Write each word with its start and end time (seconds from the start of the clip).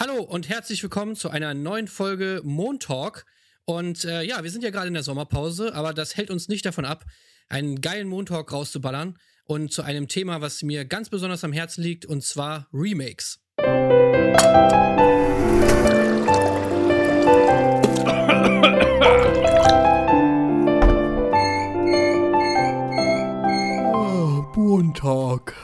Hallo 0.00 0.22
und 0.22 0.48
herzlich 0.48 0.80
willkommen 0.84 1.16
zu 1.16 1.28
einer 1.28 1.54
neuen 1.54 1.88
Folge 1.88 2.40
Montalk. 2.44 3.26
Und 3.64 4.04
äh, 4.04 4.22
ja, 4.22 4.44
wir 4.44 4.50
sind 4.52 4.62
ja 4.62 4.70
gerade 4.70 4.86
in 4.86 4.94
der 4.94 5.02
Sommerpause, 5.02 5.74
aber 5.74 5.92
das 5.92 6.16
hält 6.16 6.30
uns 6.30 6.46
nicht 6.46 6.64
davon 6.64 6.84
ab, 6.84 7.04
einen 7.48 7.80
geilen 7.80 8.06
Montalk 8.06 8.52
rauszuballern 8.52 9.18
und 9.42 9.72
zu 9.72 9.82
einem 9.82 10.06
Thema, 10.06 10.40
was 10.40 10.62
mir 10.62 10.84
ganz 10.84 11.08
besonders 11.08 11.42
am 11.42 11.52
Herzen 11.52 11.82
liegt, 11.82 12.06
und 12.06 12.22
zwar 12.22 12.68
Remakes. 12.72 13.40
Oh, 23.92 24.44
Montag. 24.54 25.56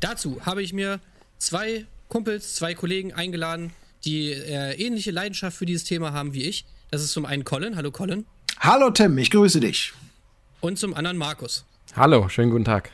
Dazu 0.00 0.40
habe 0.46 0.62
ich 0.62 0.72
mir 0.72 1.00
zwei 1.36 1.86
Kumpels, 2.08 2.54
zwei 2.54 2.74
Kollegen 2.74 3.12
eingeladen, 3.12 3.72
die 4.04 4.30
äh, 4.32 4.74
ähnliche 4.74 5.10
Leidenschaft 5.10 5.56
für 5.56 5.66
dieses 5.66 5.84
Thema 5.84 6.12
haben 6.12 6.34
wie 6.34 6.44
ich. 6.44 6.64
Das 6.90 7.02
ist 7.02 7.12
zum 7.12 7.24
einen 7.24 7.44
Colin. 7.44 7.76
Hallo 7.76 7.90
Colin. 7.90 8.26
Hallo 8.60 8.90
Tim, 8.90 9.18
ich 9.18 9.30
grüße 9.30 9.60
dich. 9.60 9.92
Und 10.60 10.78
zum 10.78 10.94
anderen 10.94 11.16
Markus. 11.16 11.64
Hallo, 11.96 12.28
schönen 12.28 12.50
guten 12.50 12.64
Tag. 12.64 12.90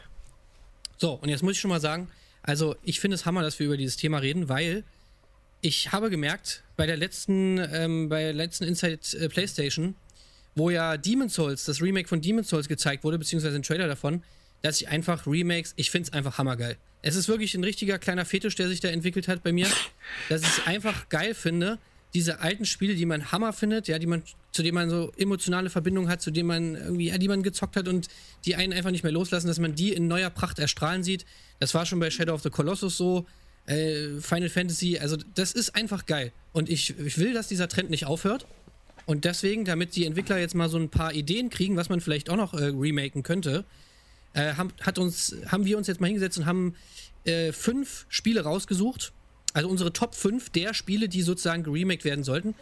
So, 0.96 1.12
und 1.15 1.28
jetzt 1.28 1.42
muss 1.42 1.52
ich 1.52 1.60
schon 1.60 1.70
mal 1.70 1.80
sagen, 1.80 2.09
also 2.42 2.77
ich 2.82 3.01
finde 3.01 3.15
es 3.15 3.27
Hammer, 3.27 3.42
dass 3.42 3.59
wir 3.59 3.66
über 3.66 3.77
dieses 3.77 3.96
Thema 3.96 4.18
reden, 4.18 4.48
weil 4.48 4.84
ich 5.60 5.92
habe 5.92 6.10
gemerkt, 6.10 6.62
bei 6.77 6.87
der 6.87 6.96
letzten, 6.96 7.59
ähm, 7.59 8.09
bei 8.09 8.23
der 8.23 8.32
letzten 8.32 8.65
Inside 8.65 8.98
äh, 9.18 9.29
PlayStation, 9.29 9.95
wo 10.54 10.70
ja 10.70 10.96
Demon's 10.96 11.34
Souls, 11.34 11.65
das 11.65 11.80
Remake 11.82 12.09
von 12.09 12.20
Demon's 12.20 12.48
Souls 12.48 12.68
gezeigt 12.68 13.04
wurde, 13.04 13.18
beziehungsweise 13.18 13.56
ein 13.56 13.62
Trailer 13.62 13.87
davon, 13.87 14.23
dass 14.62 14.80
ich 14.80 14.88
einfach 14.88 15.27
Remakes, 15.27 15.73
ich 15.77 15.91
finde 15.91 16.09
es 16.09 16.12
einfach 16.12 16.38
hammergeil. 16.38 16.77
Es 17.02 17.16
ist 17.16 17.28
wirklich 17.28 17.55
ein 17.55 17.64
richtiger 17.64 17.98
kleiner 17.98 18.24
Fetisch, 18.24 18.55
der 18.56 18.68
sich 18.68 18.80
da 18.80 18.88
entwickelt 18.88 19.28
hat 19.28 19.42
bei 19.42 19.52
mir, 19.52 19.66
dass 20.28 20.42
ich 20.42 20.48
es 20.48 20.66
einfach 20.66 21.09
geil 21.09 21.34
finde, 21.34 21.78
diese 22.12 22.41
alten 22.41 22.65
Spiele, 22.65 22.95
die 22.95 23.06
man 23.06 23.30
Hammer 23.32 23.52
findet, 23.52 23.88
ja, 23.88 23.98
die 23.98 24.06
man, 24.06 24.23
zu 24.52 24.62
denen 24.62 24.74
man 24.74 24.90
so 24.90 25.12
emotionale 25.16 25.70
Verbindungen 25.70 26.10
hat, 26.10 26.20
zu 26.20 26.30
denen 26.30 26.48
man 26.48 26.74
irgendwie, 26.74 27.09
ja, 27.09 27.18
die 27.18 27.29
man 27.29 27.43
gezockt 27.43 27.76
hat 27.76 27.88
und 27.88 28.09
die 28.45 28.57
einen 28.57 28.73
einfach 28.73 28.90
nicht 28.90 29.04
mehr 29.04 29.12
loslassen, 29.12 29.46
dass 29.46 29.60
man 29.60 29.74
die 29.74 29.93
in 29.93 30.09
neuer 30.09 30.30
Pracht 30.30 30.59
erstrahlen 30.59 31.04
sieht. 31.04 31.24
Das 31.60 31.73
war 31.74 31.87
schon 31.87 32.01
bei 32.01 32.10
Shadow 32.10 32.35
of 32.35 32.42
the 32.42 32.51
Colossus 32.51 32.96
so, 32.96 33.26
äh, 33.66 34.20
Final 34.20 34.48
Fantasy, 34.48 34.98
also 34.98 35.16
das 35.35 35.52
ist 35.52 35.74
einfach 35.76 36.07
geil. 36.07 36.32
Und 36.52 36.68
ich, 36.68 36.98
ich 36.98 37.18
will, 37.18 37.32
dass 37.32 37.48
dieser 37.48 37.68
Trend 37.68 37.90
nicht 37.90 38.07
aufhört. 38.07 38.46
Und 39.07 39.24
deswegen, 39.24 39.65
damit 39.65 39.96
die 39.96 40.04
Entwickler 40.04 40.38
jetzt 40.38 40.54
mal 40.54 40.68
so 40.68 40.79
ein 40.79 40.88
paar 40.88 41.15
Ideen 41.15 41.51
kriegen, 41.51 41.76
was 41.76 41.88
man 41.88 42.01
vielleicht 42.01 42.30
auch 42.30 42.37
noch 42.37 42.54
äh, 42.54 42.66
remaken 42.66 43.23
könnte, 43.23 43.65
äh, 44.34 44.54
haben, 44.54 44.73
hat 44.80 44.98
uns, 44.98 45.36
haben 45.46 45.64
wir 45.64 45.76
uns 45.76 45.86
jetzt 45.86 46.00
mal 46.00 46.06
hingesetzt 46.06 46.38
und 46.38 46.46
haben 46.46 46.74
äh, 47.24 47.52
fünf 47.52 48.06
Spiele 48.09 48.42
rausgesucht. 48.42 49.12
Also 49.52 49.68
unsere 49.68 49.92
Top 49.92 50.14
5 50.14 50.50
der 50.50 50.74
Spiele, 50.74 51.09
die 51.09 51.23
sozusagen 51.23 51.62
geremaked 51.62 52.04
werden 52.04 52.24
sollten. 52.24 52.54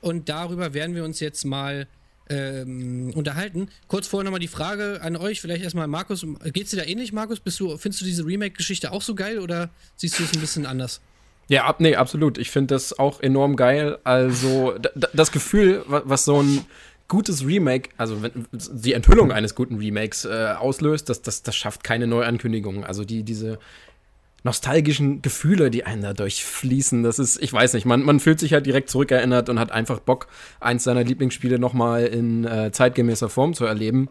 Und 0.00 0.28
darüber 0.28 0.74
werden 0.74 0.94
wir 0.94 1.04
uns 1.04 1.20
jetzt 1.20 1.44
mal 1.44 1.88
ähm, 2.28 3.12
unterhalten. 3.14 3.68
Kurz 3.88 4.06
vorher 4.06 4.24
nochmal 4.24 4.40
die 4.40 4.48
Frage 4.48 5.00
an 5.02 5.16
euch, 5.16 5.40
vielleicht 5.40 5.62
erstmal 5.62 5.86
Markus. 5.86 6.26
Geht's 6.52 6.70
dir 6.70 6.78
da 6.78 6.84
ähnlich, 6.84 7.12
Markus? 7.12 7.40
Bist 7.40 7.58
du, 7.60 7.76
findest 7.78 8.02
du 8.02 8.04
diese 8.04 8.26
Remake-Geschichte 8.26 8.92
auch 8.92 9.02
so 9.02 9.14
geil 9.14 9.38
oder 9.38 9.70
siehst 9.96 10.18
du 10.18 10.24
es 10.24 10.32
ein 10.34 10.40
bisschen 10.40 10.66
anders? 10.66 11.00
Ja, 11.48 11.64
ab, 11.64 11.80
nee, 11.80 11.94
absolut. 11.94 12.38
Ich 12.38 12.50
finde 12.50 12.74
das 12.74 12.98
auch 12.98 13.20
enorm 13.20 13.54
geil. 13.54 13.98
Also 14.02 14.74
das 15.12 15.30
Gefühl, 15.30 15.84
was 15.86 16.24
so 16.24 16.42
ein 16.42 16.64
gutes 17.08 17.46
Remake, 17.46 17.90
also 17.96 18.22
wenn, 18.22 18.46
die 18.52 18.92
Enthüllung 18.92 19.32
eines 19.32 19.54
guten 19.54 19.76
Remakes 19.76 20.24
äh, 20.24 20.54
auslöst, 20.58 21.08
das, 21.08 21.22
das, 21.22 21.42
das 21.42 21.54
schafft 21.54 21.84
keine 21.84 22.06
Neuankündigung. 22.06 22.84
Also 22.84 23.04
die, 23.04 23.22
diese 23.22 23.58
nostalgischen 24.42 25.22
Gefühle, 25.22 25.70
die 25.70 25.84
einen 25.84 26.02
da 26.02 26.12
durchfließen, 26.14 27.02
das 27.02 27.18
ist, 27.18 27.42
ich 27.42 27.52
weiß 27.52 27.74
nicht, 27.74 27.84
man, 27.84 28.02
man 28.02 28.20
fühlt 28.20 28.38
sich 28.40 28.52
halt 28.52 28.66
direkt 28.66 28.90
zurückerinnert 28.90 29.48
und 29.48 29.58
hat 29.58 29.72
einfach 29.72 29.98
Bock, 29.98 30.28
eins 30.60 30.84
seiner 30.84 31.04
Lieblingsspiele 31.04 31.58
nochmal 31.58 32.06
in 32.06 32.44
äh, 32.44 32.70
zeitgemäßer 32.70 33.28
Form 33.28 33.54
zu 33.54 33.64
erleben. 33.64 34.08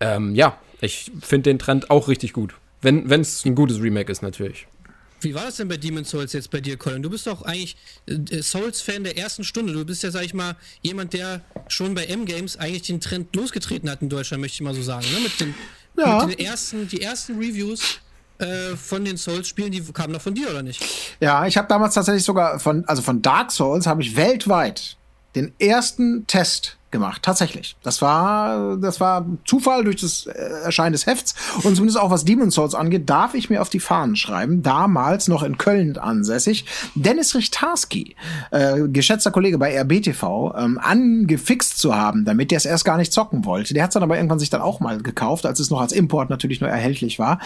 Ähm, 0.00 0.34
ja, 0.34 0.58
ich 0.80 1.10
finde 1.20 1.50
den 1.50 1.58
Trend 1.58 1.90
auch 1.90 2.08
richtig 2.08 2.32
gut. 2.32 2.54
Wenn 2.82 3.08
es 3.08 3.44
ein 3.44 3.54
gutes 3.54 3.80
Remake 3.80 4.12
ist, 4.12 4.22
natürlich. 4.22 4.66
Wie 5.24 5.34
war 5.34 5.44
das 5.44 5.56
denn 5.56 5.68
bei 5.68 5.76
Demon's 5.76 6.10
Souls 6.10 6.32
jetzt 6.32 6.50
bei 6.50 6.60
dir, 6.60 6.76
Colin? 6.76 7.02
Du 7.02 7.10
bist 7.10 7.26
doch 7.26 7.42
eigentlich 7.42 7.76
äh, 8.06 8.42
Souls-Fan 8.42 9.04
der 9.04 9.16
ersten 9.18 9.44
Stunde. 9.44 9.72
Du 9.72 9.84
bist 9.84 10.02
ja, 10.02 10.10
sag 10.10 10.24
ich 10.24 10.34
mal, 10.34 10.56
jemand, 10.82 11.12
der 11.12 11.40
schon 11.68 11.94
bei 11.94 12.04
M-Games 12.04 12.56
eigentlich 12.56 12.82
den 12.82 13.00
Trend 13.00 13.34
losgetreten 13.34 13.90
hat 13.90 14.02
in 14.02 14.08
Deutschland, 14.08 14.40
möchte 14.40 14.56
ich 14.56 14.60
mal 14.60 14.74
so 14.74 14.82
sagen. 14.82 15.06
Ne? 15.12 15.20
Mit, 15.20 15.40
den, 15.40 15.54
ja. 15.96 16.24
mit 16.24 16.38
den 16.38 16.46
ersten, 16.46 16.88
die 16.88 17.02
ersten 17.02 17.36
Reviews 17.38 18.00
äh, 18.38 18.76
von 18.76 19.04
den 19.04 19.16
Souls-Spielen, 19.16 19.72
die 19.72 19.80
kamen 19.80 20.12
doch 20.12 20.22
von 20.22 20.34
dir, 20.34 20.50
oder 20.50 20.62
nicht? 20.62 20.84
Ja, 21.20 21.46
ich 21.46 21.56
habe 21.56 21.68
damals 21.68 21.94
tatsächlich 21.94 22.24
sogar 22.24 22.60
von, 22.60 22.84
also 22.86 23.02
von 23.02 23.22
Dark 23.22 23.50
Souls 23.50 23.86
habe 23.86 24.02
ich 24.02 24.16
weltweit 24.16 24.96
den 25.34 25.52
ersten 25.58 26.26
Test 26.26 26.76
gemacht. 26.94 27.22
Tatsächlich. 27.24 27.74
Das 27.82 28.00
war, 28.00 28.76
das 28.76 29.00
war 29.00 29.26
Zufall 29.44 29.82
durch 29.82 29.96
das 29.96 30.26
äh, 30.26 30.30
Erscheinen 30.62 30.92
des 30.92 31.06
Hefts. 31.06 31.34
Und 31.64 31.74
zumindest 31.74 31.98
auch 31.98 32.10
was 32.10 32.24
Demon's 32.24 32.54
Souls 32.54 32.76
angeht, 32.76 33.10
darf 33.10 33.34
ich 33.34 33.50
mir 33.50 33.60
auf 33.60 33.68
die 33.68 33.80
Fahnen 33.80 34.14
schreiben. 34.14 34.62
Damals 34.62 35.26
noch 35.26 35.42
in 35.42 35.58
Köln 35.58 35.98
ansässig. 35.98 36.66
Dennis 36.94 37.34
Richtarski, 37.34 38.14
äh, 38.52 38.82
geschätzter 38.88 39.32
Kollege 39.32 39.58
bei 39.58 39.76
RBTV, 39.76 40.54
ähm, 40.56 40.78
angefixt 40.80 41.80
zu 41.80 41.96
haben, 41.96 42.24
damit 42.24 42.52
der 42.52 42.58
es 42.58 42.64
erst 42.64 42.84
gar 42.84 42.96
nicht 42.96 43.12
zocken 43.12 43.44
wollte. 43.44 43.74
Der 43.74 43.82
hat 43.82 43.90
es 43.90 43.94
dann 43.94 44.04
aber 44.04 44.16
irgendwann 44.16 44.38
sich 44.38 44.50
dann 44.50 44.62
auch 44.62 44.78
mal 44.78 45.02
gekauft, 45.02 45.46
als 45.46 45.58
es 45.58 45.70
noch 45.70 45.80
als 45.80 45.92
Import 45.92 46.30
natürlich 46.30 46.60
nur 46.60 46.70
erhältlich 46.70 47.18
war. 47.18 47.40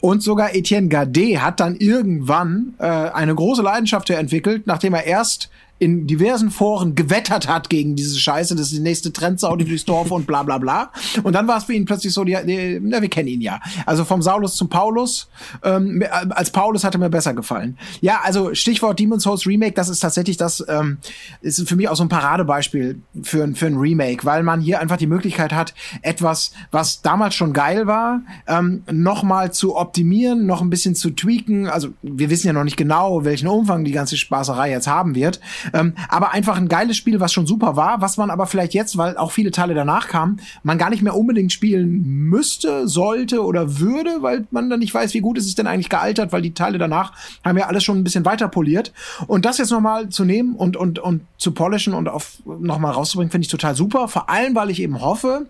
Und 0.00 0.22
sogar 0.22 0.54
Etienne 0.54 0.88
Gardet 0.88 1.42
hat 1.42 1.60
dann 1.60 1.76
irgendwann 1.76 2.72
äh, 2.78 2.86
eine 2.86 3.34
große 3.34 3.60
Leidenschaft 3.60 4.08
entwickelt, 4.08 4.66
nachdem 4.66 4.94
er 4.94 5.04
erst 5.04 5.50
in 5.78 6.06
diversen 6.06 6.50
Foren 6.50 6.94
gewettert 6.94 7.48
hat 7.48 7.68
gegen 7.68 7.96
diese 7.96 8.18
Scheiße, 8.18 8.54
das 8.54 8.68
ist 8.68 8.76
die 8.76 8.80
nächste 8.80 9.12
Trendsau, 9.12 9.56
die 9.56 9.64
durchs 9.68 9.84
Dorf 9.84 10.10
und 10.10 10.26
bla 10.26 10.42
bla 10.42 10.58
bla. 10.58 10.90
Und 11.22 11.34
dann 11.34 11.48
war 11.48 11.58
es 11.58 11.64
für 11.64 11.74
ihn 11.74 11.84
plötzlich 11.84 12.12
so, 12.12 12.24
die, 12.24 12.36
die, 12.46 12.80
na, 12.80 13.02
wir 13.02 13.08
kennen 13.08 13.28
ihn 13.28 13.40
ja. 13.40 13.60
Also 13.84 14.04
vom 14.04 14.22
Saulus 14.22 14.54
zum 14.56 14.68
Paulus. 14.68 15.28
Ähm, 15.62 16.04
als 16.30 16.50
Paulus 16.50 16.84
hat 16.84 16.94
er 16.94 17.00
mir 17.00 17.10
besser 17.10 17.34
gefallen. 17.34 17.76
Ja, 18.00 18.20
also 18.22 18.54
Stichwort 18.54 18.98
Demon's 18.98 19.24
Souls 19.24 19.46
Remake, 19.46 19.74
das 19.74 19.88
ist 19.88 20.00
tatsächlich 20.00 20.36
das, 20.36 20.64
ähm, 20.68 20.98
ist 21.40 21.68
für 21.68 21.76
mich 21.76 21.88
auch 21.88 21.96
so 21.96 22.04
ein 22.04 22.08
Paradebeispiel 22.08 23.00
für, 23.22 23.54
für 23.54 23.66
ein 23.66 23.76
Remake, 23.76 24.24
weil 24.24 24.42
man 24.42 24.60
hier 24.60 24.80
einfach 24.80 24.96
die 24.96 25.06
Möglichkeit 25.06 25.52
hat, 25.52 25.74
etwas, 26.02 26.52
was 26.70 27.02
damals 27.02 27.34
schon 27.34 27.52
geil 27.52 27.86
war, 27.86 28.22
ähm, 28.46 28.84
nochmal 28.90 29.52
zu 29.52 29.76
optimieren, 29.76 30.46
noch 30.46 30.62
ein 30.62 30.70
bisschen 30.70 30.94
zu 30.94 31.10
tweaken. 31.10 31.68
Also 31.68 31.88
wir 32.02 32.30
wissen 32.30 32.46
ja 32.46 32.52
noch 32.52 32.64
nicht 32.64 32.76
genau, 32.76 33.24
welchen 33.24 33.48
Umfang 33.48 33.84
die 33.84 33.92
ganze 33.92 34.16
Spaßerei 34.16 34.70
jetzt 34.70 34.86
haben 34.86 35.14
wird. 35.14 35.40
Ähm, 35.72 35.94
aber 36.08 36.32
einfach 36.32 36.56
ein 36.56 36.68
geiles 36.68 36.96
Spiel, 36.96 37.20
was 37.20 37.32
schon 37.32 37.46
super 37.46 37.76
war, 37.76 38.00
was 38.00 38.16
man 38.16 38.30
aber 38.30 38.46
vielleicht 38.46 38.74
jetzt, 38.74 38.96
weil 38.96 39.16
auch 39.16 39.32
viele 39.32 39.50
Teile 39.50 39.74
danach 39.74 40.08
kamen, 40.08 40.40
man 40.62 40.78
gar 40.78 40.90
nicht 40.90 41.02
mehr 41.02 41.16
unbedingt 41.16 41.52
spielen 41.52 42.02
müsste, 42.28 42.88
sollte 42.88 43.44
oder 43.44 43.78
würde, 43.78 44.18
weil 44.20 44.46
man 44.50 44.70
dann 44.70 44.80
nicht 44.80 44.94
weiß, 44.94 45.14
wie 45.14 45.20
gut 45.20 45.38
ist 45.38 45.46
es 45.46 45.54
denn 45.54 45.66
eigentlich 45.66 45.88
gealtert, 45.88 46.32
weil 46.32 46.42
die 46.42 46.54
Teile 46.54 46.78
danach 46.78 47.12
haben 47.44 47.58
ja 47.58 47.66
alles 47.66 47.84
schon 47.84 47.98
ein 47.98 48.04
bisschen 48.04 48.24
weiter 48.24 48.48
poliert. 48.48 48.92
Und 49.26 49.44
das 49.44 49.58
jetzt 49.58 49.70
nochmal 49.70 50.08
zu 50.08 50.24
nehmen 50.24 50.54
und, 50.54 50.76
und, 50.76 50.98
und 50.98 51.22
zu 51.38 51.52
polishen 51.52 51.94
und 51.94 52.08
auf 52.08 52.38
nochmal 52.44 52.92
rauszubringen, 52.92 53.30
finde 53.30 53.44
ich 53.44 53.50
total 53.50 53.74
super. 53.74 54.08
Vor 54.08 54.28
allem, 54.28 54.54
weil 54.54 54.70
ich 54.70 54.80
eben 54.80 55.00
hoffe, 55.00 55.46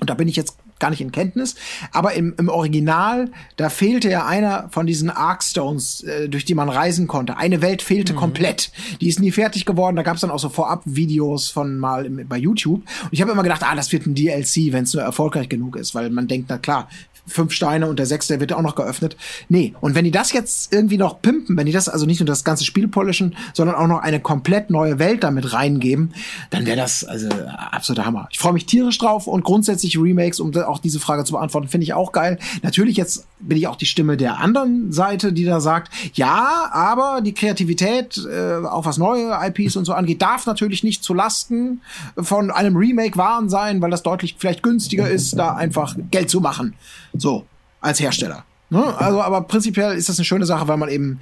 und 0.00 0.10
da 0.10 0.14
bin 0.14 0.28
ich 0.28 0.36
jetzt 0.36 0.56
gar 0.82 0.90
nicht 0.90 1.00
in 1.00 1.12
Kenntnis. 1.12 1.54
Aber 1.92 2.12
im, 2.12 2.34
im 2.36 2.48
Original, 2.48 3.30
da 3.56 3.70
fehlte 3.70 4.10
ja 4.10 4.26
einer 4.26 4.68
von 4.70 4.84
diesen 4.86 5.10
Arkstones, 5.10 6.02
äh, 6.02 6.28
durch 6.28 6.44
die 6.44 6.54
man 6.54 6.68
reisen 6.68 7.06
konnte. 7.06 7.36
Eine 7.36 7.62
Welt 7.62 7.82
fehlte 7.82 8.12
mhm. 8.12 8.18
komplett. 8.18 8.72
Die 9.00 9.08
ist 9.08 9.20
nie 9.20 9.30
fertig 9.30 9.64
geworden. 9.64 9.96
Da 9.96 10.02
gab 10.02 10.16
es 10.16 10.22
dann 10.22 10.30
auch 10.30 10.40
so 10.40 10.48
Vorab-Videos 10.48 11.48
von 11.48 11.78
mal 11.78 12.04
im, 12.04 12.26
bei 12.28 12.36
YouTube. 12.36 12.82
Und 13.04 13.12
ich 13.12 13.22
habe 13.22 13.30
immer 13.30 13.44
gedacht, 13.44 13.62
ah, 13.62 13.76
das 13.76 13.92
wird 13.92 14.06
ein 14.06 14.16
DLC, 14.16 14.72
wenn 14.72 14.82
es 14.82 14.92
nur 14.92 15.04
erfolgreich 15.04 15.48
genug 15.48 15.76
ist, 15.76 15.94
weil 15.94 16.10
man 16.10 16.26
denkt, 16.26 16.46
na 16.48 16.58
klar, 16.58 16.88
fünf 17.26 17.52
Steine 17.52 17.88
und 17.88 17.98
der 17.98 18.06
sechste 18.06 18.40
wird 18.40 18.52
auch 18.52 18.62
noch 18.62 18.74
geöffnet. 18.74 19.16
Nee, 19.48 19.74
und 19.80 19.94
wenn 19.94 20.04
die 20.04 20.10
das 20.10 20.32
jetzt 20.32 20.72
irgendwie 20.72 20.98
noch 20.98 21.22
pimpen, 21.22 21.56
wenn 21.56 21.66
die 21.66 21.72
das 21.72 21.88
also 21.88 22.04
nicht 22.06 22.20
nur 22.20 22.26
das 22.26 22.44
ganze 22.44 22.64
Spiel 22.64 22.88
polischen, 22.88 23.36
sondern 23.54 23.76
auch 23.76 23.86
noch 23.86 24.00
eine 24.00 24.20
komplett 24.20 24.70
neue 24.70 24.98
Welt 24.98 25.22
damit 25.22 25.52
reingeben, 25.52 26.14
dann 26.50 26.66
wäre 26.66 26.76
das 26.76 27.04
also 27.04 27.28
absoluter 27.28 28.06
Hammer. 28.06 28.28
Ich 28.32 28.38
freue 28.38 28.52
mich 28.52 28.66
tierisch 28.66 28.98
drauf 28.98 29.26
und 29.26 29.44
grundsätzlich 29.44 29.98
Remakes, 29.98 30.40
um 30.40 30.54
auch 30.56 30.78
diese 30.78 31.00
Frage 31.00 31.24
zu 31.24 31.32
beantworten, 31.32 31.68
finde 31.68 31.84
ich 31.84 31.94
auch 31.94 32.12
geil. 32.12 32.38
Natürlich 32.62 32.96
jetzt 32.96 33.26
bin 33.38 33.56
ich 33.56 33.68
auch 33.68 33.76
die 33.76 33.86
Stimme 33.86 34.16
der 34.16 34.38
anderen 34.38 34.92
Seite, 34.92 35.32
die 35.32 35.44
da 35.44 35.60
sagt, 35.60 35.92
ja, 36.14 36.70
aber 36.72 37.20
die 37.22 37.34
Kreativität, 37.34 38.20
äh, 38.30 38.64
auch 38.66 38.84
was 38.84 38.98
neue 38.98 39.32
IPs 39.46 39.76
und 39.76 39.84
so 39.84 39.92
angeht, 39.92 40.22
darf 40.22 40.46
natürlich 40.46 40.82
nicht 40.82 41.04
zu 41.04 41.14
Lasten 41.14 41.80
von 42.16 42.50
einem 42.50 42.76
Remake 42.76 43.16
wahren 43.16 43.48
sein, 43.48 43.80
weil 43.80 43.90
das 43.90 44.02
deutlich 44.02 44.36
vielleicht 44.38 44.62
günstiger 44.62 45.08
ist, 45.08 45.38
da 45.38 45.54
einfach 45.54 45.96
Geld 46.10 46.30
zu 46.30 46.40
machen. 46.40 46.74
So, 47.14 47.44
als 47.80 48.00
Hersteller. 48.00 48.44
Ne? 48.70 48.82
Also, 48.96 49.20
aber 49.20 49.42
prinzipiell 49.42 49.96
ist 49.96 50.08
das 50.08 50.18
eine 50.18 50.24
schöne 50.24 50.46
Sache, 50.46 50.66
weil 50.68 50.76
man 50.76 50.88
eben 50.88 51.20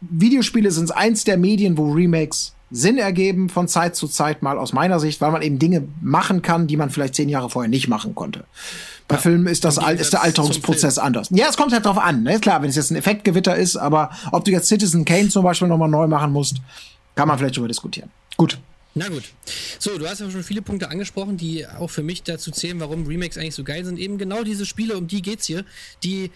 Videospiele 0.00 0.70
sind 0.70 0.94
eins 0.94 1.24
der 1.24 1.36
Medien, 1.36 1.76
wo 1.78 1.92
Remakes 1.92 2.54
Sinn 2.70 2.98
ergeben 2.98 3.48
von 3.48 3.68
Zeit 3.68 3.96
zu 3.96 4.08
Zeit 4.08 4.42
mal 4.42 4.58
aus 4.58 4.72
meiner 4.72 4.98
Sicht, 4.98 5.20
weil 5.20 5.30
man 5.30 5.42
eben 5.42 5.58
Dinge 5.58 5.86
machen 6.00 6.42
kann, 6.42 6.66
die 6.66 6.76
man 6.76 6.90
vielleicht 6.90 7.14
zehn 7.14 7.28
Jahre 7.28 7.50
vorher 7.50 7.68
nicht 7.68 7.86
machen 7.86 8.14
konnte. 8.14 8.44
Bei 9.08 9.18
Filmen 9.18 9.46
ist 9.46 9.64
das 9.64 9.76
ist 9.76 10.12
der 10.14 10.22
Alterungsprozess 10.22 10.96
anders. 10.98 11.28
Ja, 11.30 11.46
es 11.50 11.56
kommt 11.56 11.72
halt 11.72 11.84
drauf 11.84 11.98
an. 11.98 12.22
Ne? 12.22 12.40
Klar, 12.40 12.62
wenn 12.62 12.70
es 12.70 12.76
jetzt 12.76 12.90
ein 12.90 12.96
Effektgewitter 12.96 13.54
ist, 13.54 13.76
aber 13.76 14.10
ob 14.30 14.44
du 14.44 14.50
jetzt 14.50 14.68
Citizen 14.68 15.04
Kane 15.04 15.28
zum 15.28 15.44
Beispiel 15.44 15.68
nochmal 15.68 15.90
neu 15.90 16.06
machen 16.06 16.32
musst, 16.32 16.56
kann 17.14 17.28
man 17.28 17.36
vielleicht 17.36 17.56
darüber 17.56 17.68
diskutieren. 17.68 18.10
Gut. 18.38 18.58
Na 18.94 19.08
gut. 19.08 19.24
So, 19.78 19.96
du 19.96 20.06
hast 20.06 20.20
ja 20.20 20.30
schon 20.30 20.42
viele 20.42 20.60
Punkte 20.60 20.90
angesprochen, 20.90 21.36
die 21.38 21.66
auch 21.66 21.88
für 21.88 22.02
mich 22.02 22.22
dazu 22.22 22.50
zählen, 22.50 22.78
warum 22.78 23.06
Remakes 23.06 23.38
eigentlich 23.38 23.54
so 23.54 23.64
geil 23.64 23.84
sind. 23.84 23.98
Eben 23.98 24.18
genau 24.18 24.42
diese 24.44 24.66
Spiele, 24.66 24.98
um 24.98 25.06
die 25.06 25.22
geht's 25.22 25.46
hier, 25.46 25.64
die 26.02 26.30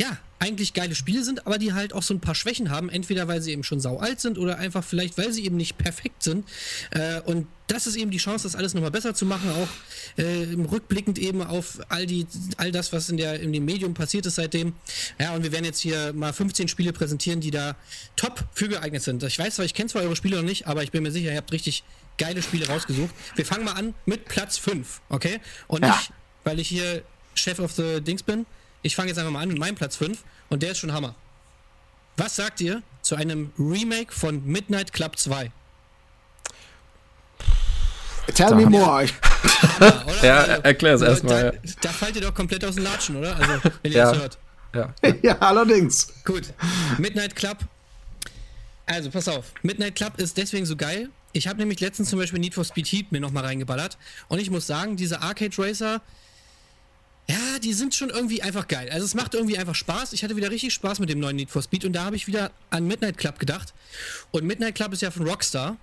ja, 0.00 0.16
eigentlich 0.38 0.72
geile 0.72 0.94
Spiele 0.94 1.22
sind, 1.22 1.46
aber 1.46 1.58
die 1.58 1.74
halt 1.74 1.92
auch 1.92 2.02
so 2.02 2.14
ein 2.14 2.20
paar 2.20 2.34
Schwächen 2.34 2.70
haben. 2.70 2.88
Entweder 2.88 3.28
weil 3.28 3.42
sie 3.42 3.52
eben 3.52 3.62
schon 3.62 3.80
sau 3.80 3.98
alt 3.98 4.18
sind 4.18 4.38
oder 4.38 4.56
einfach 4.56 4.82
vielleicht, 4.82 5.18
weil 5.18 5.30
sie 5.30 5.44
eben 5.44 5.58
nicht 5.58 5.76
perfekt 5.76 6.22
sind. 6.22 6.48
Äh, 6.92 7.20
und 7.20 7.46
das 7.66 7.86
ist 7.86 7.96
eben 7.96 8.10
die 8.10 8.16
Chance, 8.16 8.44
das 8.44 8.56
alles 8.56 8.72
nochmal 8.72 8.90
besser 8.90 9.14
zu 9.14 9.26
machen, 9.26 9.50
auch 9.50 9.68
äh, 10.16 10.46
rückblickend 10.72 11.18
eben 11.18 11.42
auf 11.42 11.80
all 11.90 12.06
die, 12.06 12.26
all 12.56 12.72
das, 12.72 12.94
was 12.94 13.10
in 13.10 13.18
der, 13.18 13.40
in 13.40 13.52
dem 13.52 13.66
Medium 13.66 13.92
passiert 13.92 14.24
ist 14.24 14.36
seitdem. 14.36 14.72
Ja, 15.18 15.34
und 15.34 15.42
wir 15.42 15.52
werden 15.52 15.66
jetzt 15.66 15.80
hier 15.80 16.14
mal 16.14 16.32
15 16.32 16.68
Spiele 16.68 16.94
präsentieren, 16.94 17.42
die 17.42 17.50
da 17.50 17.76
top 18.16 18.42
für 18.54 18.68
geeignet 18.68 19.02
sind. 19.02 19.22
Ich 19.22 19.38
weiß 19.38 19.56
zwar, 19.56 19.66
ich 19.66 19.74
kenne 19.74 19.90
zwar 19.90 20.00
eure 20.00 20.16
Spiele 20.16 20.36
noch 20.36 20.44
nicht, 20.44 20.66
aber 20.66 20.82
ich 20.82 20.92
bin 20.92 21.02
mir 21.02 21.12
sicher, 21.12 21.30
ihr 21.30 21.36
habt 21.36 21.52
richtig 21.52 21.84
geile 22.16 22.40
Spiele 22.40 22.66
rausgesucht. 22.68 23.14
Wir 23.34 23.44
fangen 23.44 23.66
mal 23.66 23.74
an 23.74 23.92
mit 24.06 24.24
Platz 24.24 24.56
5, 24.56 25.02
okay? 25.10 25.40
Und 25.68 25.84
ja. 25.84 25.94
nicht, 25.94 26.10
weil 26.44 26.58
ich 26.58 26.68
hier 26.68 27.02
Chef 27.34 27.58
of 27.58 27.72
the 27.72 28.00
Dings 28.00 28.22
bin, 28.22 28.46
ich 28.82 28.96
fange 28.96 29.08
jetzt 29.08 29.18
einfach 29.18 29.32
mal 29.32 29.42
an 29.42 29.48
mit 29.48 29.58
meinem 29.58 29.74
Platz 29.74 29.96
5 29.96 30.22
und 30.48 30.62
der 30.62 30.72
ist 30.72 30.78
schon 30.78 30.92
Hammer. 30.92 31.14
Was 32.16 32.36
sagt 32.36 32.60
ihr 32.60 32.82
zu 33.02 33.14
einem 33.14 33.52
Remake 33.58 34.12
von 34.12 34.44
Midnight 34.44 34.92
Club 34.92 35.18
2? 35.18 35.50
Tell 38.34 38.54
me 38.54 38.66
more. 38.66 39.06
Hammer, 39.80 40.04
ja, 40.22 40.38
also, 40.38 40.62
erklär 40.62 40.94
es 40.94 41.02
erstmal. 41.02 41.52
Da, 41.52 41.72
da 41.80 41.88
fallt 41.88 42.16
ihr 42.16 42.22
doch 42.22 42.34
komplett 42.34 42.64
aus 42.64 42.74
dem 42.74 42.84
Latschen, 42.84 43.16
oder? 43.16 43.36
Also, 43.36 43.52
wenn 43.82 43.92
ihr 43.92 43.98
ja. 43.98 44.10
das 44.10 44.18
hört. 44.18 44.38
Ja. 44.74 44.94
ja, 45.22 45.38
allerdings. 45.38 46.12
Gut. 46.24 46.52
Midnight 46.98 47.34
Club. 47.34 47.58
Also, 48.86 49.10
pass 49.10 49.28
auf. 49.28 49.52
Midnight 49.62 49.96
Club 49.96 50.18
ist 50.18 50.36
deswegen 50.36 50.66
so 50.66 50.76
geil. 50.76 51.08
Ich 51.32 51.46
habe 51.48 51.58
nämlich 51.58 51.80
letztens 51.80 52.10
zum 52.10 52.18
Beispiel 52.18 52.40
Need 52.40 52.54
for 52.54 52.64
Speed 52.64 52.86
Heat 52.88 53.12
mir 53.12 53.20
nochmal 53.20 53.44
reingeballert. 53.44 53.98
Und 54.28 54.40
ich 54.40 54.50
muss 54.50 54.66
sagen, 54.66 54.96
diese 54.96 55.22
Arcade 55.22 55.56
Racer, 55.56 56.02
ja, 57.30 57.58
die 57.60 57.72
sind 57.72 57.94
schon 57.94 58.10
irgendwie 58.10 58.42
einfach 58.42 58.66
geil. 58.66 58.88
Also 58.90 59.04
es 59.04 59.14
macht 59.14 59.34
irgendwie 59.34 59.56
einfach 59.56 59.74
Spaß. 59.74 60.12
Ich 60.12 60.24
hatte 60.24 60.34
wieder 60.36 60.50
richtig 60.50 60.74
Spaß 60.74 60.98
mit 60.98 61.08
dem 61.10 61.20
neuen 61.20 61.36
Need 61.36 61.50
for 61.50 61.62
Speed 61.62 61.84
und 61.84 61.92
da 61.92 62.04
habe 62.04 62.16
ich 62.16 62.26
wieder 62.26 62.50
an 62.70 62.86
Midnight 62.86 63.18
Club 63.18 63.38
gedacht. 63.38 63.72
Und 64.32 64.44
Midnight 64.44 64.74
Club 64.74 64.92
ist 64.92 65.02
ja 65.02 65.10
von 65.10 65.26
Rockstar 65.26 65.76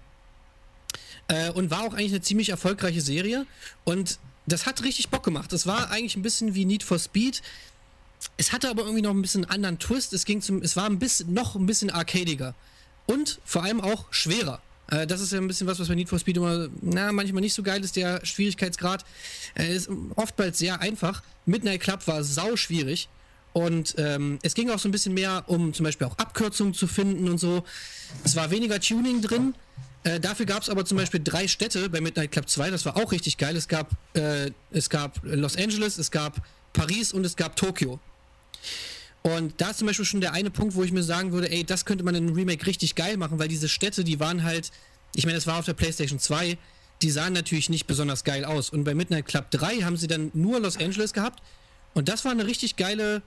äh, 1.29 1.49
und 1.51 1.71
war 1.71 1.83
auch 1.83 1.93
eigentlich 1.93 2.11
eine 2.11 2.21
ziemlich 2.21 2.49
erfolgreiche 2.49 3.01
Serie. 3.01 3.45
Und 3.85 4.19
das 4.45 4.65
hat 4.65 4.83
richtig 4.83 5.09
Bock 5.09 5.23
gemacht. 5.23 5.53
Es 5.53 5.65
war 5.65 5.89
eigentlich 5.89 6.17
ein 6.17 6.21
bisschen 6.21 6.53
wie 6.53 6.65
Need 6.65 6.83
for 6.83 6.99
Speed. 6.99 7.41
Es 8.35 8.51
hatte 8.51 8.69
aber 8.69 8.81
irgendwie 8.81 9.03
noch 9.03 9.11
ein 9.11 9.21
bisschen 9.21 9.45
einen 9.45 9.53
anderen 9.53 9.79
Twist. 9.79 10.13
Es 10.13 10.25
ging 10.25 10.41
zum, 10.41 10.61
es 10.61 10.75
war 10.75 10.85
ein 10.85 10.99
bisschen, 10.99 11.33
noch 11.33 11.55
ein 11.55 11.65
bisschen 11.65 11.89
arcadiger. 11.89 12.55
Und 13.05 13.39
vor 13.45 13.63
allem 13.63 13.79
auch 13.79 14.05
schwerer. 14.11 14.61
Äh, 14.89 15.07
das 15.07 15.21
ist 15.21 15.31
ja 15.31 15.39
ein 15.39 15.47
bisschen 15.47 15.67
was, 15.67 15.79
was 15.79 15.87
bei 15.87 15.95
Need 15.95 16.09
for 16.09 16.19
Speed 16.19 16.37
immer, 16.37 16.67
na, 16.81 17.11
manchmal 17.11 17.41
nicht 17.41 17.53
so 17.53 17.63
geil 17.63 17.83
ist. 17.83 17.95
Der 17.95 18.25
Schwierigkeitsgrad 18.25 19.05
äh, 19.57 19.75
ist 19.75 19.89
oftmals 20.15 20.57
sehr 20.57 20.81
einfach. 20.81 21.23
Midnight 21.45 21.81
Club 21.81 22.05
war 22.07 22.23
sau 22.23 22.55
schwierig. 22.55 23.09
Und 23.53 23.95
ähm, 23.97 24.37
es 24.43 24.53
ging 24.53 24.69
auch 24.69 24.77
so 24.77 24.87
ein 24.87 24.91
bisschen 24.91 25.15
mehr 25.15 25.43
um 25.47 25.73
zum 25.73 25.83
Beispiel 25.83 26.05
auch 26.05 26.17
Abkürzungen 26.17 26.73
zu 26.73 26.85
finden 26.85 27.27
und 27.27 27.39
so. 27.39 27.63
Es 28.23 28.35
war 28.35 28.51
weniger 28.51 28.79
Tuning 28.79 29.21
drin. 29.21 29.55
Äh, 30.03 30.19
dafür 30.19 30.45
gab 30.45 30.61
es 30.61 30.69
aber 30.69 30.85
zum 30.85 30.97
Beispiel 30.97 31.21
drei 31.23 31.47
Städte 31.47 31.89
bei 31.89 31.99
Midnight 31.99 32.31
Club 32.31 32.47
2. 32.47 32.69
Das 32.69 32.85
war 32.85 32.97
auch 32.97 33.11
richtig 33.11 33.37
geil. 33.37 33.55
Es 33.55 33.67
gab, 33.67 33.91
äh, 34.13 34.51
es 34.71 34.89
gab 34.89 35.19
Los 35.23 35.57
Angeles, 35.57 35.97
es 35.97 36.11
gab 36.11 36.45
Paris 36.73 37.11
und 37.13 37.25
es 37.25 37.35
gab 37.35 37.55
Tokio. 37.55 37.99
Und 39.23 39.59
da 39.59 39.71
ist 39.71 39.79
zum 39.79 39.87
Beispiel 39.87 40.05
schon 40.05 40.21
der 40.21 40.33
eine 40.33 40.49
Punkt, 40.49 40.75
wo 40.75 40.83
ich 40.83 40.91
mir 40.91 41.03
sagen 41.03 41.31
würde, 41.31 41.51
ey, 41.51 41.63
das 41.63 41.85
könnte 41.85 42.03
man 42.03 42.15
in 42.15 42.27
einem 42.27 42.35
Remake 42.35 42.65
richtig 42.65 42.95
geil 42.95 43.17
machen, 43.17 43.39
weil 43.39 43.47
diese 43.47 43.67
Städte, 43.67 44.03
die 44.03 44.19
waren 44.19 44.43
halt, 44.43 44.71
ich 45.15 45.25
meine, 45.25 45.35
das 45.35 45.47
war 45.47 45.59
auf 45.59 45.65
der 45.65 45.73
PlayStation 45.73 46.19
2, 46.19 46.57
die 47.01 47.11
sahen 47.11 47.33
natürlich 47.33 47.69
nicht 47.69 47.87
besonders 47.87 48.23
geil 48.23 48.45
aus. 48.45 48.69
Und 48.69 48.83
bei 48.83 48.95
Midnight 48.95 49.25
Club 49.25 49.51
3 49.51 49.81
haben 49.81 49.97
sie 49.97 50.07
dann 50.07 50.31
nur 50.33 50.59
Los 50.59 50.77
Angeles 50.77 51.13
gehabt. 51.13 51.43
Und 51.93 52.09
das 52.09 52.25
war 52.25 52.31
eine 52.31 52.45
richtig 52.45 52.75
geile. 52.75 53.21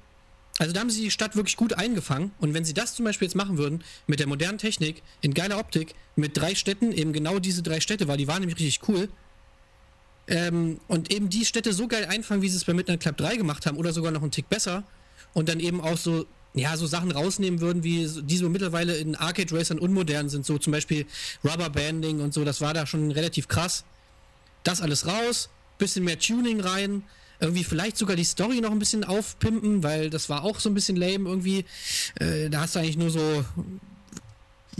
Also 0.59 0.73
da 0.73 0.81
haben 0.81 0.91
sie 0.91 1.03
die 1.03 1.11
Stadt 1.11 1.37
wirklich 1.37 1.57
gut 1.57 1.75
eingefangen. 1.75 2.33
Und 2.41 2.55
wenn 2.55 2.65
sie 2.65 2.75
das 2.75 2.95
zum 2.95 3.05
Beispiel 3.05 3.27
jetzt 3.27 3.35
machen 3.35 3.59
würden, 3.59 3.85
mit 4.07 4.21
der 4.21 4.27
modernen 4.27 4.59
Technik, 4.59 5.03
in 5.21 5.35
geiler 5.35 5.59
Optik, 5.59 5.95
mit 6.17 6.37
drei 6.37 6.55
Städten, 6.55 6.93
eben 6.93 7.13
genau 7.13 7.39
diese 7.39 7.63
drei 7.63 7.81
Städte, 7.81 8.09
weil 8.09 8.17
die 8.17 8.27
waren 8.27 8.41
nämlich 8.41 8.59
richtig 8.59 8.89
cool. 8.89 9.09
Ähm, 10.27 10.81
und 10.87 11.13
eben 11.13 11.29
die 11.29 11.45
Städte 11.45 11.73
so 11.73 11.89
geil 11.89 12.07
einfangen, 12.07 12.43
wie 12.43 12.49
sie 12.49 12.57
es 12.57 12.65
bei 12.65 12.75
Midnight 12.75 13.01
Club 13.01 13.17
3 13.17 13.37
gemacht 13.37 13.67
haben, 13.67 13.77
oder 13.77 13.93
sogar 13.93 14.13
noch 14.13 14.23
einen 14.23 14.31
Tick 14.31 14.49
besser. 14.49 14.85
Und 15.33 15.49
dann 15.49 15.61
eben 15.61 15.81
auch 15.81 15.97
so 15.97 16.27
ja, 16.55 16.77
so 16.77 16.87
Sachen 16.87 17.13
rausnehmen 17.13 17.61
würden, 17.61 17.85
wie 17.85 18.09
die 18.23 18.37
so 18.37 18.49
mittlerweile 18.49 18.97
in 18.97 19.15
Arcade 19.15 19.55
Racern 19.57 19.79
unmodern 19.79 20.29
sind, 20.29 20.45
so 20.45 20.59
zum 20.59 20.73
Beispiel 20.73 21.07
Rubber 21.45 21.71
Banding 21.71 22.21
und 22.21 22.35
so, 22.35 22.45
das 22.45 22.61
war 22.61 22.75
da 22.75 22.87
schon 22.87 23.11
relativ 23.13 23.47
krass. 23.47 23.85
Das 24.65 24.81
alles 24.81 25.07
raus, 25.07 25.49
bisschen 25.79 26.05
mehr 26.05 26.19
Tuning 26.19 26.61
rein, 26.61 27.05
irgendwie 27.39 27.65
vielleicht 27.65 27.97
sogar 27.97 28.17
die 28.17 28.25
Story 28.25 28.61
noch 28.61 28.73
ein 28.73 28.79
bisschen 28.79 29.05
aufpimpen, 29.05 29.83
weil 29.83 30.11
das 30.11 30.29
war 30.29 30.45
auch 30.45 30.61
so 30.61 30.69
ein 30.69 30.75
bisschen 30.75 30.97
lame 30.97 31.29
irgendwie. 31.29 31.65
Äh, 32.17 32.51
da 32.51 32.63
hast 32.63 32.75
du 32.75 32.81
eigentlich 32.81 32.99
nur 32.99 33.11
so 33.11 33.45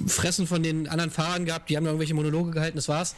Fressen 0.07 0.47
von 0.47 0.63
den 0.63 0.89
anderen 0.89 1.11
Fahrern 1.11 1.45
gehabt, 1.47 1.71
die 1.71 1.77
haben 1.77 1.87
irgendwelche 1.87 2.15
Monologe 2.15 2.51
gehalten, 2.51 2.77
das 2.77 2.89
war's. 2.89 3.15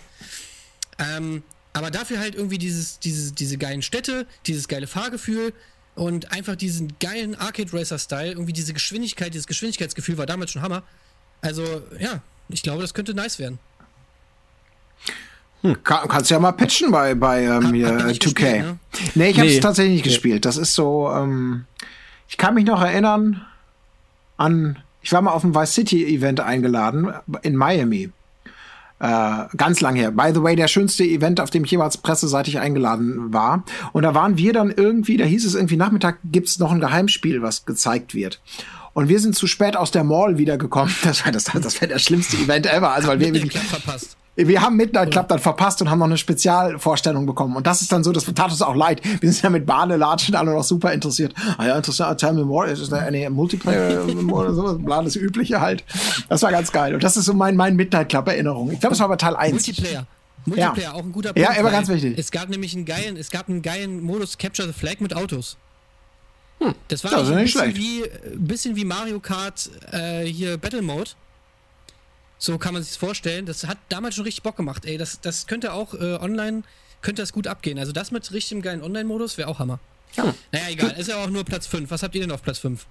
Ähm, 0.99 1.43
aber 1.73 1.91
dafür 1.91 2.19
halt 2.19 2.35
irgendwie 2.35 2.59
dieses, 2.59 2.99
dieses, 2.99 3.35
diese 3.35 3.57
geilen 3.57 3.83
Städte, 3.83 4.27
dieses 4.47 4.69
geile 4.69 4.87
Fahrgefühl, 4.87 5.55
und 5.95 6.33
einfach 6.33 6.57
diesen 6.57 6.95
geilen 7.01 7.35
Arcade 7.35 7.73
Racer 7.73 7.99
Style, 7.99 8.33
irgendwie 8.33 8.53
diese 8.53 8.73
Geschwindigkeit, 8.73 9.35
dieses 9.35 9.47
Geschwindigkeitsgefühl 9.47 10.19
war 10.19 10.27
damals 10.27 10.53
schon 10.53 10.63
Hammer. 10.63 10.83
Also, 11.41 11.65
ja, 11.99 12.23
ich 12.49 12.63
glaube, 12.63 12.83
das 12.83 12.95
könnte 12.95 13.15
nice 13.15 13.39
werden. 13.39 13.59
Hm, 15.63 15.83
kann, 15.85 16.09
kannst 16.09 16.31
ja 16.31 16.39
mal 16.39 16.53
pitchen 16.53 16.91
bei, 16.91 17.15
bei 17.15 17.45
ähm, 17.45 17.67
hab, 17.67 17.75
hier, 17.75 17.89
hab 17.89 18.07
2K. 18.07 18.19
Gespielt, 18.19 18.63
ne? 18.63 18.79
Nee, 19.15 19.31
ich 19.31 19.39
habe 19.39 19.49
es 19.49 19.61
tatsächlich 19.61 19.95
nicht 19.95 20.07
nee. 20.07 20.11
gespielt. 20.11 20.45
Das 20.45 20.57
ist 20.57 20.75
so, 20.75 21.11
ähm, 21.15 21.67
ich 22.29 22.37
kann 22.37 22.55
mich 22.55 22.65
noch 22.65 22.83
erinnern 22.83 23.45
an, 24.37 24.79
ich 25.03 25.13
war 25.13 25.23
mal 25.23 25.33
auf 25.33 25.43
dem 25.43 25.55
Vice 25.55 25.75
City 25.75 26.15
Event 26.15 26.41
eingeladen 26.41 27.13
in 27.43 27.55
Miami. 27.55 28.11
Äh, 29.03 29.49
ganz 29.57 29.81
lang 29.81 29.97
her. 29.97 30.13
By 30.13 30.31
the 30.33 30.45
way, 30.45 30.55
der 30.55 30.69
schönste 30.69 31.03
Event, 31.03 31.41
auf 31.41 31.51
dem 31.51 31.65
ich 31.65 31.73
jeweils 31.73 31.97
presseseitig 31.97 32.61
eingeladen 32.61 33.33
war. 33.33 33.65
Und 33.93 34.05
da 34.05 34.15
waren 34.15 34.39
wir 34.39 34.53
dann 34.53 34.71
irgendwie, 34.71 35.17
da 35.17 35.25
hieß 35.25 35.45
es 35.45 35.57
irgendwie 35.57 35.77
Nachmittag 35.77 36.19
gibt's 36.23 36.61
noch 36.61 36.71
ein 36.71 36.79
Geheimspiel, 36.79 37.43
was 37.43 37.67
gezeigt 37.67 38.15
wird. 38.15 38.41
Und 38.93 39.09
wir 39.09 39.19
sind 39.19 39.35
zu 39.35 39.49
spät 39.49 39.77
aus 39.77 39.91
der 39.91 40.05
Mall 40.05 40.39
wiedergekommen. 40.39 40.95
Das 41.03 41.25
wäre 41.25 41.33
das, 41.33 41.45
das 41.45 41.81
wär 41.81 41.89
der 41.89 41.99
schlimmste 41.99 42.37
Event 42.37 42.73
ever. 42.73 42.93
Also, 42.93 43.09
weil 43.09 43.19
wir, 43.19 43.35
wir 43.35 43.51
verpasst. 43.51 44.17
Wir 44.35 44.63
haben 44.63 44.77
Midnight 44.77 45.11
Club 45.11 45.29
dann 45.29 45.39
verpasst 45.39 45.83
und 45.83 45.91
haben 45.91 45.99
noch 45.99 46.07
eine 46.07 46.17
Spezialvorstellung 46.17 47.27
bekommen. 47.27 47.55
Und 47.55 47.67
das 47.67 47.83
ist 47.83 47.93
dann 47.93 48.03
so, 48.03 48.13
das 48.13 48.25
tat 48.25 48.51
uns 48.51 48.63
auch 48.63 48.75
leid. 48.75 49.03
Wir 49.21 49.31
sind 49.31 49.43
ja 49.43 49.51
mit 49.51 49.67
Badelatschen 49.67 50.35
alle 50.35 50.53
noch 50.53 50.65
super 50.65 50.93
interessiert. 50.93 51.35
Ah 51.59 51.67
ja, 51.67 51.77
interessant, 51.77 52.19
tell 52.19 52.33
me 52.33 52.43
more. 52.43 52.67
Ist 52.67 52.91
eine 52.93 53.29
Multiplayer 53.29 54.07
oder 54.07 54.55
sowas? 54.55 54.77
Bla, 54.79 55.03
das 55.03 55.17
Übliche 55.17 55.61
halt. 55.61 55.85
Das 56.31 56.43
war 56.43 56.51
ganz 56.51 56.73
geil. 56.73 56.95
Und 56.95 57.05
das 57.05 57.19
ist 57.19 57.27
so 57.27 57.35
mein, 57.35 57.57
mein 57.57 57.77
Midnight 57.77 58.09
Club 58.09 58.27
Erinnerung. 58.27 58.73
Ich 58.73 58.81
glaube, 58.81 58.93
das 58.93 59.01
war 59.01 59.07
aber 59.07 59.19
Teil 59.19 59.37
1. 59.37 59.53
Multiplayer. 59.53 60.07
Multiplayer, 60.47 60.77
ja. 60.79 60.93
auch 60.93 61.03
ein 61.03 61.13
guter 61.13 61.35
Punkt. 61.35 61.49
Ja, 61.49 61.55
immer 61.55 61.71
ganz 61.71 61.89
wichtig. 61.89 62.19
Es 62.19 62.31
gab 62.31 62.49
nämlich 62.49 62.75
einen 62.75 62.87
geilen, 62.87 63.17
es 63.19 63.31
gab 63.31 63.49
einen 63.49 63.61
geilen 63.61 64.03
Modus 64.03 64.39
Capture 64.39 64.67
the 64.67 64.75
Flag 64.75 65.01
mit 65.01 65.15
Autos. 65.15 65.59
Hm, 66.59 66.75
das 66.89 67.05
war 67.05 67.11
das 67.11 67.31
ein 67.31 67.45
bisschen 67.45 67.77
wie, 67.77 68.05
bisschen 68.37 68.77
wie 68.77 68.85
Mario 68.85 69.21
Kart 69.21 69.71
äh, 69.91 70.25
hier 70.25 70.57
Battle 70.57 70.83
Mode. 70.83 71.11
So 72.43 72.59
kann 72.59 72.75
man 72.75 72.83
sich 72.83 72.99
vorstellen. 72.99 73.47
Das 73.47 73.69
hat 73.69 73.79
damals 73.89 74.17
schon 74.17 74.25
richtig 74.25 74.43
Bock 74.43 74.57
gemacht. 74.57 74.85
Ey, 74.85 74.99
das, 74.99 75.21
das 75.21 75.47
könnte 75.47 75.73
auch 75.73 75.95
äh, 75.95 76.19
online, 76.21 76.65
könnte 77.01 77.23
das 77.23 77.33
gut 77.33 77.47
abgehen. 77.47 77.79
Also 77.79 77.93
das 77.93 78.11
mit 78.11 78.33
richtigem 78.33 78.63
geilen 78.63 78.83
Online-Modus 78.83 79.39
wäre 79.39 79.47
auch 79.47 79.61
Hammer. 79.61 79.79
Ja. 80.17 80.35
Naja, 80.51 80.65
egal. 80.71 80.91
Ist 80.99 81.09
ja 81.09 81.23
auch 81.23 81.31
nur 81.31 81.45
Platz 81.45 81.69
5. 81.69 81.89
Was 81.89 82.03
habt 82.03 82.17
ihr 82.17 82.21
denn 82.21 82.33
auf 82.33 82.43
Platz 82.43 82.59
5? 82.59 82.85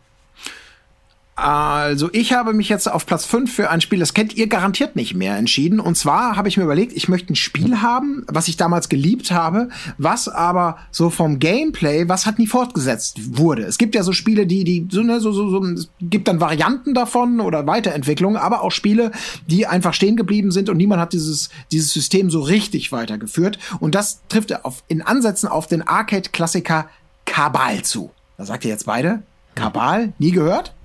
Also 1.42 2.08
ich 2.14 2.34
habe 2.34 2.54
mich 2.54 2.70
jetzt 2.70 2.88
auf 2.88 3.08
Platz 3.08 3.26
5 3.26 3.52
für 3.52 3.72
ein 3.72 3.82
Spiel, 3.82 3.98
das 3.98 4.14
kennt 4.14 4.36
ihr 4.36 4.46
garantiert 4.46 4.96
nicht 4.96 5.16
mehr, 5.16 5.38
entschieden. 5.38 5.80
Und 5.80 5.98
zwar 5.98 6.36
habe 6.36 6.48
ich 6.48 6.56
mir 6.56 6.66
überlegt, 6.66 6.94
ich 6.94 7.10
möchte 7.10 7.34
ein 7.34 7.36
Spiel 7.36 7.82
haben, 7.82 8.24
was 8.28 8.48
ich 8.48 8.58
damals 8.58 8.90
geliebt 8.90 9.32
habe, 9.32 9.70
was 9.98 10.28
aber 10.28 10.78
so 10.92 11.10
vom 11.10 11.40
Gameplay, 11.40 12.08
was 12.08 12.28
hat 12.28 12.38
nie 12.38 12.46
fortgesetzt 12.46 13.38
wurde. 13.40 13.64
Es 13.64 13.80
gibt 13.80 13.96
ja 13.96 14.04
so 14.04 14.14
Spiele, 14.14 14.46
die, 14.46 14.64
die, 14.64 14.88
so, 14.92 15.02
ne, 15.02 15.20
so, 15.20 15.32
so, 15.32 15.50
so, 15.50 15.66
es 15.66 15.90
gibt 16.00 16.28
dann 16.28 16.40
Varianten 16.40 16.94
davon 16.94 17.40
oder 17.40 17.66
Weiterentwicklungen, 17.66 18.38
aber 18.38 18.62
auch 18.62 18.72
Spiele, 18.72 19.12
die 19.48 19.66
einfach 19.66 19.96
stehen 19.96 20.18
geblieben 20.18 20.52
sind 20.52 20.70
und 20.70 20.78
niemand 20.78 21.02
hat 21.02 21.12
dieses, 21.12 21.50
dieses 21.72 21.92
System 21.92 22.30
so 22.30 22.42
richtig 22.42 22.92
weitergeführt. 22.92 23.58
Und 23.80 23.96
das 23.96 24.22
trifft 24.30 24.64
auf, 24.64 24.84
in 24.90 25.02
Ansätzen 25.02 25.50
auf 25.50 25.66
den 25.66 25.82
Arcade-Klassiker 25.82 26.88
Kabal 27.26 27.82
zu. 27.82 28.12
Da 28.38 28.46
sagt 28.46 28.64
ihr 28.64 28.70
jetzt 28.70 28.86
beide? 28.86 29.24
Kabal? 29.56 30.14
Nie 30.20 30.30
gehört? 30.30 30.76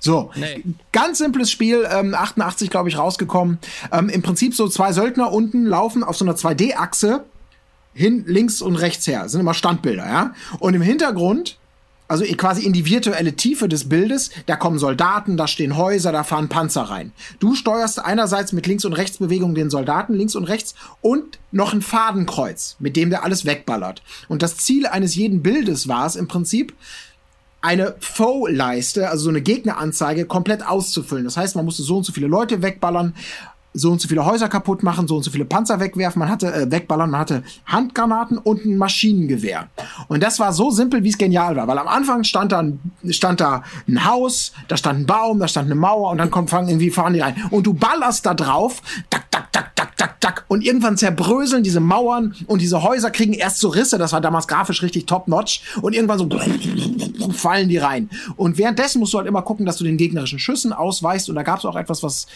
So, 0.00 0.30
nee. 0.34 0.62
ganz 0.92 1.18
simples 1.18 1.50
Spiel, 1.50 1.86
ähm, 1.90 2.14
88 2.14 2.70
glaube 2.70 2.88
ich 2.88 2.98
rausgekommen. 2.98 3.58
Ähm, 3.92 4.08
Im 4.08 4.22
Prinzip 4.22 4.54
so 4.54 4.68
zwei 4.68 4.92
Söldner 4.92 5.32
unten 5.32 5.64
laufen 5.66 6.04
auf 6.04 6.16
so 6.16 6.24
einer 6.24 6.34
2D-Achse 6.34 7.24
hin, 7.94 8.24
links 8.26 8.62
und 8.62 8.76
rechts 8.76 9.06
her. 9.06 9.24
Das 9.24 9.32
sind 9.32 9.40
immer 9.40 9.54
Standbilder, 9.54 10.06
ja. 10.06 10.34
Und 10.60 10.74
im 10.74 10.82
Hintergrund, 10.82 11.58
also 12.06 12.24
quasi 12.36 12.62
in 12.62 12.72
die 12.72 12.86
virtuelle 12.86 13.34
Tiefe 13.34 13.68
des 13.68 13.88
Bildes, 13.88 14.30
da 14.46 14.56
kommen 14.56 14.78
Soldaten, 14.78 15.36
da 15.36 15.46
stehen 15.46 15.76
Häuser, 15.76 16.12
da 16.12 16.24
fahren 16.24 16.48
Panzer 16.48 16.82
rein. 16.82 17.12
Du 17.38 17.54
steuerst 17.54 18.02
einerseits 18.02 18.52
mit 18.52 18.66
Links- 18.66 18.84
und 18.84 18.94
Rechtsbewegung 18.94 19.54
den 19.54 19.68
Soldaten 19.68 20.14
links 20.14 20.34
und 20.34 20.44
rechts 20.44 20.74
und 21.02 21.38
noch 21.52 21.74
ein 21.74 21.82
Fadenkreuz, 21.82 22.76
mit 22.78 22.96
dem 22.96 23.10
der 23.10 23.24
alles 23.24 23.44
wegballert. 23.44 24.02
Und 24.28 24.42
das 24.42 24.56
Ziel 24.56 24.86
eines 24.86 25.16
jeden 25.16 25.42
Bildes 25.42 25.88
war 25.88 26.06
es 26.06 26.16
im 26.16 26.28
Prinzip, 26.28 26.74
eine 27.60 27.96
Foe-Leiste, 28.00 29.08
also 29.08 29.24
so 29.24 29.30
eine 29.30 29.40
Gegneranzeige, 29.40 30.26
komplett 30.26 30.66
auszufüllen. 30.66 31.24
Das 31.24 31.36
heißt, 31.36 31.56
man 31.56 31.64
musste 31.64 31.82
so 31.82 31.96
und 31.96 32.04
so 32.04 32.12
viele 32.12 32.28
Leute 32.28 32.62
wegballern, 32.62 33.14
so 33.74 33.90
und 33.90 34.00
so 34.00 34.08
viele 34.08 34.24
Häuser 34.24 34.48
kaputt 34.48 34.82
machen, 34.82 35.06
so 35.06 35.16
und 35.16 35.22
so 35.22 35.30
viele 35.30 35.44
Panzer 35.44 35.80
wegwerfen, 35.80 36.20
man 36.20 36.28
hatte 36.28 36.52
äh, 36.52 36.70
wegballern, 36.70 37.10
man 37.10 37.20
hatte 37.20 37.42
Handgranaten 37.66 38.38
und 38.38 38.64
ein 38.64 38.76
Maschinengewehr. 38.76 39.68
Und 40.08 40.22
das 40.22 40.38
war 40.40 40.52
so 40.52 40.70
simpel, 40.70 41.04
wie 41.04 41.10
es 41.10 41.18
genial 41.18 41.56
war, 41.56 41.68
weil 41.68 41.78
am 41.78 41.88
Anfang 41.88 42.24
stand 42.24 42.52
da, 42.52 42.60
ein, 42.60 42.80
stand 43.10 43.40
da 43.40 43.62
ein 43.86 44.04
Haus, 44.04 44.52
da 44.68 44.76
stand 44.76 45.00
ein 45.00 45.06
Baum, 45.06 45.38
da 45.38 45.48
stand 45.48 45.66
eine 45.66 45.74
Mauer 45.74 46.10
und 46.10 46.18
dann 46.18 46.30
kommen 46.30 46.48
fangen 46.48 46.68
irgendwie 46.68 46.90
fahren 46.90 47.14
die 47.14 47.20
rein. 47.20 47.36
Und 47.50 47.66
du 47.66 47.74
ballerst 47.74 48.26
da 48.26 48.34
drauf, 48.34 48.82
tak 49.10 49.30
tak 49.30 49.52
tak 49.52 49.76
tak 49.76 49.96
tak 49.96 50.20
tak. 50.20 50.44
Und 50.48 50.64
irgendwann 50.64 50.96
zerbröseln 50.96 51.62
diese 51.62 51.80
Mauern 51.80 52.34
und 52.46 52.62
diese 52.62 52.82
Häuser 52.82 53.10
kriegen 53.10 53.34
erst 53.34 53.58
so 53.58 53.68
Risse, 53.68 53.98
das 53.98 54.12
war 54.12 54.20
damals 54.20 54.48
grafisch 54.48 54.82
richtig 54.82 55.06
top 55.06 55.28
notch 55.28 55.62
und 55.82 55.94
irgendwann 55.94 56.18
so 56.18 56.28
fallen 57.32 57.68
die 57.68 57.76
rein. 57.76 58.08
Und 58.36 58.58
währenddessen 58.58 58.98
musst 59.00 59.12
du 59.12 59.18
halt 59.18 59.28
immer 59.28 59.42
gucken, 59.42 59.66
dass 59.66 59.76
du 59.76 59.84
den 59.84 59.96
gegnerischen 59.96 60.38
Schüssen 60.38 60.72
ausweichst. 60.72 61.28
Und 61.28 61.36
da 61.36 61.42
gab 61.42 61.58
es 61.58 61.64
auch 61.64 61.76
etwas, 61.76 62.02
was 62.02 62.26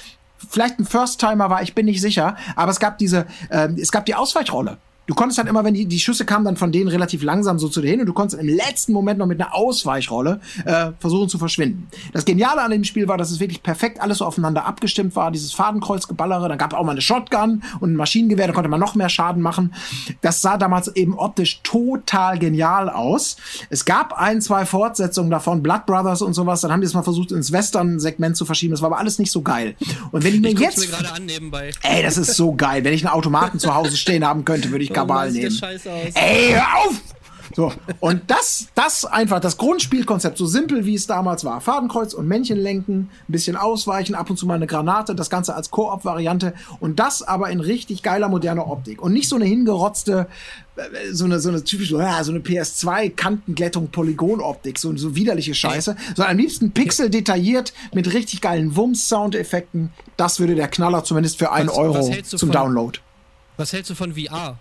vielleicht 0.51 0.79
ein 0.79 0.85
First-Timer 0.85 1.51
war, 1.51 1.63
ich 1.63 1.75
bin 1.75 1.87
nicht 1.87 2.01
sicher, 2.01 2.37
aber 2.57 2.71
es 2.71 2.81
gab 2.81 2.99
diese, 2.99 3.27
äh, 3.51 3.69
es 3.81 3.93
gab 3.93 4.07
die 4.07 4.15
Ausweichrolle. 4.15 4.79
Du 5.07 5.15
konntest 5.15 5.39
halt 5.39 5.49
immer, 5.49 5.65
wenn 5.65 5.75
die, 5.75 5.87
die 5.87 5.99
Schüsse 5.99 6.25
kamen 6.25 6.45
dann 6.45 6.57
von 6.57 6.71
denen 6.71 6.89
relativ 6.89 7.25
langsam 7.25 7.59
so 7.59 7.69
zu 7.69 7.81
dir 7.81 7.91
hin 7.91 8.01
und 8.01 8.07
du 8.07 8.13
konntest 8.13 8.41
im 8.41 8.49
letzten 8.49 8.93
Moment 8.93 9.19
noch 9.19 9.27
mit 9.27 9.41
einer 9.41 9.53
Ausweichrolle 9.55 10.41
äh, 10.65 10.93
versuchen 11.01 11.29
zu 11.29 11.39
verschwinden. 11.39 11.89
Das 12.13 12.25
Geniale 12.25 12.63
an 12.63 12.71
dem 12.71 12.85
Spiel 12.85 13.09
war, 13.09 13.19
dass 13.19 13.33
es 13.33 13.41
wirklich 13.41 13.65
perfekt 13.65 14.01
alles 14.01 14.19
so 14.19 14.25
aufeinander 14.25 14.65
abgestimmt 14.65 15.17
war. 15.17 15.33
Dieses 15.33 15.53
Fadenkreuzgeballere, 15.53 16.49
dann 16.49 16.57
gab 16.57 16.73
es 16.73 16.79
auch 16.79 16.85
mal 16.85 16.93
eine 16.93 17.01
Shotgun 17.01 17.65
und 17.81 17.93
ein 17.93 17.97
Maschinengewehr, 17.97 18.47
da 18.47 18.53
konnte 18.53 18.69
man 18.69 18.79
noch 18.79 18.95
mehr 18.95 19.09
Schaden 19.09 19.43
machen. 19.43 19.75
Das 20.21 20.41
sah 20.41 20.57
damals 20.57 20.89
eben 20.95 21.19
optisch 21.19 21.61
total 21.63 22.39
genial 22.39 22.89
aus. 22.89 23.37
Es 23.71 23.85
gab 23.85 24.13
ein, 24.13 24.41
zwei 24.41 24.65
Fortsetzungen 24.67 25.31
davon, 25.31 25.65
Blood 25.65 25.85
Brothers 25.87 26.23
und 26.23 26.35
sowas, 26.35 26.61
dann 26.61 26.71
haben 26.71 26.81
die 26.81 26.87
es 26.87 26.95
mal 26.95 27.03
versucht 27.03 27.33
ins 27.33 27.51
Western-Segment 27.51 28.37
zu 28.37 28.45
verschieben. 28.45 28.71
Das 28.71 28.83
war 28.83 28.87
aber 28.87 28.99
alles 28.99 29.19
nicht 29.19 29.33
so 29.33 29.43
geil. 29.43 29.75
Und 30.13 30.23
wenn 30.23 30.35
ich 30.35 30.41
mir 30.41 30.53
Ich 30.53 30.61
jetzt... 30.61 30.79
mir 30.79 31.13
an. 31.13 31.29
Ey, 31.83 32.03
das 32.03 32.19
ist 32.19 32.35
so 32.35 32.55
geil. 32.55 32.85
Wenn 32.85 32.95
ich 32.95 33.05
einen 33.05 33.15
Automaten 33.15 33.59
zu 33.59 33.75
Hause 33.75 33.97
stehen 33.97 34.25
haben 34.25 34.45
könnte, 34.45 34.71
würde 34.71 34.85
ich 34.85 34.92
Kabal 34.93 35.31
sieht 35.31 35.43
nehmen. 35.43 35.59
das 35.61 35.69
scheiße 35.71 35.91
aus. 35.93 36.15
Ey, 36.15 36.53
hör 36.53 36.79
auf! 36.87 37.01
So, 37.55 37.71
und 38.01 38.23
das, 38.29 38.69
das 38.75 39.05
einfach, 39.05 39.39
das 39.39 39.59
Grundspielkonzept, 39.59 40.39
so 40.39 40.47
simpel 40.47 40.87
wie 40.87 40.95
es 40.95 41.07
damals 41.07 41.45
war. 41.45 41.61
Fadenkreuz 41.61 42.15
und 42.15 42.27
Männchen 42.27 42.57
lenken, 42.59 43.11
ein 43.29 43.33
bisschen 43.33 43.57
ausweichen, 43.57 44.15
ab 44.15 44.31
und 44.31 44.39
zu 44.39 44.47
mal 44.47 44.55
eine 44.55 44.67
Granate, 44.67 45.15
das 45.15 45.29
Ganze 45.29 45.55
als 45.55 45.71
Koop-Variante 45.71 46.55
und 46.81 46.99
das 46.99 47.21
aber 47.23 47.51
in 47.51 47.61
richtig 47.61 48.03
geiler 48.03 48.31
moderner 48.31 48.69
Optik. 48.69 49.03
Und 49.03 49.13
nicht 49.13 49.29
so 49.29 49.37
eine 49.37 49.45
hingerotzte, 49.45 50.29
äh, 50.77 51.13
so 51.13 51.27
eine, 51.27 51.41
so 51.41 51.51
eine 51.51 51.63
typische, 51.63 51.97
so 52.23 52.31
eine 52.31 52.41
PS2-Kantenglättung, 52.41 53.89
Polygon-Optik, 53.91 54.79
so, 54.79 54.97
so 54.97 55.15
widerliche 55.15 55.55
Scheiße, 55.55 55.95
sondern 56.17 56.31
am 56.33 56.39
liebsten 56.39 56.71
pixel-detailliert 56.73 57.75
mit 57.93 58.13
richtig 58.15 58.41
geilen 58.41 58.77
Wumms-Soundeffekten. 58.77 59.91
Das 60.17 60.41
würde 60.41 60.55
der 60.55 60.69
Knaller 60.69 61.05
zumindest 61.05 61.39
für 61.39 61.53
einen 61.53 61.69
Was- 61.69 61.77
Euro 61.77 62.09
was 62.09 62.29
zum 62.29 62.39
von- 62.39 62.51
Download. 62.51 62.99
Was 63.59 63.75
hältst 63.75 63.91
du 63.91 63.95
von 63.95 64.15
VR? 64.15 64.59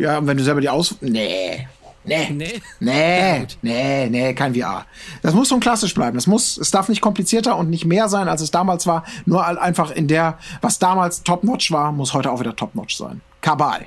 Ja, 0.00 0.18
und 0.18 0.26
wenn 0.26 0.36
du 0.36 0.42
selber 0.42 0.60
die 0.60 0.68
Aus... 0.68 0.96
Nee. 1.00 1.66
Nee. 2.04 2.30
Nee. 2.30 2.62
Nee, 2.80 3.46
nee, 3.62 4.08
nee, 4.08 4.34
kein 4.34 4.54
VR. 4.54 4.86
Das 5.22 5.34
muss 5.34 5.48
schon 5.48 5.60
klassisch 5.60 5.94
bleiben. 5.94 6.16
Das 6.16 6.26
muss, 6.26 6.56
es 6.56 6.70
darf 6.70 6.88
nicht 6.88 7.02
komplizierter 7.02 7.56
und 7.56 7.68
nicht 7.68 7.84
mehr 7.84 8.08
sein, 8.08 8.26
als 8.26 8.40
es 8.40 8.50
damals 8.50 8.86
war. 8.86 9.04
Nur 9.26 9.46
einfach 9.46 9.90
in 9.90 10.08
der, 10.08 10.38
was 10.62 10.78
damals 10.78 11.22
Top-Notch 11.22 11.70
war, 11.72 11.92
muss 11.92 12.14
heute 12.14 12.30
auch 12.30 12.40
wieder 12.40 12.56
Top-Notch 12.56 12.96
sein. 12.96 13.20
Kabal. 13.42 13.86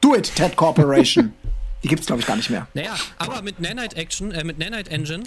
Do 0.00 0.14
it, 0.14 0.34
Ted 0.34 0.56
Corporation. 0.56 1.32
Die 1.82 1.88
gibt's, 1.88 2.06
glaube 2.06 2.20
ich, 2.20 2.26
gar 2.26 2.36
nicht 2.36 2.50
mehr. 2.50 2.66
Naja, 2.74 2.94
aber 3.18 3.42
mit 3.42 3.60
Nanite 3.60 3.96
Action, 3.96 4.32
äh, 4.32 4.44
mit 4.44 4.58
Nanite 4.58 4.90
Engine 4.90 5.24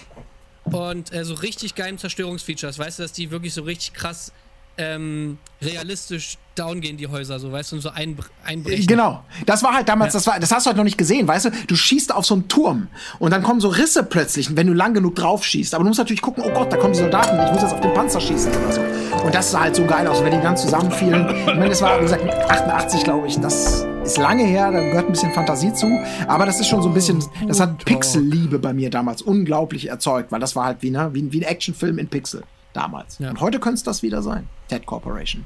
und 0.66 1.14
äh, 1.14 1.24
so 1.24 1.36
richtig 1.36 1.76
geilen 1.76 1.98
Zerstörungsfeatures, 1.98 2.78
weißt 2.78 3.00
du, 3.00 3.04
dass 3.04 3.14
die 3.14 3.32
wirklich 3.32 3.54
so 3.54 3.64
richtig 3.64 3.94
krass 3.94 4.32
ähm, 4.80 5.38
realistisch 5.62 6.38
down 6.56 6.80
gehen, 6.80 6.98
die 6.98 7.08
Häuser, 7.08 7.38
so, 7.40 7.52
weißt 7.52 7.72
du, 7.72 7.76
und 7.76 7.82
so 7.82 7.90
einbr 7.90 8.24
einbrechen. 8.46 8.88
Genau. 8.88 9.24
Das 9.46 9.62
war 9.62 9.74
halt 9.74 9.90
damals, 9.90 10.14
das 10.14 10.26
war, 10.26 10.40
das 10.40 10.52
hast 10.52 10.66
du 10.66 10.70
halt 10.70 10.78
noch 10.78 10.86
nicht 10.86 10.98
gesehen, 10.98 11.28
weißt 11.28 11.46
du? 11.46 11.50
Du 11.68 11.76
schießt 11.76 12.16
auf 12.16 12.26
so 12.26 12.34
einen 12.34 12.48
Turm 12.48 12.88
und 13.20 13.32
dann 13.32 13.44
kommen 13.44 13.60
so 13.60 13.68
Risse 13.68 14.04
plötzlich, 14.04 14.56
wenn 14.56 14.68
du 14.68 14.74
lang 14.74 14.94
genug 14.94 15.16
drauf 15.16 15.44
schießt. 15.44 15.74
Aber 15.76 15.84
du 15.84 15.90
musst 15.90 16.00
natürlich 16.00 16.22
gucken, 16.22 16.44
oh 16.46 16.50
Gott, 16.52 16.72
da 16.72 16.78
kommen 16.78 16.94
die 16.94 17.00
Soldaten, 17.00 17.38
ich 17.46 17.52
muss 17.52 17.62
jetzt 17.62 17.74
auf 17.74 17.82
den 17.82 17.94
Panzer 17.94 18.22
schießen 18.22 18.52
oder 18.52 18.72
so. 18.72 18.82
Und 19.26 19.36
das 19.36 19.52
sah 19.52 19.62
halt 19.62 19.76
so 19.76 19.86
geil 19.86 20.08
aus, 20.08 20.24
wenn 20.24 20.32
die 20.32 20.42
dann 20.42 20.56
zusammenfielen. 20.56 21.28
Ich 21.30 21.46
meine, 21.46 21.70
das 21.70 21.82
war, 21.82 21.98
wie 22.00 22.04
gesagt, 22.04 22.24
88, 22.50 23.04
glaube 23.04 23.28
ich. 23.28 23.38
Das 23.40 23.86
ist 24.04 24.18
lange 24.18 24.46
her, 24.46 24.72
da 24.72 24.80
gehört 24.80 25.08
ein 25.08 25.12
bisschen 25.12 25.34
Fantasie 25.34 25.74
zu. 25.74 25.88
Aber 26.28 26.46
das 26.46 26.60
ist 26.60 26.68
schon 26.68 26.82
so 26.82 26.88
ein 26.88 26.94
bisschen, 26.94 27.22
das 27.48 27.60
hat 27.60 27.84
Pixelliebe 27.84 28.60
bei 28.60 28.74
mir 28.74 28.90
damals 28.90 29.22
unglaublich 29.22 29.90
erzeugt, 29.90 30.32
weil 30.32 30.40
das 30.40 30.56
war 30.56 30.66
halt 30.66 30.78
wie, 30.82 30.92
ne, 30.92 31.10
wie, 31.14 31.32
wie 31.34 31.42
ein 31.42 31.50
Actionfilm 31.50 32.00
in 32.00 32.08
Pixel 32.08 32.44
damals. 32.74 33.20
Ja. 33.20 33.30
Und 33.30 33.42
heute 33.42 33.60
könnte 33.60 33.76
es 33.76 33.84
das 33.84 34.04
wieder 34.04 34.22
sein. 34.22 34.48
Ted 34.68 34.86
Corporation. 34.86 35.46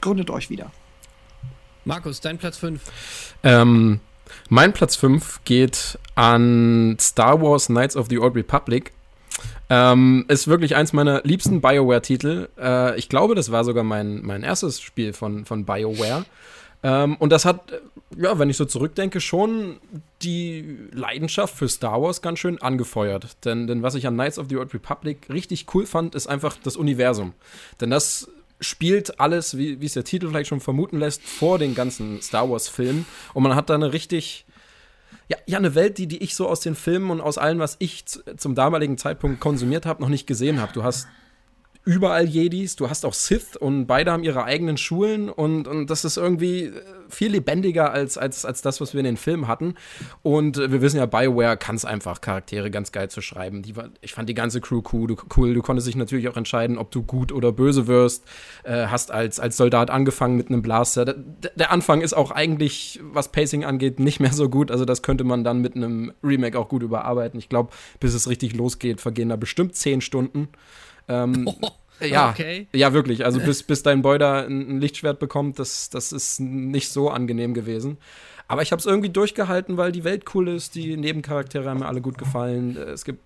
Gründet 0.00 0.30
euch 0.30 0.50
wieder. 0.50 0.70
Markus, 1.84 2.20
dein 2.20 2.38
Platz 2.38 2.58
5. 2.58 2.80
Ähm, 3.42 4.00
mein 4.48 4.72
Platz 4.72 4.96
5 4.96 5.40
geht 5.44 5.98
an 6.14 6.96
Star 7.00 7.40
Wars 7.40 7.66
Knights 7.66 7.96
of 7.96 8.08
the 8.10 8.18
Old 8.18 8.34
Republic. 8.34 8.92
Ähm, 9.70 10.24
ist 10.28 10.48
wirklich 10.48 10.76
eins 10.76 10.92
meiner 10.92 11.22
liebsten 11.24 11.60
BioWare-Titel. 11.60 12.48
Äh, 12.58 12.98
ich 12.98 13.08
glaube, 13.08 13.34
das 13.34 13.52
war 13.52 13.64
sogar 13.64 13.84
mein, 13.84 14.22
mein 14.24 14.42
erstes 14.42 14.80
Spiel 14.80 15.12
von, 15.12 15.44
von 15.44 15.64
BioWare. 15.64 16.24
Ähm, 16.82 17.16
und 17.16 17.30
das 17.30 17.44
hat, 17.44 17.72
ja, 18.16 18.38
wenn 18.38 18.48
ich 18.48 18.56
so 18.56 18.64
zurückdenke, 18.64 19.20
schon 19.20 19.78
die 20.22 20.78
Leidenschaft 20.92 21.54
für 21.54 21.68
Star 21.68 22.00
Wars 22.00 22.22
ganz 22.22 22.38
schön 22.38 22.60
angefeuert. 22.60 23.36
Denn, 23.44 23.66
denn 23.66 23.82
was 23.82 23.94
ich 23.94 24.06
an 24.06 24.14
Knights 24.14 24.38
of 24.38 24.46
the 24.48 24.56
Old 24.56 24.72
Republic 24.72 25.28
richtig 25.28 25.66
cool 25.74 25.86
fand, 25.86 26.14
ist 26.14 26.26
einfach 26.26 26.56
das 26.62 26.76
Universum. 26.76 27.34
Denn 27.80 27.90
das 27.90 28.30
spielt 28.60 29.20
alles, 29.20 29.56
wie 29.56 29.80
wie 29.80 29.86
es 29.86 29.92
der 29.92 30.04
Titel 30.04 30.28
vielleicht 30.28 30.48
schon 30.48 30.60
vermuten 30.60 30.98
lässt, 30.98 31.22
vor 31.22 31.58
den 31.58 31.74
ganzen 31.74 32.22
Star 32.22 32.50
Wars-Filmen. 32.50 33.06
Und 33.34 33.42
man 33.42 33.54
hat 33.54 33.70
da 33.70 33.74
eine 33.74 33.92
richtig, 33.92 34.46
ja, 35.28 35.36
ja, 35.46 35.58
eine 35.58 35.74
Welt, 35.74 35.98
die, 35.98 36.06
die 36.06 36.22
ich 36.22 36.34
so 36.34 36.48
aus 36.48 36.60
den 36.60 36.74
Filmen 36.74 37.10
und 37.10 37.20
aus 37.20 37.38
allem, 37.38 37.58
was 37.58 37.76
ich 37.78 38.04
zum 38.06 38.54
damaligen 38.54 38.96
Zeitpunkt 38.96 39.38
konsumiert 39.38 39.86
habe, 39.86 40.00
noch 40.02 40.08
nicht 40.08 40.26
gesehen 40.26 40.60
habe. 40.60 40.72
Du 40.72 40.82
hast 40.82 41.08
überall 41.88 42.26
Jedis, 42.26 42.76
du 42.76 42.90
hast 42.90 43.06
auch 43.06 43.14
Sith 43.14 43.56
und 43.56 43.86
beide 43.86 44.12
haben 44.12 44.22
ihre 44.22 44.44
eigenen 44.44 44.76
Schulen 44.76 45.30
und, 45.30 45.66
und 45.66 45.88
das 45.88 46.04
ist 46.04 46.18
irgendwie 46.18 46.64
äh, 46.64 46.82
viel 47.08 47.32
lebendiger 47.32 47.90
als, 47.92 48.18
als, 48.18 48.44
als 48.44 48.60
das, 48.60 48.82
was 48.82 48.92
wir 48.92 48.98
in 48.98 49.06
den 49.06 49.16
Filmen 49.16 49.48
hatten. 49.48 49.74
Und 50.22 50.58
äh, 50.58 50.70
wir 50.70 50.82
wissen 50.82 50.98
ja, 50.98 51.06
BioWare 51.06 51.56
kann 51.56 51.76
es 51.76 51.86
einfach, 51.86 52.20
Charaktere 52.20 52.70
ganz 52.70 52.92
geil 52.92 53.08
zu 53.08 53.22
schreiben. 53.22 53.62
Die 53.62 53.72
ich 54.02 54.12
fand 54.12 54.28
die 54.28 54.34
ganze 54.34 54.60
Crew 54.60 54.82
cool. 54.92 55.06
Du, 55.06 55.16
cool. 55.38 55.54
du 55.54 55.62
konntest 55.62 55.88
dich 55.88 55.96
natürlich 55.96 56.28
auch 56.28 56.36
entscheiden, 56.36 56.76
ob 56.76 56.90
du 56.90 57.02
gut 57.02 57.32
oder 57.32 57.52
böse 57.52 57.86
wirst. 57.86 58.22
Äh, 58.64 58.88
hast 58.88 59.10
als, 59.10 59.40
als 59.40 59.56
Soldat 59.56 59.88
angefangen 59.88 60.36
mit 60.36 60.50
einem 60.50 60.60
Blaster. 60.60 61.06
Der, 61.06 61.14
der 61.54 61.72
Anfang 61.72 62.02
ist 62.02 62.12
auch 62.12 62.32
eigentlich, 62.32 63.00
was 63.02 63.32
Pacing 63.32 63.64
angeht, 63.64 63.98
nicht 63.98 64.20
mehr 64.20 64.34
so 64.34 64.50
gut. 64.50 64.70
Also 64.70 64.84
das 64.84 65.00
könnte 65.00 65.24
man 65.24 65.42
dann 65.42 65.62
mit 65.62 65.74
einem 65.74 66.12
Remake 66.22 66.58
auch 66.58 66.68
gut 66.68 66.82
überarbeiten. 66.82 67.38
Ich 67.38 67.48
glaube, 67.48 67.70
bis 67.98 68.12
es 68.12 68.28
richtig 68.28 68.54
losgeht, 68.54 69.00
vergehen 69.00 69.30
da 69.30 69.36
bestimmt 69.36 69.74
zehn 69.74 70.02
Stunden. 70.02 70.48
Ähm, 71.08 71.48
ja, 72.00 72.30
okay. 72.30 72.68
ja, 72.72 72.92
wirklich. 72.92 73.24
Also 73.24 73.40
bis, 73.40 73.62
bis 73.62 73.82
dein 73.82 74.02
Boy 74.02 74.18
da 74.18 74.44
ein, 74.44 74.80
Lichtschwert 74.80 75.18
bekommt, 75.18 75.58
das, 75.58 75.90
das 75.90 76.12
ist 76.12 76.40
nicht 76.40 76.90
so 76.90 77.10
angenehm 77.10 77.54
gewesen. 77.54 77.98
Aber 78.46 78.62
ich 78.62 78.72
habe 78.72 78.80
es 78.80 78.86
irgendwie 78.86 79.10
durchgehalten, 79.10 79.76
weil 79.76 79.92
die 79.92 80.04
Welt 80.04 80.24
cool 80.34 80.48
ist, 80.48 80.74
die 80.74 80.96
Nebencharaktere 80.96 81.68
haben 81.68 81.80
mir 81.80 81.86
alle 81.86 82.00
gut 82.00 82.16
gefallen. 82.16 82.76
Es 82.76 83.04
gibt 83.04 83.20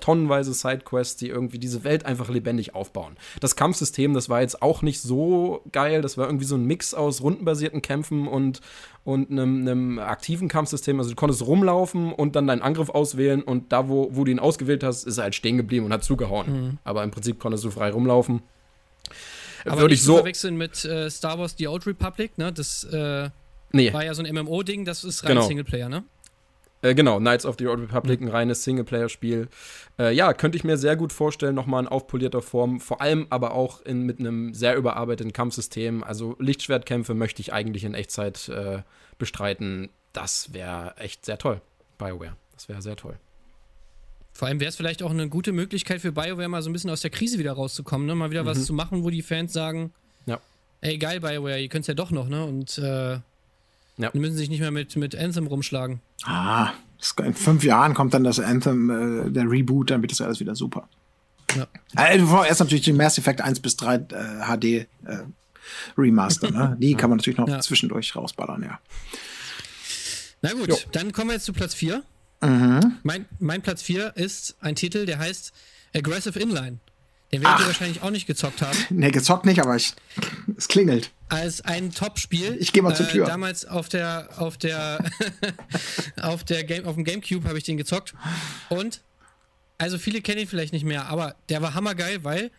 tonnenweise 0.00 0.54
Sidequests, 0.54 1.16
die 1.16 1.28
irgendwie 1.28 1.58
diese 1.58 1.84
Welt 1.84 2.06
einfach 2.06 2.28
lebendig 2.30 2.74
aufbauen. 2.74 3.16
Das 3.40 3.56
Kampfsystem, 3.56 4.14
das 4.14 4.28
war 4.28 4.40
jetzt 4.40 4.62
auch 4.62 4.82
nicht 4.82 5.00
so 5.00 5.62
geil. 5.72 6.00
Das 6.02 6.16
war 6.16 6.26
irgendwie 6.26 6.46
so 6.46 6.54
ein 6.56 6.64
Mix 6.64 6.94
aus 6.94 7.20
rundenbasierten 7.20 7.82
Kämpfen 7.82 8.26
und, 8.26 8.60
und 9.04 9.30
einem, 9.30 9.60
einem 9.60 9.98
aktiven 9.98 10.48
Kampfsystem. 10.48 10.98
Also 10.98 11.10
du 11.10 11.16
konntest 11.16 11.46
rumlaufen 11.46 12.12
und 12.12 12.36
dann 12.36 12.46
deinen 12.46 12.62
Angriff 12.62 12.88
auswählen 12.88 13.42
und 13.42 13.70
da, 13.72 13.88
wo, 13.88 14.08
wo 14.12 14.24
du 14.24 14.30
ihn 14.30 14.38
ausgewählt 14.38 14.82
hast, 14.82 15.04
ist 15.04 15.18
er 15.18 15.24
halt 15.24 15.34
stehen 15.34 15.56
geblieben 15.58 15.84
und 15.86 15.92
hat 15.92 16.04
zugehauen. 16.04 16.78
Aber 16.84 17.04
im 17.04 17.10
Prinzip 17.10 17.38
konntest 17.38 17.64
du 17.64 17.70
frei 17.70 17.90
rumlaufen. 17.90 18.42
Aber 19.66 19.82
Würde 19.82 19.94
ich 19.94 20.02
so. 20.02 20.16
verwechseln 20.16 20.56
mit 20.56 20.84
äh, 20.86 21.10
Star 21.10 21.38
Wars 21.38 21.54
The 21.58 21.68
Old 21.68 21.86
Republic, 21.86 22.38
ne? 22.38 22.50
Das 22.52 22.84
äh, 22.84 23.28
Nee. 23.72 23.92
war 23.92 24.04
ja 24.04 24.14
so 24.14 24.22
ein 24.22 24.34
MMO-Ding, 24.34 24.84
das 24.84 25.04
ist 25.04 25.22
rein 25.24 25.28
Genau. 25.34 25.42
Singleplayer, 25.46 25.88
ne? 25.88 26.02
Äh, 26.82 26.94
genau, 26.94 27.18
Knights 27.18 27.44
of 27.44 27.56
the 27.58 27.66
Old 27.66 27.80
Republic, 27.80 28.20
ein 28.20 28.28
reines 28.28 28.64
Singleplayer-Spiel. 28.64 29.48
Äh, 29.98 30.14
ja, 30.14 30.32
könnte 30.32 30.56
ich 30.56 30.64
mir 30.64 30.76
sehr 30.76 30.96
gut 30.96 31.12
vorstellen, 31.12 31.54
nochmal 31.54 31.82
in 31.82 31.88
aufpolierter 31.88 32.42
Form. 32.42 32.80
Vor 32.80 33.00
allem 33.00 33.26
aber 33.30 33.52
auch 33.52 33.82
in, 33.82 34.02
mit 34.02 34.18
einem 34.18 34.54
sehr 34.54 34.76
überarbeiteten 34.76 35.32
Kampfsystem. 35.32 36.02
Also 36.02 36.36
Lichtschwertkämpfe 36.38 37.14
möchte 37.14 37.42
ich 37.42 37.52
eigentlich 37.52 37.84
in 37.84 37.94
Echtzeit 37.94 38.48
äh, 38.48 38.82
bestreiten. 39.18 39.90
Das 40.12 40.54
wäre 40.54 40.94
echt 40.96 41.26
sehr 41.26 41.38
toll. 41.38 41.60
BioWare. 41.98 42.36
Das 42.54 42.68
wäre 42.68 42.82
sehr 42.82 42.96
toll. 42.96 43.18
Vor 44.32 44.48
allem 44.48 44.60
wäre 44.60 44.70
es 44.70 44.76
vielleicht 44.76 45.02
auch 45.02 45.10
eine 45.10 45.28
gute 45.28 45.52
Möglichkeit 45.52 46.00
für 46.00 46.12
BioWare 46.12 46.48
mal 46.48 46.62
so 46.62 46.70
ein 46.70 46.72
bisschen 46.72 46.90
aus 46.90 47.02
der 47.02 47.10
Krise 47.10 47.38
wieder 47.38 47.52
rauszukommen, 47.52 48.06
ne? 48.06 48.14
Mal 48.14 48.30
wieder 48.30 48.44
mhm. 48.44 48.46
was 48.46 48.64
zu 48.64 48.72
machen, 48.72 49.04
wo 49.04 49.10
die 49.10 49.22
Fans 49.22 49.52
sagen, 49.52 49.92
ja. 50.24 50.40
ey 50.80 50.96
geil 50.96 51.20
BioWare, 51.20 51.60
ihr 51.60 51.68
könnt 51.68 51.82
es 51.82 51.88
ja 51.88 51.94
doch 51.94 52.10
noch, 52.10 52.28
ne? 52.28 52.44
Und 52.44 52.78
äh, 52.78 53.18
ja. 54.02 54.10
müssen 54.14 54.36
sich 54.36 54.48
nicht 54.48 54.60
mehr 54.60 54.70
mit, 54.70 54.96
mit 54.96 55.16
Anthem 55.16 55.46
rumschlagen. 55.46 56.00
Ah, 56.24 56.72
in 57.24 57.34
fünf 57.34 57.64
Jahren 57.64 57.94
kommt 57.94 58.14
dann 58.14 58.24
das 58.24 58.38
Anthem, 58.40 58.90
äh, 58.90 59.30
der 59.30 59.50
Reboot, 59.50 59.90
dann 59.90 60.02
wird 60.02 60.12
das 60.12 60.20
alles 60.20 60.40
wieder 60.40 60.54
super. 60.54 60.88
Ja. 61.56 61.66
Also 61.96 62.44
erst 62.44 62.60
natürlich 62.60 62.84
die 62.84 62.92
Mass 62.92 63.18
Effect 63.18 63.40
1 63.40 63.60
bis 63.60 63.76
3 63.76 63.94
äh, 63.94 63.98
HD 64.46 64.64
äh, 64.64 64.86
Remaster, 65.96 66.50
ne? 66.50 66.76
Die 66.78 66.94
kann 66.94 67.10
man 67.10 67.16
natürlich 67.18 67.38
noch 67.38 67.48
ja. 67.48 67.60
zwischendurch 67.60 68.14
rausballern, 68.14 68.62
ja. 68.62 68.78
Na 70.42 70.52
gut, 70.52 70.68
jo. 70.68 70.76
dann 70.92 71.12
kommen 71.12 71.30
wir 71.30 71.34
jetzt 71.34 71.44
zu 71.44 71.52
Platz 71.52 71.74
4. 71.74 72.02
Mhm. 72.42 72.96
Mein, 73.02 73.26
mein 73.38 73.62
Platz 73.62 73.82
4 73.82 74.16
ist 74.16 74.56
ein 74.60 74.74
Titel, 74.74 75.06
der 75.06 75.18
heißt 75.18 75.52
Aggressive 75.94 76.38
Inline. 76.38 76.78
Den 77.32 77.42
werdet 77.42 77.60
ihr 77.60 77.66
wahrscheinlich 77.66 78.02
auch 78.02 78.10
nicht 78.10 78.26
gezockt 78.26 78.60
haben. 78.60 78.76
Nee, 78.90 79.10
gezockt 79.10 79.46
nicht, 79.46 79.60
aber 79.60 79.76
ich, 79.76 79.94
es 80.56 80.66
klingelt. 80.66 81.12
Als 81.28 81.60
ein 81.60 81.92
Top-Spiel. 81.92 82.56
Ich 82.58 82.72
gehe 82.72 82.82
mal 82.82 82.96
zur 82.96 83.08
Tür. 83.08 83.24
Äh, 83.24 83.28
damals 83.28 83.64
auf 83.64 83.88
der, 83.88 84.30
auf 84.36 84.56
der, 84.56 85.04
auf 86.20 86.42
der 86.42 86.64
Game, 86.64 86.86
auf 86.86 86.96
dem 86.96 87.04
Gamecube 87.04 87.46
habe 87.46 87.56
ich 87.58 87.64
den 87.64 87.76
gezockt. 87.76 88.14
Und, 88.68 89.02
also 89.78 89.96
viele 89.96 90.22
kennen 90.22 90.40
ihn 90.40 90.48
vielleicht 90.48 90.72
nicht 90.72 90.84
mehr, 90.84 91.06
aber 91.06 91.36
der 91.48 91.62
war 91.62 91.74
hammergeil, 91.74 92.24
weil 92.24 92.50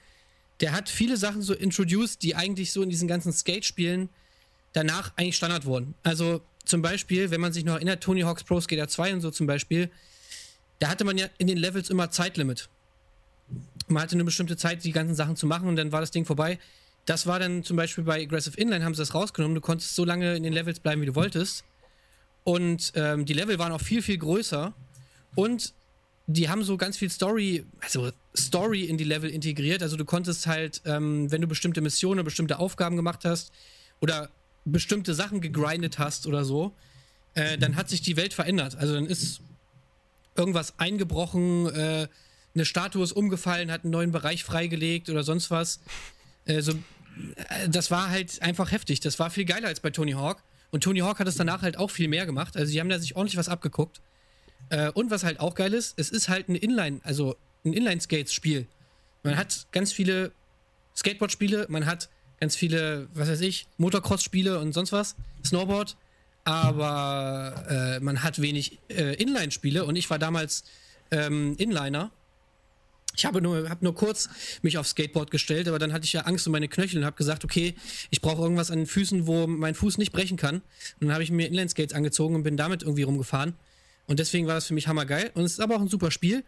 der 0.61 0.71
hat 0.71 0.89
viele 0.89 1.17
Sachen 1.17 1.41
so 1.41 1.53
introduced, 1.53 2.21
die 2.23 2.35
eigentlich 2.35 2.71
so 2.71 2.81
in 2.81 2.89
diesen 2.89 3.07
ganzen 3.07 3.33
Skate-Spielen 3.33 4.09
danach 4.73 5.11
eigentlich 5.17 5.35
Standard 5.35 5.65
wurden. 5.65 5.95
Also 6.03 6.41
zum 6.63 6.81
Beispiel, 6.81 7.29
wenn 7.31 7.41
man 7.41 7.51
sich 7.51 7.65
noch 7.65 7.75
erinnert, 7.75 8.01
Tony 8.01 8.21
Hawk's 8.21 8.43
Pro 8.43 8.61
Skater 8.61 8.87
2 8.87 9.15
und 9.15 9.21
so 9.21 9.31
zum 9.31 9.47
Beispiel, 9.47 9.89
da 10.79 10.87
hatte 10.87 11.03
man 11.03 11.17
ja 11.17 11.27
in 11.37 11.47
den 11.47 11.57
Levels 11.57 11.89
immer 11.89 12.09
Zeitlimit 12.09 12.69
man 13.91 14.03
hatte 14.03 14.15
eine 14.15 14.23
bestimmte 14.23 14.57
Zeit, 14.57 14.83
die 14.83 14.91
ganzen 14.91 15.15
Sachen 15.15 15.35
zu 15.35 15.45
machen 15.45 15.67
und 15.67 15.75
dann 15.75 15.91
war 15.91 16.01
das 16.01 16.11
Ding 16.11 16.25
vorbei. 16.25 16.59
Das 17.05 17.25
war 17.27 17.39
dann 17.39 17.63
zum 17.63 17.77
Beispiel 17.77 18.03
bei 18.03 18.21
Aggressive 18.21 18.57
Inline, 18.57 18.85
haben 18.85 18.93
sie 18.93 19.01
das 19.01 19.13
rausgenommen. 19.13 19.55
Du 19.55 19.61
konntest 19.61 19.95
so 19.95 20.05
lange 20.05 20.35
in 20.35 20.43
den 20.43 20.53
Levels 20.53 20.79
bleiben, 20.79 21.01
wie 21.01 21.07
du 21.07 21.15
wolltest. 21.15 21.63
Und 22.43 22.93
ähm, 22.95 23.25
die 23.25 23.33
Level 23.33 23.59
waren 23.59 23.71
auch 23.71 23.81
viel, 23.81 24.01
viel 24.01 24.17
größer. 24.17 24.73
Und 25.35 25.73
die 26.27 26.49
haben 26.49 26.63
so 26.63 26.77
ganz 26.77 26.97
viel 26.97 27.09
Story, 27.09 27.65
also 27.81 28.11
Story 28.35 28.85
in 28.85 28.97
die 28.97 29.03
Level 29.03 29.29
integriert. 29.29 29.81
Also 29.81 29.97
du 29.97 30.05
konntest 30.05 30.47
halt, 30.47 30.81
ähm, 30.85 31.31
wenn 31.31 31.41
du 31.41 31.47
bestimmte 31.47 31.81
Missionen, 31.81 32.23
bestimmte 32.23 32.59
Aufgaben 32.59 32.95
gemacht 32.95 33.25
hast 33.25 33.51
oder 33.99 34.29
bestimmte 34.65 35.13
Sachen 35.13 35.41
gegrindet 35.41 35.99
hast 35.99 36.27
oder 36.27 36.45
so, 36.45 36.73
äh, 37.33 37.57
dann 37.57 37.75
hat 37.75 37.89
sich 37.89 38.01
die 38.01 38.17
Welt 38.17 38.33
verändert. 38.33 38.75
Also 38.75 38.93
dann 38.93 39.05
ist 39.05 39.41
irgendwas 40.35 40.77
eingebrochen, 40.79 41.67
äh, 41.67 42.07
eine 42.53 42.65
Statue 42.65 43.03
ist 43.03 43.11
umgefallen, 43.13 43.71
hat 43.71 43.83
einen 43.83 43.91
neuen 43.91 44.11
Bereich 44.11 44.43
freigelegt 44.43 45.09
oder 45.09 45.23
sonst 45.23 45.51
was. 45.51 45.79
Also, 46.47 46.73
das 47.67 47.91
war 47.91 48.09
halt 48.09 48.41
einfach 48.41 48.71
heftig. 48.71 48.99
Das 48.99 49.19
war 49.19 49.29
viel 49.29 49.45
geiler 49.45 49.67
als 49.67 49.79
bei 49.79 49.89
Tony 49.89 50.13
Hawk. 50.13 50.43
Und 50.71 50.83
Tony 50.83 50.99
Hawk 50.99 51.19
hat 51.19 51.27
es 51.27 51.35
danach 51.35 51.61
halt 51.61 51.77
auch 51.77 51.91
viel 51.91 52.07
mehr 52.07 52.25
gemacht. 52.25 52.57
Also, 52.57 52.71
die 52.71 52.79
haben 52.79 52.89
da 52.89 52.99
sich 52.99 53.15
ordentlich 53.15 53.37
was 53.37 53.49
abgeguckt. 53.49 54.01
Äh, 54.69 54.89
und 54.91 55.11
was 55.11 55.23
halt 55.23 55.39
auch 55.39 55.55
geil 55.55 55.73
ist, 55.73 55.93
es 55.97 56.09
ist 56.09 56.29
halt 56.29 56.49
ein 56.49 56.55
Inline, 56.55 57.01
also 57.03 57.35
ein 57.65 57.73
Inline-Skates-Spiel. 57.73 58.67
Man 59.23 59.37
hat 59.37 59.67
ganz 59.71 59.91
viele 59.91 60.31
Skateboard-Spiele, 60.95 61.67
man 61.69 61.85
hat 61.85 62.09
ganz 62.39 62.55
viele, 62.55 63.07
was 63.13 63.29
weiß 63.29 63.41
ich, 63.41 63.67
Motocross-Spiele 63.77 64.59
und 64.59 64.73
sonst 64.73 64.91
was, 64.91 65.15
Snowboard, 65.45 65.95
aber 66.43 67.65
äh, 67.69 67.99
man 67.99 68.23
hat 68.23 68.41
wenig 68.41 68.79
äh, 68.89 69.15
Inline-Spiele 69.15 69.85
und 69.85 69.95
ich 69.95 70.09
war 70.09 70.17
damals 70.17 70.63
ähm, 71.11 71.55
Inliner 71.57 72.11
ich 73.15 73.25
habe 73.25 73.41
nur, 73.41 73.69
hab 73.69 73.81
nur 73.81 73.95
kurz 73.95 74.29
mich 74.61 74.77
aufs 74.77 74.91
Skateboard 74.91 75.31
gestellt, 75.31 75.67
aber 75.67 75.79
dann 75.79 75.93
hatte 75.93 76.05
ich 76.05 76.13
ja 76.13 76.21
Angst 76.21 76.47
um 76.47 76.51
meine 76.51 76.67
Knöchel 76.67 76.99
und 76.99 77.05
habe 77.05 77.15
gesagt, 77.15 77.43
okay, 77.43 77.75
ich 78.09 78.21
brauche 78.21 78.41
irgendwas 78.41 78.71
an 78.71 78.77
den 78.77 78.87
Füßen, 78.87 79.27
wo 79.27 79.47
mein 79.47 79.75
Fuß 79.75 79.97
nicht 79.97 80.11
brechen 80.11 80.37
kann. 80.37 80.55
Und 80.55 80.63
dann 81.01 81.13
habe 81.13 81.23
ich 81.23 81.31
mir 81.31 81.47
Inline-Skates 81.47 81.93
angezogen 81.93 82.35
und 82.35 82.43
bin 82.43 82.57
damit 82.57 82.83
irgendwie 82.83 83.03
rumgefahren. 83.03 83.55
Und 84.07 84.19
deswegen 84.19 84.47
war 84.47 84.55
das 84.55 84.67
für 84.67 84.73
mich 84.73 84.87
hammergeil. 84.87 85.31
Und 85.33 85.43
es 85.43 85.53
ist 85.53 85.59
aber 85.59 85.75
auch 85.75 85.81
ein 85.81 85.87
super 85.87 86.11
Spiel. 86.11 86.43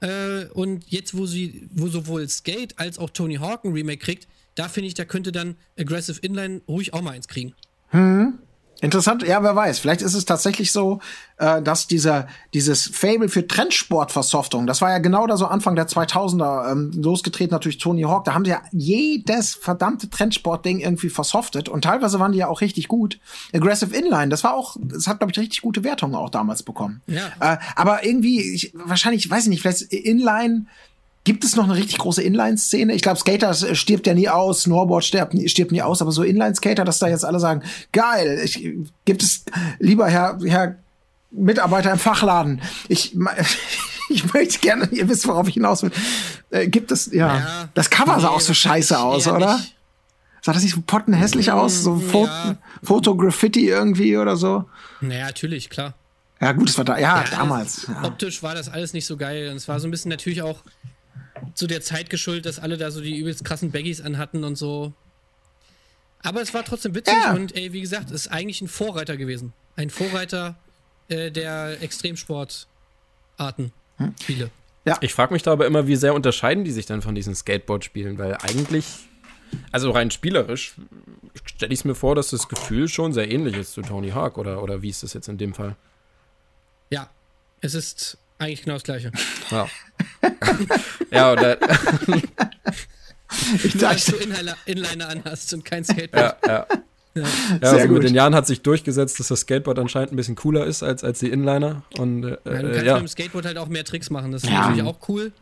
Äh, 0.00 0.46
und 0.52 0.84
jetzt, 0.90 1.16
wo 1.16 1.26
sie, 1.26 1.68
wo 1.72 1.88
sowohl 1.88 2.28
Skate 2.28 2.78
als 2.78 2.98
auch 2.98 3.10
Tony 3.10 3.36
Hawk 3.36 3.64
ein 3.64 3.72
Remake 3.72 3.98
kriegt, 3.98 4.28
da 4.54 4.68
finde 4.68 4.88
ich, 4.88 4.94
da 4.94 5.04
könnte 5.04 5.32
dann 5.32 5.56
Aggressive 5.78 6.18
Inline 6.20 6.62
ruhig 6.68 6.92
auch 6.92 7.02
mal 7.02 7.12
eins 7.12 7.28
kriegen. 7.28 7.54
Hm. 7.88 8.38
Interessant, 8.80 9.22
ja, 9.22 9.42
wer 9.42 9.56
weiß. 9.56 9.78
Vielleicht 9.78 10.02
ist 10.02 10.14
es 10.14 10.26
tatsächlich 10.26 10.70
so, 10.70 11.00
äh, 11.38 11.62
dass 11.62 11.86
dieser, 11.86 12.28
dieses 12.52 12.86
Fable 12.86 13.28
für 13.28 13.46
Trendsportversoftung, 13.46 14.66
das 14.66 14.82
war 14.82 14.90
ja 14.90 14.98
genau 14.98 15.26
da 15.26 15.36
so 15.36 15.46
Anfang 15.46 15.76
der 15.76 15.88
2000er 15.88 16.72
ähm, 16.72 16.90
losgetreten, 16.94 17.52
natürlich 17.52 17.78
Tony 17.78 18.02
Hawk, 18.02 18.24
da 18.24 18.34
haben 18.34 18.44
sie 18.44 18.50
ja 18.50 18.60
jedes 18.72 19.54
verdammte 19.54 20.10
Trendsport-Ding 20.10 20.80
irgendwie 20.80 21.08
versoftet 21.08 21.68
und 21.70 21.84
teilweise 21.84 22.20
waren 22.20 22.32
die 22.32 22.38
ja 22.38 22.48
auch 22.48 22.60
richtig 22.60 22.88
gut. 22.88 23.18
Aggressive 23.54 23.96
Inline, 23.96 24.28
das 24.28 24.44
war 24.44 24.54
auch, 24.54 24.76
das 24.78 25.06
hat, 25.06 25.18
glaube 25.18 25.32
ich, 25.32 25.38
richtig 25.38 25.62
gute 25.62 25.82
Wertungen 25.82 26.14
auch 26.14 26.30
damals 26.30 26.62
bekommen. 26.62 27.00
Ja. 27.06 27.28
Äh, 27.40 27.56
aber 27.76 28.04
irgendwie, 28.04 28.54
ich, 28.54 28.72
wahrscheinlich, 28.74 29.30
weiß 29.30 29.44
ich 29.44 29.48
nicht, 29.48 29.62
vielleicht 29.62 29.82
Inline 29.92 30.66
Gibt 31.26 31.42
es 31.42 31.56
noch 31.56 31.64
eine 31.64 31.74
richtig 31.74 31.98
große 31.98 32.22
Inline-Szene? 32.22 32.94
Ich 32.94 33.02
glaube, 33.02 33.18
Skater 33.18 33.52
stirbt 33.52 34.06
ja 34.06 34.14
nie 34.14 34.28
aus, 34.28 34.62
Snowboard 34.62 35.04
stirbt, 35.04 35.34
stirbt 35.50 35.72
nie 35.72 35.82
aus, 35.82 36.00
aber 36.00 36.12
so 36.12 36.22
Inline-Skater, 36.22 36.84
dass 36.84 37.00
da 37.00 37.08
jetzt 37.08 37.24
alle 37.24 37.40
sagen, 37.40 37.64
geil, 37.90 38.40
ich, 38.44 38.64
gibt 39.04 39.24
es, 39.24 39.44
lieber 39.80 40.06
Herr, 40.06 40.38
Herr 40.46 40.76
Mitarbeiter 41.32 41.90
im 41.90 41.98
Fachladen, 41.98 42.62
ich, 42.86 43.16
ich 44.08 44.32
möchte 44.32 44.60
gerne, 44.60 44.88
ihr 44.92 45.08
wisst, 45.08 45.26
worauf 45.26 45.48
ich 45.48 45.54
hinaus 45.54 45.82
will. 45.82 45.90
Äh, 46.50 46.68
gibt 46.68 46.92
es, 46.92 47.06
ja, 47.06 47.38
ja 47.38 47.68
das 47.74 47.90
Cover 47.90 48.20
sah 48.20 48.28
auch 48.28 48.40
so 48.40 48.54
scheiße 48.54 48.96
aus, 48.96 49.26
oder? 49.26 49.56
Nicht. 49.56 49.74
Sah 50.42 50.52
das 50.52 50.62
nicht 50.62 50.76
so 50.76 50.82
pottenhässlich 50.86 51.50
aus? 51.50 51.82
So 51.82 51.96
Fo 51.96 52.26
ja. 52.26 52.56
Foto-Graffiti 52.84 53.68
irgendwie 53.68 54.16
oder 54.16 54.36
so? 54.36 54.66
Naja, 55.00 55.26
natürlich, 55.26 55.70
klar. 55.70 55.94
Ja, 56.40 56.52
gut, 56.52 56.70
es 56.70 56.78
war 56.78 56.84
da, 56.84 56.98
ja, 56.98 57.24
ja 57.24 57.24
damals. 57.32 57.88
Ja. 57.88 58.04
Optisch 58.04 58.44
war 58.44 58.54
das 58.54 58.68
alles 58.68 58.92
nicht 58.92 59.06
so 59.06 59.16
geil. 59.16 59.50
Und 59.50 59.56
es 59.56 59.66
war 59.66 59.80
so 59.80 59.88
ein 59.88 59.90
bisschen 59.90 60.10
natürlich 60.10 60.42
auch 60.42 60.62
zu 61.54 61.66
der 61.66 61.80
Zeit 61.80 62.10
geschuldet, 62.10 62.46
dass 62.46 62.58
alle 62.58 62.76
da 62.76 62.90
so 62.90 63.00
die 63.00 63.16
übelst 63.16 63.44
krassen 63.44 63.70
Baggies 63.70 64.00
anhatten 64.00 64.44
und 64.44 64.56
so. 64.56 64.92
Aber 66.22 66.40
es 66.40 66.54
war 66.54 66.64
trotzdem 66.64 66.94
witzig 66.94 67.14
ja. 67.24 67.34
und 67.34 67.54
ey, 67.54 67.72
wie 67.72 67.80
gesagt, 67.80 68.10
ist 68.10 68.28
eigentlich 68.28 68.60
ein 68.60 68.68
Vorreiter 68.68 69.16
gewesen. 69.16 69.52
Ein 69.76 69.90
Vorreiter 69.90 70.56
äh, 71.08 71.30
der 71.30 71.80
Extremsportarten, 71.82 73.72
hm. 73.98 74.14
Spiele. 74.20 74.50
Ja. 74.84 74.96
Ich 75.00 75.14
frage 75.14 75.32
mich 75.32 75.42
da 75.42 75.52
aber 75.52 75.66
immer, 75.66 75.86
wie 75.86 75.96
sehr 75.96 76.14
unterscheiden 76.14 76.64
die 76.64 76.70
sich 76.70 76.86
dann 76.86 77.02
von 77.02 77.14
diesen 77.14 77.34
Skateboard-Spielen, 77.34 78.18
weil 78.18 78.36
eigentlich, 78.36 78.84
also 79.72 79.90
rein 79.90 80.10
spielerisch, 80.10 80.74
stelle 81.44 81.72
ich 81.72 81.80
es 81.80 81.84
mir 81.84 81.94
vor, 81.94 82.14
dass 82.14 82.30
das 82.30 82.48
Gefühl 82.48 82.88
schon 82.88 83.12
sehr 83.12 83.30
ähnlich 83.30 83.56
ist 83.56 83.72
zu 83.72 83.82
Tony 83.82 84.10
Hawk 84.10 84.38
oder, 84.38 84.62
oder 84.62 84.82
wie 84.82 84.88
ist 84.88 85.02
das 85.02 85.12
jetzt 85.12 85.28
in 85.28 85.38
dem 85.38 85.54
Fall? 85.54 85.76
Ja, 86.90 87.10
es 87.60 87.74
ist 87.74 88.18
eigentlich 88.38 88.62
genau 88.62 88.74
das 88.74 88.82
Gleiche. 88.84 89.12
Ja. 89.50 89.68
ja, 91.10 91.32
oder. 91.34 91.58
ich 93.64 93.72
dachte, 93.72 93.94
dass 93.94 94.04
du 94.06 94.16
Inliner, 94.16 94.56
Inliner 94.66 95.08
anhast 95.08 95.54
und 95.54 95.64
kein 95.64 95.84
Skateboard. 95.84 96.36
Ja, 96.46 96.48
ja. 96.48 96.66
Ja, 97.14 97.22
ja 97.62 97.70
also 97.70 97.88
mit 97.88 98.02
den 98.02 98.14
Jahren 98.14 98.34
hat 98.34 98.46
sich 98.46 98.60
durchgesetzt, 98.62 99.18
dass 99.18 99.28
das 99.28 99.40
Skateboard 99.40 99.78
anscheinend 99.78 100.12
ein 100.12 100.16
bisschen 100.16 100.34
cooler 100.34 100.66
ist 100.66 100.82
als, 100.82 101.02
als 101.02 101.20
die 101.20 101.30
Inliner. 101.30 101.82
Und, 101.96 102.24
äh, 102.24 102.28
ja, 102.28 102.36
du 102.44 102.52
kannst 102.52 102.84
ja. 102.84 102.94
mit 102.94 103.02
dem 103.02 103.08
Skateboard 103.08 103.46
halt 103.46 103.58
auch 103.58 103.68
mehr 103.68 103.84
Tricks 103.84 104.10
machen. 104.10 104.32
Das 104.32 104.42
ist 104.42 104.50
ja. 104.50 104.60
natürlich 104.60 104.82
auch 104.82 105.08
cool. 105.08 105.32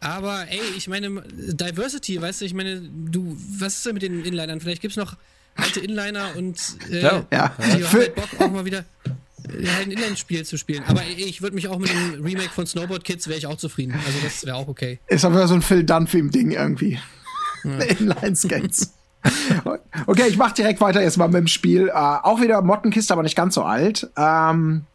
Aber 0.00 0.46
ey, 0.48 0.60
ich 0.76 0.88
meine, 0.88 1.22
Diversity, 1.30 2.20
weißt 2.20 2.40
du, 2.40 2.44
ich 2.46 2.54
meine, 2.54 2.80
du, 2.80 3.36
was 3.58 3.76
ist 3.76 3.86
denn 3.86 3.94
mit 3.94 4.02
den 4.02 4.24
Inlinern? 4.24 4.60
Vielleicht 4.60 4.80
gibt 4.80 4.92
es 4.92 4.96
noch 4.96 5.16
alte 5.56 5.80
Inliner 5.80 6.36
und 6.36 6.58
äh, 6.90 7.02
ja. 7.02 7.26
Ja. 7.30 7.54
die 7.58 7.84
haben 7.84 7.92
halt 7.92 8.14
Bock 8.14 8.28
auch 8.38 8.50
mal 8.50 8.64
wieder 8.64 8.84
halt 9.52 9.86
ein 9.86 9.90
Inline-Spiel 9.90 10.44
zu 10.44 10.56
spielen. 10.58 10.82
Aber 10.86 11.02
ich 11.16 11.42
würde 11.42 11.54
mich 11.54 11.68
auch 11.68 11.78
mit 11.78 11.90
einem 11.90 12.22
Remake 12.22 12.50
von 12.50 12.66
Snowboard 12.66 13.04
Kids 13.04 13.28
wäre 13.28 13.38
ich 13.38 13.46
auch 13.46 13.56
zufrieden. 13.56 13.94
Also 13.94 14.18
das 14.22 14.44
wäre 14.44 14.56
auch 14.56 14.68
okay. 14.68 15.00
Ist 15.06 15.24
aber 15.24 15.46
so 15.48 15.54
ein 15.54 15.62
Phil 15.62 15.84
Dunphy-Ding 15.84 16.52
irgendwie. 16.52 16.98
Ja. 17.64 17.70
Inline-Skates. 17.98 18.94
okay, 20.06 20.24
ich 20.28 20.36
mache 20.36 20.54
direkt 20.54 20.80
weiter 20.80 21.02
jetzt 21.02 21.18
mal 21.18 21.28
mit 21.28 21.36
dem 21.36 21.46
Spiel. 21.46 21.88
Äh, 21.88 21.92
auch 21.92 22.40
wieder 22.40 22.62
Mottenkiste, 22.62 23.12
aber 23.12 23.22
nicht 23.22 23.36
ganz 23.36 23.54
so 23.54 23.62
alt. 23.62 24.08
Ähm, 24.16 24.86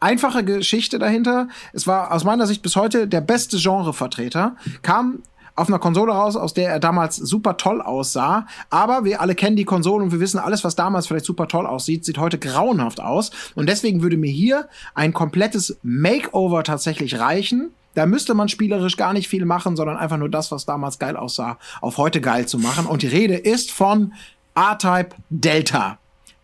einfache 0.00 0.44
Geschichte 0.44 0.98
dahinter. 0.98 1.48
Es 1.72 1.86
war 1.86 2.12
aus 2.12 2.24
meiner 2.24 2.46
Sicht 2.46 2.62
bis 2.62 2.76
heute 2.76 3.06
der 3.06 3.20
beste 3.20 3.58
Genrevertreter. 3.58 4.56
Kam 4.82 5.22
auf 5.60 5.68
einer 5.68 5.78
Konsole 5.78 6.12
raus, 6.12 6.36
aus 6.36 6.54
der 6.54 6.70
er 6.70 6.80
damals 6.80 7.16
super 7.16 7.56
toll 7.56 7.82
aussah. 7.82 8.46
Aber 8.70 9.04
wir 9.04 9.20
alle 9.20 9.34
kennen 9.34 9.56
die 9.56 9.64
Konsole 9.64 10.02
und 10.02 10.12
wir 10.12 10.20
wissen, 10.20 10.38
alles, 10.38 10.64
was 10.64 10.74
damals 10.74 11.06
vielleicht 11.06 11.26
super 11.26 11.48
toll 11.48 11.66
aussieht, 11.66 12.04
sieht 12.04 12.18
heute 12.18 12.38
grauenhaft 12.38 13.00
aus. 13.00 13.30
Und 13.54 13.68
deswegen 13.68 14.02
würde 14.02 14.16
mir 14.16 14.30
hier 14.30 14.68
ein 14.94 15.12
komplettes 15.12 15.78
Makeover 15.82 16.64
tatsächlich 16.64 17.18
reichen. 17.18 17.70
Da 17.94 18.06
müsste 18.06 18.34
man 18.34 18.48
spielerisch 18.48 18.96
gar 18.96 19.12
nicht 19.12 19.28
viel 19.28 19.44
machen, 19.44 19.76
sondern 19.76 19.96
einfach 19.96 20.16
nur 20.16 20.28
das, 20.28 20.50
was 20.50 20.64
damals 20.64 20.98
geil 20.98 21.16
aussah, 21.16 21.58
auf 21.80 21.98
heute 21.98 22.20
geil 22.20 22.46
zu 22.46 22.58
machen. 22.58 22.86
Und 22.86 23.02
die 23.02 23.08
Rede 23.08 23.34
ist 23.34 23.70
von 23.70 24.14
A-Type 24.54 25.10
Delta. 25.28 25.98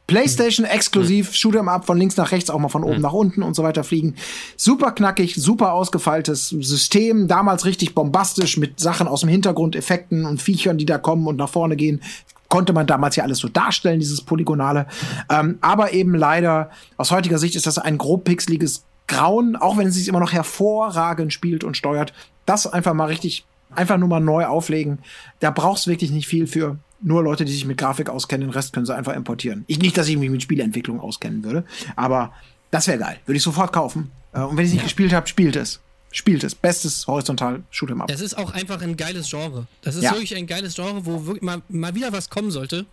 PlayStation 0.06 0.64
exklusiv, 0.64 1.32
Shoot'em 1.32 1.68
Up 1.68 1.84
von 1.84 1.98
links 1.98 2.16
nach 2.16 2.30
rechts, 2.30 2.48
auch 2.48 2.58
mal 2.58 2.68
von 2.68 2.84
oben 2.84 2.96
mhm. 2.96 3.02
nach 3.02 3.12
unten 3.12 3.42
und 3.42 3.54
so 3.54 3.62
weiter 3.62 3.82
fliegen. 3.82 4.14
Super 4.56 4.92
knackig, 4.92 5.34
super 5.34 5.72
ausgefeiltes 5.72 6.48
System, 6.48 7.26
damals 7.26 7.64
richtig 7.64 7.94
bombastisch 7.94 8.56
mit 8.56 8.78
Sachen 8.78 9.08
aus 9.08 9.20
dem 9.20 9.28
Hintergrund, 9.28 9.74
Effekten 9.74 10.24
und 10.24 10.40
Viechern, 10.40 10.78
die 10.78 10.86
da 10.86 10.98
kommen 10.98 11.26
und 11.26 11.36
nach 11.36 11.48
vorne 11.48 11.76
gehen. 11.76 12.02
Konnte 12.48 12.72
man 12.72 12.86
damals 12.86 13.16
ja 13.16 13.24
alles 13.24 13.38
so 13.38 13.48
darstellen, 13.48 13.98
dieses 13.98 14.20
Polygonale. 14.20 14.86
Ähm, 15.28 15.58
aber 15.60 15.92
eben 15.92 16.14
leider, 16.14 16.70
aus 16.96 17.10
heutiger 17.10 17.38
Sicht 17.38 17.56
ist 17.56 17.66
das 17.66 17.78
ein 17.78 17.98
grob 17.98 18.22
pixeliges 18.22 18.84
Grauen, 19.08 19.56
auch 19.56 19.76
wenn 19.76 19.88
es 19.88 19.94
sich 19.94 20.06
immer 20.06 20.20
noch 20.20 20.32
hervorragend 20.32 21.32
spielt 21.32 21.64
und 21.64 21.76
steuert. 21.76 22.12
Das 22.44 22.72
einfach 22.72 22.94
mal 22.94 23.06
richtig, 23.06 23.44
einfach 23.74 23.98
nur 23.98 24.08
mal 24.08 24.20
neu 24.20 24.46
auflegen. 24.46 25.00
Da 25.40 25.50
brauchst 25.50 25.88
wirklich 25.88 26.12
nicht 26.12 26.28
viel 26.28 26.46
für 26.46 26.78
nur 27.00 27.22
Leute, 27.22 27.44
die 27.44 27.52
sich 27.52 27.64
mit 27.64 27.78
Grafik 27.78 28.08
auskennen, 28.08 28.48
den 28.48 28.52
Rest 28.52 28.72
können 28.72 28.86
sie 28.86 28.94
einfach 28.94 29.14
importieren. 29.14 29.64
Ich 29.66 29.78
nicht, 29.78 29.96
dass 29.96 30.08
ich 30.08 30.16
mich 30.16 30.30
mit 30.30 30.42
Spieleentwicklung 30.42 31.00
auskennen 31.00 31.44
würde, 31.44 31.64
aber 31.94 32.32
das 32.70 32.86
wäre 32.88 32.98
geil. 32.98 33.18
Würde 33.26 33.36
ich 33.36 33.42
sofort 33.42 33.72
kaufen. 33.72 34.10
Äh, 34.32 34.40
und 34.40 34.56
wenn 34.56 34.64
ich 34.64 34.70
es 34.70 34.72
nicht 34.72 34.82
ja. 34.82 34.84
gespielt 34.84 35.12
habe, 35.12 35.26
spielt 35.26 35.56
es. 35.56 35.80
Spielt 36.10 36.44
es. 36.44 36.54
Bestes 36.54 37.06
horizontal 37.06 37.62
Shoot'em 37.72 38.00
Up. 38.00 38.08
Das 38.08 38.20
ist 38.20 38.38
auch 38.38 38.52
einfach 38.52 38.80
ein 38.80 38.96
geiles 38.96 39.28
Genre. 39.28 39.66
Das 39.82 39.96
ist 39.96 40.04
ja. 40.04 40.12
wirklich 40.12 40.34
ein 40.36 40.46
geiles 40.46 40.74
Genre, 40.74 41.04
wo 41.04 41.26
wirklich 41.26 41.42
mal, 41.42 41.62
mal 41.68 41.94
wieder 41.94 42.12
was 42.12 42.30
kommen 42.30 42.50
sollte. 42.50 42.86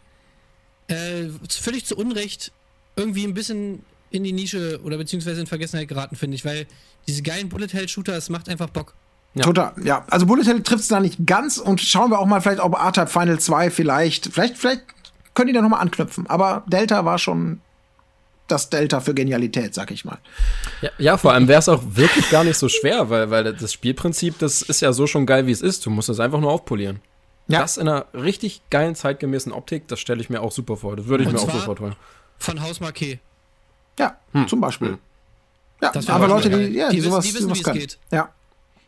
Äh, 0.88 1.30
völlig 1.50 1.86
zu 1.86 1.96
Unrecht 1.96 2.52
irgendwie 2.96 3.24
ein 3.24 3.34
bisschen 3.34 3.84
in 4.12 4.24
die 4.24 4.34
Nische 4.34 4.80
oder 4.84 4.98
beziehungsweise 4.98 5.42
in 5.42 5.48
Vergessenheit 5.48 5.88
geraten, 5.88 6.16
finde 6.16 6.36
ich, 6.36 6.46
weil 6.46 6.68
diese 7.08 7.24
geilen 7.24 7.50
Bullet 7.50 7.68
Hell 7.72 7.88
Shooter, 7.88 8.16
es 8.16 8.30
macht 8.30 8.48
einfach 8.50 8.70
Bock. 8.70 8.94
Ja. 9.36 9.43
Total, 9.43 9.74
ja. 9.84 10.06
Also 10.10 10.26
Bullet 10.26 10.46
Hell 10.46 10.62
trifft 10.62 10.84
es 10.84 10.88
da 10.88 11.00
nicht 11.00 11.26
ganz 11.26 11.58
und 11.58 11.82
schauen 11.82 12.12
wir 12.12 12.19
auch 12.19 12.26
mal 12.26 12.41
vielleicht, 12.41 12.60
ob 12.60 12.80
A-Type 12.80 13.08
Final 13.08 13.39
2 13.39 13.72
vielleicht, 13.72 14.28
vielleicht, 14.32 14.58
vielleicht 14.58 14.84
können 15.34 15.48
die 15.48 15.54
da 15.54 15.62
nochmal 15.62 15.82
anknüpfen. 15.82 16.28
Aber 16.28 16.63
Delta 16.67 17.04
war 17.06 17.17
schon 17.17 17.62
das 18.48 18.69
Delta 18.69 19.00
für 19.00 19.15
Genialität, 19.15 19.74
sag 19.74 19.89
ich 19.89 20.06
mal. 20.06 20.19
Ja, 20.82 20.89
ja 21.00 21.17
vor 21.17 21.34
allem 21.34 21.48
wäre 21.48 21.60
es 21.60 21.69
auch 21.69 21.82
wirklich 21.84 22.30
gar 22.30 22.43
nicht 22.43 22.58
so 22.58 22.69
schwer, 22.69 23.10
weil, 23.10 23.32
weil 23.32 23.56
das 23.56 23.74
Spielprinzip, 23.74 24.38
das 24.38 24.62
ist 24.62 24.82
ja 24.82 24.93
so 24.93 25.08
schon 25.08 25.26
geil, 25.26 25.48
wie 25.48 25.52
es 25.52 25.62
ist. 25.62 25.86
Du 25.86 25.89
musst 25.89 26.10
es 26.10 26.19
einfach 26.19 26.39
nur 26.39 26.52
aufpolieren. 26.52 27.00
Ja. 27.48 27.62
Das 27.62 27.78
in 27.78 27.88
einer 27.88 28.06
richtig 28.13 28.62
geilen, 28.69 28.93
zeitgemäßen 28.93 29.52
Optik, 29.52 29.88
das 29.88 30.00
stelle 30.00 30.22
ich 30.22 30.30
mir 30.30 30.41
auch 30.41 30.52
super 30.52 30.78
vor. 30.78 30.96
Das 30.96 31.08
würde 31.08 31.24
ich 31.24 31.30
und 31.30 31.36
mir 31.36 31.41
auch 31.41 31.52
sofort 31.52 31.80
holen. 31.80 31.96
Von 32.38 32.62
Haus 32.62 32.80
Marquet. 32.80 33.19
Ja, 33.98 34.17
hm. 34.34 34.48
zum 34.48 34.62
Beispiel. 34.62 34.89
Hm. 34.89 35.00
Ja, 35.82 35.91
aber 36.08 36.28
Leute, 36.28 36.50
die, 36.50 36.78
ja, 36.78 36.89
die, 36.89 37.02
sowas, 37.02 37.26
wissen, 37.26 37.34
die 37.34 37.36
wissen, 37.36 37.50
sowas 37.50 37.63
können. 37.63 37.80
Geht. 37.80 37.98
Ja 38.12 38.30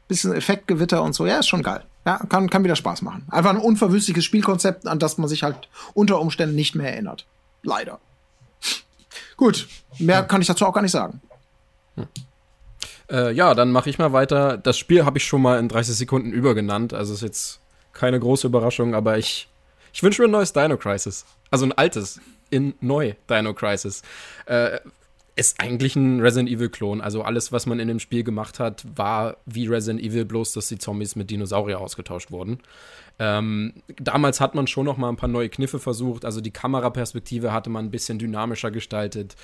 bisschen 0.08 0.34
Effektgewitter 0.34 1.02
und 1.02 1.14
so. 1.14 1.26
Ja, 1.26 1.40
ist 1.40 1.48
schon 1.48 1.64
geil. 1.64 1.84
Ja, 2.06 2.18
kann, 2.30 2.50
kann 2.50 2.64
wieder 2.64 2.76
Spaß 2.76 3.02
machen. 3.02 3.26
Einfach 3.32 3.50
ein 3.50 3.58
unverwüstliches 3.58 4.24
Spielkonzept, 4.24 4.88
an 4.88 5.00
das 5.00 5.18
man 5.18 5.28
sich 5.28 5.44
halt 5.44 5.70
unter 5.94 6.20
Umständen 6.20 6.56
nicht 6.56 6.76
mehr 6.76 6.92
erinnert. 6.94 7.26
Leider. 7.64 8.00
Gut, 9.38 9.68
mehr 9.98 10.24
kann 10.24 10.42
ich 10.42 10.48
dazu 10.48 10.66
auch 10.66 10.74
gar 10.74 10.82
nicht 10.82 10.92
sagen. 10.92 11.22
Hm. 11.96 12.08
Äh, 13.10 13.32
ja, 13.34 13.54
dann 13.54 13.72
mache 13.72 13.90
ich 13.90 13.98
mal 13.98 14.14
weiter. 14.14 14.58
Das 14.58 14.78
Spiel 14.78 15.06
habe 15.06 15.18
ich 15.18 15.26
schon 15.26 15.42
mal 15.42 15.60
in 15.60 15.68
30 15.68 15.96
Sekunden 15.96 16.32
übergenannt, 16.32 16.94
also 16.94 17.14
ist 17.14 17.22
jetzt 17.22 17.60
keine 17.94 18.20
große 18.20 18.48
Überraschung, 18.48 18.96
aber 18.96 19.18
ich, 19.18 19.48
ich 19.94 20.04
wünsche 20.04 20.22
mir 20.22 20.28
ein 20.28 20.32
neues 20.32 20.54
Dino 20.54 20.78
Crisis. 20.78 21.26
Also 21.52 21.66
ein 21.66 21.72
altes 21.72 22.20
in 22.50 22.74
neu 22.82 23.14
Dino 23.30 23.54
Crisis. 23.54 24.02
Äh, 24.46 24.80
ist 25.36 25.60
eigentlich 25.60 25.96
ein 25.96 26.22
Resident 26.22 26.50
Evil-Klon. 26.50 27.02
Also 27.02 27.22
alles, 27.22 27.52
was 27.52 27.66
man 27.66 27.80
in 27.80 27.88
dem 27.88 28.00
Spiel 28.00 28.24
gemacht 28.24 28.60
hat, 28.60 28.86
war 28.96 29.38
wie 29.46 29.68
Resident 29.68 30.02
Evil, 30.02 30.26
bloß 30.26 30.54
dass 30.54 30.68
die 30.68 30.78
Zombies 30.78 31.16
mit 31.16 31.30
Dinosaurier 31.30 31.80
ausgetauscht 31.80 32.32
wurden. 32.32 32.60
Ähm, 33.18 33.74
damals 33.98 34.42
hat 34.42 34.56
man 34.56 34.68
schon 34.68 34.86
noch 34.86 34.98
mal 34.98 35.10
ein 35.10 35.16
paar 35.16 35.30
neue 35.30 35.50
Kniffe 35.50 35.80
versucht. 35.80 36.26
Also 36.26 36.42
die 36.42 36.52
Kameraperspektive 36.52 37.54
hatte 37.54 37.70
man 37.70 37.86
ein 37.86 37.92
bisschen 37.92 38.20
dynamischer 38.20 38.72
gestaltet. 38.72 39.36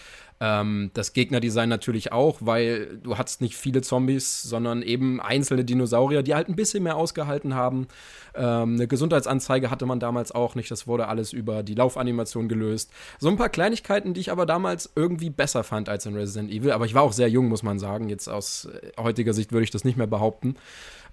Ähm, 0.42 0.90
das 0.96 1.14
Gegnerdesign 1.14 1.70
natürlich 1.70 2.12
auch, 2.12 2.40
weil 2.42 2.98
du 2.98 3.18
hattest 3.18 3.42
nicht 3.42 3.56
viele 3.56 3.82
Zombies, 3.82 4.42
sondern 4.42 4.82
eben 4.82 5.22
einzelne 5.22 5.64
Dinosaurier, 5.64 6.24
die 6.24 6.34
halt 6.34 6.50
ein 6.50 6.56
bisschen 6.56 6.84
mehr 6.84 6.98
ausgehalten 6.98 7.54
haben. 7.54 7.88
Ähm, 8.34 8.74
eine 8.74 8.88
Gesundheitsanzeige 8.88 9.70
hatte 9.70 9.86
man 9.86 10.00
damals 10.00 10.32
auch 10.32 10.56
nicht. 10.56 10.72
Das 10.72 10.88
wurde 10.88 11.08
alles 11.08 11.32
über 11.32 11.62
die 11.62 11.76
Laufanimation 11.76 12.50
gelöst. 12.50 12.92
So 13.20 13.30
ein 13.30 13.38
paar 13.38 13.50
Kleinigkeiten, 13.50 14.16
die 14.16 14.22
ich 14.22 14.32
aber 14.32 14.48
damals 14.48 14.92
irgendwie 14.96 15.30
besser 15.30 15.64
fand 15.64 15.90
als 15.90 16.08
in 16.08 16.16
Resident 16.16 16.52
Evil. 16.52 16.72
Aber 16.72 16.86
ich 16.86 16.96
war 16.96 17.04
auch 17.04 17.14
sehr 17.14 17.30
jung, 17.30 17.48
muss 17.48 17.62
man 17.62 17.78
sagen. 17.78 18.10
Jetzt 18.10 18.28
aus 18.28 18.68
heutiger 18.98 19.34
Sicht 19.34 19.52
würde 19.52 19.64
ich 19.64 19.72
das 19.72 19.84
nicht 19.84 19.98
mehr 19.98 20.08
behaupten. 20.08 20.56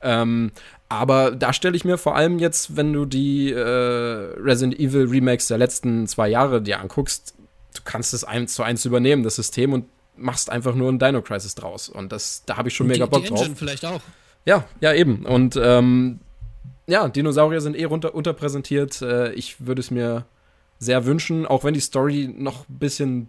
Ähm, 0.00 0.52
aber 0.88 1.32
da 1.32 1.52
stelle 1.52 1.76
ich 1.76 1.84
mir 1.84 1.98
vor 1.98 2.16
allem 2.16 2.38
jetzt, 2.38 2.76
wenn 2.76 2.92
du 2.92 3.04
die 3.04 3.52
äh, 3.52 3.60
Resident 3.60 4.78
Evil 4.78 5.06
Remakes 5.06 5.48
der 5.48 5.58
letzten 5.58 6.06
zwei 6.06 6.28
Jahre 6.28 6.62
dir 6.62 6.80
anguckst, 6.80 7.34
du 7.74 7.82
kannst 7.84 8.14
es 8.14 8.24
eins 8.24 8.54
zu 8.54 8.62
eins 8.62 8.84
übernehmen, 8.84 9.22
das 9.22 9.36
System, 9.36 9.72
und 9.72 9.84
machst 10.16 10.50
einfach 10.50 10.74
nur 10.74 10.90
ein 10.90 10.98
Dino 10.98 11.22
Crisis 11.22 11.54
draus. 11.54 11.88
Und 11.88 12.12
das, 12.12 12.42
da 12.46 12.56
habe 12.56 12.68
ich 12.68 12.74
schon 12.74 12.86
mega 12.86 13.06
die, 13.06 13.10
Bock 13.10 13.22
die 13.22 13.28
Engine 13.28 13.48
drauf. 13.48 13.58
vielleicht 13.58 13.84
auch. 13.84 14.00
Ja, 14.44 14.64
ja, 14.80 14.94
eben. 14.94 15.26
Und 15.26 15.58
ähm, 15.62 16.20
ja, 16.86 17.08
Dinosaurier 17.08 17.60
sind 17.60 17.76
eh 17.76 17.84
runter, 17.84 18.14
unterpräsentiert. 18.14 19.02
Äh, 19.02 19.32
ich 19.34 19.66
würde 19.66 19.80
es 19.80 19.90
mir 19.90 20.24
sehr 20.78 21.04
wünschen, 21.04 21.46
auch 21.46 21.64
wenn 21.64 21.74
die 21.74 21.80
Story 21.80 22.32
noch 22.34 22.68
ein 22.68 22.78
bisschen 22.78 23.28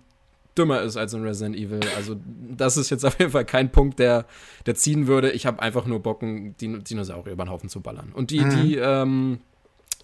dümmer 0.59 0.81
ist 0.81 0.97
als 0.97 1.13
in 1.13 1.23
Resident 1.23 1.55
Evil. 1.55 1.79
Also, 1.95 2.17
das 2.55 2.77
ist 2.77 2.89
jetzt 2.89 3.05
auf 3.05 3.17
jeden 3.17 3.31
Fall 3.31 3.45
kein 3.45 3.71
Punkt, 3.71 3.99
der, 3.99 4.25
der 4.65 4.75
ziehen 4.75 5.07
würde. 5.07 5.31
Ich 5.31 5.45
habe 5.45 5.61
einfach 5.61 5.85
nur 5.85 5.99
Bock, 6.01 6.21
einen 6.21 6.55
Dinosaurier 6.57 7.33
über 7.33 7.45
den 7.45 7.49
Haufen 7.49 7.69
zu 7.69 7.81
ballern. 7.81 8.11
Und 8.13 8.31
die, 8.31 8.41
mhm. 8.41 8.49
die, 8.49 8.75
ähm, 8.75 9.39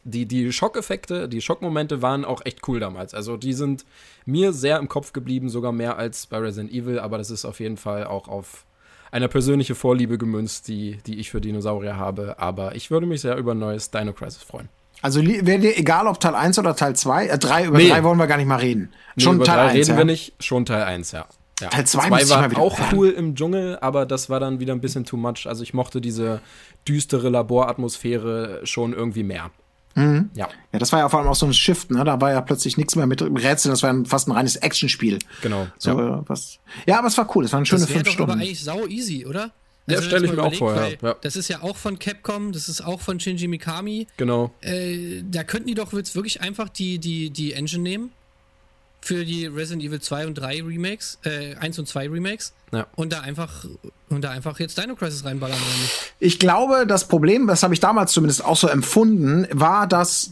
die, 0.03 0.25
die 0.25 0.51
Schockeffekte, 0.51 1.27
die 1.27 1.41
Schockmomente 1.41 2.01
waren 2.01 2.25
auch 2.25 2.41
echt 2.45 2.67
cool 2.67 2.79
damals. 2.79 3.13
Also, 3.13 3.37
die 3.37 3.53
sind 3.53 3.85
mir 4.25 4.53
sehr 4.53 4.79
im 4.79 4.87
Kopf 4.87 5.13
geblieben, 5.13 5.49
sogar 5.49 5.71
mehr 5.71 5.97
als 5.97 6.25
bei 6.27 6.37
Resident 6.37 6.71
Evil, 6.71 6.99
aber 6.99 7.17
das 7.17 7.29
ist 7.29 7.45
auf 7.45 7.59
jeden 7.59 7.77
Fall 7.77 8.05
auch 8.05 8.27
auf 8.27 8.65
eine 9.11 9.29
persönliche 9.29 9.75
Vorliebe 9.75 10.17
gemünzt, 10.17 10.67
die, 10.67 10.97
die 11.05 11.19
ich 11.19 11.31
für 11.31 11.39
Dinosaurier 11.39 11.97
habe. 11.97 12.39
Aber 12.39 12.75
ich 12.75 12.91
würde 12.91 13.05
mich 13.05 13.21
sehr 13.21 13.37
über 13.37 13.53
ein 13.53 13.59
neues 13.59 13.91
Dino 13.91 14.13
Crisis 14.13 14.43
freuen. 14.43 14.69
Also 15.01 15.21
wäre 15.23 15.59
dir 15.59 15.77
egal, 15.77 16.07
ob 16.07 16.19
Teil 16.19 16.35
1 16.35 16.57
oder 16.59 16.75
Teil 16.75 16.95
2? 16.95 17.27
Äh, 17.27 17.37
drei, 17.37 17.65
über 17.65 17.77
nee. 17.77 17.89
3 17.89 18.03
wollen 18.03 18.17
wir 18.17 18.27
gar 18.27 18.37
nicht 18.37 18.47
mal 18.47 18.57
reden. 18.57 18.89
Nee, 19.15 19.23
schon 19.23 19.35
über 19.35 19.45
Teil 19.45 19.59
1. 19.59 19.73
reden 19.73 19.89
ja? 19.91 19.97
wir 19.97 20.05
nicht, 20.05 20.33
schon 20.39 20.65
Teil 20.65 20.83
1, 20.83 21.11
ja. 21.11 21.25
ja. 21.61 21.69
Teil 21.69 21.85
2 21.85 22.29
war 22.29 22.57
auch 22.57 22.79
cool 22.91 23.09
im 23.09 23.35
Dschungel, 23.35 23.77
aber 23.79 24.05
das 24.05 24.29
war 24.29 24.39
dann 24.39 24.59
wieder 24.59 24.73
ein 24.73 24.81
bisschen 24.81 25.05
too 25.05 25.17
much. 25.17 25.45
Also 25.45 25.63
ich 25.63 25.73
mochte 25.73 26.01
diese 26.01 26.41
düstere 26.87 27.29
Laboratmosphäre 27.29 28.61
schon 28.63 28.93
irgendwie 28.93 29.23
mehr. 29.23 29.51
Mhm. 29.95 30.29
Ja. 30.33 30.49
ja, 30.73 30.79
das 30.79 30.91
war 30.91 30.99
ja 30.99 31.09
vor 31.09 31.19
allem 31.19 31.29
auch 31.29 31.35
so 31.35 31.45
ein 31.45 31.53
Shift, 31.53 31.89
ne? 31.89 32.03
Da 32.03 32.19
war 32.19 32.31
ja 32.31 32.41
plötzlich 32.41 32.75
nichts 32.75 32.97
mehr 32.97 33.07
mit 33.07 33.21
Rätseln, 33.21 33.71
das 33.71 33.81
war 33.81 33.95
fast 34.05 34.27
ein 34.27 34.33
reines 34.33 34.57
Actionspiel. 34.57 35.19
Genau. 35.41 35.67
So, 35.77 35.97
ja. 35.97 36.23
Was, 36.27 36.59
ja, 36.85 36.99
aber 36.99 37.07
es 37.07 37.17
war 37.17 37.33
cool, 37.35 37.45
es 37.45 37.53
waren 37.53 37.65
schöne 37.65 37.81
das 37.81 37.91
fünf 37.91 38.09
Stunden. 38.09 38.27
Das 38.27 38.35
aber 38.35 38.41
eigentlich 38.41 38.63
sau 38.63 38.85
easy, 38.87 39.25
oder? 39.25 39.51
Also, 39.87 40.01
ja, 40.01 40.07
stelle 40.07 40.25
ich 40.25 40.33
mir 40.33 40.43
auch 40.43 40.53
vor, 40.53 40.75
ja. 40.75 41.15
Das 41.21 41.35
ist 41.35 41.47
ja 41.47 41.61
auch 41.61 41.77
von 41.77 41.99
Capcom, 41.99 42.51
das 42.51 42.69
ist 42.69 42.81
auch 42.81 43.01
von 43.01 43.19
Shinji 43.19 43.47
Mikami. 43.47 44.07
Genau. 44.17 44.51
Äh, 44.61 45.21
da 45.29 45.43
könnten 45.43 45.67
die 45.67 45.75
doch 45.75 45.93
jetzt 45.93 46.15
wirklich 46.15 46.41
einfach 46.41 46.69
die, 46.69 46.97
die, 46.97 47.29
die 47.29 47.53
Engine 47.53 47.83
nehmen 47.83 48.11
für 49.01 49.23
die 49.23 49.45
Resident 49.45 49.83
Evil 49.83 50.01
2 50.01 50.25
und 50.25 50.33
3 50.33 50.63
Remakes, 50.63 51.19
äh, 51.23 51.55
1 51.55 51.77
und 51.77 51.87
2 51.87 52.09
Remakes. 52.09 52.53
Ja. 52.71 52.87
Und 52.95 53.13
da 53.13 53.21
einfach 53.21 53.65
und 54.09 54.23
da 54.23 54.31
einfach 54.31 54.59
jetzt 54.59 54.77
Dino 54.77 54.95
Crisis 54.95 55.23
reinballern? 55.25 55.57
Ich 56.19 56.39
glaube, 56.39 56.85
das 56.87 57.07
Problem, 57.07 57.45
das 57.45 57.61
habe 57.61 57.73
ich 57.73 57.79
damals 57.79 58.11
zumindest 58.11 58.43
auch 58.43 58.57
so 58.57 58.67
empfunden, 58.67 59.47
war, 59.51 59.87
dass 59.87 60.31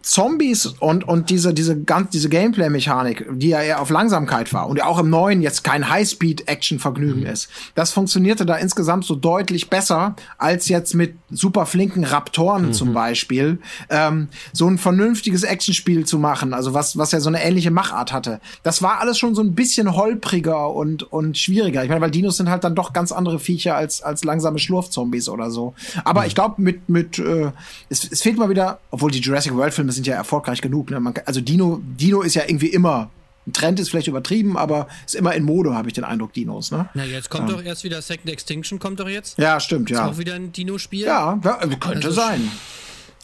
Zombies 0.00 0.64
und, 0.66 1.06
und 1.06 1.28
diese, 1.28 1.52
diese, 1.52 1.78
ganz, 1.78 2.08
diese 2.10 2.30
Gameplay-Mechanik, 2.30 3.26
die 3.32 3.48
ja 3.48 3.60
eher 3.60 3.80
auf 3.82 3.90
Langsamkeit 3.90 4.54
war 4.54 4.68
und 4.68 4.78
ja 4.78 4.86
auch 4.86 4.98
im 4.98 5.10
neuen 5.10 5.42
jetzt 5.42 5.64
kein 5.64 5.90
High-Speed-Action-Vergnügen 5.90 7.20
mhm. 7.20 7.26
ist, 7.26 7.50
das 7.74 7.92
funktionierte 7.92 8.46
da 8.46 8.56
insgesamt 8.56 9.04
so 9.04 9.14
deutlich 9.14 9.68
besser 9.68 10.16
als 10.38 10.68
jetzt 10.68 10.94
mit 10.94 11.16
super 11.30 11.66
flinken 11.66 12.04
Raptoren 12.04 12.68
mhm. 12.68 12.72
zum 12.72 12.94
Beispiel, 12.94 13.58
ähm, 13.90 14.28
so 14.54 14.66
ein 14.66 14.78
vernünftiges 14.78 15.42
Actionspiel 15.42 16.06
zu 16.06 16.18
machen, 16.18 16.54
also 16.54 16.72
was, 16.72 16.96
was 16.96 17.12
ja 17.12 17.20
so 17.20 17.28
eine 17.28 17.44
ähnliche 17.44 17.70
Machart 17.70 18.14
hatte. 18.14 18.40
Das 18.62 18.80
war 18.80 19.00
alles 19.00 19.18
schon 19.18 19.34
so 19.34 19.42
ein 19.42 19.54
bisschen 19.54 19.94
holpriger 19.94 20.72
und, 20.72 21.02
und 21.02 21.36
schwieriger. 21.36 21.82
Ich 21.82 21.90
meine, 21.90 22.00
weil 22.00 22.10
Dinos 22.10 22.38
sind 22.38 22.48
halt 22.48 22.64
dann 22.64 22.74
doch 22.74 22.94
ganz 22.94 23.12
andere 23.12 23.38
Viecher 23.38 23.76
als, 23.76 24.02
als 24.02 24.24
langsame 24.24 24.58
Schlurfzombies 24.58 25.28
oder 25.28 25.50
so. 25.50 25.74
Aber 26.04 26.22
mhm. 26.22 26.28
ich 26.28 26.34
glaube, 26.34 26.62
mit, 26.62 26.88
mit, 26.88 27.18
äh, 27.18 27.50
es, 27.90 28.10
es 28.10 28.22
fehlt 28.22 28.38
mal 28.38 28.48
wieder, 28.48 28.78
obwohl 28.90 29.10
die 29.10 29.20
Jurassic 29.20 29.54
World 29.54 29.65
World-Filme 29.66 29.92
sind 29.92 30.06
ja 30.06 30.14
erfolgreich 30.14 30.60
genug. 30.60 30.90
Ne? 30.90 31.00
Man, 31.00 31.14
also 31.24 31.40
Dino, 31.40 31.80
Dino 31.82 32.22
ist 32.22 32.34
ja 32.34 32.42
irgendwie 32.46 32.68
immer 32.68 33.10
ein 33.46 33.52
Trend 33.52 33.78
ist 33.78 33.90
vielleicht 33.90 34.08
übertrieben, 34.08 34.56
aber 34.56 34.88
ist 35.04 35.14
immer 35.14 35.32
in 35.34 35.44
Mode, 35.44 35.72
habe 35.72 35.86
ich 35.86 35.94
den 35.94 36.02
Eindruck, 36.02 36.32
Dinos, 36.32 36.72
ne? 36.72 36.88
Na, 36.94 37.04
jetzt 37.04 37.30
kommt 37.30 37.48
doch 37.48 37.62
erst 37.62 37.84
wieder 37.84 38.02
Second 38.02 38.28
Extinction, 38.28 38.80
kommt 38.80 38.98
doch 38.98 39.08
jetzt. 39.08 39.38
Ja, 39.38 39.60
stimmt, 39.60 39.88
Ist 39.88 39.98
ja. 39.98 40.08
auch 40.08 40.18
wieder 40.18 40.34
ein 40.34 40.50
Dino-Spiel. 40.50 41.06
Ja, 41.06 41.38
ja, 41.44 41.58
könnte 41.78 42.08
Also 42.08 42.10
sein. 42.10 42.50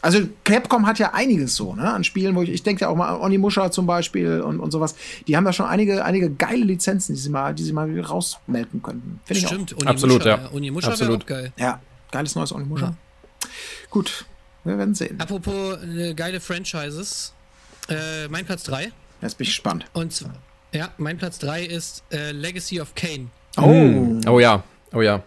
Also 0.00 0.20
Capcom 0.44 0.86
hat 0.86 1.00
ja 1.00 1.12
einiges 1.12 1.56
so, 1.56 1.74
ne, 1.74 1.92
an 1.92 2.04
Spielen, 2.04 2.36
wo 2.36 2.42
ich, 2.42 2.50
ich 2.50 2.62
denke 2.62 2.82
ja 2.82 2.88
auch 2.88 2.94
mal 2.94 3.08
an 3.08 3.20
Onimusha 3.20 3.72
zum 3.72 3.86
Beispiel 3.86 4.40
und, 4.42 4.60
und 4.60 4.70
sowas. 4.70 4.94
Die 5.26 5.36
haben 5.36 5.44
da 5.44 5.52
schon 5.52 5.66
einige, 5.66 6.04
einige 6.04 6.30
geile 6.30 6.64
Lizenzen, 6.64 7.14
die 7.14 7.20
sie 7.20 7.30
mal, 7.30 7.52
die 7.54 7.62
sie 7.64 7.72
mal 7.72 8.00
rausmelken 8.00 8.82
könnten. 8.82 9.20
Finde 9.24 9.38
ich 9.40 9.46
auch. 9.46 9.50
Stimmt, 9.50 9.72
Onimusha, 9.72 9.90
Absolut, 9.90 10.24
ja. 10.24 10.50
Onimusha 10.52 10.86
wäre 10.86 10.94
Absolut. 10.94 11.22
auch 11.22 11.26
geil. 11.26 11.52
Ja, 11.56 11.80
geiles 12.10 12.34
neues 12.34 12.52
Onimusha. 12.52 12.86
Ja. 12.86 13.48
Gut, 13.90 14.24
wir 14.64 14.78
werden 14.78 14.94
sehen. 14.94 15.20
Apropos 15.20 15.78
äh, 15.82 16.14
geile 16.14 16.40
Franchises. 16.40 17.32
Äh, 17.88 18.28
mein 18.28 18.44
Platz 18.46 18.62
3. 18.64 18.92
Jetzt 19.20 19.38
bin 19.38 19.44
ich 19.44 19.50
gespannt. 19.50 19.86
Und 19.92 20.12
zwar, 20.12 20.34
ja, 20.72 20.92
mein 20.98 21.18
Platz 21.18 21.38
3 21.38 21.64
ist 21.64 22.02
äh, 22.12 22.32
Legacy 22.32 22.80
of 22.80 22.94
Kane. 22.94 23.28
Oh, 23.56 24.20
Oh 24.30 24.40
ja, 24.40 24.62
oh 24.92 25.00
ja. 25.02 25.22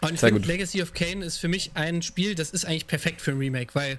Und 0.00 0.14
ich 0.14 0.20
Sehr 0.20 0.28
finde, 0.28 0.40
gut. 0.42 0.46
Legacy 0.48 0.82
of 0.82 0.92
Kane 0.92 1.24
ist 1.24 1.38
für 1.38 1.48
mich 1.48 1.72
ein 1.74 2.02
Spiel, 2.02 2.34
das 2.34 2.50
ist 2.50 2.64
eigentlich 2.66 2.86
perfekt 2.86 3.20
für 3.20 3.30
ein 3.32 3.38
Remake, 3.38 3.74
weil 3.74 3.96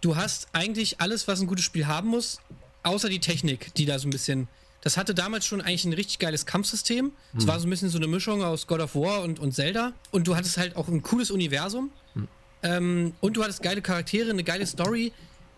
du 0.00 0.16
hast 0.16 0.48
eigentlich 0.52 1.00
alles, 1.00 1.26
was 1.28 1.40
ein 1.40 1.46
gutes 1.46 1.64
Spiel 1.64 1.86
haben 1.86 2.08
muss, 2.08 2.40
außer 2.82 3.08
die 3.08 3.20
Technik, 3.20 3.74
die 3.74 3.86
da 3.86 3.98
so 3.98 4.06
ein 4.06 4.10
bisschen. 4.10 4.48
Das 4.82 4.96
hatte 4.96 5.14
damals 5.14 5.46
schon 5.46 5.60
eigentlich 5.60 5.84
ein 5.84 5.92
richtig 5.94 6.18
geiles 6.20 6.46
Kampfsystem. 6.46 7.10
Es 7.36 7.42
Hm. 7.42 7.48
war 7.48 7.58
so 7.58 7.66
ein 7.66 7.70
bisschen 7.70 7.88
so 7.88 7.98
eine 7.98 8.06
Mischung 8.06 8.44
aus 8.44 8.66
God 8.68 8.80
of 8.80 8.94
War 8.94 9.22
und, 9.22 9.40
und 9.40 9.52
Zelda. 9.52 9.92
Und 10.12 10.28
du 10.28 10.36
hattest 10.36 10.58
halt 10.58 10.76
auch 10.76 10.86
ein 10.88 11.02
cooles 11.02 11.30
Universum. 11.32 11.90
Hm. 12.14 12.28
Ähm, 12.62 13.14
und 13.20 13.36
du 13.36 13.42
hattest 13.42 13.62
geile 13.62 13.82
Charaktere, 13.82 14.30
eine 14.30 14.44
geile 14.44 14.66
Story. 14.66 15.12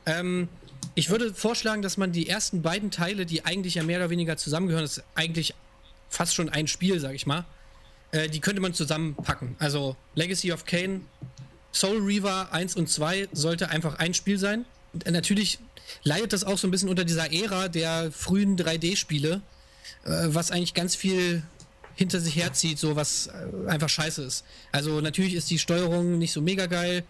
Ähm, 0.06 0.48
ich 0.94 1.11
würde 1.11 1.32
vorschlagen, 1.32 1.82
dass 1.82 1.96
man 1.96 2.12
die 2.12 2.28
ersten 2.28 2.62
beiden 2.62 2.90
Teile, 2.90 3.26
die 3.26 3.44
eigentlich 3.44 3.76
ja 3.76 3.82
mehr 3.82 3.98
oder 3.98 4.11
weniger 4.11 4.37
zusammengehören, 4.37 4.84
das 4.84 4.98
ist 4.98 5.04
eigentlich 5.14 5.54
fast 6.08 6.34
schon 6.34 6.48
ein 6.48 6.66
Spiel, 6.66 6.98
sag 7.00 7.14
ich 7.14 7.26
mal, 7.26 7.44
äh, 8.11 8.28
die 8.28 8.40
könnte 8.40 8.61
man 8.61 8.74
zusammenpacken. 8.74 9.56
Also 9.58 9.96
Legacy 10.14 10.52
of 10.52 10.64
Kane, 10.64 11.02
Soul 11.72 11.98
Reaver 11.98 12.52
1 12.52 12.76
und 12.76 12.88
2 12.88 13.28
sollte 13.32 13.68
einfach 13.68 13.98
ein 13.98 14.14
Spiel 14.14 14.38
sein. 14.38 14.64
Und, 14.92 15.06
äh, 15.06 15.11
natürlich 15.11 15.58
leidet 16.02 16.32
das 16.32 16.44
auch 16.44 16.58
so 16.58 16.66
ein 16.66 16.70
bisschen 16.70 16.88
unter 16.88 17.04
dieser 17.04 17.32
Ära 17.32 17.68
der 17.68 18.11
frühen 18.11 18.56
3D-Spiele, 18.56 19.42
äh, 20.04 20.11
was 20.26 20.50
eigentlich 20.50 20.74
ganz 20.74 20.94
viel 20.94 21.42
hinter 21.98 22.20
sich 22.20 22.37
herzieht, 22.37 22.78
so 22.78 22.94
was 22.94 23.26
äh, 23.26 23.68
einfach 23.68 23.88
scheiße 23.88 24.22
ist. 24.22 24.44
Also 24.70 25.00
natürlich 25.00 25.34
ist 25.34 25.50
die 25.50 25.58
Steuerung 25.58 26.16
nicht 26.18 26.32
so 26.32 26.40
mega 26.40 26.66
geil. 26.66 27.02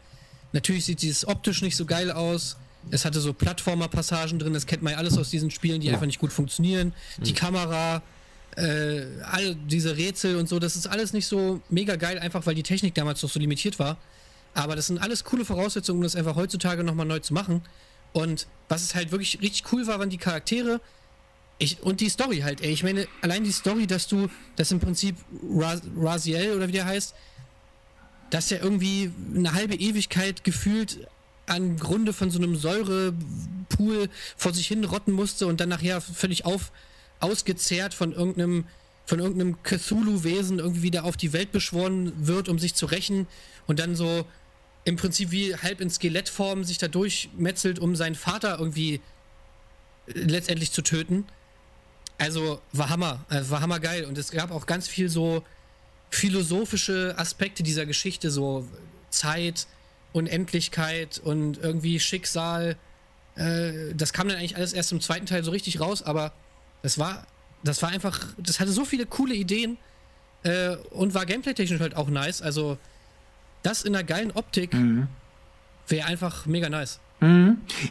Natürlich 0.55 0.87
sieht 0.87 1.05
es 1.05 1.29
optisch 1.29 1.61
nicht 1.61 1.77
so 1.77 1.85
geil 1.85 2.11
aus. 2.11 2.57
Es 2.90 3.05
hatte 3.05 3.20
so 3.20 3.35
Plattformer-Passagen 3.35 4.38
drin, 4.38 4.55
das 4.55 4.64
kennt 4.64 4.83
man 4.83 4.94
ja 4.94 4.98
alles 4.98 5.18
aus 5.18 5.29
diesen 5.29 5.51
Spielen, 5.51 5.83
die 5.83 5.90
einfach 5.90 6.07
nicht 6.07 6.20
gut 6.20 6.33
funktionieren. 6.33 6.94
Die 7.18 7.35
Kamera, 7.35 8.01
äh, 8.57 9.03
all 9.24 9.57
diese 9.57 9.98
Rätsel 9.98 10.37
und 10.37 10.48
so, 10.48 10.59
das 10.59 10.74
ist 10.74 10.87
alles 10.87 11.12
nicht 11.12 11.27
so 11.27 11.61
mega 11.68 11.96
geil, 11.96 12.18
einfach 12.18 12.46
weil 12.46 12.55
die 12.55 12.62
Technik 12.62 12.94
damals 12.94 13.22
noch 13.22 13.29
so 13.29 13.38
limitiert 13.38 13.79
war. 13.79 13.98
Aber 14.55 14.74
das 14.74 14.87
sind 14.87 15.03
alles 15.03 15.22
coole 15.22 15.44
Voraussetzungen, 15.44 15.98
um 15.98 16.03
das 16.05 16.16
einfach 16.16 16.35
heutzutage 16.35 16.83
nochmal 16.83 17.05
neu 17.05 17.18
zu 17.18 17.35
machen. 17.35 17.61
Und 18.14 18.46
was 18.70 18.83
es 18.85 18.94
halt 18.94 19.11
wirklich 19.12 19.38
richtig 19.42 19.70
cool 19.70 19.87
war, 19.87 19.98
waren 19.98 20.09
die 20.09 20.16
Charaktere. 20.16 20.81
Ich, 21.59 21.83
und 21.83 22.01
die 22.01 22.09
Story 22.09 22.38
halt, 22.38 22.61
ey. 22.61 22.71
Ich 22.71 22.85
meine, 22.85 23.09
allein 23.21 23.44
die 23.44 23.53
Story, 23.53 23.87
dass 23.87 24.07
du, 24.07 24.29
dass 24.57 24.71
im 24.71 24.79
Prinzip 24.79 25.16
Ra 25.42 25.81
Raziel 25.97 26.53
oder 26.55 26.68
wie 26.68 26.73
der 26.73 26.87
heißt, 26.87 27.14
dass 28.31 28.53
er 28.53 28.62
irgendwie 28.62 29.11
eine 29.35 29.53
halbe 29.55 29.75
Ewigkeit 29.75 30.44
gefühlt 30.44 31.09
an 31.47 31.77
Grunde 31.79 32.12
von 32.12 32.31
so 32.31 32.38
einem 32.38 32.57
Säurepool 32.57 34.09
vor 34.37 34.53
sich 34.53 34.66
hin 34.66 34.85
rotten 34.85 35.12
musste 35.12 35.47
und 35.47 35.61
dann 35.61 35.71
nachher 35.71 36.01
völlig 36.01 36.44
auf, 36.44 36.71
ausgezehrt 37.21 37.94
von 37.94 38.12
irgendeinem, 38.12 38.66
von 39.07 39.18
irgendeinem 39.18 39.62
Cthulhu-Wesen 39.62 40.59
irgendwie 40.59 40.83
wieder 40.83 41.05
auf 41.05 41.16
die 41.16 41.33
Welt 41.33 41.53
beschworen 41.53 42.12
wird, 42.18 42.49
um 42.49 42.59
sich 42.59 42.75
zu 42.75 42.87
rächen 42.87 43.27
und 43.66 43.79
dann 43.79 43.97
so 43.97 44.27
im 44.85 44.97
Prinzip 44.97 45.31
wie 45.31 45.57
halb 45.57 45.81
in 45.81 45.90
Skelettform 45.90 46.64
sich 46.64 46.79
da 46.79 46.88
durchmetzelt, 46.88 47.79
um 47.79 47.97
seinen 47.97 48.14
Vater 48.14 48.59
irgendwie 48.59 48.94
äh, 48.94 49.01
letztendlich 50.14 50.73
zu 50.73 50.83
töten. 50.83 51.27
Also 52.18 52.61
war 52.72 52.90
Hammer, 52.90 53.24
also 53.28 53.50
war 53.50 53.61
hammergeil 53.61 54.04
und 54.04 54.18
es 54.18 54.33
gab 54.33 54.50
auch 54.50 54.66
ganz 54.66 54.88
viel 54.88 55.09
so 55.09 55.44
philosophische 56.11 57.14
Aspekte 57.16 57.62
dieser 57.62 57.87
Geschichte, 57.87 58.31
so 58.31 58.66
Zeit, 59.11 59.66
Unendlichkeit 60.12 61.18
und 61.18 61.59
irgendwie 61.59 62.00
Schicksal. 62.00 62.76
Äh, 63.37 63.94
das 63.94 64.12
kam 64.12 64.28
dann 64.28 64.38
eigentlich 64.38 64.57
alles 64.57 64.72
erst 64.72 64.90
im 64.92 65.00
zweiten 65.00 65.26
Teil 65.26 65.44
so 65.44 65.50
richtig 65.52 65.81
raus, 65.81 66.02
aber 66.02 66.33
das 66.83 66.98
war, 66.98 67.26
das 67.62 67.83
war 67.83 67.90
einfach, 67.90 68.26
das 68.38 68.59
hatte 68.59 68.72
so 68.72 68.85
viele 68.85 69.07
coole 69.07 69.35
Ideen 69.35 69.78
äh, 70.42 70.76
und 70.90 71.14
war 71.14 71.24
gameplay-technisch 71.24 71.81
halt 71.81 71.96
auch 71.96 72.09
nice. 72.09 72.42
Also 72.42 72.78
das 73.62 73.83
in 73.83 73.94
einer 73.94 74.04
geilen 74.04 74.33
Optik 74.33 74.72
wäre 75.88 76.07
einfach 76.07 76.46
mega 76.46 76.68
nice. 76.68 77.00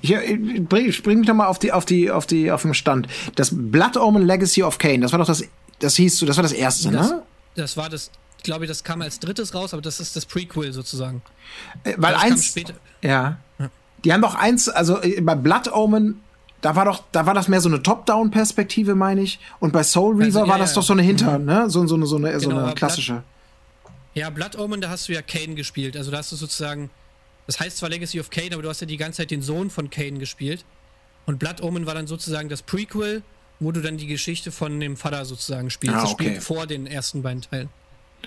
Ich, 0.02 0.12
ich 0.12 0.64
bring, 0.68 0.92
spring 0.92 1.20
mich 1.20 1.28
noch 1.28 1.36
mal 1.36 1.48
auf 1.48 1.60
die, 1.60 1.72
auf 1.74 1.84
die, 1.86 2.10
auf 2.12 2.26
die, 2.26 2.50
auf 2.52 2.62
den 2.62 2.74
Stand. 2.74 3.08
Das 3.36 3.50
Blood 3.54 3.98
Omen 3.98 4.26
Legacy 4.26 4.64
of 4.64 4.78
Kane, 4.78 5.00
das 5.00 5.12
war 5.12 5.20
doch 5.20 5.26
das, 5.28 5.44
das 5.80 5.96
hieß 5.98 6.18
so, 6.20 6.26
das 6.26 6.38
war 6.38 6.44
das 6.44 6.54
erste, 6.54 6.92
Das, 6.92 7.10
ne? 7.10 7.24
das 7.56 7.76
war 7.76 7.90
das, 7.90 8.10
ich 8.38 8.44
glaube, 8.44 8.68
das 8.68 8.84
kam 8.84 9.02
als 9.02 9.20
drittes 9.20 9.54
raus, 9.54 9.74
aber 9.74 9.82
das 9.82 10.00
ist 10.00 10.16
das 10.16 10.26
Prequel 10.26 10.72
sozusagen. 10.72 11.22
Äh, 11.84 11.96
Weil 11.98 12.14
das 12.14 12.24
eins, 12.24 12.46
später. 12.46 12.74
ja, 13.02 13.38
die 14.06 14.14
haben 14.14 14.22
doch 14.22 14.36
eins, 14.36 14.70
also 14.70 15.02
äh, 15.02 15.20
bei 15.22 15.36
Blood 15.36 15.74
Omen, 15.74 16.22
da 16.62 16.76
war 16.76 16.86
doch, 16.86 17.04
da 17.12 17.26
war 17.26 17.34
das 17.34 17.48
mehr 17.50 17.60
so 17.62 17.68
eine 17.70 17.84
Top-Down-Perspektive, 17.84 18.96
meine 18.96 19.22
ich, 19.22 19.40
und 19.60 19.74
bei 19.74 19.84
Soul 19.84 20.16
Reaver 20.16 20.26
Also, 20.26 20.40
ja, 20.40 20.48
war 20.48 20.58
das 20.58 20.72
ja. 20.72 20.76
doch 20.76 20.84
so 20.84 20.94
eine 20.94 21.02
Hinter, 21.04 21.38
ne? 21.38 21.70
So, 21.70 21.86
so 21.86 21.96
eine, 21.96 22.06
so 22.06 22.16
eine, 22.16 22.40
so 22.40 22.48
Genau, 22.48 22.60
eine 22.62 22.68
aber 22.70 22.76
klassische. 22.76 23.24
Ja, 24.14 24.30
Blood 24.32 24.58
Omen, 24.58 24.82
da 24.82 24.90
hast 24.90 25.08
du 25.10 25.14
ja 25.14 25.22
Kane 25.22 25.54
gespielt. 25.56 25.96
Also 25.96 26.10
da 26.10 26.18
hast 26.18 26.32
du 26.32 26.36
sozusagen, 26.36 26.90
das 27.48 27.60
heißt 27.60 27.78
zwar 27.78 27.90
Legacy 27.90 28.20
of 28.20 28.30
Kane, 28.30 28.50
aber 28.54 28.62
du 28.62 28.70
hast 28.70 28.82
ja 28.82 28.88
die 28.88 28.98
ganze 28.98 29.18
Zeit 29.18 29.32
den 29.32 29.42
Sohn 29.42 29.70
von 29.70 29.90
Kane 29.90 30.20
gespielt. 30.20 30.64
Und 31.26 31.40
Blood 31.40 31.62
Omen 31.62 31.86
war 31.86 31.94
dann 31.96 32.08
sozusagen 32.08 32.48
das 32.48 32.62
Prequel, 32.62 33.24
wo 33.60 33.72
du 33.72 33.82
dann 33.82 33.98
die 33.98 34.08
Geschichte 34.08 34.52
von 34.52 34.80
dem 34.80 34.96
Vater 34.96 35.26
sozusagen 35.26 35.70
spielst. 35.70 35.96
Ah, 35.96 36.02
Das 36.02 36.12
okay. 36.12 36.24
spielt 36.26 36.44
vor 36.44 36.68
den 36.68 36.86
ersten 36.88 37.24
beiden 37.24 37.42
Teilen. 37.42 37.70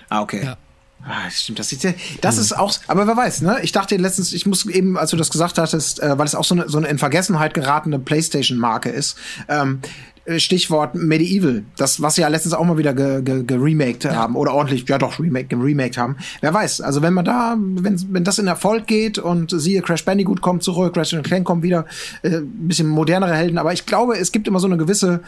Ah, 0.09 0.21
okay. 0.21 0.43
Ja. 0.43 0.57
Ah, 1.03 1.29
stimmt, 1.31 1.57
das 1.57 1.71
ist 1.71 1.87
das 2.21 2.37
ist 2.37 2.53
auch, 2.53 2.71
aber 2.85 3.07
wer 3.07 3.17
weiß, 3.17 3.41
ne? 3.41 3.57
Ich 3.63 3.71
dachte 3.71 3.97
letztens, 3.97 4.33
ich 4.33 4.45
muss 4.45 4.67
eben, 4.67 4.99
als 4.99 5.09
du 5.09 5.17
das 5.17 5.31
gesagt 5.31 5.57
hattest, 5.57 5.99
äh, 5.99 6.15
weil 6.17 6.27
es 6.27 6.35
auch 6.35 6.43
so 6.43 6.53
eine, 6.53 6.69
so 6.69 6.77
eine 6.77 6.89
in 6.89 6.99
Vergessenheit 6.99 7.55
geratene 7.55 7.97
PlayStation-Marke 7.97 8.89
ist, 8.89 9.17
ähm, 9.49 9.81
äh, 10.20 10.20
Stichwort 10.37 10.93
Medieval, 10.93 11.63
das, 11.77 12.01
was 12.01 12.15
sie 12.15 12.21
ja 12.21 12.27
letztens 12.27 12.53
auch 12.53 12.63
mal 12.63 12.77
wieder 12.77 12.93
ge, 12.93 13.21
ge, 13.23 13.43
geremaked 13.43 14.05
haben, 14.05 14.35
oder 14.35 14.53
ordentlich, 14.53 14.87
ja 14.87 14.97
doch, 14.97 15.19
remake, 15.19 15.47
geremaked 15.47 15.97
haben. 15.97 16.15
Wer 16.41 16.53
weiß, 16.53 16.81
also 16.81 17.01
wenn 17.01 17.13
man 17.13 17.25
da, 17.25 17.57
wenn, 17.57 17.99
wenn 18.13 18.23
das 18.23 18.37
in 18.37 18.47
Erfolg 18.47 18.85
geht 18.85 19.17
und 19.17 19.51
siehe, 19.51 19.81
Crash 19.81 20.05
Bandicoot 20.05 20.41
kommt 20.41 20.63
zurück, 20.63 20.93
Crash 20.93 21.15
Clank 21.23 21.45
kommt 21.45 21.63
wieder, 21.63 21.85
äh, 22.21 22.37
ein 22.37 22.67
bisschen 22.67 22.87
modernere 22.87 23.33
Helden, 23.35 23.57
aber 23.57 23.73
ich 23.73 23.85
glaube, 23.85 24.17
es 24.17 24.31
gibt 24.31 24.47
immer 24.47 24.59
so 24.59 24.67
eine 24.67 24.77
gewisse, 24.77 25.21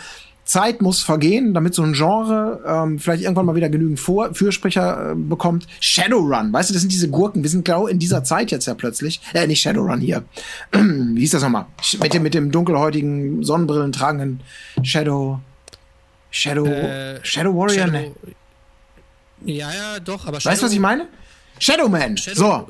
Zeit 0.45 0.81
muss 0.81 1.01
vergehen, 1.01 1.53
damit 1.53 1.73
so 1.73 1.83
ein 1.83 1.93
Genre 1.93 2.59
ähm, 2.67 2.99
vielleicht 2.99 3.23
irgendwann 3.23 3.45
mal 3.45 3.55
wieder 3.55 3.69
genügend 3.69 3.99
Vor 3.99 4.33
Fürsprecher 4.35 5.11
äh, 5.11 5.15
bekommt. 5.15 5.67
Shadowrun, 5.79 6.51
weißt 6.51 6.69
du, 6.69 6.73
das 6.73 6.81
sind 6.81 6.91
diese 6.91 7.09
Gurken. 7.09 7.43
Wir 7.43 7.49
sind 7.49 7.63
genau 7.63 7.87
in 7.87 7.97
dieser 7.99 8.23
Zeit 8.25 8.51
jetzt 8.51 8.65
ja 8.65 8.73
plötzlich. 8.73 9.21
Äh, 9.33 9.47
nicht 9.47 9.61
Shadowrun 9.61 10.01
hier. 10.01 10.23
Wie 10.73 11.21
hieß 11.21 11.31
das 11.31 11.43
nochmal? 11.43 11.65
Mit 12.01 12.13
dem, 12.13 12.23
mit 12.23 12.33
dem 12.33 12.51
dunkelhäutigen, 12.51 13.43
Sonnenbrillen 13.43 13.91
tragenden 13.93 14.41
Shadow. 14.81 15.39
Shadow. 16.31 16.65
Äh, 16.65 17.19
Shadow 17.23 17.55
Warrior? 17.55 17.85
Shadow- 17.87 17.91
ne? 17.91 18.11
Ja, 19.45 19.69
ja, 19.73 19.99
doch, 19.99 20.25
aber 20.27 20.43
Weißt 20.43 20.61
du, 20.61 20.65
was 20.65 20.73
ich 20.73 20.79
meine? 20.79 21.07
Shadowman. 21.59 22.17
Shadow- 22.17 22.35
so. 22.35 22.67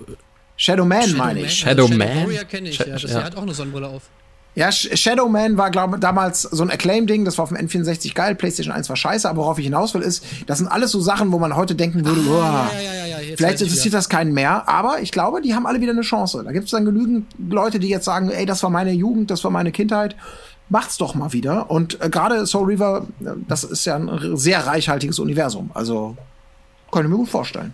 Shadowman 0.57 1.13
meine 1.17 1.41
ich. 1.41 1.53
Shadow 1.59 1.87
Man? 1.87 2.07
Shadow 2.07 2.25
Warrior 2.27 2.43
kenne 2.45 2.69
ich, 2.69 2.75
Sha- 2.75 2.85
ja. 2.85 2.93
Das, 2.93 3.03
ja. 3.03 3.07
Der 3.09 3.23
hat 3.25 3.35
auch 3.35 3.41
eine 3.41 3.53
Sonnenbrille 3.53 3.87
auf. 3.87 4.03
Ja, 4.55 4.69
Sh- 4.69 4.95
Shadowman 4.95 5.57
war, 5.57 5.71
glaube 5.71 5.97
damals 5.97 6.43
so 6.43 6.61
ein 6.63 6.69
Acclaim-Ding, 6.69 7.25
das 7.25 7.37
war 7.37 7.43
auf 7.43 7.49
dem 7.49 7.57
N64 7.57 8.13
geil, 8.13 8.35
PlayStation 8.35 8.73
1 8.73 8.87
war 8.89 8.95
scheiße, 8.95 9.27
aber 9.27 9.39
worauf 9.41 9.57
ich 9.57 9.65
hinaus 9.65 9.93
will, 9.95 10.01
ist, 10.01 10.23
das 10.45 10.59
sind 10.59 10.67
alles 10.67 10.91
so 10.91 10.99
Sachen, 11.01 11.31
wo 11.31 11.39
man 11.39 11.55
heute 11.55 11.73
denken 11.73 12.05
würde, 12.05 12.21
oh, 12.29 12.33
ja, 12.39 12.69
ja, 12.79 13.05
ja, 13.05 13.17
vielleicht 13.35 13.61
ich 13.61 13.67
interessiert 13.67 13.93
das 13.95 14.09
keinen 14.09 14.31
mehr, 14.33 14.69
aber 14.69 15.01
ich 15.01 15.11
glaube, 15.11 15.41
die 15.41 15.55
haben 15.55 15.65
alle 15.65 15.81
wieder 15.81 15.91
eine 15.93 16.01
Chance. 16.01 16.43
Da 16.45 16.51
gibt 16.51 16.65
es 16.65 16.71
dann 16.71 16.85
genügend 16.85 17.25
Leute, 17.49 17.79
die 17.79 17.87
jetzt 17.89 18.05
sagen, 18.05 18.29
ey, 18.29 18.45
das 18.45 18.61
war 18.61 18.69
meine 18.69 18.91
Jugend, 18.91 19.31
das 19.31 19.43
war 19.43 19.49
meine 19.49 19.71
Kindheit, 19.71 20.15
macht's 20.69 20.97
doch 20.97 21.15
mal 21.15 21.33
wieder. 21.33 21.71
Und 21.71 21.99
äh, 21.99 22.09
gerade 22.09 22.45
Soul 22.45 22.67
Reaver, 22.67 23.07
äh, 23.21 23.29
das 23.47 23.63
ist 23.63 23.85
ja 23.85 23.95
ein 23.95 24.37
sehr 24.37 24.67
reichhaltiges 24.67 25.17
Universum, 25.17 25.71
also 25.73 26.15
könnte 26.91 27.07
ich 27.07 27.11
mir 27.11 27.17
gut 27.17 27.29
vorstellen. 27.29 27.73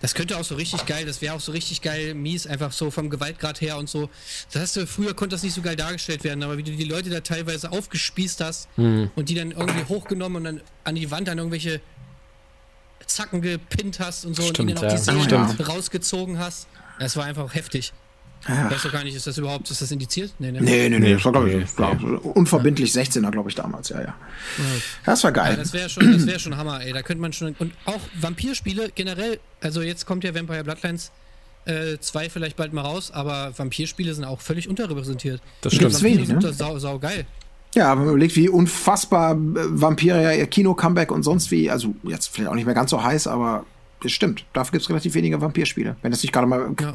Das 0.00 0.14
könnte 0.14 0.38
auch 0.38 0.44
so 0.44 0.54
richtig 0.54 0.86
geil, 0.86 1.04
das 1.04 1.20
wäre 1.20 1.34
auch 1.34 1.40
so 1.40 1.52
richtig 1.52 1.82
geil, 1.82 2.14
mies, 2.14 2.46
einfach 2.46 2.72
so 2.72 2.90
vom 2.90 3.10
Gewaltgrad 3.10 3.60
her 3.60 3.76
und 3.76 3.88
so. 3.88 4.08
Das 4.50 4.62
hast 4.62 4.76
du, 4.76 4.86
früher 4.86 5.14
konnte 5.14 5.34
das 5.34 5.42
nicht 5.42 5.54
so 5.54 5.60
geil 5.60 5.76
dargestellt 5.76 6.24
werden, 6.24 6.42
aber 6.42 6.56
wie 6.56 6.62
du 6.62 6.72
die 6.72 6.84
Leute 6.84 7.10
da 7.10 7.20
teilweise 7.20 7.70
aufgespießt 7.70 8.40
hast 8.40 8.68
Hm. 8.76 9.10
und 9.14 9.28
die 9.28 9.34
dann 9.34 9.50
irgendwie 9.50 9.84
hochgenommen 9.84 10.36
und 10.38 10.44
dann 10.44 10.60
an 10.84 10.94
die 10.94 11.10
Wand 11.10 11.28
dann 11.28 11.38
irgendwelche 11.38 11.80
Zacken 13.06 13.42
gepinnt 13.42 14.00
hast 14.00 14.24
und 14.24 14.34
so 14.36 14.42
Stimmt, 14.42 14.58
und 14.60 14.68
ihnen 14.68 14.76
dann 14.76 14.84
auch 14.86 14.90
ja. 14.92 14.96
die 14.96 15.02
Seelen 15.02 15.22
Stimmt. 15.24 15.68
rausgezogen 15.68 16.38
hast. 16.38 16.66
Das 16.98 17.16
war 17.16 17.24
einfach 17.24 17.54
heftig. 17.54 17.92
Ja. 18.48 18.70
Weißt 18.70 18.86
du 18.86 18.90
gar 18.90 19.04
nicht, 19.04 19.14
ist 19.14 19.26
das 19.26 19.36
überhaupt, 19.36 19.70
ist 19.70 19.82
das 19.82 19.90
indiziert? 19.90 20.32
Nee, 20.38 20.50
nee, 20.50 20.60
nee, 20.60 20.88
nee, 20.88 20.98
nee 20.98 21.12
das 21.14 21.24
war, 21.24 21.32
glaube 21.32 21.50
ich, 21.50 21.56
nee. 21.56 22.16
unverbindlich 22.34 22.90
16er, 22.90 23.30
glaube 23.30 23.50
ich, 23.50 23.54
damals, 23.54 23.90
ja, 23.90 24.00
ja. 24.00 24.14
Das 25.04 25.22
war 25.24 25.32
geil. 25.32 25.52
Ja, 25.52 25.56
das 25.56 25.72
wäre 25.72 25.90
schon, 25.90 26.26
wär 26.26 26.38
schon 26.38 26.56
Hammer, 26.56 26.80
ey. 26.82 26.92
Da 26.92 27.02
könnte 27.02 27.20
man 27.20 27.32
schon, 27.32 27.54
und 27.58 27.72
auch 27.84 28.00
Vampirspiele 28.18 28.90
generell, 28.94 29.40
also 29.60 29.82
jetzt 29.82 30.06
kommt 30.06 30.24
ja 30.24 30.34
Vampire 30.34 30.64
Bloodlines 30.64 31.12
2 31.66 32.24
äh, 32.24 32.30
vielleicht 32.30 32.56
bald 32.56 32.72
mal 32.72 32.82
raus, 32.82 33.10
aber 33.10 33.52
Vampirspiele 33.56 34.14
sind 34.14 34.24
auch 34.24 34.40
völlig 34.40 34.68
unterrepräsentiert. 34.68 35.42
Das 35.60 35.74
stimmt. 35.74 35.92
Vampire 35.92 36.14
wenig, 36.14 36.28
ne? 36.28 36.40
sind 36.40 36.54
sau, 36.54 36.78
sau 36.78 36.98
geil. 36.98 37.26
Ja, 37.74 37.92
wenn 37.92 37.98
man 37.98 38.08
überlegt, 38.08 38.34
wie 38.34 38.48
unfassbar 38.48 39.32
äh, 39.32 39.36
Vampire 39.36 40.22
ja 40.22 40.32
ihr 40.32 40.46
Kino-Comeback 40.46 41.12
und 41.12 41.22
sonst 41.22 41.50
wie, 41.50 41.70
also 41.70 41.94
jetzt 42.02 42.28
vielleicht 42.28 42.50
auch 42.50 42.54
nicht 42.54 42.66
mehr 42.66 42.74
ganz 42.74 42.90
so 42.90 43.02
heiß, 43.02 43.26
aber 43.26 43.64
das 44.02 44.12
stimmt. 44.12 44.44
Dafür 44.52 44.72
gibt 44.72 44.82
es 44.82 44.90
relativ 44.90 45.14
wenige 45.14 45.40
Vampirspiele. 45.40 45.96
Wenn 46.02 46.12
es 46.12 46.22
nicht 46.22 46.32
gerade 46.32 46.46
mal, 46.46 46.74
ja. 46.80 46.94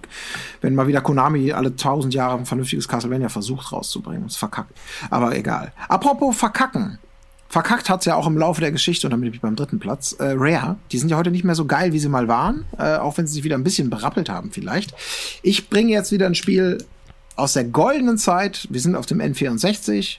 wenn 0.61 0.75
mal 0.75 0.87
wieder 0.87 1.01
Konami 1.01 1.51
alle 1.51 1.75
tausend 1.75 2.13
Jahre 2.13 2.37
ein 2.37 2.45
vernünftiges 2.45 2.87
Castlevania 2.87 3.29
versucht 3.29 3.71
rauszubringen 3.71 4.23
und 4.23 4.31
es 4.31 4.37
verkackt. 4.37 4.77
Aber 5.09 5.35
egal. 5.35 5.71
Apropos 5.87 6.35
verkacken. 6.35 6.99
Verkackt 7.47 7.89
hat 7.89 7.99
es 8.01 8.05
ja 8.05 8.15
auch 8.15 8.27
im 8.27 8.37
Laufe 8.37 8.59
der 8.59 8.71
Geschichte 8.71 9.07
und 9.07 9.11
damit 9.11 9.25
bin 9.25 9.33
ich 9.33 9.41
beim 9.41 9.55
dritten 9.55 9.79
Platz. 9.79 10.13
Äh, 10.13 10.33
Rare, 10.35 10.77
die 10.91 10.97
sind 10.97 11.09
ja 11.09 11.17
heute 11.17 11.31
nicht 11.31 11.43
mehr 11.43 11.55
so 11.55 11.65
geil, 11.65 11.93
wie 11.93 11.99
sie 11.99 12.09
mal 12.09 12.27
waren, 12.27 12.65
äh, 12.77 12.95
auch 12.97 13.17
wenn 13.17 13.27
sie 13.27 13.33
sich 13.33 13.43
wieder 13.43 13.55
ein 13.55 13.63
bisschen 13.63 13.89
berappelt 13.89 14.29
haben 14.29 14.51
vielleicht. 14.51 14.93
Ich 15.43 15.69
bringe 15.69 15.91
jetzt 15.91 16.11
wieder 16.11 16.25
ein 16.25 16.35
Spiel 16.35 16.83
aus 17.35 17.53
der 17.53 17.65
goldenen 17.65 18.17
Zeit. 18.17 18.67
Wir 18.71 18.81
sind 18.81 18.95
auf 18.95 19.05
dem 19.05 19.19
N64 19.19 20.17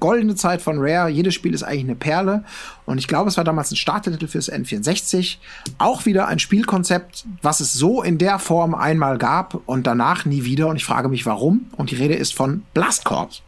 goldene 0.00 0.34
Zeit 0.34 0.62
von 0.62 0.78
Rare. 0.78 1.08
Jedes 1.08 1.34
Spiel 1.34 1.54
ist 1.54 1.62
eigentlich 1.62 1.84
eine 1.84 1.94
Perle. 1.94 2.44
Und 2.84 2.98
ich 2.98 3.08
glaube, 3.08 3.28
es 3.28 3.36
war 3.36 3.44
damals 3.44 3.70
ein 3.70 3.76
Startertitel 3.76 4.26
fürs 4.26 4.52
N64. 4.52 5.38
Auch 5.78 6.06
wieder 6.06 6.28
ein 6.28 6.38
Spielkonzept, 6.38 7.24
was 7.42 7.60
es 7.60 7.72
so 7.72 8.02
in 8.02 8.18
der 8.18 8.38
Form 8.38 8.74
einmal 8.74 9.18
gab 9.18 9.60
und 9.66 9.86
danach 9.86 10.24
nie 10.24 10.44
wieder. 10.44 10.68
Und 10.68 10.76
ich 10.76 10.84
frage 10.84 11.08
mich, 11.08 11.26
warum. 11.26 11.66
Und 11.76 11.90
die 11.90 11.96
Rede 11.96 12.14
ist 12.14 12.34
von 12.34 12.62
Blast 12.74 13.04
Corps. 13.04 13.42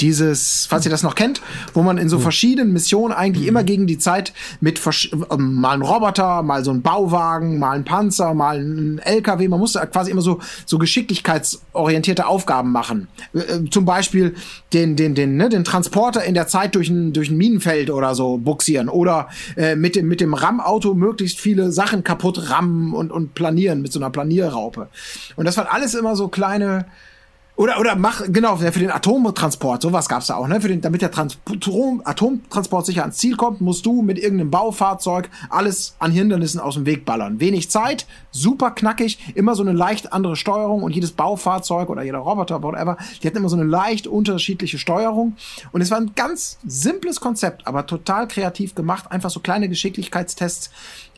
Dieses, 0.00 0.66
falls 0.66 0.84
ihr 0.84 0.90
das 0.90 1.02
noch 1.02 1.14
kennt, 1.14 1.40
wo 1.74 1.82
man 1.82 1.98
in 1.98 2.08
so 2.08 2.16
hm. 2.16 2.22
verschiedenen 2.22 2.72
Missionen 2.72 3.12
eigentlich 3.12 3.46
immer 3.46 3.60
hm. 3.60 3.66
gegen 3.66 3.86
die 3.86 3.98
Zeit 3.98 4.32
mit 4.60 4.80
ähm, 5.30 5.54
mal 5.54 5.72
ein 5.72 5.82
Roboter, 5.82 6.42
mal 6.42 6.64
so 6.64 6.70
ein 6.70 6.82
Bauwagen, 6.82 7.58
mal 7.58 7.72
ein 7.72 7.84
Panzer, 7.84 8.34
mal 8.34 8.58
ein 8.58 8.98
LKW, 8.98 9.48
man 9.48 9.60
musste 9.60 9.80
quasi 9.86 10.10
immer 10.10 10.22
so, 10.22 10.40
so 10.66 10.78
geschicklichkeitsorientierte 10.78 12.26
Aufgaben 12.26 12.72
machen. 12.72 13.08
Äh, 13.34 13.38
äh, 13.38 13.70
zum 13.70 13.84
Beispiel 13.84 14.34
den, 14.72 14.96
den, 14.96 15.14
den, 15.14 15.36
ne, 15.36 15.48
den 15.48 15.64
Transporter 15.64 16.24
in 16.24 16.34
der 16.34 16.46
Zeit 16.46 16.74
durch 16.74 16.88
ein, 16.88 17.12
durch 17.12 17.30
ein 17.30 17.36
Minenfeld 17.36 17.90
oder 17.90 18.14
so 18.14 18.38
buxieren 18.38 18.88
oder 18.88 19.28
äh, 19.56 19.76
mit 19.76 19.96
dem, 19.96 20.08
mit 20.08 20.20
dem 20.20 20.34
RAM-Auto 20.34 20.94
möglichst 20.94 21.40
viele 21.40 21.72
Sachen 21.72 22.04
kaputt 22.04 22.50
rammen 22.50 22.92
und, 22.92 23.12
und 23.12 23.34
planieren 23.34 23.82
mit 23.82 23.92
so 23.92 23.98
einer 23.98 24.10
Planierraupe. 24.10 24.88
Und 25.36 25.44
das 25.44 25.56
waren 25.56 25.66
alles 25.66 25.94
immer 25.94 26.16
so 26.16 26.28
kleine, 26.28 26.86
oder, 27.60 27.78
oder 27.78 27.94
mach, 27.94 28.22
genau, 28.28 28.56
für 28.56 28.70
den 28.70 28.90
Atomtransport, 28.90 29.82
sowas 29.82 30.08
gab's 30.08 30.28
da 30.28 30.36
auch, 30.36 30.48
ne? 30.48 30.62
Für 30.62 30.68
den, 30.68 30.80
damit 30.80 31.02
der 31.02 31.10
Trans 31.10 31.36
Atomtransport 32.04 32.86
sicher 32.86 33.02
ans 33.02 33.18
Ziel 33.18 33.36
kommt, 33.36 33.60
musst 33.60 33.84
du 33.84 34.00
mit 34.00 34.18
irgendeinem 34.18 34.50
Baufahrzeug 34.50 35.28
alles 35.50 35.94
an 35.98 36.10
Hindernissen 36.10 36.58
aus 36.58 36.76
dem 36.76 36.86
Weg 36.86 37.04
ballern. 37.04 37.38
Wenig 37.38 37.70
Zeit, 37.70 38.06
super 38.30 38.70
knackig, 38.70 39.34
immer 39.34 39.54
so 39.54 39.62
eine 39.62 39.72
leicht 39.72 40.14
andere 40.14 40.36
Steuerung 40.36 40.82
und 40.82 40.94
jedes 40.94 41.12
Baufahrzeug 41.12 41.90
oder 41.90 42.02
jeder 42.02 42.20
Roboter, 42.20 42.62
whatever, 42.62 42.96
die 43.22 43.26
hatten 43.26 43.36
immer 43.36 43.50
so 43.50 43.56
eine 43.56 43.66
leicht 43.66 44.06
unterschiedliche 44.06 44.78
Steuerung. 44.78 45.36
Und 45.70 45.82
es 45.82 45.90
war 45.90 45.98
ein 45.98 46.12
ganz 46.16 46.56
simples 46.66 47.20
Konzept, 47.20 47.66
aber 47.66 47.84
total 47.84 48.26
kreativ 48.26 48.74
gemacht, 48.74 49.12
einfach 49.12 49.28
so 49.28 49.40
kleine 49.40 49.68
Geschicklichkeitstests 49.68 50.70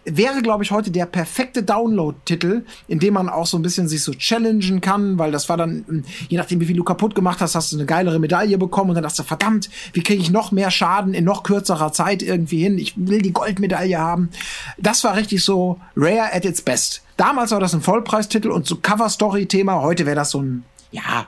wäre, 0.05 0.43
glaube 0.43 0.65
ich, 0.65 0.71
heute 0.71 0.91
der 0.91 1.07
perfekte 1.07 1.63
Download-Titel, 1.63 2.65
in 2.89 2.99
dem 2.99 3.15
man 3.15 3.29
auch 3.29 3.47
so 3.47 3.57
ein 3.57 3.63
bisschen 3.63 3.89
sich 3.89 4.03
so 4.03 4.13
challengen 4.13 4.81
kann, 4.81 5.19
weil 5.19 5.31
das 5.31 5.49
war 5.49 5.57
dann, 5.57 5.85
hm, 5.87 6.05
je 6.29 6.39
nachdem, 6.39 6.61
wie 6.61 6.67
viel 6.67 6.77
du 6.77 6.85
kaputt 6.85 7.15
gemacht 7.15 7.41
hast, 7.41 7.55
hast 7.55 7.73
du 7.73 7.77
eine 7.77 7.87
geilere 7.87 8.19
Medaille 8.19 8.59
bekommen 8.59 8.91
und 8.91 8.97
dann 8.97 9.05
dachte 9.05 9.25
verdammt, 9.25 9.71
wie 9.93 10.03
kriege 10.03 10.23
ich 10.23 10.31
noch 10.31 10.53
mehr 10.53 10.71
Schaden 10.71 11.15
in 11.15 11.25
noch 11.25 11.43
kürzerer 11.43 11.93
Zeit 11.93 12.23
irgendwie 12.23 12.63
hin? 12.63 12.79
Ich 12.79 12.95
will 12.97 13.23
die 13.23 13.33
Goldmedaille 13.33 13.99
haben. 13.99 14.31
Das 14.79 15.05
war 15.05 15.17
richtig 15.17 15.45
so 15.45 15.79
rare 15.97 16.33
at 16.33 16.45
its 16.45 16.63
best. 16.63 17.03
Damals 17.17 17.53
war 17.53 17.61
das 17.61 17.75
ein 17.75 17.83
Vollpreistitel 17.83 18.51
und 18.51 18.67
so 18.67 18.77
Cover-Story-Thema. 18.77 19.81
Heute 19.83 20.07
wäre 20.07 20.17
das 20.17 20.31
so 20.31 20.43
ein, 20.43 20.65
ja, 20.91 21.27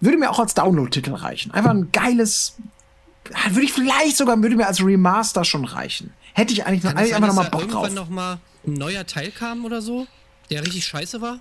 würde 0.00 0.18
mir 0.18 0.30
auch 0.30 0.40
als 0.40 0.54
Download-Titel 0.54 1.14
reichen. 1.14 1.52
Einfach 1.52 1.70
ein 1.70 1.90
geiles, 1.92 2.56
würde 3.50 3.64
ich 3.64 3.72
vielleicht 3.72 4.16
sogar, 4.16 4.40
würde 4.42 4.56
mir 4.56 4.66
als 4.66 4.84
Remaster 4.84 5.44
schon 5.44 5.64
reichen 5.64 6.12
hätte 6.36 6.52
ich 6.52 6.66
eigentlich, 6.66 6.84
noch, 6.84 6.94
eigentlich 6.94 7.14
einfach 7.14 7.28
nochmal 7.28 7.50
Bock 7.50 7.62
drauf. 7.62 7.84
irgendwann 7.84 7.94
noch 7.94 8.10
mal 8.10 8.38
ein 8.66 8.74
neuer 8.74 9.06
Teil 9.06 9.30
kam 9.30 9.64
oder 9.64 9.80
so, 9.80 10.06
der 10.50 10.62
richtig 10.62 10.84
scheiße 10.84 11.20
war? 11.20 11.40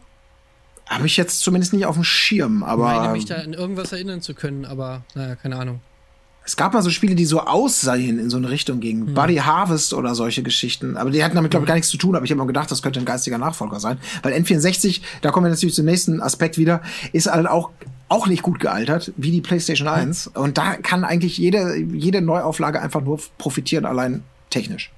Habe 0.88 1.06
ich 1.06 1.18
jetzt 1.18 1.42
zumindest 1.42 1.74
nicht 1.74 1.86
auf 1.86 1.96
dem 1.96 2.04
Schirm, 2.04 2.64
aber. 2.64 2.92
Ich 2.92 3.00
meine 3.00 3.14
mich 3.14 3.26
da 3.26 3.36
an 3.36 3.54
irgendwas 3.54 3.92
erinnern 3.92 4.22
zu 4.22 4.34
können, 4.34 4.66
aber 4.66 5.04
naja, 5.16 5.36
keine 5.36 5.58
Ahnung. 5.58 5.82
Es 6.48 6.56
gab 6.56 6.74
mal 6.74 6.84
so 6.84 6.92
Spiele, 6.92 7.16
die 7.16 7.26
so 7.26 7.42
aussehen 7.42 8.20
in 8.20 8.30
so 8.30 8.38
eine 8.38 8.52
Richtung 8.52 8.80
gingen. 8.80 9.08
Hm. 9.08 9.14
Buddy 9.16 9.38
Harvest 9.38 9.96
oder 9.96 10.14
solche 10.14 10.44
Geschichten. 10.44 10.96
Aber 10.96 11.10
die 11.10 11.24
hatten 11.24 11.36
damit, 11.36 11.50
glaube 11.50 11.64
ich, 11.64 11.68
gar 11.68 11.74
nichts 11.74 11.90
zu 11.90 11.98
tun. 11.98 12.16
Aber 12.16 12.24
ich 12.24 12.30
habe 12.30 12.40
mir 12.40 12.46
gedacht, 12.46 12.70
das 12.70 12.84
könnte 12.84 13.00
ein 13.00 13.06
geistiger 13.06 13.40
Nachfolger 13.40 13.80
sein. 13.80 13.98
Weil 14.22 14.34
N64, 14.34 15.02
da 15.24 15.32
kommen 15.32 15.48
wir 15.48 15.50
natürlich 15.50 15.74
zum 15.74 15.86
nächsten 15.86 16.22
Aspekt 16.22 16.60
wieder, 16.60 16.84
ist 17.14 17.26
halt 17.26 17.48
auch 17.48 17.72
auch 18.08 18.28
nicht 18.28 18.44
gut 18.44 18.60
gealtert, 18.60 19.12
wie 19.18 19.32
die 19.32 19.42
PlayStation 19.42 19.88
1. 19.88 20.28
Und 20.28 20.58
da 20.58 20.76
kann 20.76 21.04
eigentlich 21.04 21.38
jede, 21.38 21.76
jede 21.78 22.22
Neuauflage 22.22 22.82
einfach 22.82 23.02
nur 23.02 23.20
profitieren, 23.38 23.86
allein 23.86 24.24
technisch. 24.50 24.92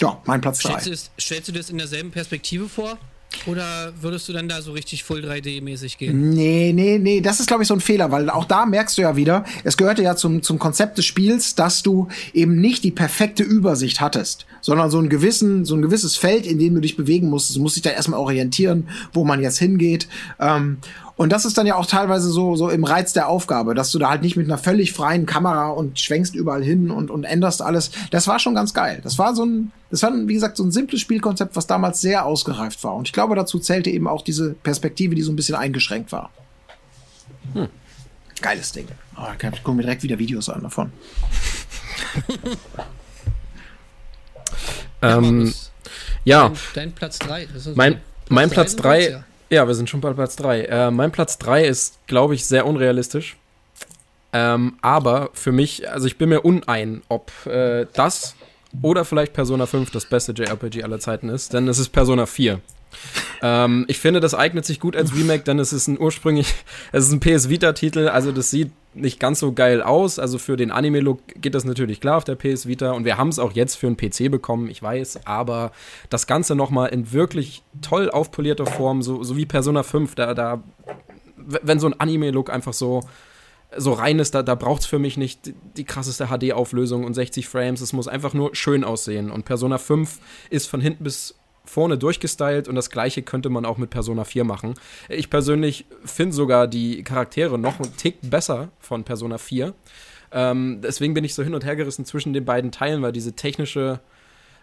Ja, 0.00 0.20
mein 0.24 0.40
Platz 0.40 0.60
3. 0.60 0.80
Stellst, 0.80 1.10
stellst 1.18 1.48
du 1.48 1.52
das 1.52 1.70
in 1.70 1.78
derselben 1.78 2.10
Perspektive 2.10 2.68
vor? 2.68 2.98
Oder 3.46 3.92
würdest 4.00 4.28
du 4.28 4.32
dann 4.32 4.48
da 4.48 4.62
so 4.62 4.72
richtig 4.72 5.04
Full 5.04 5.24
3D-mäßig 5.24 5.98
gehen? 5.98 6.30
Nee, 6.30 6.72
nee, 6.74 6.98
nee, 6.98 7.20
das 7.20 7.40
ist, 7.40 7.46
glaube 7.46 7.62
ich, 7.62 7.68
so 7.68 7.74
ein 7.74 7.80
Fehler, 7.80 8.10
weil 8.10 8.30
auch 8.30 8.46
da 8.46 8.64
merkst 8.64 8.96
du 8.96 9.02
ja 9.02 9.16
wieder, 9.16 9.44
es 9.64 9.76
gehörte 9.76 10.02
ja 10.02 10.16
zum, 10.16 10.42
zum 10.42 10.58
Konzept 10.58 10.96
des 10.96 11.04
Spiels, 11.04 11.54
dass 11.54 11.82
du 11.82 12.08
eben 12.32 12.58
nicht 12.60 12.84
die 12.84 12.90
perfekte 12.90 13.42
Übersicht 13.42 14.00
hattest, 14.00 14.46
sondern 14.60 14.90
so 14.90 14.98
ein 14.98 15.08
gewissen, 15.08 15.66
so 15.66 15.74
ein 15.74 15.82
gewisses 15.82 16.16
Feld, 16.16 16.46
in 16.46 16.58
dem 16.58 16.74
du 16.74 16.80
dich 16.80 16.96
bewegen 16.96 17.28
musst. 17.28 17.54
Du 17.54 17.60
musst 17.60 17.76
dich 17.76 17.82
da 17.82 17.90
erstmal 17.90 18.20
orientieren, 18.20 18.88
wo 19.12 19.24
man 19.24 19.42
jetzt 19.42 19.58
hingeht. 19.58 20.08
Ähm, 20.40 20.78
und 21.18 21.30
das 21.30 21.44
ist 21.44 21.58
dann 21.58 21.66
ja 21.66 21.74
auch 21.74 21.84
teilweise 21.84 22.30
so, 22.30 22.54
so 22.54 22.70
im 22.70 22.84
Reiz 22.84 23.12
der 23.12 23.28
Aufgabe, 23.28 23.74
dass 23.74 23.90
du 23.90 23.98
da 23.98 24.08
halt 24.08 24.22
nicht 24.22 24.36
mit 24.36 24.46
einer 24.46 24.56
völlig 24.56 24.92
freien 24.92 25.26
Kamera 25.26 25.70
und 25.70 25.98
schwenkst 25.98 26.32
überall 26.32 26.62
hin 26.62 26.92
und, 26.92 27.10
und 27.10 27.24
änderst 27.24 27.60
alles. 27.60 27.90
Das 28.12 28.28
war 28.28 28.38
schon 28.38 28.54
ganz 28.54 28.72
geil. 28.72 29.00
Das 29.02 29.18
war 29.18 29.34
so 29.34 29.44
ein, 29.44 29.72
das 29.90 30.00
war, 30.04 30.12
wie 30.14 30.34
gesagt, 30.34 30.56
so 30.56 30.62
ein 30.62 30.70
simples 30.70 31.00
Spielkonzept, 31.00 31.56
was 31.56 31.66
damals 31.66 32.00
sehr 32.00 32.24
ausgereift 32.24 32.84
war. 32.84 32.94
Und 32.94 33.08
ich 33.08 33.12
glaube, 33.12 33.34
dazu 33.34 33.58
zählte 33.58 33.90
eben 33.90 34.06
auch 34.06 34.22
diese 34.22 34.54
Perspektive, 34.54 35.16
die 35.16 35.22
so 35.22 35.32
ein 35.32 35.36
bisschen 35.36 35.56
eingeschränkt 35.56 36.12
war. 36.12 36.30
Hm. 37.52 37.66
Geiles 38.40 38.70
Ding. 38.70 38.86
Oh, 39.16 39.26
ich 39.36 39.64
gucke 39.64 39.76
mir 39.76 39.82
direkt 39.82 40.04
wieder 40.04 40.20
Videos 40.20 40.48
an 40.48 40.62
davon. 40.62 40.92
ähm, 45.02 45.52
ja. 46.24 46.48
Dein, 46.48 46.58
dein 46.74 46.92
Platz 46.92 47.18
3. 47.18 47.48
Mein, 47.74 48.00
mein 48.28 48.50
Platz 48.50 48.76
3 48.76 49.24
ja, 49.50 49.66
wir 49.66 49.74
sind 49.74 49.88
schon 49.88 50.00
bei 50.00 50.12
Platz 50.12 50.36
3. 50.36 50.62
Äh, 50.62 50.90
mein 50.90 51.10
Platz 51.10 51.38
3 51.38 51.64
ist, 51.64 51.98
glaube 52.06 52.34
ich, 52.34 52.46
sehr 52.46 52.66
unrealistisch. 52.66 53.36
Ähm, 54.32 54.76
aber 54.82 55.30
für 55.32 55.52
mich, 55.52 55.90
also 55.90 56.06
ich 56.06 56.18
bin 56.18 56.28
mir 56.28 56.42
unein, 56.42 57.02
ob 57.08 57.30
äh, 57.46 57.86
das 57.94 58.34
oder 58.82 59.04
vielleicht 59.04 59.32
Persona 59.32 59.64
5 59.66 59.90
das 59.90 60.04
beste 60.04 60.32
JRPG 60.32 60.82
aller 60.82 61.00
Zeiten 61.00 61.30
ist, 61.30 61.54
denn 61.54 61.66
es 61.68 61.78
ist 61.78 61.88
Persona 61.88 62.26
4. 62.26 62.60
ähm, 63.42 63.84
ich 63.88 63.98
finde, 63.98 64.20
das 64.20 64.34
eignet 64.34 64.64
sich 64.64 64.80
gut 64.80 64.96
als 64.96 65.14
Remake, 65.14 65.44
denn 65.44 65.58
es 65.58 65.72
ist 65.72 65.88
ein 65.88 65.98
ursprünglich, 65.98 66.54
es 66.92 67.06
ist 67.06 67.12
ein 67.12 67.20
PS 67.20 67.48
Vita-Titel, 67.48 68.08
also 68.08 68.32
das 68.32 68.50
sieht 68.50 68.72
nicht 68.94 69.20
ganz 69.20 69.38
so 69.38 69.52
geil 69.52 69.82
aus. 69.82 70.18
Also 70.18 70.38
für 70.38 70.56
den 70.56 70.70
Anime-Look 70.70 71.20
geht 71.36 71.54
das 71.54 71.64
natürlich 71.64 72.00
klar 72.00 72.16
auf 72.16 72.24
der 72.24 72.34
PS 72.34 72.66
Vita 72.66 72.92
und 72.92 73.04
wir 73.04 73.16
haben 73.16 73.28
es 73.28 73.38
auch 73.38 73.52
jetzt 73.52 73.76
für 73.76 73.86
einen 73.86 73.96
PC 73.96 74.30
bekommen, 74.30 74.68
ich 74.68 74.82
weiß, 74.82 75.26
aber 75.26 75.72
das 76.10 76.26
Ganze 76.26 76.54
nochmal 76.54 76.88
in 76.90 77.12
wirklich 77.12 77.62
toll 77.80 78.10
aufpolierter 78.10 78.66
Form, 78.66 79.02
so, 79.02 79.22
so 79.22 79.36
wie 79.36 79.46
Persona 79.46 79.82
5, 79.82 80.14
da, 80.14 80.34
da, 80.34 80.62
wenn 81.36 81.78
so 81.78 81.86
ein 81.86 81.98
Anime-Look 81.98 82.50
einfach 82.50 82.72
so 82.72 83.02
so 83.76 83.92
rein 83.92 84.18
ist, 84.18 84.34
da, 84.34 84.42
da 84.42 84.54
braucht 84.54 84.82
es 84.82 84.86
für 84.86 84.98
mich 84.98 85.16
nicht 85.16 85.52
die, 85.76 85.84
krasseste 85.84 86.28
HD-Auflösung 86.28 87.04
und 87.04 87.14
60 87.14 87.48
Frames. 87.48 87.80
Es 87.80 87.92
muss 87.92 88.08
einfach 88.08 88.32
nur 88.32 88.54
schön 88.54 88.82
aussehen. 88.82 89.30
Und 89.30 89.44
Persona 89.44 89.78
5 89.78 90.18
ist 90.50 90.68
von 90.68 90.80
hinten 90.80 91.04
bis 91.04 91.34
vorne 91.68 91.98
durchgestylt 91.98 92.68
und 92.68 92.74
das 92.74 92.90
gleiche 92.90 93.22
könnte 93.22 93.50
man 93.50 93.64
auch 93.64 93.78
mit 93.78 93.90
Persona 93.90 94.24
4 94.24 94.44
machen. 94.44 94.74
Ich 95.08 95.30
persönlich 95.30 95.84
finde 96.04 96.34
sogar 96.34 96.66
die 96.66 97.02
Charaktere 97.04 97.58
noch 97.58 97.78
einen 97.78 97.96
Tick 97.96 98.16
besser 98.22 98.70
von 98.80 99.04
Persona 99.04 99.38
4. 99.38 99.74
Ähm, 100.32 100.80
deswegen 100.82 101.14
bin 101.14 101.24
ich 101.24 101.34
so 101.34 101.42
hin 101.42 101.54
und 101.54 101.64
her 101.64 101.76
gerissen 101.76 102.04
zwischen 102.04 102.32
den 102.32 102.44
beiden 102.44 102.72
Teilen, 102.72 103.02
weil 103.02 103.12
diese 103.12 103.32
technische 103.34 104.00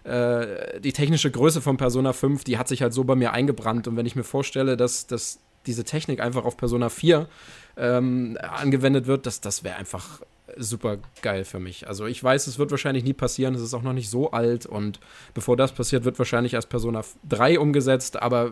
äh, 0.03 0.79
die 0.79 0.93
technische 0.93 1.31
Größe 1.31 1.61
von 1.61 1.77
Persona 1.77 2.13
5, 2.13 2.43
die 2.43 2.57
hat 2.59 2.67
sich 2.67 2.83
halt 2.83 2.93
so 2.93 3.03
bei 3.03 3.15
mir 3.15 3.31
eingebrannt 3.31 3.87
und 3.87 3.97
wenn 3.97 4.05
ich 4.05 4.15
mir 4.15 4.23
vorstelle, 4.23 4.77
dass, 4.77 5.07
dass 5.07 5.39
diese 5.65 5.83
Technik 5.83 6.19
einfach 6.19 6.45
auf 6.45 6.57
Persona 6.57 6.89
4 6.89 7.27
ähm, 7.77 8.37
angewendet 8.39 9.07
wird, 9.07 9.25
das, 9.25 9.41
das 9.41 9.63
wäre 9.63 9.77
einfach 9.77 10.21
super 10.57 10.97
geil 11.21 11.43
für 11.43 11.59
mich. 11.59 11.87
Also 11.87 12.05
ich 12.05 12.23
weiß, 12.23 12.47
es 12.47 12.59
wird 12.59 12.71
wahrscheinlich 12.71 13.03
nie 13.03 13.13
passieren, 13.13 13.55
es 13.55 13.61
ist 13.61 13.73
auch 13.73 13.81
noch 13.81 13.93
nicht 13.93 14.09
so 14.09 14.31
alt 14.31 14.65
und 14.65 14.99
bevor 15.33 15.57
das 15.57 15.73
passiert, 15.73 16.05
wird 16.05 16.19
wahrscheinlich 16.19 16.53
erst 16.53 16.69
Persona 16.69 17.01
3 17.27 17.59
umgesetzt, 17.59 18.21
aber 18.21 18.51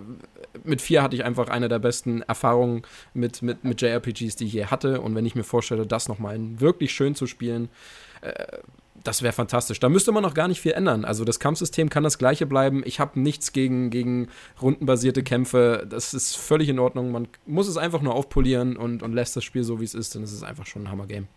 mit 0.64 0.82
4 0.82 1.04
hatte 1.04 1.16
ich 1.16 1.24
einfach 1.24 1.50
eine 1.50 1.70
der 1.70 1.80
besten 1.80 2.22
Erfahrungen 2.24 2.84
mit, 3.14 3.42
mit, 3.42 3.64
mit 3.64 3.82
JRPGs, 3.82 4.36
die 4.36 4.46
ich 4.46 4.54
je 4.54 4.66
hatte 4.66 5.02
und 5.02 5.16
wenn 5.16 5.26
ich 5.26 5.36
mir 5.36 5.44
vorstelle, 5.44 5.86
das 5.86 6.08
nochmal 6.08 6.40
wirklich 6.60 6.94
schön 6.94 7.16
zu 7.16 7.28
spielen, 7.28 7.70
äh, 8.22 8.60
das 9.04 9.22
wäre 9.22 9.34
fantastisch. 9.34 9.80
Da 9.80 9.90
müsste 9.90 10.14
man 10.14 10.24
noch 10.24 10.34
gar 10.34 10.48
nicht 10.48 10.62
viel 10.62 10.72
ändern. 10.72 11.04
Also 11.04 11.26
das 11.26 11.40
Kampfsystem 11.40 11.90
kann 11.90 12.04
das 12.04 12.18
gleiche 12.18 12.46
bleiben. 12.46 12.84
Ich 12.86 13.02
habe 13.02 13.20
nichts 13.20 13.52
gegen, 13.52 13.90
gegen 13.90 14.30
rundenbasierte 14.62 15.24
Kämpfe. 15.24 15.86
Das 15.90 16.14
ist 16.14 16.38
völlig 16.38 16.70
in 16.70 16.80
Ordnung. 16.80 17.12
Man 17.12 17.28
muss 17.46 17.68
es 17.68 17.76
einfach 17.76 18.02
nur 18.02 18.16
aufpolieren 18.16 18.78
und, 18.78 19.04
und 19.04 19.12
lässt 19.12 19.36
das 19.36 19.44
Spiel 19.44 19.64
so, 19.64 19.82
wie 19.82 19.86
es 19.86 19.94
ist. 19.94 20.16
Dann 20.16 20.24
ist 20.24 20.32
es 20.32 20.44
einfach 20.44 20.66
schon 20.66 20.84
ein 20.84 20.92
Hammer-Game. 20.92 21.28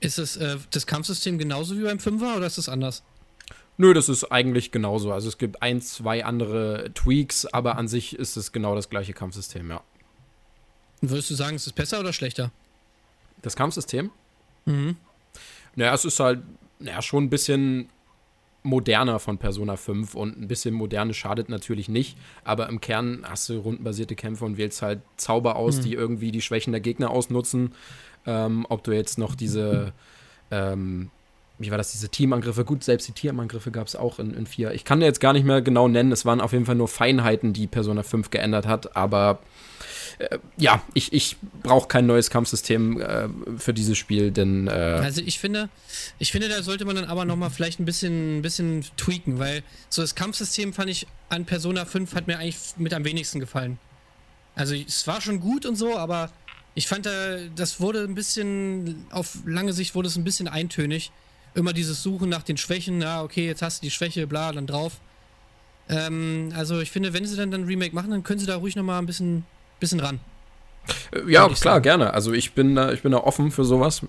Ist 0.00 0.18
es 0.18 0.36
äh, 0.36 0.56
das 0.70 0.86
Kampfsystem 0.86 1.38
genauso 1.38 1.78
wie 1.78 1.82
beim 1.82 1.98
Fünfer 1.98 2.36
oder 2.36 2.46
ist 2.46 2.58
es 2.58 2.68
anders? 2.68 3.02
Nö, 3.76 3.94
das 3.94 4.08
ist 4.08 4.24
eigentlich 4.24 4.72
genauso. 4.72 5.12
Also 5.12 5.28
es 5.28 5.38
gibt 5.38 5.62
ein, 5.62 5.80
zwei 5.80 6.24
andere 6.24 6.90
Tweaks, 6.94 7.46
aber 7.46 7.76
an 7.76 7.88
sich 7.88 8.14
ist 8.18 8.36
es 8.36 8.52
genau 8.52 8.74
das 8.74 8.90
gleiche 8.90 9.12
Kampfsystem, 9.12 9.70
ja. 9.70 9.82
Und 11.00 11.10
würdest 11.10 11.30
du 11.30 11.34
sagen, 11.34 11.56
ist 11.56 11.66
es 11.66 11.72
besser 11.72 12.00
oder 12.00 12.12
schlechter? 12.12 12.52
Das 13.40 13.56
Kampfsystem? 13.56 14.10
Mhm. 14.66 14.96
Naja, 15.76 15.94
es 15.94 16.04
ist 16.04 16.20
halt 16.20 16.42
naja, 16.78 17.00
schon 17.02 17.24
ein 17.24 17.30
bisschen 17.30 17.88
moderner 18.62 19.18
von 19.18 19.38
Persona 19.38 19.76
5 19.76 20.14
und 20.14 20.38
ein 20.38 20.48
bisschen 20.48 20.74
moderne 20.74 21.14
schadet 21.14 21.48
natürlich 21.48 21.88
nicht, 21.88 22.18
aber 22.44 22.68
im 22.68 22.80
Kern 22.80 23.24
hast 23.26 23.48
du 23.48 23.58
rundenbasierte 23.58 24.14
Kämpfe 24.14 24.44
und 24.44 24.58
wählst 24.58 24.82
halt 24.82 25.00
Zauber 25.16 25.56
aus, 25.56 25.78
mhm. 25.78 25.82
die 25.82 25.94
irgendwie 25.94 26.30
die 26.30 26.42
Schwächen 26.42 26.72
der 26.72 26.80
Gegner 26.80 27.10
ausnutzen. 27.10 27.72
Ähm, 28.26 28.66
ob 28.68 28.84
du 28.84 28.92
jetzt 28.92 29.18
noch 29.18 29.34
diese, 29.34 29.92
ähm, 30.50 31.10
wie 31.58 31.70
war 31.70 31.78
das, 31.78 31.92
diese 31.92 32.08
Teamangriffe, 32.08 32.64
gut, 32.64 32.84
selbst 32.84 33.08
die 33.08 33.12
Teamangriffe 33.12 33.70
gab 33.70 33.86
es 33.86 33.96
auch 33.96 34.18
in, 34.18 34.34
in 34.34 34.46
4. 34.46 34.72
Ich 34.72 34.84
kann 34.84 35.00
jetzt 35.00 35.20
gar 35.20 35.32
nicht 35.32 35.44
mehr 35.46 35.62
genau 35.62 35.88
nennen, 35.88 36.12
es 36.12 36.24
waren 36.24 36.40
auf 36.40 36.52
jeden 36.52 36.66
Fall 36.66 36.74
nur 36.74 36.88
Feinheiten, 36.88 37.52
die 37.52 37.66
Persona 37.66 38.02
5 38.02 38.30
geändert 38.30 38.66
hat, 38.66 38.96
aber 38.96 39.40
äh, 40.18 40.38
ja, 40.58 40.82
ich, 40.92 41.12
ich 41.12 41.36
brauche 41.62 41.88
kein 41.88 42.06
neues 42.06 42.28
Kampfsystem 42.28 43.00
äh, 43.00 43.28
für 43.56 43.72
dieses 43.72 43.96
Spiel, 43.96 44.30
denn. 44.30 44.66
Äh 44.66 44.70
also 44.70 45.22
ich 45.24 45.38
finde, 45.38 45.70
ich 46.18 46.30
finde, 46.30 46.48
da 46.48 46.62
sollte 46.62 46.84
man 46.84 46.96
dann 46.96 47.06
aber 47.06 47.24
nochmal 47.24 47.50
vielleicht 47.50 47.80
ein 47.80 47.86
bisschen, 47.86 48.38
ein 48.38 48.42
bisschen 48.42 48.84
tweaken, 48.98 49.38
weil 49.38 49.62
so 49.88 50.02
das 50.02 50.14
Kampfsystem 50.14 50.74
fand 50.74 50.90
ich 50.90 51.06
an 51.30 51.46
Persona 51.46 51.86
5 51.86 52.14
hat 52.14 52.26
mir 52.26 52.38
eigentlich 52.38 52.58
mit 52.76 52.92
am 52.92 53.04
wenigsten 53.04 53.40
gefallen. 53.40 53.78
Also 54.54 54.74
es 54.74 55.06
war 55.06 55.20
schon 55.22 55.40
gut 55.40 55.64
und 55.64 55.76
so, 55.76 55.96
aber 55.96 56.30
ich 56.74 56.86
fand, 56.86 57.08
das 57.56 57.80
wurde 57.80 58.04
ein 58.04 58.14
bisschen, 58.14 59.06
auf 59.10 59.38
lange 59.44 59.72
Sicht 59.72 59.94
wurde 59.94 60.08
es 60.08 60.16
ein 60.16 60.24
bisschen 60.24 60.48
eintönig. 60.48 61.10
Immer 61.54 61.72
dieses 61.72 62.02
Suchen 62.02 62.28
nach 62.28 62.44
den 62.44 62.56
Schwächen, 62.56 63.00
ja, 63.00 63.22
okay, 63.22 63.46
jetzt 63.46 63.60
hast 63.60 63.82
du 63.82 63.86
die 63.86 63.90
Schwäche, 63.90 64.26
bla, 64.26 64.52
dann 64.52 64.68
drauf. 64.68 65.00
Ähm, 65.88 66.52
also 66.54 66.80
ich 66.80 66.92
finde, 66.92 67.12
wenn 67.12 67.26
sie 67.26 67.36
dann 67.36 67.52
ein 67.52 67.64
Remake 67.64 67.94
machen, 67.94 68.10
dann 68.10 68.22
können 68.22 68.38
sie 68.38 68.46
da 68.46 68.56
ruhig 68.56 68.76
nochmal 68.76 69.00
ein 69.00 69.06
bisschen 69.06 69.44
bisschen 69.80 70.00
ran. 70.00 70.20
Äh, 71.12 71.30
ja, 71.30 71.46
klar, 71.46 71.56
sagen. 71.56 71.82
gerne. 71.82 72.14
Also 72.14 72.32
ich 72.32 72.52
bin 72.52 72.76
da, 72.76 72.92
ich 72.92 73.02
bin 73.02 73.12
da 73.12 73.18
offen 73.18 73.50
für 73.50 73.64
sowas. 73.64 74.02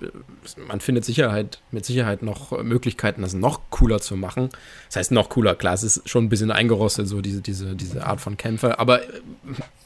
Man 0.67 0.79
findet 0.81 1.05
Sicherheit, 1.05 1.59
mit 1.71 1.85
Sicherheit 1.85 2.21
noch 2.21 2.51
Möglichkeiten, 2.63 3.23
das 3.23 3.33
noch 3.33 3.61
cooler 3.71 3.99
zu 3.99 4.15
machen. 4.15 4.49
Das 4.87 4.97
heißt 4.97 5.11
noch 5.11 5.29
cooler, 5.29 5.55
klar, 5.55 5.73
es 5.73 5.83
ist 5.83 6.07
schon 6.07 6.25
ein 6.25 6.29
bisschen 6.29 6.51
eingerostet, 6.51 7.07
so 7.07 7.21
diese, 7.21 7.41
diese, 7.41 7.75
diese 7.75 8.05
Art 8.05 8.21
von 8.21 8.37
Kämpfe, 8.37 8.77
aber 8.77 9.01
äh, 9.01 9.21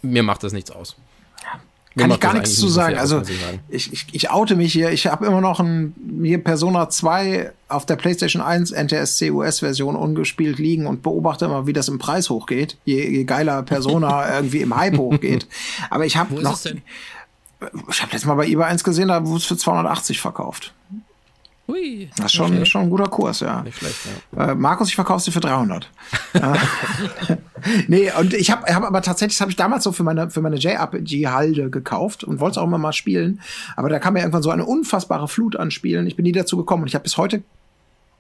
mir 0.02 0.24
macht 0.24 0.44
das 0.44 0.52
nichts 0.52 0.72
aus. 0.72 0.98
Kann 1.98 2.12
ich 2.12 2.20
gar 2.20 2.34
nichts 2.34 2.56
zu 2.56 2.68
sagen. 2.68 2.98
Also 2.98 3.22
ich, 3.70 3.94
ich, 3.94 4.08
ich 4.12 4.30
oute 4.30 4.56
mich 4.56 4.74
hier. 4.74 4.92
Ich 4.92 5.08
habe 5.08 5.26
immer 5.26 5.40
noch 5.40 5.62
ein 5.62 5.96
hier 6.24 6.44
Persona 6.44 6.90
2 6.90 7.52
auf 7.70 7.86
der 7.86 7.96
PlayStation 7.96 8.42
1 8.42 8.72
NTSC 8.72 9.32
US-Version 9.32 9.96
ungespielt 9.96 10.60
liegen 10.60 10.88
und 10.88 11.04
beobachte 11.04 11.46
immer, 11.46 11.68
wie 11.68 11.74
das 11.74 11.88
im 11.88 11.98
Preis 11.98 12.30
hochgeht. 12.30 12.78
Je, 12.84 13.10
je 13.10 13.24
geiler 13.24 13.64
Persona 13.64 14.36
irgendwie 14.36 14.60
im 14.60 14.76
Hype 14.76 14.98
hochgeht. 14.98 15.48
Aber 15.90 16.06
ich 16.06 16.18
habe 16.18 16.42
noch. 16.42 16.60
Ich 16.66 18.02
habe 18.02 18.12
letztes 18.12 18.26
Mal 18.26 18.36
bei 18.36 18.48
eBay 18.48 18.66
eins 18.66 18.84
gesehen, 18.84 19.08
da 19.08 19.26
wurde 19.26 19.38
es 19.38 19.46
für 19.46 19.56
280 19.56 20.20
verkauft. 20.20 20.74
Ui, 21.68 22.10
das 22.18 22.28
ist 22.28 22.34
schon, 22.34 22.64
schon 22.66 22.84
ein 22.84 22.90
guter 22.90 23.08
Kurs, 23.08 23.40
ja. 23.40 23.64
Nicht 23.64 23.78
schlecht, 23.78 23.96
ja. 24.36 24.52
Äh, 24.52 24.56
Markus, 24.56 24.90
ich 24.90 24.96
verkaufe 24.96 25.24
sie 25.24 25.32
für 25.32 25.40
300. 25.40 25.90
nee, 27.88 28.12
und 28.20 28.34
ich 28.34 28.52
habe 28.52 28.74
hab 28.74 28.84
aber 28.84 29.02
tatsächlich, 29.02 29.36
das 29.36 29.42
habe 29.42 29.52
ich 29.52 29.58
damals 29.58 29.84
so 29.84 29.92
für 29.92 30.04
meine, 30.04 30.30
für 30.30 30.42
meine 30.42 30.58
JRPG-Halde 30.58 31.70
gekauft 31.70 32.24
und 32.24 32.40
wollte 32.40 32.54
es 32.54 32.58
auch 32.58 32.68
immer 32.68 32.78
mal 32.78 32.94
spielen. 32.94 33.42
Aber 33.76 33.90
da 33.90 34.00
kam 34.00 34.14
mir 34.14 34.20
irgendwann 34.20 34.44
so 34.44 34.50
eine 34.50 34.66
unfassbare 34.66 35.28
Flut 35.28 35.56
an 35.56 35.72
Spielen. 35.72 36.08
Ich 36.08 36.16
bin 36.16 36.24
nie 36.24 36.32
dazu 36.32 36.58
gekommen 36.58 36.84
und 36.84 36.88
ich 36.88 36.96
habe 36.96 37.04
bis 37.04 37.18
heute, 37.18 37.44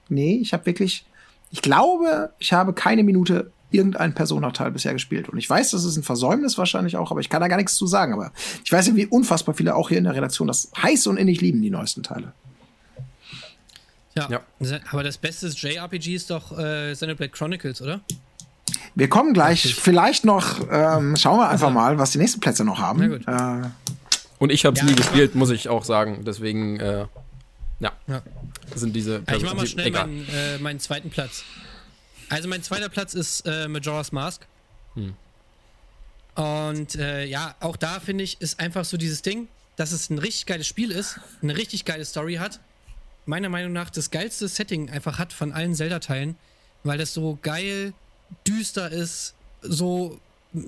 nee, 0.10 0.40
ich 0.42 0.54
habe 0.54 0.66
wirklich, 0.66 1.06
ich 1.52 1.62
glaube, 1.62 2.32
ich 2.40 2.54
habe 2.54 2.74
keine 2.74 3.04
Minute 3.04 3.52
irgendein 3.72 4.14
Persona-Teil 4.14 4.72
bisher 4.72 4.94
gespielt. 4.94 5.30
Und 5.30 5.38
ich 5.38 5.50
weiß, 5.50 5.72
das 5.72 5.84
ist 5.84 5.98
ein 5.98 6.04
Versäumnis 6.04 6.58
wahrscheinlich 6.58 6.98
auch, 6.98 7.12
aber 7.12 7.20
ich 7.20 7.30
kann 7.30 7.42
da 7.42 7.48
gar 7.48 7.58
nichts 7.58 7.76
zu 7.76 7.88
sagen. 7.88 8.14
Aber 8.14 8.32
ich 8.64 8.72
weiß 8.72 8.88
ja, 8.88 8.96
wie 8.96 9.06
unfassbar 9.06 9.56
viele 9.56 9.76
auch 9.76 9.90
hier 9.90 9.98
in 9.98 10.06
der 10.06 10.16
Redaktion 10.16 10.48
das 10.48 10.72
heiß 10.82 11.08
und 11.08 11.18
innig 11.18 11.42
lieben, 11.42 11.62
die 11.62 11.70
neuesten 11.70 12.04
Teile. 12.04 12.34
Ja. 14.16 14.30
ja. 14.30 14.80
Aber 14.92 15.04
das 15.04 15.18
beste 15.18 15.48
JRPG 15.48 16.16
ist 16.16 16.30
doch 16.30 16.58
äh, 16.58 16.94
Xenoblade 16.94 17.32
Chronicles, 17.32 17.82
oder? 17.82 18.02
Wir 18.96 19.10
kommen 19.10 19.34
gleich. 19.34 19.66
Richtig. 19.66 19.84
Vielleicht 19.84 20.26
noch, 20.26 20.62
ähm, 20.72 21.16
schauen 21.16 21.38
wir 21.38 21.50
einfach 21.50 21.68
also. 21.68 21.80
mal, 21.80 21.98
was 21.98 22.12
die 22.12 22.18
nächsten 22.18 22.40
Plätze 22.40 22.64
noch 22.64 22.80
haben. 22.80 23.22
Äh, 23.28 23.70
und 24.40 24.52
ich 24.52 24.66
habe 24.66 24.76
es 24.76 24.82
ja, 24.82 24.88
nie 24.88 24.96
gespielt, 24.96 25.36
muss 25.36 25.50
ich 25.50 25.70
auch 25.70 25.84
sagen. 25.84 26.24
Deswegen, 26.26 26.80
äh, 26.80 27.06
ja, 27.80 27.92
ja, 28.08 28.22
sind 28.74 28.96
diese. 28.96 29.20
Person, 29.20 29.44
ich 29.44 29.50
mach 29.50 29.58
mal 29.58 29.68
schnell 29.68 29.92
meinen, 29.92 30.28
äh, 30.30 30.58
meinen, 30.60 30.80
zweiten 30.80 31.10
Platz. 31.10 31.44
Also 32.30 32.48
mein 32.48 32.64
zweiter 32.64 32.90
Platz 32.90 33.14
ist 33.14 33.42
äh, 33.46 33.68
Majora's 33.68 34.12
Mask. 34.12 34.46
Hm. 34.96 35.14
Und 36.36 36.96
äh, 36.96 37.26
ja, 37.26 37.56
auch 37.60 37.76
da 37.76 38.00
finde 38.00 38.24
ich, 38.24 38.42
ist 38.42 38.60
einfach 38.60 38.86
so 38.86 38.98
dieses 38.98 39.22
Ding, 39.22 39.48
dass 39.76 39.92
es 39.92 40.10
ein 40.10 40.18
richtig 40.18 40.46
geiles 40.46 40.68
Spiel 40.68 40.92
ist, 40.92 41.20
eine 41.42 41.56
richtig 41.56 41.86
geile 41.86 42.06
Story 42.06 42.36
hat 42.36 42.60
meiner 43.26 43.50
Meinung 43.50 43.74
nach 43.74 43.90
das 43.90 44.12
geilste 44.12 44.48
Setting 44.48 44.90
einfach 44.90 45.20
hat 45.20 45.34
von 45.34 45.52
allen 45.52 45.76
Zelda-Teilen, 45.76 46.36
weil 46.84 46.98
das 46.98 47.14
so 47.14 47.38
geil, 47.42 47.94
düster 48.48 48.92
ist, 48.92 49.34
so 49.62 50.20
äh, 50.56 50.60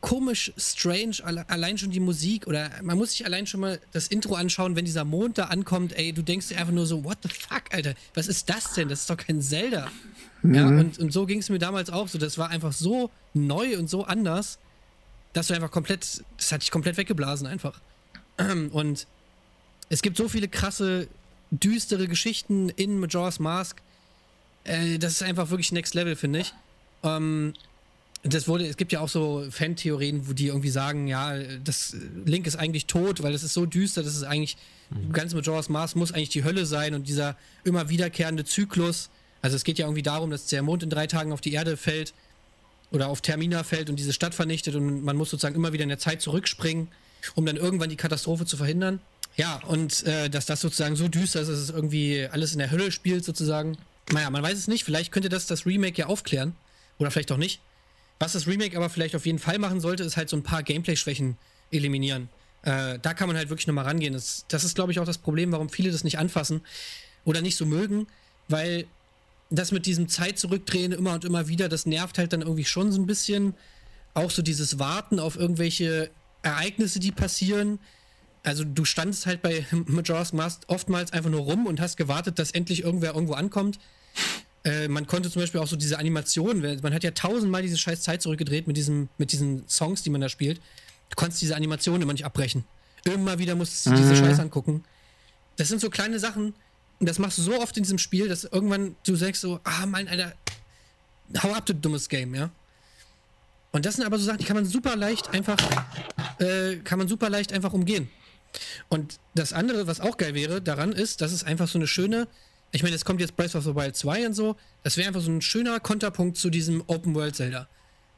komisch, 0.00 0.52
strange, 0.56 1.16
allein 1.24 1.78
schon 1.78 1.90
die 1.90 2.00
Musik 2.00 2.46
oder 2.46 2.70
man 2.82 2.96
muss 2.96 3.12
sich 3.12 3.24
allein 3.24 3.46
schon 3.46 3.60
mal 3.60 3.80
das 3.92 4.08
Intro 4.08 4.34
anschauen, 4.34 4.76
wenn 4.76 4.84
dieser 4.84 5.04
Mond 5.04 5.38
da 5.38 5.44
ankommt, 5.44 5.92
ey, 5.96 6.12
du 6.12 6.22
denkst 6.22 6.48
dir 6.48 6.58
einfach 6.58 6.72
nur 6.72 6.86
so, 6.86 7.04
what 7.04 7.18
the 7.22 7.28
fuck, 7.28 7.62
Alter, 7.72 7.94
was 8.14 8.28
ist 8.28 8.48
das 8.48 8.74
denn? 8.74 8.88
Das 8.88 9.00
ist 9.00 9.10
doch 9.10 9.16
kein 9.16 9.42
Zelda. 9.42 9.88
Mhm. 10.42 10.54
Ja, 10.54 10.66
und, 10.66 10.98
und 10.98 11.12
so 11.12 11.26
ging 11.26 11.38
es 11.38 11.48
mir 11.48 11.58
damals 11.58 11.90
auch 11.90 12.08
so. 12.08 12.18
Das 12.18 12.38
war 12.38 12.50
einfach 12.50 12.72
so 12.72 13.10
neu 13.34 13.78
und 13.78 13.88
so 13.88 14.04
anders, 14.04 14.58
dass 15.32 15.48
du 15.48 15.54
einfach 15.54 15.70
komplett, 15.70 16.24
das 16.36 16.52
hat 16.52 16.62
dich 16.62 16.70
komplett 16.70 16.96
weggeblasen 16.96 17.46
einfach. 17.46 17.80
Und 18.72 19.06
es 19.88 20.02
gibt 20.02 20.16
so 20.16 20.28
viele 20.28 20.48
krasse 20.48 21.08
düstere 21.50 22.08
Geschichten 22.08 22.68
in 22.70 22.98
Majora's 22.98 23.38
Mask. 23.38 23.80
Äh, 24.64 24.98
das 24.98 25.12
ist 25.12 25.22
einfach 25.22 25.50
wirklich 25.50 25.72
Next 25.72 25.94
Level, 25.94 26.16
finde 26.16 26.40
ich. 26.40 26.54
Ähm, 27.02 27.54
das 28.22 28.46
wurde, 28.46 28.66
es 28.66 28.76
gibt 28.76 28.92
ja 28.92 29.00
auch 29.00 29.08
so 29.08 29.44
Fan-Theorien, 29.50 30.28
wo 30.28 30.32
die 30.32 30.46
irgendwie 30.46 30.70
sagen, 30.70 31.08
ja, 31.08 31.36
das 31.64 31.96
Link 32.24 32.46
ist 32.46 32.56
eigentlich 32.56 32.86
tot, 32.86 33.22
weil 33.22 33.34
es 33.34 33.42
ist 33.42 33.52
so 33.52 33.66
düster, 33.66 34.02
dass 34.02 34.14
es 34.14 34.22
eigentlich, 34.22 34.56
mhm. 34.90 35.12
ganz 35.12 35.34
Majora's 35.34 35.68
Mask 35.68 35.96
muss 35.96 36.12
eigentlich 36.12 36.28
die 36.28 36.44
Hölle 36.44 36.64
sein 36.64 36.94
und 36.94 37.08
dieser 37.08 37.36
immer 37.64 37.88
wiederkehrende 37.88 38.44
Zyklus. 38.44 39.10
Also 39.40 39.56
es 39.56 39.64
geht 39.64 39.78
ja 39.78 39.86
irgendwie 39.86 40.02
darum, 40.02 40.30
dass 40.30 40.46
der 40.46 40.62
Mond 40.62 40.84
in 40.84 40.90
drei 40.90 41.08
Tagen 41.08 41.32
auf 41.32 41.40
die 41.40 41.52
Erde 41.52 41.76
fällt 41.76 42.14
oder 42.92 43.08
auf 43.08 43.22
Termina 43.22 43.64
fällt 43.64 43.90
und 43.90 43.96
diese 43.96 44.12
Stadt 44.12 44.34
vernichtet 44.34 44.76
und 44.76 45.02
man 45.02 45.16
muss 45.16 45.30
sozusagen 45.30 45.56
immer 45.56 45.72
wieder 45.72 45.82
in 45.82 45.88
der 45.88 45.98
Zeit 45.98 46.22
zurückspringen, 46.22 46.88
um 47.34 47.44
dann 47.44 47.56
irgendwann 47.56 47.90
die 47.90 47.96
Katastrophe 47.96 48.46
zu 48.46 48.56
verhindern. 48.56 49.00
Ja, 49.36 49.60
und 49.66 50.04
äh, 50.04 50.28
dass 50.28 50.46
das 50.46 50.60
sozusagen 50.60 50.94
so 50.94 51.08
düster 51.08 51.40
ist, 51.40 51.48
dass 51.48 51.58
es 51.58 51.70
irgendwie 51.70 52.28
alles 52.30 52.52
in 52.52 52.58
der 52.58 52.70
Hölle 52.70 52.92
spielt, 52.92 53.24
sozusagen. 53.24 53.78
Naja, 54.12 54.28
man 54.30 54.42
weiß 54.42 54.58
es 54.58 54.68
nicht. 54.68 54.84
Vielleicht 54.84 55.10
könnte 55.10 55.28
das 55.28 55.46
das 55.46 55.64
Remake 55.64 55.98
ja 55.98 56.06
aufklären. 56.06 56.54
Oder 56.98 57.10
vielleicht 57.10 57.32
auch 57.32 57.36
nicht. 57.36 57.60
Was 58.18 58.32
das 58.32 58.46
Remake 58.46 58.76
aber 58.76 58.88
vielleicht 58.90 59.16
auf 59.16 59.26
jeden 59.26 59.38
Fall 59.38 59.58
machen 59.58 59.80
sollte, 59.80 60.04
ist 60.04 60.16
halt 60.16 60.28
so 60.28 60.36
ein 60.36 60.42
paar 60.42 60.62
Gameplay-Schwächen 60.62 61.36
eliminieren. 61.70 62.28
Äh, 62.62 62.98
da 63.00 63.14
kann 63.14 63.28
man 63.28 63.36
halt 63.36 63.48
wirklich 63.48 63.66
nochmal 63.66 63.84
rangehen. 63.84 64.12
Das, 64.12 64.44
das 64.48 64.64
ist, 64.64 64.74
glaube 64.74 64.92
ich, 64.92 65.00
auch 65.00 65.04
das 65.04 65.18
Problem, 65.18 65.50
warum 65.52 65.68
viele 65.68 65.90
das 65.90 66.04
nicht 66.04 66.18
anfassen 66.18 66.60
oder 67.24 67.40
nicht 67.40 67.56
so 67.56 67.66
mögen, 67.66 68.06
weil 68.48 68.86
das 69.50 69.72
mit 69.72 69.86
diesem 69.86 70.08
Zeit 70.08 70.38
zurückdrehen 70.38 70.92
immer 70.92 71.14
und 71.14 71.24
immer 71.24 71.48
wieder, 71.48 71.68
das 71.68 71.84
nervt 71.86 72.18
halt 72.18 72.32
dann 72.32 72.42
irgendwie 72.42 72.64
schon 72.64 72.92
so 72.92 73.00
ein 73.00 73.06
bisschen. 73.06 73.54
Auch 74.14 74.30
so 74.30 74.42
dieses 74.42 74.78
Warten 74.78 75.18
auf 75.18 75.36
irgendwelche 75.36 76.10
Ereignisse, 76.42 77.00
die 77.00 77.12
passieren 77.12 77.78
also 78.42 78.64
du 78.64 78.84
standest 78.84 79.26
halt 79.26 79.42
bei 79.42 79.64
Majora's 79.86 80.32
Mask 80.32 80.62
oftmals 80.66 81.12
einfach 81.12 81.30
nur 81.30 81.40
rum 81.40 81.66
und 81.66 81.80
hast 81.80 81.96
gewartet, 81.96 82.38
dass 82.38 82.50
endlich 82.50 82.82
irgendwer 82.82 83.14
irgendwo 83.14 83.34
ankommt. 83.34 83.78
Äh, 84.64 84.88
man 84.88 85.06
konnte 85.06 85.30
zum 85.30 85.42
Beispiel 85.42 85.60
auch 85.60 85.66
so 85.66 85.76
diese 85.76 85.98
Animationen, 85.98 86.80
man 86.82 86.94
hat 86.94 87.02
ja 87.02 87.10
tausendmal 87.10 87.62
diese 87.62 87.78
scheiß 87.78 88.02
Zeit 88.02 88.22
zurückgedreht 88.22 88.66
mit, 88.66 88.76
diesem, 88.76 89.08
mit 89.18 89.32
diesen 89.32 89.68
Songs, 89.68 90.02
die 90.02 90.10
man 90.10 90.20
da 90.20 90.28
spielt. 90.28 90.58
Du 91.08 91.16
konntest 91.16 91.42
diese 91.42 91.56
Animationen 91.56 92.02
immer 92.02 92.12
nicht 92.12 92.24
abbrechen. 92.24 92.64
Immer 93.04 93.38
wieder 93.38 93.54
musstest 93.54 93.86
du 93.86 93.90
mhm. 93.90 93.96
diese 93.96 94.16
Scheiß 94.16 94.38
angucken. 94.38 94.84
das 95.56 95.68
sind 95.68 95.80
so 95.80 95.90
kleine 95.90 96.18
Sachen, 96.18 96.54
und 97.02 97.08
das 97.08 97.18
machst 97.18 97.36
du 97.38 97.42
so 97.42 97.60
oft 97.60 97.76
in 97.76 97.82
diesem 97.82 97.98
Spiel, 97.98 98.28
dass 98.28 98.44
irgendwann 98.44 98.94
du 99.04 99.16
sagst 99.16 99.40
so, 99.40 99.58
ah, 99.64 99.86
mein 99.86 100.06
Alter, 100.06 100.34
hau 101.42 101.52
ab, 101.52 101.66
du 101.66 101.74
dummes 101.74 102.08
Game, 102.08 102.32
ja. 102.32 102.50
Und 103.72 103.84
das 103.84 103.96
sind 103.96 104.04
aber 104.04 104.18
so 104.18 104.24
Sachen, 104.24 104.38
die 104.38 104.44
kann 104.44 104.54
man 104.54 104.66
super 104.66 104.94
leicht 104.94 105.30
einfach, 105.30 105.58
äh, 106.38 106.76
kann 106.76 107.00
man 107.00 107.08
super 107.08 107.28
leicht 107.28 107.52
einfach 107.52 107.72
umgehen. 107.72 108.08
Und 108.88 109.18
das 109.34 109.52
andere, 109.52 109.88
was 109.88 109.98
auch 109.98 110.16
geil 110.16 110.34
wäre 110.34 110.62
daran, 110.62 110.92
ist, 110.92 111.22
dass 111.22 111.32
es 111.32 111.42
einfach 111.42 111.66
so 111.66 111.76
eine 111.76 111.88
schöne, 111.88 112.28
ich 112.72 112.82
meine, 112.82 112.96
es 112.96 113.04
kommt 113.04 113.20
jetzt 113.20 113.36
Breath 113.36 113.54
of 113.54 113.64
the 113.64 113.74
Wild 113.74 113.94
2 113.94 114.26
und 114.26 114.34
so, 114.34 114.56
das 114.82 114.96
wäre 114.96 115.08
einfach 115.08 115.20
so 115.20 115.30
ein 115.30 115.42
schöner 115.42 115.78
Konterpunkt 115.78 116.38
zu 116.38 116.50
diesem 116.50 116.82
Open 116.86 117.14
World 117.14 117.36
Zelda. 117.36 117.68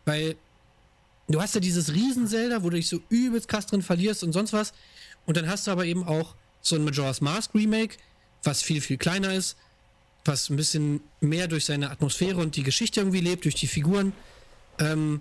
Weil 0.04 0.36
du 1.28 1.42
hast 1.42 1.54
ja 1.54 1.60
dieses 1.60 1.92
Riesen-Zelda, 1.92 2.62
wo 2.62 2.70
du 2.70 2.76
dich 2.76 2.88
so 2.88 3.00
übelst 3.08 3.48
krass 3.48 3.66
drin 3.66 3.82
verlierst 3.82 4.22
und 4.22 4.32
sonst 4.32 4.52
was. 4.52 4.72
Und 5.26 5.36
dann 5.36 5.48
hast 5.48 5.66
du 5.66 5.72
aber 5.72 5.84
eben 5.84 6.04
auch 6.04 6.34
so 6.60 6.76
ein 6.76 6.84
Majora's 6.84 7.20
Mask 7.20 7.54
Remake, 7.54 7.96
was 8.44 8.62
viel, 8.62 8.80
viel 8.80 8.96
kleiner 8.96 9.34
ist, 9.34 9.56
was 10.24 10.48
ein 10.50 10.56
bisschen 10.56 11.00
mehr 11.20 11.48
durch 11.48 11.64
seine 11.64 11.90
Atmosphäre 11.90 12.36
und 12.40 12.56
die 12.56 12.62
Geschichte 12.62 13.00
irgendwie 13.00 13.20
lebt, 13.20 13.44
durch 13.44 13.56
die 13.56 13.66
Figuren. 13.66 14.12
Ähm, 14.78 15.20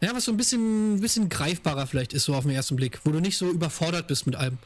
ja, 0.00 0.14
was 0.14 0.26
so 0.26 0.32
ein 0.32 0.36
bisschen, 0.36 0.96
ein 0.96 1.00
bisschen 1.00 1.28
greifbarer 1.28 1.86
vielleicht 1.86 2.12
ist, 2.12 2.24
so 2.24 2.34
auf 2.34 2.44
den 2.44 2.52
ersten 2.52 2.76
Blick, 2.76 3.00
wo 3.04 3.10
du 3.10 3.20
nicht 3.20 3.36
so 3.36 3.50
überfordert 3.50 4.06
bist 4.06 4.26
mit 4.26 4.36
allem. 4.36 4.58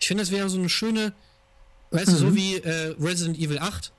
Ich 0.00 0.08
finde, 0.08 0.22
das 0.22 0.32
wäre 0.32 0.48
so 0.48 0.58
eine 0.58 0.68
schöne, 0.68 1.12
weißt 1.92 2.08
mhm. 2.08 2.12
du, 2.12 2.18
so 2.18 2.26
mhm. 2.26 2.36
wie 2.36 2.56
äh, 2.56 2.94
Resident 3.00 3.38
Evil 3.38 3.58
8 3.58 3.92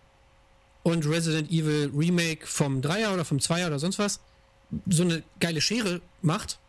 und 0.84 1.08
Resident 1.08 1.50
Evil 1.50 1.92
Remake 1.96 2.46
vom 2.46 2.82
3er 2.82 3.14
oder 3.14 3.26
vom 3.26 3.38
2er 3.38 3.68
oder 3.68 3.80
sonst 3.80 4.00
was, 4.00 4.20
so 4.88 5.04
eine 5.04 5.24
geile 5.40 5.62
Schere 5.62 6.02
macht, 6.22 6.60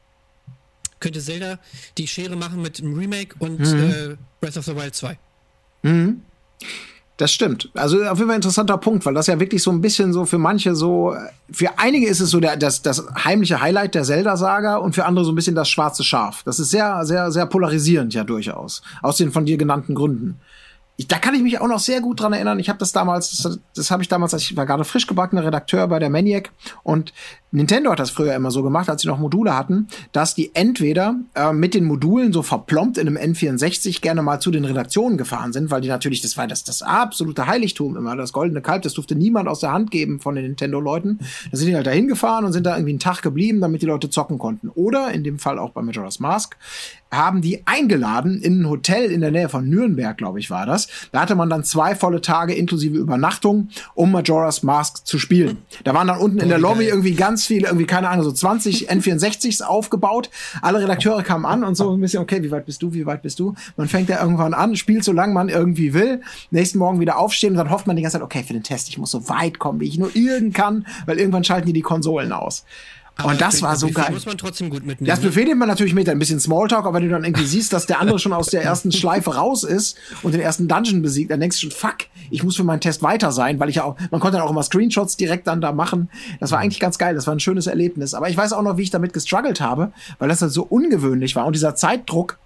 könnte 1.01 1.21
Zelda 1.21 1.59
die 1.99 2.07
Schere 2.07 2.37
machen 2.37 2.63
mit 2.63 2.81
einem 2.81 2.97
Remake 2.97 3.35
und 3.39 3.61
mhm. 3.61 3.91
äh, 3.91 4.17
Breath 4.41 4.57
of 4.57 4.65
the 4.65 4.77
Wild 4.77 4.95
2. 4.95 5.19
Mhm. 5.83 6.23
Das 7.17 7.33
stimmt. 7.33 7.71
Also 7.75 7.99
auf 7.99 8.19
jeden 8.19 8.27
Fall 8.27 8.31
ein 8.31 8.37
interessanter 8.37 8.77
Punkt, 8.77 9.07
weil 9.07 9.15
das 9.15 9.29
ja 9.29 9.39
wirklich 9.39 9.63
so 9.63 9.71
ein 9.71 9.81
bisschen 9.81 10.13
so 10.13 10.25
für 10.25 10.39
manche 10.39 10.75
so, 10.75 11.15
für 11.51 11.79
einige 11.79 12.09
ist 12.09 12.21
es 12.21 12.31
so 12.31 12.41
der, 12.41 12.57
das, 12.57 12.83
das 12.83 13.05
heimliche 13.25 13.61
Highlight 13.61 13.95
der 13.95 14.03
Zelda-Saga 14.03 14.77
und 14.77 14.97
für 14.97 15.05
andere 15.05 15.25
so 15.25 15.31
ein 15.31 15.37
bisschen 15.37 15.55
das 15.55 15.69
schwarze 15.69 16.03
Schaf. 16.03 16.43
Das 16.43 16.59
ist 16.59 16.71
sehr, 16.71 17.05
sehr, 17.07 17.31
sehr 17.31 17.47
polarisierend 17.47 18.15
ja 18.15 18.25
durchaus. 18.25 18.83
Aus 19.01 19.17
den 19.17 19.31
von 19.31 19.47
dir 19.47 19.57
genannten 19.57 19.95
Gründen 19.95 20.41
ich, 20.97 21.09
da 21.09 21.19
kann 21.19 21.35
ich 21.35 21.43
mich 21.43 21.61
auch 21.61 21.67
noch 21.67 21.81
sehr 21.81 22.01
gut 22.01 22.21
dran 22.21 22.33
erinnern. 22.33 22.59
Ich 22.59 22.69
habe 22.69 22.79
das 22.79 22.93
damals, 22.93 23.43
das, 23.43 23.59
das 23.75 23.91
habe 23.91 24.03
ich 24.03 24.09
damals, 24.09 24.33
als 24.33 24.43
ich 24.45 24.57
war 24.57 24.67
gerade 24.67 24.85
frisch 24.85 25.07
gebackener 25.07 25.45
Redakteur 25.45 25.89
bei 25.89 25.99
der 25.99 26.11
Maniac 26.11 26.51
und 26.83 27.13
Nintendo 27.55 27.93
hat 27.93 28.01
das 28.01 28.11
früher 28.11 28.35
immer 28.35 28.51
so 28.51 28.65
gemacht, 28.65 28.89
als 28.89 29.03
sie 29.03 29.09
noch 29.09 29.19
Module 29.19 29.57
hatten, 29.57 29.87
dass 30.11 30.35
die 30.35 30.51
entweder 30.55 31.15
äh, 31.37 31.53
mit 31.53 31.75
den 31.75 31.85
Modulen 31.85 32.33
so 32.33 32.43
verplombt 32.43 32.99
in 32.99 33.07
einem 33.07 33.17
N64 33.17 34.01
gerne 34.01 34.23
mal 34.23 34.41
zu 34.41 34.51
den 34.51 34.65
Redaktionen 34.65 35.17
gefahren 35.17 35.53
sind, 35.53 35.71
weil 35.71 35.81
die 35.81 35.89
natürlich, 35.89 36.21
das 36.21 36.37
war 36.37 36.49
das, 36.49 36.65
das 36.65 36.83
absolute 36.83 37.47
Heiligtum 37.47 37.97
immer, 37.97 38.17
das 38.17 38.33
goldene 38.33 38.61
Kalb, 38.61 38.83
das 38.83 38.95
durfte 38.95 39.15
niemand 39.15 39.49
aus 39.49 39.61
der 39.61 39.73
Hand 39.73 39.93
geben 39.93 40.19
von 40.19 40.35
den 40.35 40.45
Nintendo-Leuten. 40.45 41.21
Da 41.53 41.57
sind 41.57 41.69
die 41.69 41.77
halt 41.77 41.87
dahin 41.87 42.09
gefahren 42.09 42.45
und 42.45 42.53
sind 42.53 42.67
da 42.67 42.75
irgendwie 42.75 42.91
einen 42.91 42.99
Tag 42.99 43.23
geblieben, 43.23 43.61
damit 43.61 43.83
die 43.83 43.87
Leute 43.87 44.11
zocken 44.11 44.39
konnten. 44.39 44.69
Oder 44.71 45.13
in 45.13 45.23
dem 45.23 45.39
Fall 45.39 45.61
auch 45.61 45.71
bei 45.71 45.83
Majora's 45.83 46.19
Mask 46.19 46.57
haben 47.13 47.41
die 47.41 47.65
eingeladen 47.67 48.41
in 48.43 48.63
ein 48.63 48.69
Hotel 48.69 49.13
in 49.13 49.21
der 49.21 49.31
Nähe 49.31 49.49
von 49.49 49.69
Nürnberg, 49.69 50.17
glaube 50.17 50.41
ich, 50.41 50.51
war 50.51 50.67
das. 50.67 50.84
Da 51.13 51.21
hatte 51.21 51.35
man 51.35 51.51
dann 51.51 51.65
zwei 51.65 51.95
volle 51.95 52.21
Tage 52.21 52.55
inklusive 52.55 52.97
Übernachtung, 52.97 53.69
um 53.95 54.13
Majora's 54.13 54.63
Mask 54.63 55.07
zu 55.07 55.19
spielen. 55.19 55.59
Da 55.85 55.95
waren 55.95 56.09
dann 56.09 56.19
unten 56.19 56.41
in 56.41 56.49
der 56.49 56.59
Lobby 56.59 56.85
irgendwie 56.85 57.15
ganz 57.15 57.47
viele, 57.47 57.67
irgendwie, 57.69 57.87
keine 57.87 58.09
Ahnung, 58.09 58.25
so 58.25 58.33
20 58.33 58.91
N64s 58.91 59.63
aufgebaut. 59.63 60.31
Alle 60.63 60.81
Redakteure 60.81 61.23
kamen 61.23 61.47
an 61.47 61.65
und 61.65 61.75
so 61.75 61.93
ein 61.93 62.01
bisschen, 62.01 62.23
okay, 62.23 62.43
wie 62.43 62.51
weit 62.51 62.67
bist 62.67 62.83
du, 62.83 62.93
wie 62.93 63.07
weit 63.07 63.23
bist 63.23 63.39
du? 63.39 63.55
Man 63.77 63.89
fängt 63.89 64.09
ja 64.09 64.21
irgendwann 64.21 64.55
an, 64.55 64.77
spielt 64.77 65.05
so 65.05 65.13
lange 65.13 65.35
man 65.35 65.49
irgendwie 65.49 65.95
will, 65.95 66.21
nächsten 66.51 66.79
Morgen 66.79 67.01
wieder 67.01 67.19
aufstehen 67.19 67.53
und 67.53 67.59
dann 67.59 67.71
hofft 67.71 67.87
man 67.87 67.97
die 67.97 68.03
ganze 68.03 68.19
Zeit, 68.19 68.25
okay, 68.25 68.43
für 68.43 68.53
den 68.53 68.63
Test, 68.63 68.89
ich 68.89 68.99
muss 68.99 69.11
so 69.11 69.29
weit 69.29 69.59
kommen, 69.59 69.81
wie 69.81 69.89
ich 69.89 69.99
nur 69.99 70.15
irgend 70.15 70.55
kann, 70.55 70.87
weil 71.07 71.19
irgendwann 71.19 71.45
schalten 71.45 71.67
die 71.67 71.73
die 71.73 71.83
Konsolen 71.83 72.33
aus. 72.33 72.65
Aber 73.17 73.31
und 73.31 73.41
das 73.41 73.63
war 73.63 73.77
so 73.77 73.91
geil. 73.91 74.11
muss 74.11 74.27
man 74.27 74.37
trotzdem 74.37 74.71
gut 74.71 74.85
mitnehmen. 74.85 75.09
Das 75.09 75.21
Buffet 75.21 75.45
nimmt 75.45 75.61
man 75.61 75.69
natürlich 75.69 75.95
mit, 75.95 76.09
ein 76.09 76.19
bisschen 76.19 76.41
Smalltalk, 76.41 76.85
aber 76.85 76.97
wenn 76.97 77.05
du 77.05 77.11
dann 77.11 77.25
irgendwie 77.25 77.47
siehst, 77.47 77.73
dass 77.73 77.87
der 77.87 78.01
andere 78.01 78.19
schon 78.19 78.33
aus 78.33 78.49
der 78.49 78.63
ersten 78.63 78.91
Schleife 78.93 79.37
raus 79.37 79.63
ist 79.63 79.97
und 80.23 80.33
den 80.33 80.41
ersten 80.41 80.67
Dungeon 80.67 81.01
besiegt, 81.01 81.31
dann 81.31 81.39
denkst 81.39 81.61
du 81.61 81.71
schon, 81.71 81.79
fuck, 81.79 81.99
ich 82.31 82.43
muss 82.43 82.57
für 82.57 82.65
meinen 82.65 82.81
Test 82.81 83.03
weiter 83.03 83.31
sein, 83.31 83.61
weil 83.61 83.69
ich 83.69 83.77
ja 83.77 83.85
auch, 83.85 83.97
man 84.11 84.21
konnte 84.21 84.39
dann 84.39 84.47
auch 84.47 84.51
immer 84.51 84.65
Screenshots 84.65 85.17
direkt 85.17 85.47
dann 85.47 85.61
da 85.61 85.71
machen. 85.71 86.11
Das 86.41 86.51
war 86.51 86.59
eigentlich 86.59 86.81
ganz 86.81 86.99
geil, 86.99 87.15
das 87.15 87.27
war 87.29 87.35
ein 87.35 87.41
schönes 87.41 87.69
Erlebnis. 87.69 88.15
Aber 88.15 88.29
ich 88.29 88.37
weiß 88.37 88.53
auch 88.53 88.63
noch, 88.63 88.79
wie 88.79 88.83
ich 88.83 88.91
damit 88.91 89.13
gestruggelt 89.13 89.61
habe, 89.61 89.93
weil 90.19 90.29
das 90.29 90.43
halt 90.43 90.53
so 90.53 90.65
ungewöhnlich 90.65 91.37
war 91.37 91.47
und 91.47 91.55
dieser 91.55 91.77
Zeitdruck, 91.77 92.39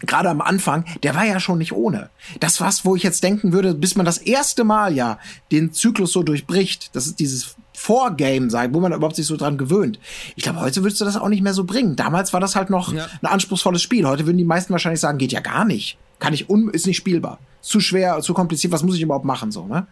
gerade 0.00 0.28
am 0.28 0.42
Anfang, 0.42 0.84
der 1.02 1.14
war 1.14 1.24
ja 1.24 1.40
schon 1.40 1.58
nicht 1.58 1.72
ohne. 1.72 2.10
Das 2.40 2.60
was, 2.60 2.84
wo 2.84 2.94
ich 2.94 3.02
jetzt 3.02 3.24
denken 3.24 3.52
würde, 3.52 3.72
bis 3.72 3.96
man 3.96 4.04
das 4.04 4.18
erste 4.18 4.64
Mal 4.64 4.94
ja 4.94 5.18
den 5.50 5.72
Zyklus 5.72 6.12
so 6.12 6.22
durchbricht, 6.22 6.94
das 6.94 7.06
ist 7.06 7.20
dieses 7.20 7.56
Vorgame 7.84 8.48
sein, 8.48 8.72
wo 8.72 8.80
man 8.80 8.94
überhaupt 8.94 9.14
sich 9.14 9.26
so 9.26 9.36
dran 9.36 9.58
gewöhnt. 9.58 9.98
Ich 10.36 10.42
glaube, 10.42 10.60
heute 10.60 10.82
würdest 10.82 11.02
du 11.02 11.04
das 11.04 11.18
auch 11.18 11.28
nicht 11.28 11.42
mehr 11.42 11.52
so 11.52 11.64
bringen. 11.64 11.96
Damals 11.96 12.32
war 12.32 12.40
das 12.40 12.56
halt 12.56 12.70
noch 12.70 12.94
ja. 12.94 13.06
ein 13.20 13.26
anspruchsvolles 13.26 13.82
Spiel. 13.82 14.06
Heute 14.06 14.24
würden 14.24 14.38
die 14.38 14.44
meisten 14.44 14.72
wahrscheinlich 14.72 15.00
sagen, 15.00 15.18
geht 15.18 15.32
ja 15.32 15.40
gar 15.40 15.66
nicht. 15.66 15.98
Kann 16.18 16.32
ich 16.32 16.48
un 16.48 16.70
ist 16.70 16.86
nicht 16.86 16.96
spielbar. 16.96 17.38
Zu 17.60 17.80
schwer, 17.80 18.20
zu 18.22 18.32
kompliziert, 18.32 18.72
was 18.72 18.82
muss 18.84 18.96
ich 18.96 19.02
überhaupt 19.02 19.26
machen, 19.26 19.52
so, 19.52 19.66
ne? 19.66 19.86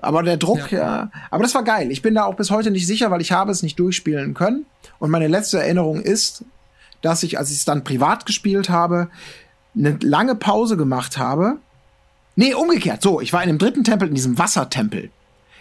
Aber 0.00 0.24
der 0.24 0.38
Druck, 0.38 0.72
ja. 0.72 0.78
ja. 0.78 1.10
Aber 1.30 1.44
das 1.44 1.54
war 1.54 1.62
geil. 1.62 1.92
Ich 1.92 2.02
bin 2.02 2.16
da 2.16 2.24
auch 2.24 2.34
bis 2.34 2.50
heute 2.50 2.72
nicht 2.72 2.84
sicher, 2.84 3.12
weil 3.12 3.20
ich 3.20 3.30
habe 3.30 3.52
es 3.52 3.62
nicht 3.62 3.78
durchspielen 3.78 4.34
können. 4.34 4.66
Und 4.98 5.10
meine 5.10 5.28
letzte 5.28 5.60
Erinnerung 5.60 6.00
ist, 6.00 6.44
dass 7.00 7.22
ich, 7.22 7.38
als 7.38 7.52
ich 7.52 7.58
es 7.58 7.64
dann 7.64 7.84
privat 7.84 8.26
gespielt 8.26 8.70
habe, 8.70 9.08
eine 9.76 9.96
lange 10.02 10.34
Pause 10.34 10.76
gemacht 10.76 11.16
habe. 11.16 11.58
Nee, 12.34 12.54
umgekehrt. 12.54 13.02
So, 13.02 13.20
ich 13.20 13.32
war 13.32 13.44
in 13.44 13.48
dem 13.48 13.58
dritten 13.58 13.84
Tempel, 13.84 14.08
in 14.08 14.16
diesem 14.16 14.36
Wassertempel 14.36 15.10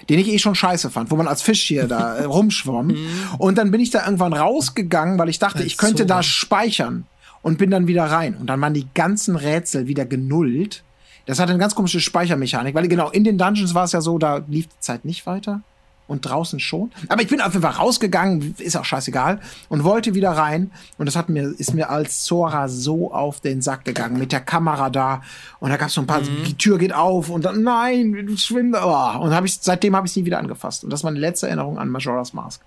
den 0.09 0.19
ich 0.19 0.27
eh 0.27 0.39
schon 0.39 0.55
scheiße 0.55 0.89
fand, 0.89 1.11
wo 1.11 1.15
man 1.15 1.27
als 1.27 1.41
Fisch 1.41 1.63
hier 1.63 1.87
da 1.87 2.15
äh, 2.15 2.23
rumschwamm. 2.25 2.87
Mhm. 2.95 3.35
und 3.39 3.57
dann 3.57 3.71
bin 3.71 3.81
ich 3.81 3.89
da 3.89 4.05
irgendwann 4.05 4.33
rausgegangen, 4.33 5.17
weil 5.17 5.29
ich 5.29 5.39
dachte, 5.39 5.63
ich 5.63 5.77
könnte 5.77 6.03
so 6.03 6.07
da 6.07 6.23
speichern 6.23 7.05
und 7.41 7.57
bin 7.57 7.71
dann 7.71 7.87
wieder 7.87 8.05
rein. 8.05 8.35
Und 8.37 8.47
dann 8.47 8.61
waren 8.61 8.73
die 8.73 8.87
ganzen 8.93 9.35
Rätsel 9.35 9.87
wieder 9.87 10.05
genullt. 10.05 10.83
Das 11.25 11.39
hatte 11.39 11.51
eine 11.51 11.59
ganz 11.59 11.75
komische 11.75 11.99
Speichermechanik, 11.99 12.75
weil 12.75 12.87
genau 12.87 13.09
in 13.09 13.23
den 13.23 13.37
Dungeons 13.37 13.73
war 13.73 13.85
es 13.85 13.91
ja 13.91 14.01
so, 14.01 14.17
da 14.17 14.43
lief 14.47 14.67
die 14.67 14.79
Zeit 14.79 15.05
nicht 15.05 15.25
weiter 15.25 15.61
und 16.07 16.21
draußen 16.21 16.59
schon. 16.59 16.91
Aber 17.07 17.21
ich 17.21 17.27
bin 17.27 17.41
auf 17.41 17.53
jeden 17.53 17.63
Fall 17.63 17.73
rausgegangen, 17.73 18.55
ist 18.59 18.77
auch 18.77 18.85
scheißegal, 18.85 19.39
und 19.69 19.83
wollte 19.83 20.13
wieder 20.13 20.31
rein. 20.31 20.71
Und 20.97 21.07
das 21.07 21.15
hat 21.15 21.29
mir, 21.29 21.53
ist 21.57 21.73
mir 21.73 21.89
als 21.89 22.23
Zora 22.23 22.67
so 22.67 23.11
auf 23.11 23.39
den 23.39 23.61
Sack 23.61 23.85
gegangen, 23.85 24.19
mit 24.19 24.31
der 24.31 24.41
Kamera 24.41 24.89
da. 24.89 25.21
Und 25.59 25.69
da 25.69 25.77
gab 25.77 25.87
es 25.87 25.95
so 25.95 26.01
ein 26.01 26.07
paar, 26.07 26.21
mhm. 26.21 26.43
die 26.45 26.57
Tür 26.57 26.77
geht 26.77 26.93
auf 26.93 27.29
und 27.29 27.45
dann, 27.45 27.63
nein, 27.63 28.35
schwimm 28.37 28.75
Oh. 28.75 29.19
Und 29.19 29.33
hab 29.33 29.45
ich, 29.45 29.57
seitdem 29.61 29.95
habe 29.95 30.05
ich 30.05 30.11
es 30.11 30.15
nie 30.17 30.25
wieder 30.25 30.39
angefasst. 30.39 30.83
Und 30.83 30.89
das 30.89 31.03
war 31.03 31.11
meine 31.11 31.19
letzte 31.19 31.47
Erinnerung 31.47 31.79
an 31.79 31.89
Majora's 31.89 32.33
Mask. 32.33 32.61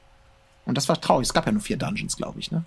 Und 0.64 0.76
das 0.76 0.88
war 0.88 1.00
traurig. 1.00 1.26
Es 1.26 1.34
gab 1.34 1.46
ja 1.46 1.52
nur 1.52 1.60
vier 1.60 1.76
Dungeons, 1.76 2.16
glaube 2.16 2.38
ich, 2.40 2.50
ne? 2.50 2.64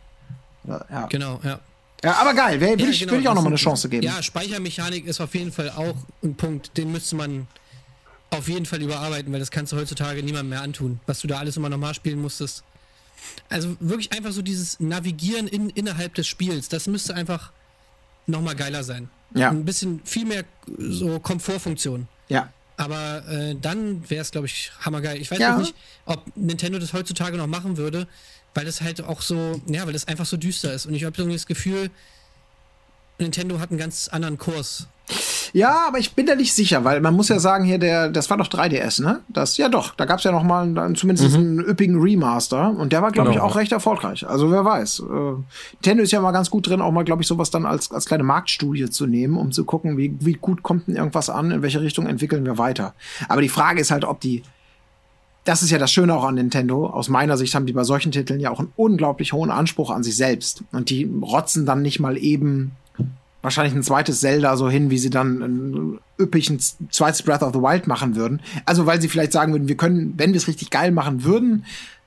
Ja. 0.65 1.07
Genau, 1.07 1.39
ja. 1.43 1.59
Ja, 2.03 2.15
aber 2.19 2.33
geil. 2.33 2.59
Will, 2.59 2.69
will, 2.77 2.85
ja, 2.85 2.89
ich, 2.89 2.99
genau, 2.99 3.13
will 3.13 3.21
ich 3.21 3.27
auch 3.27 3.35
noch 3.35 3.43
mal 3.43 3.49
eine 3.49 3.57
Chance 3.57 3.89
geben. 3.89 4.03
Ja, 4.03 4.21
Speichermechanik 4.23 5.05
ist 5.05 5.21
auf 5.21 5.35
jeden 5.35 5.51
Fall 5.51 5.69
auch 5.69 5.95
ein 6.23 6.35
Punkt, 6.35 6.75
den 6.77 6.91
müsste 6.91 7.15
man 7.15 7.47
auf 8.31 8.47
jeden 8.47 8.65
Fall 8.65 8.81
überarbeiten, 8.81 9.31
weil 9.31 9.39
das 9.39 9.51
kannst 9.51 9.71
du 9.71 9.77
heutzutage 9.77 10.23
niemandem 10.23 10.49
mehr 10.49 10.61
antun, 10.61 10.99
was 11.05 11.19
du 11.19 11.27
da 11.27 11.37
alles 11.37 11.57
immer 11.57 11.69
nochmal 11.69 11.93
spielen 11.93 12.21
musstest. 12.21 12.63
Also 13.49 13.75
wirklich 13.79 14.11
einfach 14.13 14.31
so 14.31 14.41
dieses 14.41 14.79
Navigieren 14.79 15.47
in, 15.47 15.69
innerhalb 15.69 16.15
des 16.15 16.27
Spiels, 16.27 16.69
das 16.69 16.87
müsste 16.87 17.13
einfach 17.13 17.51
nochmal 18.25 18.55
geiler 18.55 18.83
sein. 18.83 19.09
Ja. 19.35 19.49
Ein 19.49 19.65
bisschen 19.65 20.01
viel 20.05 20.25
mehr 20.25 20.43
so 20.77 21.19
Komfortfunktion. 21.19 22.07
Ja. 22.29 22.51
Aber 22.77 23.27
äh, 23.27 23.55
dann 23.61 24.09
wäre 24.09 24.21
es, 24.21 24.31
glaube 24.31 24.47
ich, 24.47 24.71
hammergeil. 24.79 25.21
Ich 25.21 25.29
weiß 25.29 25.39
ja. 25.39 25.57
nicht, 25.57 25.75
ob 26.05 26.25
Nintendo 26.35 26.79
das 26.79 26.93
heutzutage 26.93 27.37
noch 27.37 27.47
machen 27.47 27.77
würde, 27.77 28.07
weil 28.53 28.65
das 28.65 28.81
halt 28.81 29.01
auch 29.01 29.21
so, 29.21 29.61
ja, 29.67 29.85
weil 29.85 29.93
das 29.93 30.07
einfach 30.07 30.25
so 30.25 30.37
düster 30.37 30.73
ist. 30.73 30.85
Und 30.85 30.95
ich 30.95 31.03
habe 31.03 31.15
irgendwie 31.17 31.37
das 31.37 31.45
Gefühl, 31.45 31.91
Nintendo 33.19 33.59
hat 33.59 33.69
einen 33.69 33.77
ganz 33.77 34.07
anderen 34.07 34.37
Kurs. 34.37 34.87
Ja, 35.53 35.85
aber 35.87 35.99
ich 35.99 36.13
bin 36.13 36.25
da 36.25 36.35
nicht 36.35 36.53
sicher, 36.53 36.83
weil 36.83 37.01
man 37.01 37.13
muss 37.13 37.29
ja 37.29 37.39
sagen, 37.39 37.63
hier 37.63 37.77
der, 37.77 38.09
das 38.09 38.29
war 38.29 38.37
doch 38.37 38.47
3DS, 38.47 39.01
ne? 39.01 39.19
Das, 39.27 39.57
ja 39.57 39.69
doch, 39.69 39.95
da 39.95 40.05
gab's 40.05 40.23
ja 40.23 40.31
noch 40.31 40.43
mal 40.43 40.63
einen, 40.63 40.95
zumindest 40.95 41.31
mhm. 41.31 41.35
einen 41.35 41.59
üppigen 41.59 42.01
Remaster 42.01 42.71
und 42.71 42.93
der 42.93 43.01
war, 43.01 43.11
glaube 43.11 43.31
genau. 43.31 43.45
ich, 43.45 43.51
auch 43.51 43.55
recht 43.55 43.71
erfolgreich. 43.71 44.27
Also 44.27 44.51
wer 44.51 44.63
weiß. 44.63 44.99
Äh, 44.99 45.33
Nintendo 45.73 46.03
ist 46.03 46.11
ja 46.11 46.21
mal 46.21 46.31
ganz 46.31 46.49
gut 46.49 46.67
drin, 46.67 46.81
auch 46.81 46.91
mal, 46.91 47.03
glaube 47.03 47.21
ich, 47.21 47.27
sowas 47.27 47.51
dann 47.51 47.65
als, 47.65 47.91
als 47.91 48.05
kleine 48.05 48.23
Marktstudie 48.23 48.89
zu 48.89 49.07
nehmen, 49.07 49.37
um 49.37 49.51
zu 49.51 49.65
gucken, 49.65 49.97
wie, 49.97 50.15
wie 50.19 50.33
gut 50.33 50.63
kommt 50.63 50.87
denn 50.87 50.95
irgendwas 50.95 51.29
an, 51.29 51.51
in 51.51 51.61
welche 51.61 51.81
Richtung 51.81 52.07
entwickeln 52.07 52.45
wir 52.45 52.57
weiter. 52.57 52.93
Aber 53.27 53.41
die 53.41 53.49
Frage 53.49 53.81
ist 53.81 53.91
halt, 53.91 54.05
ob 54.05 54.21
die 54.21 54.43
das 55.43 55.63
ist 55.63 55.71
ja 55.71 55.79
das 55.79 55.91
Schöne 55.91 56.15
auch 56.15 56.23
an 56.23 56.35
Nintendo. 56.35 56.85
Aus 56.85 57.09
meiner 57.09 57.35
Sicht 57.35 57.55
haben 57.55 57.65
die 57.65 57.73
bei 57.73 57.83
solchen 57.83 58.11
Titeln 58.11 58.39
ja 58.39 58.51
auch 58.51 58.59
einen 58.59 58.73
unglaublich 58.75 59.33
hohen 59.33 59.49
Anspruch 59.49 59.89
an 59.89 60.03
sich 60.03 60.15
selbst. 60.15 60.63
Und 60.71 60.89
die 60.89 61.09
rotzen 61.21 61.65
dann 61.65 61.81
nicht 61.81 61.99
mal 61.99 62.17
eben 62.17 62.73
wahrscheinlich 63.41 63.73
ein 63.73 63.83
zweites 63.83 64.19
Zelda 64.19 64.55
so 64.55 64.69
hin, 64.69 64.89
wie 64.89 64.97
sie 64.97 65.09
dann 65.09 65.41
ein 65.41 65.99
üppigen 66.19 66.59
zweites 66.59 67.23
Breath 67.23 67.41
of 67.41 67.53
the 67.53 67.59
Wild 67.59 67.87
machen 67.87 68.15
würden. 68.15 68.41
Also 68.65 68.85
weil 68.85 69.01
sie 69.01 69.09
vielleicht 69.09 69.31
sagen 69.31 69.51
würden, 69.53 69.67
wir 69.67 69.77
können, 69.77 70.13
wenn 70.17 70.33
wir 70.33 70.37
es 70.37 70.47
richtig 70.47 70.69
geil 70.69 70.91
machen 70.91 71.23
würden, 71.23 71.65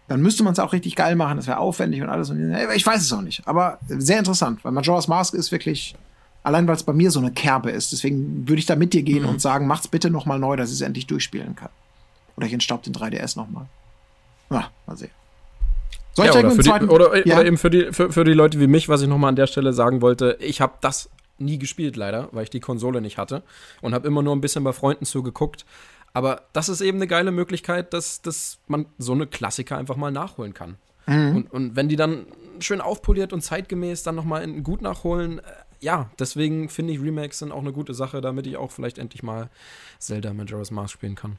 dann 0.08 0.20
müsste 0.20 0.44
man 0.44 0.52
es 0.52 0.58
auch 0.58 0.72
richtig 0.72 0.96
geil 0.96 1.16
machen, 1.16 1.38
das 1.38 1.46
wäre 1.46 1.58
aufwendig 1.58 2.02
und 2.02 2.10
alles. 2.10 2.30
ich 2.74 2.86
weiß 2.86 3.00
es 3.00 3.12
auch 3.12 3.22
nicht. 3.22 3.42
Aber 3.46 3.78
sehr 3.88 4.18
interessant, 4.18 4.64
weil 4.64 4.72
Majora's 4.72 5.08
Mask 5.08 5.34
ist 5.34 5.50
wirklich 5.50 5.96
Allein 6.44 6.68
weil 6.68 6.76
es 6.76 6.82
bei 6.82 6.92
mir 6.92 7.10
so 7.10 7.18
eine 7.20 7.32
Kerbe 7.32 7.70
ist. 7.70 7.90
Deswegen 7.90 8.46
würde 8.46 8.60
ich 8.60 8.66
da 8.66 8.76
mit 8.76 8.92
dir 8.92 9.02
gehen 9.02 9.22
mhm. 9.22 9.30
und 9.30 9.40
sagen, 9.40 9.66
macht's 9.66 9.88
bitte 9.88 10.10
noch 10.10 10.26
mal 10.26 10.38
neu, 10.38 10.56
dass 10.56 10.68
ich 10.68 10.76
es 10.76 10.80
endlich 10.82 11.06
durchspielen 11.06 11.56
kann. 11.56 11.70
Oder 12.36 12.46
ich 12.46 12.52
entstaub 12.52 12.82
den 12.82 12.92
3DS 12.92 13.36
noch 13.36 13.48
mal. 13.48 13.66
Ah, 14.50 14.64
mal 14.86 14.96
sehen. 14.96 15.10
Soll 16.12 16.26
ja, 16.26 16.34
oder, 16.34 16.50
für 16.50 16.62
die, 16.62 16.70
oder, 16.70 17.26
ja? 17.26 17.36
oder, 17.36 17.46
eben 17.46 17.56
für 17.56 17.70
die, 17.70 17.92
für, 17.92 18.12
für 18.12 18.24
die 18.24 18.34
Leute 18.34 18.60
wie 18.60 18.66
mich, 18.66 18.90
was 18.90 19.00
ich 19.00 19.08
noch 19.08 19.16
mal 19.16 19.28
an 19.28 19.36
der 19.36 19.46
Stelle 19.46 19.72
sagen 19.72 20.02
wollte, 20.02 20.36
ich 20.38 20.60
habe 20.60 20.74
das 20.82 21.08
nie 21.38 21.58
gespielt 21.58 21.96
leider, 21.96 22.28
weil 22.32 22.44
ich 22.44 22.50
die 22.50 22.60
Konsole 22.60 23.00
nicht 23.00 23.18
hatte 23.18 23.42
und 23.80 23.94
habe 23.94 24.06
immer 24.06 24.22
nur 24.22 24.34
ein 24.34 24.40
bisschen 24.40 24.64
bei 24.64 24.72
Freunden 24.72 25.04
zugeguckt. 25.04 25.64
Aber 26.12 26.42
das 26.52 26.68
ist 26.68 26.80
eben 26.80 26.98
eine 26.98 27.08
geile 27.08 27.32
Möglichkeit, 27.32 27.92
dass, 27.92 28.22
dass 28.22 28.58
man 28.68 28.86
so 28.98 29.12
eine 29.12 29.26
Klassiker 29.26 29.76
einfach 29.76 29.96
mal 29.96 30.12
nachholen 30.12 30.54
kann. 30.54 30.76
Mhm. 31.06 31.36
Und, 31.36 31.52
und 31.52 31.76
wenn 31.76 31.88
die 31.88 31.96
dann 31.96 32.26
schön 32.60 32.80
aufpoliert 32.80 33.32
und 33.32 33.42
zeitgemäß 33.42 34.04
dann 34.04 34.14
noch 34.14 34.24
mal 34.24 34.46
gut 34.62 34.80
nachholen, 34.80 35.40
äh, 35.40 35.42
ja, 35.80 36.10
deswegen 36.18 36.68
finde 36.68 36.92
ich 36.94 37.00
Remakes 37.00 37.40
sind 37.40 37.52
auch 37.52 37.60
eine 37.60 37.72
gute 37.72 37.94
Sache, 37.94 38.20
damit 38.20 38.46
ich 38.46 38.56
auch 38.56 38.70
vielleicht 38.70 38.98
endlich 38.98 39.22
mal 39.22 39.50
Zelda 39.98 40.32
Majora's 40.32 40.70
Mask 40.70 40.94
spielen 40.94 41.14
kann. 41.14 41.38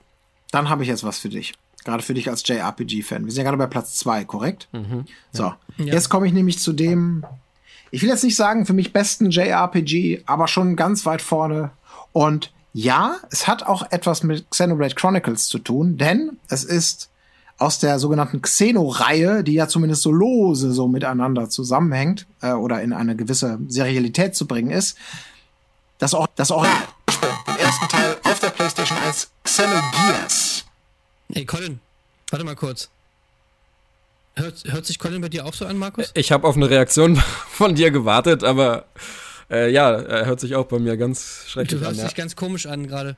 Dann 0.52 0.70
habe 0.70 0.84
ich 0.84 0.90
jetzt 0.90 1.04
was 1.04 1.20
für 1.20 1.30
dich. 1.30 1.54
Gerade 1.84 2.04
für 2.04 2.14
dich 2.14 2.30
als 2.30 2.48
JRPG-Fan. 2.48 3.26
Wir 3.26 3.32
sind 3.32 3.44
ja 3.44 3.44
gerade 3.44 3.58
bei 3.58 3.68
Platz 3.68 3.96
2, 3.98 4.26
korrekt? 4.26 4.68
Mhm. 4.72 5.06
So, 5.32 5.44
ja. 5.44 5.58
jetzt 5.78 6.10
komme 6.10 6.26
ich 6.28 6.34
nämlich 6.34 6.60
zu 6.60 6.74
dem, 6.74 7.24
ich 7.96 8.02
will 8.02 8.10
jetzt 8.10 8.26
nicht 8.26 8.36
sagen 8.36 8.66
für 8.66 8.74
mich 8.74 8.92
besten 8.92 9.30
JRPG, 9.30 10.24
aber 10.26 10.50
schon 10.50 10.76
ganz 10.76 11.06
weit 11.06 11.22
vorne. 11.22 11.72
Und 12.12 12.52
ja, 12.74 13.16
es 13.32 13.48
hat 13.48 13.64
auch 13.64 13.90
etwas 13.90 14.22
mit 14.22 14.52
Xenoblade 14.52 14.96
Chronicles 14.96 15.48
zu 15.48 15.60
tun, 15.60 15.96
denn 15.98 16.38
es 16.50 16.66
ist 16.66 17.10
aus 17.58 17.80
der 17.80 17.98
sogenannten 18.00 18.42
Xeno-Reihe, 18.42 19.46
die 19.46 19.54
ja 19.54 19.70
zumindest 19.70 20.02
so 20.02 20.12
lose 20.12 20.74
so 20.74 20.90
miteinander 20.90 21.50
zusammenhängt 21.50 22.28
äh, 22.42 22.52
oder 22.52 22.82
in 22.82 22.92
eine 22.92 23.16
gewisse 23.16 23.60
Serialität 23.70 24.36
zu 24.36 24.46
bringen 24.46 24.72
ist, 24.72 24.98
das 25.98 26.14
auch 26.14 26.28
das 26.36 26.52
auch 26.52 26.66
im 26.66 27.58
ersten 27.58 27.88
Teil 27.88 28.18
auf 28.26 28.42
der 28.42 28.50
PlayStation 28.50 28.98
1 29.08 29.30
Xenogears 29.46 30.66
Ey, 31.30 31.46
Colin, 31.46 31.80
warte 32.30 32.44
mal 32.44 32.58
kurz. 32.58 32.90
Hört, 34.38 34.64
hört 34.66 34.86
sich 34.86 35.00
Colin 35.00 35.22
bei 35.22 35.30
dir 35.30 35.46
auch 35.46 35.54
so 35.54 35.66
an, 35.66 35.78
Markus? 35.78 36.12
Ich 36.14 36.32
habe 36.32 36.46
auf 36.48 36.58
eine 36.58 36.70
Reaktion 36.70 37.16
von 37.50 37.76
dir 37.76 37.92
gewartet, 37.92 38.44
aber 38.44 38.86
äh, 39.50 39.72
ja, 39.72 39.92
er 39.92 40.26
hört 40.26 40.42
sich 40.42 40.56
auch 40.56 40.66
bei 40.66 40.80
mir 40.80 40.98
ganz 40.98 41.46
schrecklich 41.48 41.76
an. 41.76 41.80
Du 41.80 41.86
hörst 41.88 42.00
an, 42.02 42.08
dich 42.08 42.16
ganz 42.16 42.36
komisch 42.36 42.66
an 42.66 42.86
gerade. 42.86 43.16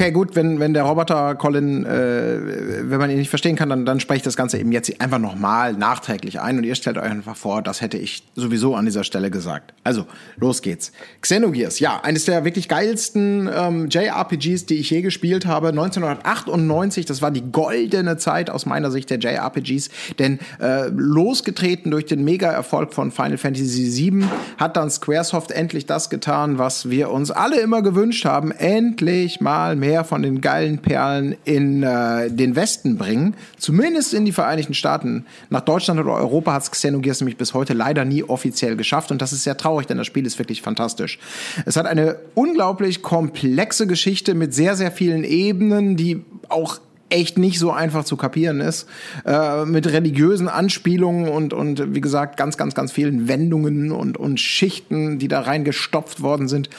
Okay, 0.00 0.12
gut, 0.12 0.34
wenn, 0.34 0.60
wenn 0.60 0.72
der 0.72 0.84
Roboter 0.84 1.34
Colin, 1.34 1.84
äh, 1.84 2.88
wenn 2.90 2.98
man 2.98 3.10
ihn 3.10 3.18
nicht 3.18 3.28
verstehen 3.28 3.54
kann, 3.54 3.68
dann, 3.68 3.84
dann 3.84 4.00
spreche 4.00 4.16
ich 4.16 4.22
das 4.22 4.34
Ganze 4.34 4.56
eben 4.56 4.72
jetzt 4.72 4.98
einfach 4.98 5.18
nochmal 5.18 5.74
nachträglich 5.74 6.40
ein 6.40 6.56
und 6.56 6.64
ihr 6.64 6.74
stellt 6.74 6.96
euch 6.96 7.04
einfach 7.04 7.36
vor, 7.36 7.60
das 7.60 7.82
hätte 7.82 7.98
ich 7.98 8.22
sowieso 8.34 8.74
an 8.76 8.86
dieser 8.86 9.04
Stelle 9.04 9.30
gesagt. 9.30 9.74
Also, 9.84 10.06
los 10.38 10.62
geht's. 10.62 10.92
Xenogears, 11.20 11.80
ja, 11.80 12.00
eines 12.02 12.24
der 12.24 12.46
wirklich 12.46 12.66
geilsten 12.66 13.50
ähm, 13.54 13.88
JRPGs, 13.90 14.64
die 14.64 14.76
ich 14.76 14.88
je 14.88 15.02
gespielt 15.02 15.44
habe. 15.44 15.68
1998, 15.68 17.04
das 17.04 17.20
war 17.20 17.30
die 17.30 17.52
goldene 17.52 18.16
Zeit 18.16 18.48
aus 18.48 18.64
meiner 18.64 18.90
Sicht 18.90 19.10
der 19.10 19.18
JRPGs, 19.18 19.90
denn 20.18 20.38
äh, 20.62 20.88
losgetreten 20.88 21.90
durch 21.90 22.06
den 22.06 22.24
Mega-Erfolg 22.24 22.94
von 22.94 23.10
Final 23.10 23.36
Fantasy 23.36 24.10
VII 24.10 24.24
hat 24.56 24.78
dann 24.78 24.88
Squaresoft 24.88 25.50
endlich 25.50 25.84
das 25.84 26.08
getan, 26.08 26.56
was 26.56 26.88
wir 26.88 27.10
uns 27.10 27.30
alle 27.30 27.60
immer 27.60 27.82
gewünscht 27.82 28.24
haben. 28.24 28.50
Endlich 28.50 29.42
mal 29.42 29.76
mehr 29.76 29.89
von 30.04 30.22
den 30.22 30.40
geilen 30.40 30.78
Perlen 30.78 31.36
in 31.44 31.82
äh, 31.82 32.30
den 32.30 32.56
Westen 32.56 32.96
bringen. 32.96 33.34
Zumindest 33.58 34.14
in 34.14 34.24
die 34.24 34.32
Vereinigten 34.32 34.74
Staaten. 34.74 35.26
Nach 35.50 35.60
Deutschland 35.60 36.00
oder 36.00 36.14
Europa 36.14 36.52
hat 36.52 36.62
es 36.62 36.70
Xenogears 36.70 37.20
nämlich 37.20 37.36
bis 37.36 37.54
heute 37.54 37.74
leider 37.74 38.04
nie 38.04 38.24
offiziell 38.24 38.76
geschafft. 38.76 39.10
Und 39.10 39.20
das 39.20 39.32
ist 39.32 39.44
sehr 39.44 39.56
traurig, 39.56 39.86
denn 39.86 39.98
das 39.98 40.06
Spiel 40.06 40.26
ist 40.26 40.38
wirklich 40.38 40.62
fantastisch. 40.62 41.18
Es 41.66 41.76
hat 41.76 41.86
eine 41.86 42.16
unglaublich 42.34 43.02
komplexe 43.02 43.86
Geschichte 43.86 44.34
mit 44.34 44.54
sehr, 44.54 44.76
sehr 44.76 44.92
vielen 44.92 45.24
Ebenen, 45.24 45.96
die 45.96 46.24
auch 46.48 46.80
echt 47.10 47.38
nicht 47.38 47.58
so 47.58 47.70
einfach 47.72 48.04
zu 48.04 48.16
kapieren 48.16 48.60
ist. 48.60 48.88
Äh, 49.24 49.64
mit 49.64 49.86
religiösen 49.86 50.48
Anspielungen 50.48 51.28
und, 51.28 51.52
und 51.52 51.94
wie 51.94 52.00
gesagt, 52.00 52.36
ganz, 52.36 52.56
ganz, 52.56 52.74
ganz 52.74 52.92
vielen 52.92 53.28
Wendungen 53.28 53.92
und, 53.92 54.16
und 54.16 54.40
Schichten, 54.40 55.18
die 55.18 55.28
da 55.28 55.40
reingestopft 55.40 56.22
worden 56.22 56.48
sind. 56.48 56.70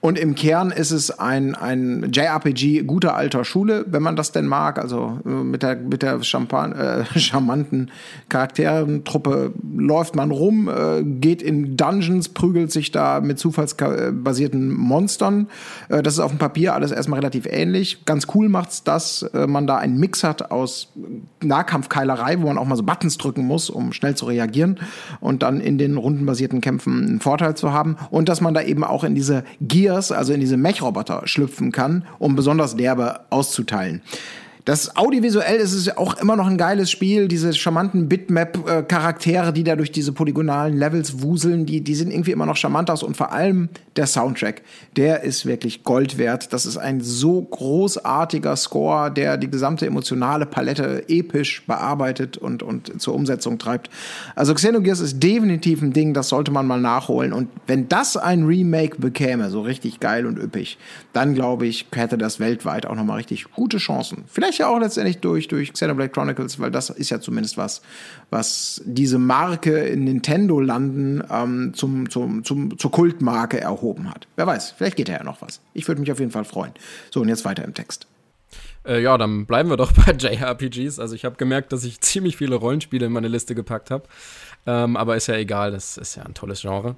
Und 0.00 0.18
im 0.18 0.34
Kern 0.34 0.70
ist 0.70 0.90
es 0.90 1.10
ein, 1.10 1.54
ein 1.54 2.10
JRPG 2.12 2.82
guter 2.82 3.14
alter 3.14 3.44
Schule, 3.44 3.84
wenn 3.88 4.02
man 4.02 4.16
das 4.16 4.32
denn 4.32 4.46
mag. 4.46 4.78
Also 4.78 5.20
äh, 5.24 5.28
mit 5.28 5.62
der, 5.62 5.76
mit 5.76 6.02
der 6.02 6.22
Champan 6.22 6.72
äh, 6.72 7.04
charmanten 7.18 7.90
Charakterentruppe 8.28 9.52
läuft 9.76 10.16
man 10.16 10.30
rum, 10.30 10.68
äh, 10.68 11.02
geht 11.02 11.42
in 11.42 11.76
Dungeons, 11.76 12.28
prügelt 12.28 12.72
sich 12.72 12.90
da 12.90 13.20
mit 13.20 13.38
zufallsbasierten 13.38 14.70
Monstern. 14.74 15.48
Äh, 15.88 16.02
das 16.02 16.14
ist 16.14 16.20
auf 16.20 16.30
dem 16.30 16.38
Papier 16.38 16.74
alles 16.74 16.90
erstmal 16.90 17.20
relativ 17.20 17.46
ähnlich. 17.46 18.04
Ganz 18.04 18.26
cool 18.34 18.48
macht's, 18.48 18.82
dass 18.82 19.22
äh, 19.22 19.46
man 19.46 19.66
da 19.66 19.75
einen 19.78 19.98
Mix 19.98 20.24
hat 20.24 20.50
aus 20.50 20.92
Nahkampfkeilerei, 21.42 22.40
wo 22.40 22.46
man 22.46 22.58
auch 22.58 22.66
mal 22.66 22.76
so 22.76 22.82
Buttons 22.82 23.18
drücken 23.18 23.46
muss, 23.46 23.70
um 23.70 23.92
schnell 23.92 24.14
zu 24.14 24.26
reagieren 24.26 24.80
und 25.20 25.42
dann 25.42 25.60
in 25.60 25.78
den 25.78 25.96
rundenbasierten 25.96 26.60
Kämpfen 26.60 27.06
einen 27.06 27.20
Vorteil 27.20 27.56
zu 27.56 27.72
haben. 27.72 27.96
Und 28.10 28.28
dass 28.28 28.40
man 28.40 28.54
da 28.54 28.62
eben 28.62 28.84
auch 28.84 29.04
in 29.04 29.14
diese 29.14 29.44
Gears, 29.60 30.12
also 30.12 30.32
in 30.32 30.40
diese 30.40 30.56
Mech-Roboter 30.56 31.22
schlüpfen 31.26 31.72
kann, 31.72 32.04
um 32.18 32.36
besonders 32.36 32.76
derbe 32.76 33.20
auszuteilen. 33.30 34.02
Das 34.66 34.96
audiovisuell 34.96 35.60
ist 35.60 35.72
es 35.74 35.96
auch 35.96 36.18
immer 36.18 36.34
noch 36.34 36.48
ein 36.48 36.58
geiles 36.58 36.90
Spiel. 36.90 37.28
Diese 37.28 37.54
charmanten 37.54 38.08
Bitmap-Charaktere, 38.08 39.52
die 39.52 39.62
da 39.62 39.76
durch 39.76 39.92
diese 39.92 40.10
polygonalen 40.10 40.76
Levels 40.76 41.22
wuseln, 41.22 41.66
die, 41.66 41.82
die 41.82 41.94
sind 41.94 42.10
irgendwie 42.10 42.32
immer 42.32 42.46
noch 42.46 42.56
charmant 42.56 42.90
aus. 42.90 43.04
Und 43.04 43.16
vor 43.16 43.30
allem 43.30 43.68
der 43.94 44.08
Soundtrack, 44.08 44.62
der 44.96 45.22
ist 45.22 45.46
wirklich 45.46 45.84
Gold 45.84 46.18
wert. 46.18 46.52
Das 46.52 46.66
ist 46.66 46.78
ein 46.78 47.00
so 47.00 47.42
großartiger 47.42 48.56
Score, 48.56 49.12
der 49.12 49.36
die 49.36 49.48
gesamte 49.48 49.86
emotionale 49.86 50.46
Palette 50.46 51.04
episch 51.08 51.64
bearbeitet 51.64 52.36
und, 52.36 52.64
und 52.64 53.00
zur 53.00 53.14
Umsetzung 53.14 53.58
treibt. 53.58 53.88
Also 54.34 54.52
Xenogears 54.52 54.98
ist 54.98 55.22
definitiv 55.22 55.80
ein 55.80 55.92
Ding, 55.92 56.12
das 56.12 56.28
sollte 56.28 56.50
man 56.50 56.66
mal 56.66 56.80
nachholen. 56.80 57.32
Und 57.32 57.50
wenn 57.68 57.88
das 57.88 58.16
ein 58.16 58.42
Remake 58.42 58.98
bekäme, 58.98 59.48
so 59.48 59.60
richtig 59.60 60.00
geil 60.00 60.26
und 60.26 60.40
üppig, 60.40 60.76
dann 61.12 61.34
glaube 61.34 61.68
ich, 61.68 61.86
hätte 61.94 62.18
das 62.18 62.40
weltweit 62.40 62.84
auch 62.84 62.96
nochmal 62.96 63.18
richtig 63.18 63.52
gute 63.52 63.78
Chancen. 63.78 64.24
Vielleicht 64.26 64.55
vielleicht 64.56 64.58
ja 64.58 64.68
auch 64.68 64.80
letztendlich 64.80 65.18
durch, 65.18 65.48
durch 65.48 65.72
Xenoblade 65.72 66.10
Chronicles, 66.10 66.58
weil 66.58 66.70
das 66.70 66.90
ist 66.90 67.10
ja 67.10 67.20
zumindest 67.20 67.56
was, 67.56 67.82
was 68.30 68.82
diese 68.84 69.18
Marke 69.18 69.78
in 69.78 70.04
Nintendo-Landen 70.04 71.22
ähm, 71.30 71.72
zum, 71.74 72.10
zum, 72.10 72.44
zum, 72.44 72.78
zur 72.78 72.90
Kultmarke 72.90 73.60
erhoben 73.60 74.10
hat. 74.10 74.26
Wer 74.36 74.46
weiß, 74.46 74.74
vielleicht 74.76 74.96
geht 74.96 75.08
ja 75.08 75.22
noch 75.22 75.42
was. 75.42 75.60
Ich 75.74 75.86
würde 75.88 76.00
mich 76.00 76.10
auf 76.12 76.18
jeden 76.18 76.32
Fall 76.32 76.44
freuen. 76.44 76.72
So, 77.10 77.20
und 77.20 77.28
jetzt 77.28 77.44
weiter 77.44 77.64
im 77.64 77.74
Text. 77.74 78.06
Äh, 78.86 79.02
ja, 79.02 79.18
dann 79.18 79.46
bleiben 79.46 79.68
wir 79.68 79.76
doch 79.76 79.92
bei 80.06 80.12
JRPGs. 80.12 80.98
Also 80.98 81.14
ich 81.14 81.24
habe 81.24 81.36
gemerkt, 81.36 81.72
dass 81.72 81.84
ich 81.84 82.00
ziemlich 82.00 82.36
viele 82.36 82.56
Rollenspiele 82.56 83.06
in 83.06 83.12
meine 83.12 83.28
Liste 83.28 83.54
gepackt 83.54 83.90
habe. 83.90 84.04
Ähm, 84.66 84.96
aber 84.96 85.16
ist 85.16 85.28
ja 85.28 85.36
egal, 85.36 85.70
das 85.70 85.96
ist 85.96 86.16
ja 86.16 86.24
ein 86.24 86.34
tolles 86.34 86.62
Genre. 86.62 86.96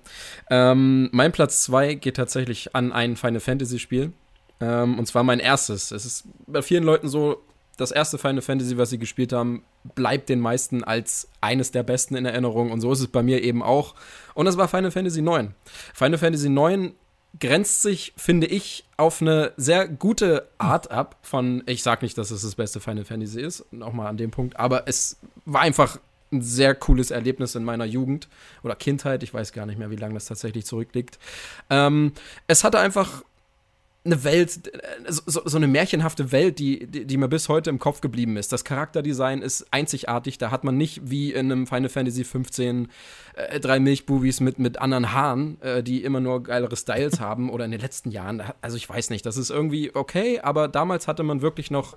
Ähm, 0.49 1.11
mein 1.13 1.33
Platz 1.33 1.63
2 1.65 1.95
geht 1.95 2.17
tatsächlich 2.17 2.75
an 2.75 2.93
ein 2.93 3.17
Final 3.17 3.41
Fantasy 3.41 3.79
Spiel. 3.79 4.13
Ähm, 4.61 4.99
und 4.99 5.07
zwar 5.07 5.23
mein 5.23 5.39
erstes. 5.39 5.91
Es 5.93 6.05
ist 6.05 6.25
bei 6.47 6.63
vielen 6.63 6.83
Leuten 6.83 7.09
so, 7.09 7.43
das 7.79 7.93
erste 7.93 8.18
Final 8.18 8.43
Fantasy, 8.43 8.76
was 8.76 8.91
sie 8.91 8.99
gespielt 8.99 9.33
haben, 9.33 9.62
bleibt 9.95 10.29
den 10.29 10.41
meisten 10.41 10.85
als 10.85 11.29
eines 11.41 11.70
der 11.70 11.85
besten 11.85 12.16
in 12.16 12.26
Erinnerung. 12.26 12.70
Und 12.70 12.83
so 12.83 12.93
ist 12.93 13.01
es 13.01 13.09
bei 13.09 13.22
mir 13.22 13.43
eben 13.43 13.62
auch. 13.62 13.95
Und 14.35 14.45
das 14.45 14.59
war 14.59 14.68
Final 14.68 14.91
Fantasy 14.91 15.20
IX. 15.20 15.51
Final 15.95 16.18
Fantasy 16.18 16.49
IX 16.49 16.93
grenzt 17.39 17.83
sich, 17.83 18.12
finde 18.16 18.49
ich, 18.49 18.85
auf 18.97 19.22
eine 19.22 19.53
sehr 19.57 19.87
gute 19.87 20.49
Art 20.59 20.91
ab 20.91 21.16
von, 21.22 21.62
ich 21.66 21.83
sag 21.83 22.03
nicht, 22.03 22.18
dass 22.18 22.31
es 22.31 22.43
das 22.43 22.57
beste 22.57 22.81
Final 22.81 23.05
Fantasy 23.05 23.41
ist, 23.41 23.72
nochmal 23.72 24.09
an 24.09 24.16
dem 24.16 24.31
Punkt, 24.31 24.59
aber 24.59 24.89
es 24.89 25.18
war 25.45 25.61
einfach 25.61 26.01
ein 26.33 26.43
sehr 26.43 26.74
cooles 26.74 27.11
Erlebnis 27.11 27.55
in 27.55 27.64
meiner 27.64 27.85
Jugend 27.85 28.29
oder 28.62 28.74
Kindheit, 28.74 29.22
ich 29.22 29.33
weiß 29.33 29.53
gar 29.53 29.66
nicht 29.66 29.79
mehr, 29.79 29.91
wie 29.91 29.97
lange 29.97 30.14
das 30.14 30.26
tatsächlich 30.26 30.66
zurückliegt. 30.66 31.18
Ähm, 31.70 32.12
es 32.49 32.64
hatte 32.64 32.81
einfach 32.81 33.22
eine 34.05 34.25
Welt, 34.25 34.73
äh, 34.75 34.81
so, 35.09 35.43
so, 35.45 35.57
eine 35.57 35.67
märchenhafte 35.67 36.33
Welt, 36.33 36.59
die, 36.59 36.87
die, 36.87 37.05
die, 37.05 37.17
mir 37.17 37.29
bis 37.29 37.49
heute 37.49 37.71
im 37.71 37.79
Kopf 37.79 38.01
geblieben 38.01 38.37
ist. 38.37 38.53
Das 38.53 38.65
Charakterdesign 38.65 39.43
ist 39.43 39.67
einzigartig. 39.73 40.39
Da 40.39 40.51
hat 40.51 40.65
man 40.65 40.77
nicht 40.77 41.11
wie 41.11 41.33
in 41.33 41.51
einem 41.51 41.67
Final 41.67 41.89
Fantasy 41.89 42.25
15 42.25 42.89
äh, 43.35 43.61
drei 43.61 43.81
Milchbubis 43.81 44.41
mit, 44.41 44.59
mit 44.59 44.79
anderen 44.79 45.13
Haaren, 45.13 45.61
äh, 45.63 45.83
die 45.83 46.05
immer 46.05 46.21
nur 46.21 46.43
geilere 46.43 46.77
Styles 46.77 47.21
haben 47.21 47.51
oder 47.51 47.65
in 47.65 47.71
den 47.71 47.81
letzten 47.81 48.11
Jahren. 48.11 48.43
Also 48.61 48.77
ich 48.77 48.89
weiß 48.89 49.11
nicht, 49.11 49.27
das 49.27 49.37
ist 49.37 49.51
irgendwie 49.51 49.95
okay, 49.95 50.41
aber 50.41 50.69
damals 50.69 51.09
hatte 51.09 51.23
man 51.23 51.43
wirklich 51.43 51.71
noch 51.71 51.97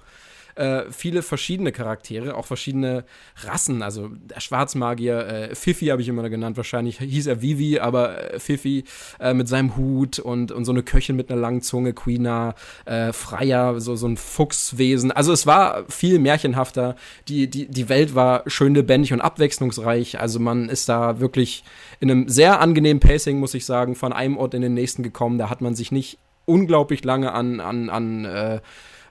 äh, 0.56 0.84
viele 0.92 1.22
verschiedene 1.22 1.72
Charaktere, 1.72 2.36
auch 2.36 2.46
verschiedene 2.46 3.06
Rassen. 3.44 3.82
Also 3.82 4.10
der 4.10 4.40
Schwarzmagier, 4.40 5.28
äh, 5.28 5.56
Fifi 5.56 5.88
habe 5.88 6.02
ich 6.02 6.08
immer 6.08 6.30
genannt, 6.30 6.58
wahrscheinlich 6.58 7.00
hieß 7.00 7.28
er 7.28 7.42
Vivi, 7.42 7.80
aber 7.80 8.34
äh, 8.34 8.40
Fifi 8.40 8.84
äh, 9.20 9.34
mit 9.34 9.48
seinem 9.48 9.76
Hut 9.78 10.20
und, 10.20 10.52
und 10.52 10.66
so 10.66 10.72
eine 10.72 10.84
Köchin 10.84 11.16
mit 11.16 11.32
einer 11.32 11.40
langen 11.40 11.62
Zunge, 11.62 11.94
Queena, 11.94 12.56
äh, 12.86 13.14
Freier, 13.14 13.80
so, 13.80 13.96
so 13.96 14.08
ein 14.08 14.18
Fuchswesen. 14.18 15.12
Also 15.12 15.34
es 15.34 15.46
war 15.46 15.86
viel 15.90 16.20
märchenhafter. 16.20 16.96
Die, 17.28 17.48
die, 17.48 17.68
die 17.68 17.90
Welt 17.90 18.16
war 18.16 18.44
schön 18.48 18.76
lebendig 18.76 19.14
und 19.14 19.22
abwechslungsreich. 19.22 20.20
Also 20.20 20.40
man 20.40 20.70
ist 20.70 20.90
da 20.90 21.20
wirklich 21.20 21.64
in 22.00 22.10
einem 22.10 22.30
sehr 22.30 22.60
angenehmen 22.60 23.00
Pacing, 23.00 23.40
muss 23.40 23.54
ich 23.54 23.66
sagen, 23.66 23.96
von 23.96 24.14
einem 24.14 24.38
Ort 24.38 24.54
in 24.54 24.62
den 24.62 24.74
nächsten 24.74 25.04
gekommen. 25.04 25.38
Da 25.38 25.50
hat 25.50 25.62
man 25.62 25.76
sich 25.76 25.92
nicht 25.92 26.18
unglaublich 26.46 27.04
lange 27.04 27.32
an, 27.32 27.60
an, 27.60 27.90
an 27.90 28.26
äh, 28.26 28.62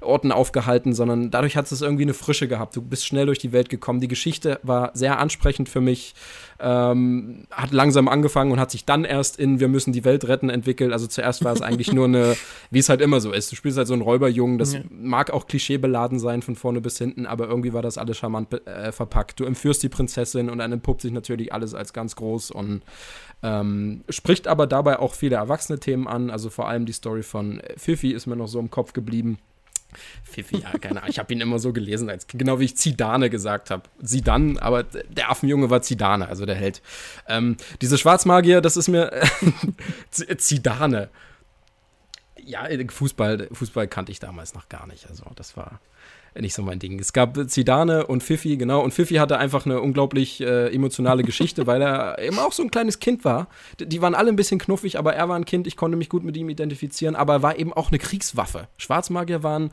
Orten 0.00 0.32
aufgehalten, 0.32 0.94
sondern 0.94 1.30
dadurch 1.30 1.56
hat 1.56 1.70
es 1.70 1.82
irgendwie 1.82 2.04
eine 2.04 2.14
Frische 2.14 2.48
gehabt. 2.48 2.74
Du 2.76 2.82
bist 2.82 3.06
schnell 3.06 3.26
durch 3.26 3.38
die 3.38 3.52
Welt 3.52 3.68
gekommen. 3.68 4.00
Die 4.00 4.08
Geschichte 4.08 4.58
war 4.62 4.90
sehr 4.94 5.18
ansprechend 5.18 5.68
für 5.68 5.80
mich, 5.80 6.14
ähm, 6.58 7.44
hat 7.50 7.72
langsam 7.72 8.08
angefangen 8.08 8.52
und 8.52 8.60
hat 8.60 8.70
sich 8.70 8.84
dann 8.84 9.04
erst 9.04 9.38
in 9.38 9.60
Wir 9.60 9.68
müssen 9.68 9.92
die 9.92 10.04
Welt 10.04 10.26
retten 10.26 10.50
entwickelt. 10.50 10.92
Also 10.92 11.06
zuerst 11.06 11.44
war 11.44 11.52
es 11.52 11.62
eigentlich 11.62 11.92
nur 11.92 12.06
eine, 12.06 12.36
wie 12.70 12.78
es 12.78 12.88
halt 12.88 13.00
immer 13.00 13.20
so 13.20 13.32
ist. 13.32 13.52
Du 13.52 13.56
spielst 13.56 13.76
halt 13.78 13.88
so 13.88 13.94
einen 13.94 14.02
Räuberjungen, 14.02 14.58
das 14.58 14.74
ja. 14.74 14.80
mag 14.90 15.30
auch 15.30 15.46
klischeebeladen 15.46 16.18
sein 16.18 16.42
von 16.42 16.56
vorne 16.56 16.80
bis 16.80 16.98
hinten, 16.98 17.26
aber 17.26 17.48
irgendwie 17.48 17.72
war 17.72 17.82
das 17.82 17.98
alles 17.98 18.16
charmant 18.16 18.52
äh, 18.66 18.92
verpackt. 18.92 19.38
Du 19.40 19.44
entführst 19.44 19.82
die 19.82 19.88
Prinzessin 19.88 20.48
und 20.50 20.58
dann 20.58 20.72
entpuppt 20.72 21.02
sich 21.02 21.12
natürlich 21.12 21.52
alles 21.52 21.74
als 21.74 21.92
ganz 21.92 22.16
groß 22.16 22.50
und 22.50 22.82
ähm, 23.42 24.04
spricht 24.08 24.48
aber 24.48 24.66
dabei 24.66 24.98
auch 24.98 25.14
viele 25.14 25.36
erwachsene 25.36 25.78
Themen 25.78 26.06
an. 26.06 26.30
Also 26.30 26.50
vor 26.50 26.68
allem 26.68 26.86
die 26.86 26.92
Story 26.92 27.22
von 27.22 27.60
Fifi 27.76 28.12
ist 28.12 28.26
mir 28.26 28.36
noch 28.36 28.48
so 28.48 28.58
im 28.58 28.70
Kopf 28.70 28.92
geblieben. 28.92 29.38
Fifi, 30.22 30.58
ja, 30.58 30.70
keine 30.78 31.00
Ahnung. 31.00 31.10
Ich 31.10 31.18
habe 31.18 31.32
ihn 31.32 31.40
immer 31.40 31.58
so 31.58 31.72
gelesen, 31.72 32.08
als, 32.08 32.26
genau 32.26 32.60
wie 32.60 32.64
ich 32.64 32.76
Zidane 32.76 33.30
gesagt 33.30 33.70
habe. 33.70 33.82
Sidan, 34.00 34.58
aber 34.58 34.82
der 34.82 35.30
Affenjunge 35.30 35.70
war 35.70 35.82
Zidane, 35.82 36.28
also 36.28 36.46
der 36.46 36.56
Held. 36.56 36.82
Ähm, 37.28 37.56
diese 37.80 37.98
Schwarzmagier, 37.98 38.60
das 38.60 38.76
ist 38.76 38.88
mir 38.88 39.10
Zidane. 40.10 41.10
Ja, 42.42 42.66
Fußball, 42.88 43.48
Fußball 43.52 43.86
kannte 43.86 44.12
ich 44.12 44.18
damals 44.18 44.54
noch 44.54 44.68
gar 44.68 44.86
nicht. 44.86 45.08
Also 45.08 45.24
das 45.36 45.56
war 45.56 45.80
nicht 46.38 46.54
so 46.54 46.62
mein 46.62 46.78
Ding. 46.78 46.98
Es 46.98 47.12
gab 47.12 47.36
Zidane 47.48 48.06
und 48.06 48.22
Fifi, 48.22 48.56
genau. 48.56 48.82
Und 48.82 48.92
Fifi 48.92 49.14
hatte 49.14 49.38
einfach 49.38 49.66
eine 49.66 49.80
unglaublich 49.80 50.40
äh, 50.40 50.72
emotionale 50.72 51.22
Geschichte, 51.22 51.66
weil 51.66 51.82
er 51.82 52.18
eben 52.18 52.38
auch 52.38 52.52
so 52.52 52.62
ein 52.62 52.70
kleines 52.70 53.00
Kind 53.00 53.24
war. 53.24 53.48
Die 53.80 54.00
waren 54.00 54.14
alle 54.14 54.30
ein 54.30 54.36
bisschen 54.36 54.60
knuffig, 54.60 54.98
aber 54.98 55.14
er 55.14 55.28
war 55.28 55.36
ein 55.36 55.44
Kind. 55.44 55.66
Ich 55.66 55.76
konnte 55.76 55.96
mich 55.96 56.08
gut 56.08 56.22
mit 56.22 56.36
ihm 56.36 56.48
identifizieren. 56.48 57.16
Aber 57.16 57.34
er 57.34 57.42
war 57.42 57.58
eben 57.58 57.72
auch 57.72 57.90
eine 57.90 57.98
Kriegswaffe. 57.98 58.68
Schwarzmagier 58.76 59.42
waren 59.42 59.70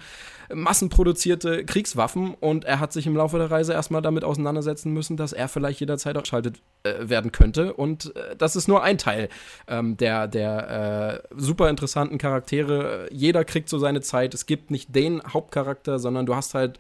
massenproduzierte 0.54 1.66
Kriegswaffen 1.66 2.34
und 2.34 2.66
er 2.66 2.80
hat 2.80 2.94
sich 2.94 3.08
im 3.08 3.16
Laufe 3.16 3.38
der 3.38 3.52
Reise 3.52 3.74
erstmal 3.74 4.02
damit 4.02 4.24
auseinandersetzen 4.24 4.92
müssen, 4.94 5.18
dass 5.18 5.34
er 5.34 5.48
vielleicht 5.48 5.80
jederzeit 5.80 6.18
auch 6.18 6.24
geschaltet 6.24 6.62
äh, 6.84 7.10
werden 7.10 7.32
könnte. 7.32 7.74
Und 7.74 8.16
äh, 8.16 8.36
das 8.38 8.56
ist 8.56 8.68
nur 8.68 8.84
ein 8.84 8.98
Teil 8.98 9.30
ähm, 9.68 9.98
der, 9.98 10.28
der 10.28 11.24
äh, 11.24 11.36
super 11.36 11.70
interessanten 11.70 12.18
Charaktere. 12.18 13.08
Jeder 13.12 13.46
kriegt 13.46 13.70
so 13.70 13.80
seine 13.80 14.02
Zeit. 14.02 14.34
Es 14.34 14.46
gibt 14.46 14.72
nicht 14.72 14.96
den 14.96 15.22
Hauptcharakter, 15.24 16.00
sondern 16.00 16.26
du 16.26 16.36
hast 16.36 16.54
halt 16.54 16.80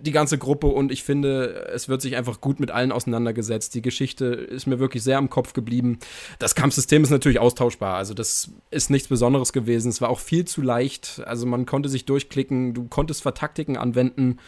die 0.00 0.12
ganze 0.12 0.38
Gruppe 0.38 0.66
und 0.66 0.92
ich 0.92 1.02
finde, 1.02 1.68
es 1.72 1.88
wird 1.88 2.02
sich 2.02 2.16
einfach 2.16 2.40
gut 2.40 2.60
mit 2.60 2.70
allen 2.70 2.92
auseinandergesetzt. 2.92 3.74
Die 3.74 3.82
Geschichte 3.82 4.26
ist 4.26 4.66
mir 4.66 4.78
wirklich 4.78 5.02
sehr 5.02 5.18
im 5.18 5.30
Kopf 5.30 5.52
geblieben. 5.52 5.98
Das 6.38 6.54
Kampfsystem 6.54 7.02
ist 7.02 7.10
natürlich 7.10 7.38
austauschbar, 7.38 7.96
also 7.96 8.14
das 8.14 8.50
ist 8.70 8.90
nichts 8.90 9.08
Besonderes 9.08 9.52
gewesen. 9.52 9.88
Es 9.88 10.00
war 10.00 10.10
auch 10.10 10.20
viel 10.20 10.44
zu 10.44 10.62
leicht, 10.62 11.22
also 11.24 11.46
man 11.46 11.66
konnte 11.66 11.88
sich 11.88 12.04
durchklicken, 12.04 12.74
du 12.74 12.88
konntest 12.88 13.22
Vertaktiken 13.22 13.76
anwenden 13.76 14.38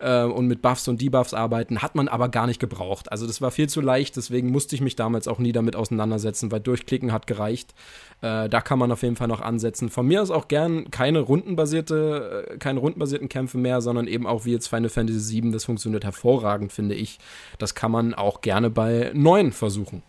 äh, 0.00 0.24
und 0.24 0.46
mit 0.46 0.62
Buffs 0.62 0.88
und 0.88 1.00
Debuffs 1.00 1.34
arbeiten, 1.34 1.82
hat 1.82 1.94
man 1.94 2.08
aber 2.08 2.28
gar 2.28 2.46
nicht 2.46 2.60
gebraucht. 2.60 3.10
Also 3.12 3.26
das 3.26 3.40
war 3.40 3.50
viel 3.50 3.68
zu 3.68 3.80
leicht, 3.80 4.16
deswegen 4.16 4.50
musste 4.50 4.74
ich 4.74 4.80
mich 4.80 4.96
damals 4.96 5.28
auch 5.28 5.38
nie 5.38 5.52
damit 5.52 5.76
auseinandersetzen, 5.76 6.50
weil 6.50 6.60
durchklicken 6.60 7.12
hat 7.12 7.26
gereicht. 7.26 7.74
Äh, 8.22 8.48
da 8.48 8.60
kann 8.60 8.78
man 8.78 8.92
auf 8.92 9.02
jeden 9.02 9.16
Fall 9.16 9.28
noch 9.28 9.40
ansetzen. 9.40 9.90
Von 9.90 10.06
mir 10.06 10.22
aus 10.22 10.30
auch 10.30 10.48
gern 10.48 10.90
keine 10.90 11.20
rundenbasierte, 11.20 12.48
äh, 12.50 12.56
keine 12.58 12.80
rundenbasierten 12.80 13.28
Kämpfe 13.28 13.58
mehr, 13.58 13.80
sondern 13.80 14.06
eben 14.06 14.26
auch 14.26 14.44
wie 14.44 14.52
jetzt 14.52 14.68
Final 14.68 14.90
Fantasy 14.90 15.42
VII. 15.42 15.52
Das 15.52 15.64
funktioniert 15.64 16.04
hervorragend, 16.04 16.72
finde 16.72 16.94
ich. 16.94 17.18
Das 17.58 17.74
kann 17.74 17.90
man 17.90 18.14
auch 18.14 18.40
gerne 18.40 18.70
bei 18.70 19.10
neuen 19.14 19.52
versuchen. 19.52 20.02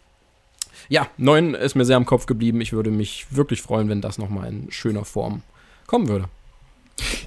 Ja, 0.89 1.07
9 1.17 1.53
ist 1.53 1.75
mir 1.75 1.85
sehr 1.85 1.97
am 1.97 2.05
Kopf 2.05 2.25
geblieben. 2.25 2.59
Ich 2.61 2.73
würde 2.73 2.91
mich 2.91 3.27
wirklich 3.29 3.61
freuen, 3.61 3.89
wenn 3.89 4.01
das 4.01 4.17
nochmal 4.17 4.49
in 4.49 4.71
schöner 4.71 5.05
Form 5.05 5.43
kommen 5.87 6.07
würde. 6.07 6.25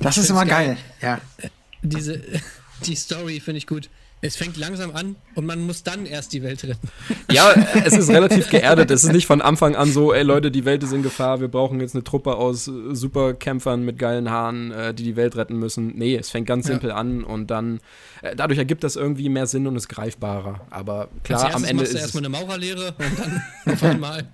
Das 0.00 0.18
ist 0.18 0.30
immer 0.30 0.44
geil. 0.44 0.76
geil. 1.00 1.20
Ja. 1.40 1.50
Diese, 1.85 2.20
die 2.87 2.97
Story 2.97 3.41
finde 3.41 3.59
ich 3.59 3.66
gut. 3.66 3.91
Es 4.20 4.37
fängt 4.37 4.57
langsam 4.57 4.91
an 4.97 5.16
und 5.35 5.45
man 5.45 5.61
muss 5.61 5.82
dann 5.82 6.07
erst 6.07 6.32
die 6.32 6.43
Welt 6.43 6.64
retten. 6.64 6.89
Ja, 7.30 7.53
es 7.85 7.95
ist 7.95 8.09
relativ 8.09 8.49
geerdet. 8.49 8.91
Es 8.91 9.05
ist 9.05 9.12
nicht 9.12 9.26
von 9.26 9.43
Anfang 9.43 9.76
an 9.76 9.93
so, 9.93 10.14
ey 10.14 10.22
Leute, 10.22 10.51
die 10.51 10.64
Welt 10.64 10.82
ist 10.82 10.93
in 10.93 11.03
Gefahr, 11.03 11.41
wir 11.41 11.49
brauchen 11.49 11.78
jetzt 11.80 11.95
eine 11.95 12.05
Truppe 12.05 12.37
aus 12.37 12.64
Superkämpfern 12.64 13.85
mit 13.85 13.99
geilen 13.99 14.30
Haaren, 14.30 14.70
äh, 14.72 14.95
die 14.95 15.03
die 15.03 15.16
Welt 15.16 15.37
retten 15.37 15.59
müssen. 15.59 15.93
Nee, 15.95 16.16
es 16.16 16.30
fängt 16.30 16.47
ganz 16.47 16.66
simpel 16.66 16.89
ja. 16.89 16.97
an 16.97 17.22
und 17.22 17.51
dann, 17.51 17.80
äh, 18.22 18.35
dadurch 18.35 18.59
ergibt 18.59 18.82
das 18.82 18.97
irgendwie 18.97 19.28
mehr 19.28 19.47
Sinn 19.47 19.66
und 19.66 19.76
ist 19.76 19.89
greifbarer. 19.89 20.66
Aber 20.70 21.09
klar, 21.22 21.55
am 21.55 21.64
Ende 21.64 21.82
machst 21.82 21.93
du 21.93 21.99
erstmal 21.99 22.24
eine 22.24 22.30
Maurerlehre 22.30 22.95
und 22.97 23.18
dann 23.18 23.43
auf 23.74 23.82
einmal. 23.82 24.26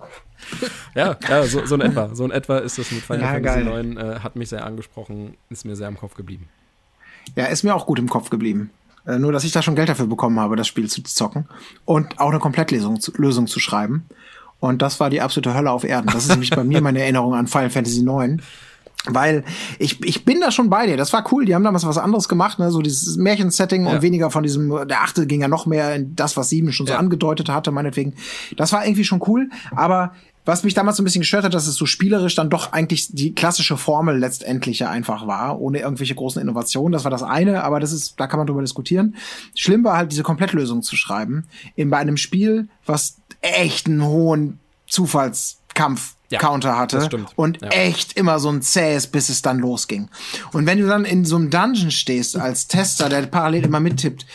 ja, 0.95 1.17
ja 1.27 1.43
so, 1.43 1.65
so 1.65 1.75
in 1.75 1.81
etwa. 1.81 2.15
So 2.15 2.23
in 2.23 2.31
etwa 2.31 2.59
ist 2.59 2.77
das 2.77 2.91
mit 2.91 3.01
Final 3.01 3.21
ja, 3.23 3.33
Fantasy 3.33 3.63
9, 3.65 3.97
äh, 3.97 4.19
hat 4.19 4.37
mich 4.37 4.47
sehr 4.47 4.65
angesprochen, 4.65 5.35
ist 5.49 5.65
mir 5.65 5.75
sehr 5.75 5.89
im 5.89 5.97
Kopf 5.97 6.13
geblieben. 6.13 6.47
Ja, 7.35 7.45
ist 7.45 7.63
mir 7.63 7.75
auch 7.75 7.85
gut 7.85 7.99
im 7.99 8.09
Kopf 8.09 8.29
geblieben. 8.29 8.71
Äh, 9.05 9.17
nur, 9.17 9.31
dass 9.31 9.43
ich 9.43 9.51
da 9.51 9.61
schon 9.61 9.75
Geld 9.75 9.89
dafür 9.89 10.07
bekommen 10.07 10.39
habe, 10.39 10.55
das 10.55 10.67
Spiel 10.67 10.89
zu 10.89 11.03
zocken 11.03 11.45
und 11.85 12.19
auch 12.19 12.29
eine 12.29 12.39
Komplettlösung 12.39 12.99
zu, 12.99 13.11
Lösung 13.15 13.47
zu 13.47 13.59
schreiben. 13.59 14.05
Und 14.59 14.81
das 14.81 14.99
war 14.99 15.09
die 15.09 15.21
absolute 15.21 15.55
Hölle 15.55 15.71
auf 15.71 15.83
Erden. 15.83 16.07
Das 16.11 16.23
ist 16.23 16.29
nämlich 16.29 16.51
bei 16.51 16.63
mir 16.63 16.81
meine 16.81 17.01
Erinnerung 17.01 17.33
an 17.33 17.47
Final 17.47 17.71
Fantasy 17.71 18.01
IX. 18.01 18.43
Weil 19.05 19.43
ich, 19.79 20.05
ich 20.05 20.25
bin 20.25 20.41
da 20.41 20.51
schon 20.51 20.69
bei 20.69 20.85
dir. 20.85 20.95
Das 20.95 21.11
war 21.11 21.25
cool. 21.31 21.45
Die 21.45 21.55
haben 21.55 21.63
damals 21.63 21.87
was 21.87 21.97
anderes 21.97 22.29
gemacht, 22.29 22.59
ne? 22.59 22.69
so 22.69 22.83
dieses 22.83 23.17
Märchensetting 23.17 23.87
ja. 23.87 23.93
und 23.93 24.03
weniger 24.03 24.29
von 24.29 24.43
diesem, 24.43 24.69
der 24.87 25.01
achte 25.01 25.25
ging 25.25 25.41
ja 25.41 25.47
noch 25.47 25.65
mehr 25.65 25.95
in 25.95 26.15
das, 26.15 26.37
was 26.37 26.49
sieben 26.49 26.71
schon 26.71 26.85
so 26.85 26.93
angedeutet 26.93 27.49
hatte, 27.49 27.71
meinetwegen. 27.71 28.13
Das 28.57 28.71
war 28.73 28.85
irgendwie 28.85 29.03
schon 29.03 29.23
cool. 29.25 29.49
Aber 29.75 30.13
was 30.45 30.63
mich 30.63 30.73
damals 30.73 30.97
so 30.97 31.03
ein 31.03 31.05
bisschen 31.05 31.21
gestört 31.21 31.43
hat, 31.43 31.53
dass 31.53 31.67
es 31.67 31.75
so 31.75 31.85
spielerisch 31.85 32.35
dann 32.35 32.49
doch 32.49 32.73
eigentlich 32.73 33.09
die 33.11 33.33
klassische 33.33 33.77
Formel 33.77 34.17
letztendlich 34.17 34.79
ja 34.79 34.89
einfach 34.89 35.27
war, 35.27 35.59
ohne 35.59 35.79
irgendwelche 35.79 36.15
großen 36.15 36.41
Innovationen. 36.41 36.91
Das 36.91 37.03
war 37.03 37.11
das 37.11 37.23
eine, 37.23 37.63
aber 37.63 37.79
das 37.79 37.91
ist, 37.91 38.19
da 38.19 38.27
kann 38.27 38.39
man 38.39 38.47
drüber 38.47 38.61
diskutieren. 38.61 39.15
Schlimm 39.55 39.83
war 39.83 39.97
halt 39.97 40.11
diese 40.11 40.23
Komplettlösung 40.23 40.81
zu 40.81 40.95
schreiben, 40.95 41.45
in 41.75 41.89
bei 41.89 41.97
einem 41.97 42.17
Spiel, 42.17 42.67
was 42.85 43.17
echt 43.41 43.87
einen 43.87 44.03
hohen 44.03 44.59
Zufallskampf 44.87 46.15
ja, 46.31 46.39
Counter 46.39 46.77
hatte 46.77 47.27
und 47.35 47.61
ja. 47.61 47.67
echt 47.69 48.13
immer 48.13 48.39
so 48.39 48.49
ein 48.49 48.61
zähes, 48.61 49.07
bis 49.07 49.29
es 49.29 49.41
dann 49.41 49.59
losging. 49.59 50.09
Und 50.53 50.65
wenn 50.65 50.79
du 50.79 50.87
dann 50.87 51.05
in 51.05 51.25
so 51.25 51.35
einem 51.35 51.49
Dungeon 51.49 51.91
stehst 51.91 52.37
als 52.37 52.67
Tester, 52.67 53.09
der 53.09 53.23
parallel 53.23 53.65
immer 53.65 53.81
mittippt, 53.81 54.25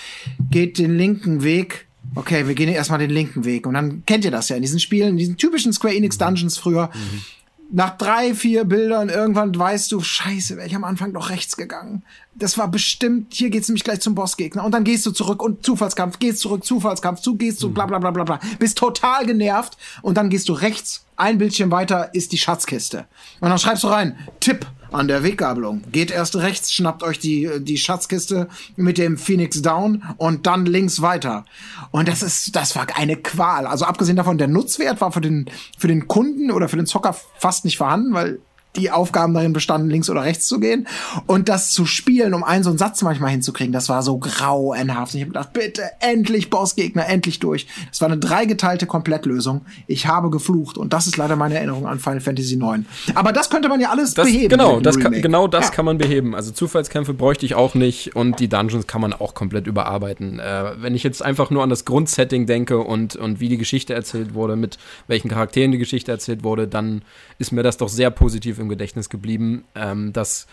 geht 0.50 0.78
den 0.78 0.96
linken 0.96 1.42
Weg 1.42 1.86
okay, 2.17 2.49
wir 2.49 2.55
gehen 2.55 2.69
erstmal 2.69 2.99
den 2.99 3.11
linken 3.11 3.45
Weg. 3.45 3.67
Und 3.67 3.75
dann 3.75 4.05
kennt 4.07 4.25
ihr 4.25 4.31
das 4.31 4.49
ja 4.49 4.57
in 4.57 4.62
diesen 4.62 4.81
Spielen, 4.81 5.11
in 5.11 5.17
diesen 5.17 5.37
typischen 5.37 5.73
Square 5.73 5.95
Enix 5.95 6.19
Dungeons 6.19 6.59
früher. 6.59 6.91
Mhm. 6.93 7.23
Nach 7.69 7.97
drei, 7.97 8.33
vier 8.35 8.64
Bildern 8.64 9.09
irgendwann 9.09 9.57
weißt 9.57 9.91
du, 9.91 10.01
scheiße, 10.01 10.57
wäre 10.57 10.69
ich 10.69 10.77
am 10.77 10.85
Anfang 10.85 11.12
doch 11.12 11.31
rechts 11.31 11.57
gegangen. 11.57 12.05
Das 12.35 12.59
war 12.59 12.69
bestimmt, 12.69 13.35
hier 13.35 13.51
geht's 13.51 13.69
nämlich 13.69 13.83
gleich 13.83 14.01
zum 14.01 14.14
Bossgegner. 14.14 14.64
Und 14.64 14.73
dann 14.73 14.85
gehst 14.85 15.05
du 15.05 15.11
zurück 15.11 15.43
und 15.43 15.64
Zufallskampf, 15.64 16.21
gehst 16.21 16.39
zurück, 16.41 16.64
Zufallskampf, 16.64 17.21
zu, 17.21 17.37
gehst 17.37 17.62
du, 17.62 17.71
bla 17.71 17.87
bla 17.87 17.99
bla 17.99 18.12
bla 18.12 18.23
bla. 18.23 18.41
Bist 18.61 18.79
total 18.79 19.27
genervt 19.27 19.77
und 20.03 20.17
dann 20.17 20.31
gehst 20.31 20.49
du 20.49 20.53
rechts, 20.53 21.07
ein 21.17 21.39
Bildchen 21.39 21.71
weiter 21.73 22.14
ist 22.14 22.31
die 22.33 22.39
Schatzkiste. 22.39 23.07
Und 23.41 23.49
dann 23.49 23.59
schreibst 23.59 23.83
du 23.83 23.89
rein, 23.89 24.17
Tipp, 24.39 24.64
an 24.97 25.09
der 25.09 25.22
Weggabelung. 25.22 25.82
Geht 25.92 26.11
erst 26.11 26.36
rechts, 26.36 26.72
schnappt 26.72 27.03
euch 27.03 27.18
die, 27.18 27.49
die 27.61 27.78
Schatzkiste 27.78 28.49
mit 28.76 28.99
dem 28.99 29.18
Phoenix 29.18 29.62
Down 29.62 30.03
und 30.16 30.47
dann 30.47 30.66
links 30.66 31.03
weiter. 31.03 31.44
Und 31.90 32.09
das 32.09 32.22
ist, 32.22 32.57
das 32.57 32.74
war 32.74 32.86
eine 32.97 33.16
Qual. 33.16 33.66
Also 33.66 33.84
abgesehen 33.84 34.16
davon, 34.16 34.38
der 34.38 34.49
Nutzwert 34.49 35.01
war 35.01 35.12
für 35.12 35.20
den, 35.20 35.47
für 35.78 35.88
den 35.88 36.09
Kunden 36.09 36.51
oder 36.51 36.68
für 36.68 36.76
den 36.76 36.86
Zocker 36.86 37.14
fast 37.38 37.64
nicht 37.64 37.76
vorhanden, 37.76 38.14
weil 38.14 38.38
die 38.77 38.91
Aufgaben 38.91 39.35
darin 39.35 39.53
bestanden, 39.53 39.91
links 39.91 40.11
oder 40.11 40.22
rechts 40.22 40.47
zu 40.47 40.61
gehen. 40.61 40.87
Und 41.27 41.49
das 41.49 41.70
zu 41.70 41.87
spielen, 41.87 42.35
um 42.35 42.45
einen 42.45 42.62
so 42.62 42.70
einen 42.70 42.79
Satz 42.79 43.03
manchmal 43.03 43.31
hinzukriegen, 43.31 43.72
das 43.72 43.89
war 43.89 44.03
so 44.03 44.18
grauenhaft. 44.18 45.14
Ich 45.14 45.22
habe 45.22 45.31
gedacht, 45.31 45.53
bitte, 45.53 45.83
endlich 46.01 46.51
Bossgegner, 46.51 47.09
endlich 47.09 47.39
durch. 47.39 47.66
Das 47.91 48.01
war 48.01 48.09
eine 48.09 48.18
dreigeteilte 48.18 48.87
Komplettlösung. 48.87 49.62
Ich 49.87 50.07
habe 50.07 50.31
geflucht. 50.31 50.79
Und 50.79 50.93
das 50.93 51.07
ist 51.07 51.16
leider 51.16 51.37
meine 51.37 51.57
Erinnerung 51.57 51.87
an 51.87 51.99
Final 51.99 52.20
Fantasy 52.20 52.55
IX. 52.55 52.85
Aber 53.14 53.33
das 53.33 53.51
könnte 53.51 53.68
man 53.68 53.81
ja 53.81 53.91
alles 53.91 54.14
das, 54.14 54.27
beheben. 54.27 54.49
Genau, 54.49 54.81
das 54.81 54.99
kann, 54.99 55.12
genau 55.12 55.47
das 55.49 55.66
ja. 55.66 55.70
kann 55.70 55.85
man 55.85 55.99
beheben. 55.99 56.35
Also 56.35 56.53
Zufallskämpfe 56.53 57.14
bräuchte 57.14 57.47
ich 57.47 57.55
auch 57.55 57.74
nicht. 57.74 58.14
Und 58.14 58.41
die 58.41 58.49
Dungeons 58.49 58.87
kann 58.87 59.01
man 59.01 59.12
auch 59.12 59.35
komplett 59.35 59.66
überarbeiten. 59.66 60.39
Äh, 60.39 60.72
wenn 60.81 60.95
ich 60.95 61.03
jetzt 61.03 61.22
einfach 61.22 61.51
nur 61.51 61.62
an 61.62 61.70
das 61.70 61.85
Grundsetting 61.85 62.47
denke 62.47 62.79
und, 62.79 63.16
und 63.16 63.41
wie 63.41 63.49
die 63.49 63.59
Geschichte 63.59 63.95
erzählt 63.95 64.35
wurde, 64.35 64.57
mit 64.57 64.79
welchen 65.07 65.29
Charakteren 65.29 65.72
die 65.72 65.79
Geschichte 65.79 66.12
erzählt 66.12 66.45
wurde, 66.45 66.68
dann 66.68 67.03
ist 67.39 67.53
mir 67.53 67.62
das 67.62 67.77
doch 67.77 67.89
sehr 67.89 68.11
positiv 68.11 68.59
im 68.59 68.66
Gedächtnis 68.69 69.09
geblieben, 69.09 69.64
ähm, 69.75 70.12
dass 70.12 70.47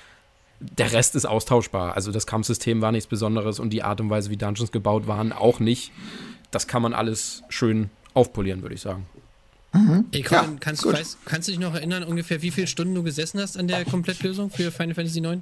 der 0.60 0.92
Rest 0.94 1.16
ist 1.16 1.26
austauschbar. 1.26 1.96
Also 1.96 2.12
das 2.12 2.26
Kampfsystem 2.26 2.82
war 2.82 2.92
nichts 2.92 3.08
Besonderes 3.08 3.60
und 3.60 3.72
die 3.72 3.84
Art 3.84 4.00
und 4.02 4.10
Weise, 4.10 4.30
wie 4.30 4.38
Dungeons 4.38 4.72
gebaut 4.72 5.08
waren, 5.08 5.34
auch 5.34 5.60
nicht. 5.60 5.92
Das 6.52 6.68
kann 6.68 6.82
man 6.82 6.94
alles 6.94 7.44
schön 7.50 7.90
aufpolieren, 8.14 8.62
würde 8.62 8.76
ich 8.76 8.82
sagen. 8.82 9.06
Mhm. 9.74 10.06
Ey, 10.12 10.22
Colin, 10.22 10.44
ja, 10.44 10.58
kannst, 10.60 10.86
du, 10.86 10.94
weißt, 10.94 11.18
kannst 11.26 11.48
du 11.48 11.52
dich 11.52 11.60
noch 11.60 11.74
erinnern, 11.74 12.04
ungefähr 12.04 12.42
wie 12.42 12.52
viele 12.52 12.68
Stunden 12.68 12.94
du 12.94 13.04
gesessen 13.04 13.40
hast 13.40 13.58
an 13.58 13.68
der 13.68 13.84
Komplettlösung 13.86 14.52
für 14.52 14.72
Final 14.72 14.94
Fantasy 14.94 15.20
IX? 15.20 15.42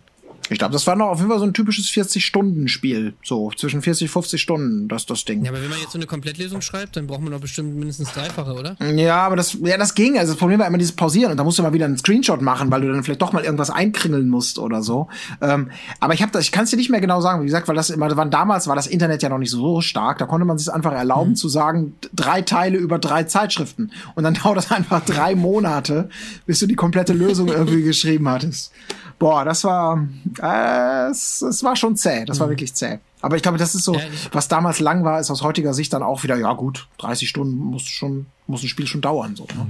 Ich 0.52 0.60
glaube, 0.60 0.74
das 0.74 0.86
war 0.86 0.98
noch 0.98 1.08
auf 1.08 1.20
jeden 1.20 1.30
Fall 1.30 1.40
so 1.40 1.46
ein 1.46 1.54
typisches 1.54 1.86
40-Stunden-Spiel. 1.88 3.14
So 3.24 3.52
zwischen 3.56 3.82
40 3.82 4.10
und 4.10 4.12
50 4.12 4.42
Stunden, 4.42 4.90
das, 4.90 5.06
das 5.06 5.24
Ding. 5.24 5.46
Ja, 5.46 5.52
aber 5.52 5.62
wenn 5.62 5.70
man 5.70 5.80
jetzt 5.80 5.94
so 5.94 5.98
eine 5.98 6.08
Komplettlösung 6.08 6.60
schreibt, 6.60 6.98
dann 6.98 7.08
braucht 7.08 7.22
man 7.22 7.32
doch 7.32 7.40
bestimmt 7.40 7.78
mindestens 7.78 8.12
dreifache, 8.12 8.54
oder? 8.54 8.76
Ja, 8.94 9.26
aber 9.26 9.38
das, 9.38 9.58
ja, 9.64 9.78
das 9.78 9.96
ging. 9.96 10.18
Also 10.18 10.34
das 10.34 10.40
Problem 10.40 10.60
war 10.60 10.68
immer 10.68 10.78
dieses 10.78 10.94
Pausieren 10.94 11.32
und 11.32 11.38
da 11.38 11.46
musst 11.46 11.58
du 11.58 11.64
mal 11.64 11.72
wieder 11.72 11.86
einen 11.86 11.98
Screenshot 11.98 12.42
machen, 12.42 12.70
weil 12.70 12.82
du 12.82 12.92
dann 12.92 13.02
vielleicht 13.02 13.22
doch 13.22 13.32
mal 13.32 13.46
irgendwas 13.46 13.70
einkringeln 13.70 14.28
musst 14.28 14.60
oder 14.60 14.84
so. 14.84 15.08
Ähm, 15.40 15.72
aber 16.02 16.16
ich 16.16 16.22
habe 16.22 16.34
das, 16.34 16.44
ich 16.44 16.52
kann 16.52 16.66
es 16.66 16.70
dir 16.70 16.76
nicht 16.76 16.90
mehr 16.90 17.00
genau 17.00 17.22
sagen, 17.22 17.42
wie 17.42 17.46
gesagt, 17.46 17.70
weil 17.70 17.76
das 17.78 17.90
immer, 17.90 18.14
wann 18.18 18.30
damals 18.30 18.68
war 18.68 18.76
das 18.76 18.88
Internet 18.88 19.24
ja 19.24 19.30
noch 19.30 19.38
nicht 19.38 19.52
so 19.52 19.80
stark. 19.80 20.18
Da 20.18 20.26
konnte 20.26 20.46
man 20.46 20.58
sich 20.58 20.70
einfach 20.70 20.92
erlauben 20.92 21.32
mhm. 21.32 21.36
zu 21.36 21.48
sagen, 21.48 21.96
drei 22.14 22.42
Teile 22.42 22.78
über 22.78 23.00
drei 23.00 23.24
Zeitschriften. 23.24 23.92
Und 24.16 24.26
dann 24.26 24.34
dauert 24.44 24.58
das 24.58 24.70
einfach 24.70 25.00
drei 25.06 25.34
Monate, 25.34 26.10
bis 26.46 26.60
du 26.60 26.68
die 26.68 26.76
komplette 26.76 27.14
Lösung 27.14 27.48
irgendwie 27.48 27.84
geschrieben 27.84 28.28
hattest. 28.28 28.74
Boah, 29.22 29.46
das 29.46 29.64
war, 29.64 30.08
äh, 30.42 31.10
es, 31.10 31.42
es 31.42 31.64
war 31.64 31.76
schon 31.76 31.96
zäh. 31.96 32.26
Das 32.26 32.40
war 32.40 32.48
mhm. 32.48 32.52
wirklich 32.52 32.74
zäh. 32.74 33.00
Aber 33.22 33.36
ich 33.36 33.44
glaube, 33.44 33.58
das 33.58 33.76
ist 33.76 33.84
so, 33.84 33.94
ja, 33.94 34.02
was 34.32 34.48
damals 34.48 34.80
lang 34.80 35.04
war, 35.04 35.20
ist 35.20 35.30
aus 35.30 35.44
heutiger 35.44 35.74
Sicht 35.74 35.94
dann 35.94 36.02
auch 36.02 36.24
wieder, 36.24 36.36
ja 36.38 36.54
gut, 36.54 36.88
30 36.98 37.30
Stunden 37.30 37.58
muss 37.58 37.84
schon, 37.84 38.26
muss 38.48 38.64
ein 38.64 38.68
Spiel 38.68 38.88
schon 38.88 39.02
dauern, 39.02 39.36
so. 39.36 39.44
Ne? 39.44 39.68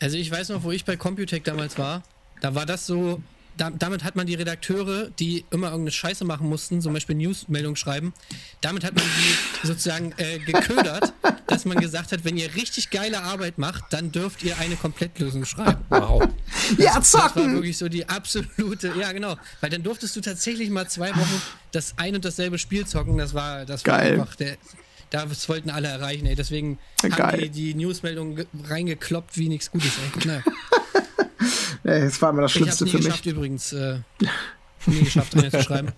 Also 0.00 0.16
ich 0.16 0.30
weiß 0.30 0.48
noch, 0.48 0.64
wo 0.64 0.72
ich 0.72 0.84
bei 0.84 0.96
Computec 0.96 1.44
damals 1.44 1.78
war, 1.78 2.02
da 2.40 2.54
war 2.54 2.66
das 2.66 2.86
so, 2.86 3.22
da, 3.56 3.70
damit 3.70 4.04
hat 4.04 4.16
man 4.16 4.26
die 4.26 4.34
Redakteure, 4.34 5.10
die 5.18 5.44
immer 5.50 5.68
irgendeine 5.68 5.92
Scheiße 5.92 6.24
machen 6.24 6.48
mussten, 6.48 6.80
zum 6.80 6.92
Beispiel 6.92 7.16
Newsmeldungen 7.16 7.76
schreiben, 7.76 8.12
damit 8.60 8.84
hat 8.84 8.94
man 8.94 9.04
die 9.04 9.66
sozusagen 9.66 10.12
äh, 10.16 10.38
geködert, 10.38 11.12
dass 11.46 11.64
man 11.64 11.78
gesagt 11.78 12.12
hat, 12.12 12.24
wenn 12.24 12.36
ihr 12.36 12.54
richtig 12.54 12.90
geile 12.90 13.22
Arbeit 13.22 13.58
macht, 13.58 13.84
dann 13.90 14.12
dürft 14.12 14.42
ihr 14.42 14.58
eine 14.58 14.76
Komplettlösung 14.76 15.44
schreiben. 15.44 15.84
Wow. 15.88 16.28
Das, 16.76 16.78
ja, 16.78 17.00
zocken! 17.00 17.02
Das 17.02 17.36
war 17.36 17.52
wirklich 17.52 17.78
so 17.78 17.88
die 17.88 18.08
absolute, 18.08 18.92
ja 18.98 19.12
genau, 19.12 19.36
weil 19.60 19.70
dann 19.70 19.82
durftest 19.82 20.16
du 20.16 20.20
tatsächlich 20.20 20.70
mal 20.70 20.88
zwei 20.88 21.10
Wochen 21.10 21.42
das 21.72 21.94
ein 21.96 22.14
und 22.14 22.24
dasselbe 22.24 22.58
Spiel 22.58 22.86
zocken, 22.86 23.18
das 23.18 23.34
war, 23.34 23.64
das 23.66 23.84
war 23.86 23.98
Geil. 23.98 24.12
einfach 24.12 24.34
der, 24.36 24.56
das 25.10 25.48
wollten 25.48 25.70
alle 25.70 25.88
erreichen, 25.88 26.26
ey. 26.26 26.34
Deswegen 26.34 26.78
Geil. 27.02 27.12
haben 27.12 27.38
die 27.38 27.50
die 27.50 27.74
Newsmeldungen 27.74 28.46
reingekloppt 28.64 29.36
wie 29.38 29.48
nichts 29.48 29.70
Gutes, 29.70 29.92
ey. 29.98 30.26
Naja. 30.26 30.42
Das 31.82 32.20
war 32.22 32.30
immer 32.30 32.42
das 32.42 32.52
Schlimmste 32.52 32.86
für 32.86 32.98
mich. 32.98 33.06
Ich 33.06 33.12
habe 33.12 33.30
übrigens 33.30 33.72
äh, 33.72 33.98
nie 34.86 35.00
geschafft, 35.00 35.36
eine 35.36 35.50
zu 35.50 35.62
schreiben. 35.62 35.92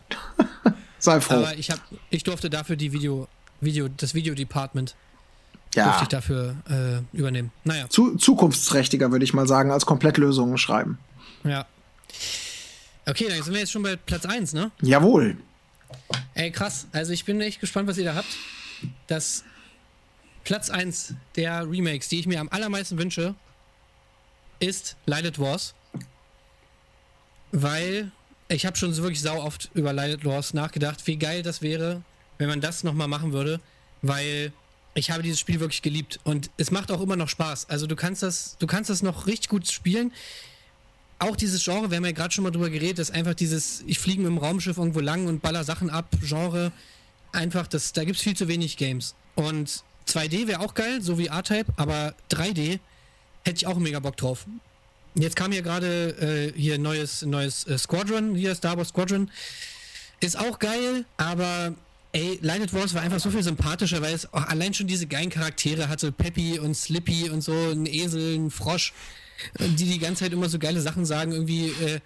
Sei 0.99 1.21
froh. 1.21 1.35
Aber 1.35 1.57
ich, 1.57 1.71
hab, 1.71 1.81
ich 2.11 2.25
durfte 2.25 2.51
dafür 2.51 2.77
die 2.77 2.93
Video, 2.93 3.29
Video, 3.61 3.89
das 3.89 4.15
Video-Department 4.15 4.95
ja. 5.75 5.85
durfte 5.85 6.03
ich 6.05 6.09
dafür 6.09 6.57
äh, 6.69 7.17
übernehmen. 7.17 7.53
Naja. 7.65 7.89
Zu, 7.89 8.17
zukunftsträchtiger, 8.17 9.13
würde 9.13 9.25
ich 9.25 9.35
mal 9.35 9.47
sagen, 9.47 9.71
als 9.71 9.87
Komplettlösungen 9.87 10.59
schreiben. 10.59 10.99
Ja. 11.45 11.67
Okay, 13.07 13.27
dann 13.29 13.43
sind 13.43 13.53
wir 13.53 13.61
jetzt 13.61 13.73
schon 13.73 13.83
bei 13.83 13.97
Platz 13.97 14.27
1, 14.27 14.55
ne? 14.55 14.73
Jawohl. 14.83 15.37
Ey, 16.35 16.51
krass. 16.51 16.87
Also 16.93 17.13
ich 17.13 17.25
bin 17.25 17.41
echt 17.41 17.61
gespannt, 17.61 17.89
was 17.89 17.99
ihr 17.99 18.05
da 18.05 18.15
habt. 18.15 18.29
Das 19.07 19.45
Platz 20.45 20.71
1 20.71 21.15
der 21.37 21.71
Remakes, 21.71 22.09
die 22.09 22.19
ich 22.19 22.27
mir 22.27 22.41
am 22.41 22.49
allermeisten 22.49 22.99
wünsche, 22.99 23.35
ist 24.59 24.97
Lighted 25.07 25.39
Wars. 25.39 25.75
Weil 27.53 28.11
ich 28.49 28.67
habe 28.67 28.77
schon 28.77 28.93
so 28.93 29.03
wirklich 29.03 29.21
sau 29.21 29.43
oft 29.43 29.71
über 29.75 29.93
Lighted 29.93 30.25
Wars 30.25 30.55
nachgedacht, 30.55 31.07
wie 31.07 31.17
geil 31.17 31.43
das 31.43 31.63
wäre, 31.63 32.03
wenn 32.39 32.49
man 32.49 32.61
das 32.61 32.85
nochmal 32.85 33.09
machen 33.09 33.33
würde. 33.33 33.61
Weil 34.03 34.53
ich 34.95 35.11
habe 35.11 35.23
dieses 35.23 35.41
Spiel 35.41 35.61
wirklich 35.61 35.83
geliebt 35.83 36.21
und 36.25 36.51
es 36.57 36.71
macht 36.71 36.91
auch 36.91 37.01
immer 37.01 37.17
noch 37.17 37.29
Spaß. 37.29 37.69
Also 37.69 37.87
du 37.87 37.97
kannst 37.97 38.23
das, 38.23 38.57
du 38.59 38.67
kannst 38.67 38.91
das 38.91 39.03
noch 39.03 39.27
richtig 39.27 39.49
gut 39.49 39.69
spielen. 39.69 40.13
Auch 41.19 41.37
dieses 41.37 41.65
Genre, 41.65 41.91
wir 41.91 41.97
haben 41.97 42.05
ja 42.05 42.13
gerade 42.13 42.33
schon 42.33 42.45
mal 42.45 42.51
drüber 42.51 42.71
geredet, 42.71 42.99
ist 42.99 43.11
einfach 43.11 43.35
dieses, 43.35 43.83
ich 43.87 43.99
fliege 43.99 44.21
mit 44.23 44.31
dem 44.31 44.39
Raumschiff 44.39 44.77
irgendwo 44.77 45.01
lang 45.01 45.27
und 45.27 45.41
baller 45.41 45.65
Sachen 45.65 45.91
ab, 45.91 46.09
Genre. 46.23 46.73
Einfach, 47.33 47.67
das, 47.67 47.93
da 47.93 48.05
gibt 48.05 48.17
es 48.17 48.23
viel 48.23 48.37
zu 48.37 48.49
wenig 48.49 48.77
Games. 48.77 49.15
Und 49.35 49.83
2D 50.09 50.47
wäre 50.47 50.61
auch 50.61 50.75
geil, 50.75 51.03
so 51.03 51.19
wie 51.19 51.27
R-Type, 51.27 51.73
aber 51.77 52.15
3D 52.31 52.81
hätte 53.47 53.57
ich 53.59 53.67
auch 53.67 53.79
mega 53.79 54.01
Bock 54.01 54.17
drauf. 54.17 54.47
Jetzt 55.15 55.37
kam 55.37 55.53
hier 55.53 55.63
gerade 55.63 56.53
äh, 56.55 56.61
hier 56.61 56.79
neues, 56.79 57.23
neues 57.23 57.67
äh, 57.67 57.79
Squadron, 57.79 58.35
hier 58.35 58.55
Star 58.55 58.77
Wars 58.77 58.89
Squadron. 58.89 59.31
Ist 60.21 60.39
auch 60.39 60.59
geil, 60.59 61.05
aber 61.17 61.75
ey, 62.13 62.39
Lighted 62.43 62.75
Wars 62.75 62.93
war 62.95 63.03
einfach 63.03 63.21
so 63.21 63.31
viel 63.31 63.43
sympathischer, 63.43 64.03
weil 64.03 64.15
es 64.15 64.27
allein 64.33 64.75
schon 64.75 64.87
diese 64.87 65.07
geilen 65.07 65.31
Charaktere 65.31 65.89
hatte, 65.89 66.13
Peppy 66.13 66.59
und 66.59 66.75
Slippy 66.75 67.31
und 67.31 67.43
so, 67.43 67.53
ein 67.53 67.87
Esel, 67.87 68.37
ein 68.37 68.51
Frosch, 68.51 68.93
die 69.59 69.85
die 69.85 69.99
ganze 69.99 70.25
Zeit 70.25 70.33
immer 70.33 70.49
so 70.49 70.59
geile 70.59 70.81
Sachen 70.81 71.07
sagen, 71.07 71.33
irgendwie 71.33 71.69
äh, 71.69 72.01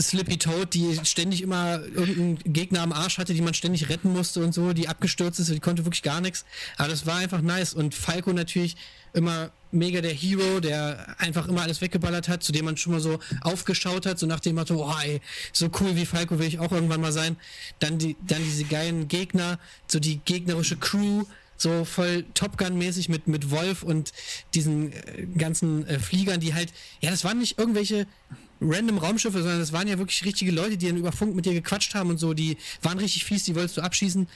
Slippy 0.00 0.38
Toad, 0.38 0.74
die 0.74 0.98
ständig 1.04 1.42
immer 1.42 1.80
irgendeinen 1.80 2.52
Gegner 2.52 2.82
am 2.82 2.92
Arsch 2.92 3.18
hatte, 3.18 3.34
die 3.34 3.42
man 3.42 3.54
ständig 3.54 3.88
retten 3.88 4.12
musste 4.12 4.42
und 4.42 4.52
so, 4.52 4.72
die 4.72 4.88
abgestürzt 4.88 5.38
ist, 5.38 5.50
die 5.50 5.60
konnte 5.60 5.84
wirklich 5.84 6.02
gar 6.02 6.20
nichts. 6.20 6.44
Aber 6.76 6.88
das 6.88 7.06
war 7.06 7.16
einfach 7.16 7.42
nice. 7.42 7.74
Und 7.74 7.94
Falco 7.94 8.32
natürlich 8.32 8.76
immer 9.16 9.50
mega 9.72 10.00
der 10.00 10.12
Hero, 10.12 10.60
der 10.60 11.16
einfach 11.18 11.48
immer 11.48 11.62
alles 11.62 11.80
weggeballert 11.80 12.28
hat, 12.28 12.42
zu 12.42 12.52
dem 12.52 12.64
man 12.64 12.76
schon 12.76 12.92
mal 12.92 13.00
so 13.00 13.18
aufgeschaut 13.42 14.06
hat, 14.06 14.18
so 14.18 14.26
nach 14.26 14.40
dem 14.40 14.56
Motto, 14.56 14.86
oh 14.86 14.94
ey, 15.02 15.20
so 15.52 15.68
cool 15.80 15.96
wie 15.96 16.06
Falco 16.06 16.38
will 16.38 16.46
ich 16.46 16.58
auch 16.58 16.72
irgendwann 16.72 17.00
mal 17.00 17.12
sein. 17.12 17.36
Dann 17.78 17.98
die, 17.98 18.16
dann 18.26 18.42
diese 18.42 18.64
geilen 18.64 19.08
Gegner, 19.08 19.58
so 19.86 19.98
die 19.98 20.18
gegnerische 20.24 20.76
Crew, 20.76 21.24
so 21.56 21.84
voll 21.84 22.24
Top 22.34 22.58
Gun-mäßig 22.58 23.08
mit, 23.08 23.28
mit 23.28 23.50
Wolf 23.50 23.82
und 23.82 24.12
diesen 24.54 24.92
äh, 24.92 25.26
ganzen 25.38 25.86
äh, 25.86 25.98
Fliegern, 25.98 26.40
die 26.40 26.54
halt, 26.54 26.72
ja, 27.00 27.10
das 27.10 27.24
waren 27.24 27.38
nicht 27.38 27.58
irgendwelche 27.58 28.06
random 28.60 28.98
Raumschiffe, 28.98 29.38
sondern 29.38 29.60
das 29.60 29.72
waren 29.72 29.88
ja 29.88 29.98
wirklich 29.98 30.24
richtige 30.24 30.50
Leute, 30.50 30.76
die 30.76 30.86
dann 30.86 30.96
über 30.96 31.12
Funk 31.12 31.34
mit 31.34 31.46
dir 31.46 31.54
gequatscht 31.54 31.94
haben 31.94 32.10
und 32.10 32.18
so, 32.18 32.34
die 32.34 32.56
waren 32.82 32.98
richtig 32.98 33.24
fies, 33.24 33.44
die 33.44 33.54
wolltest 33.54 33.76
du 33.76 33.82
abschießen. 33.82 34.28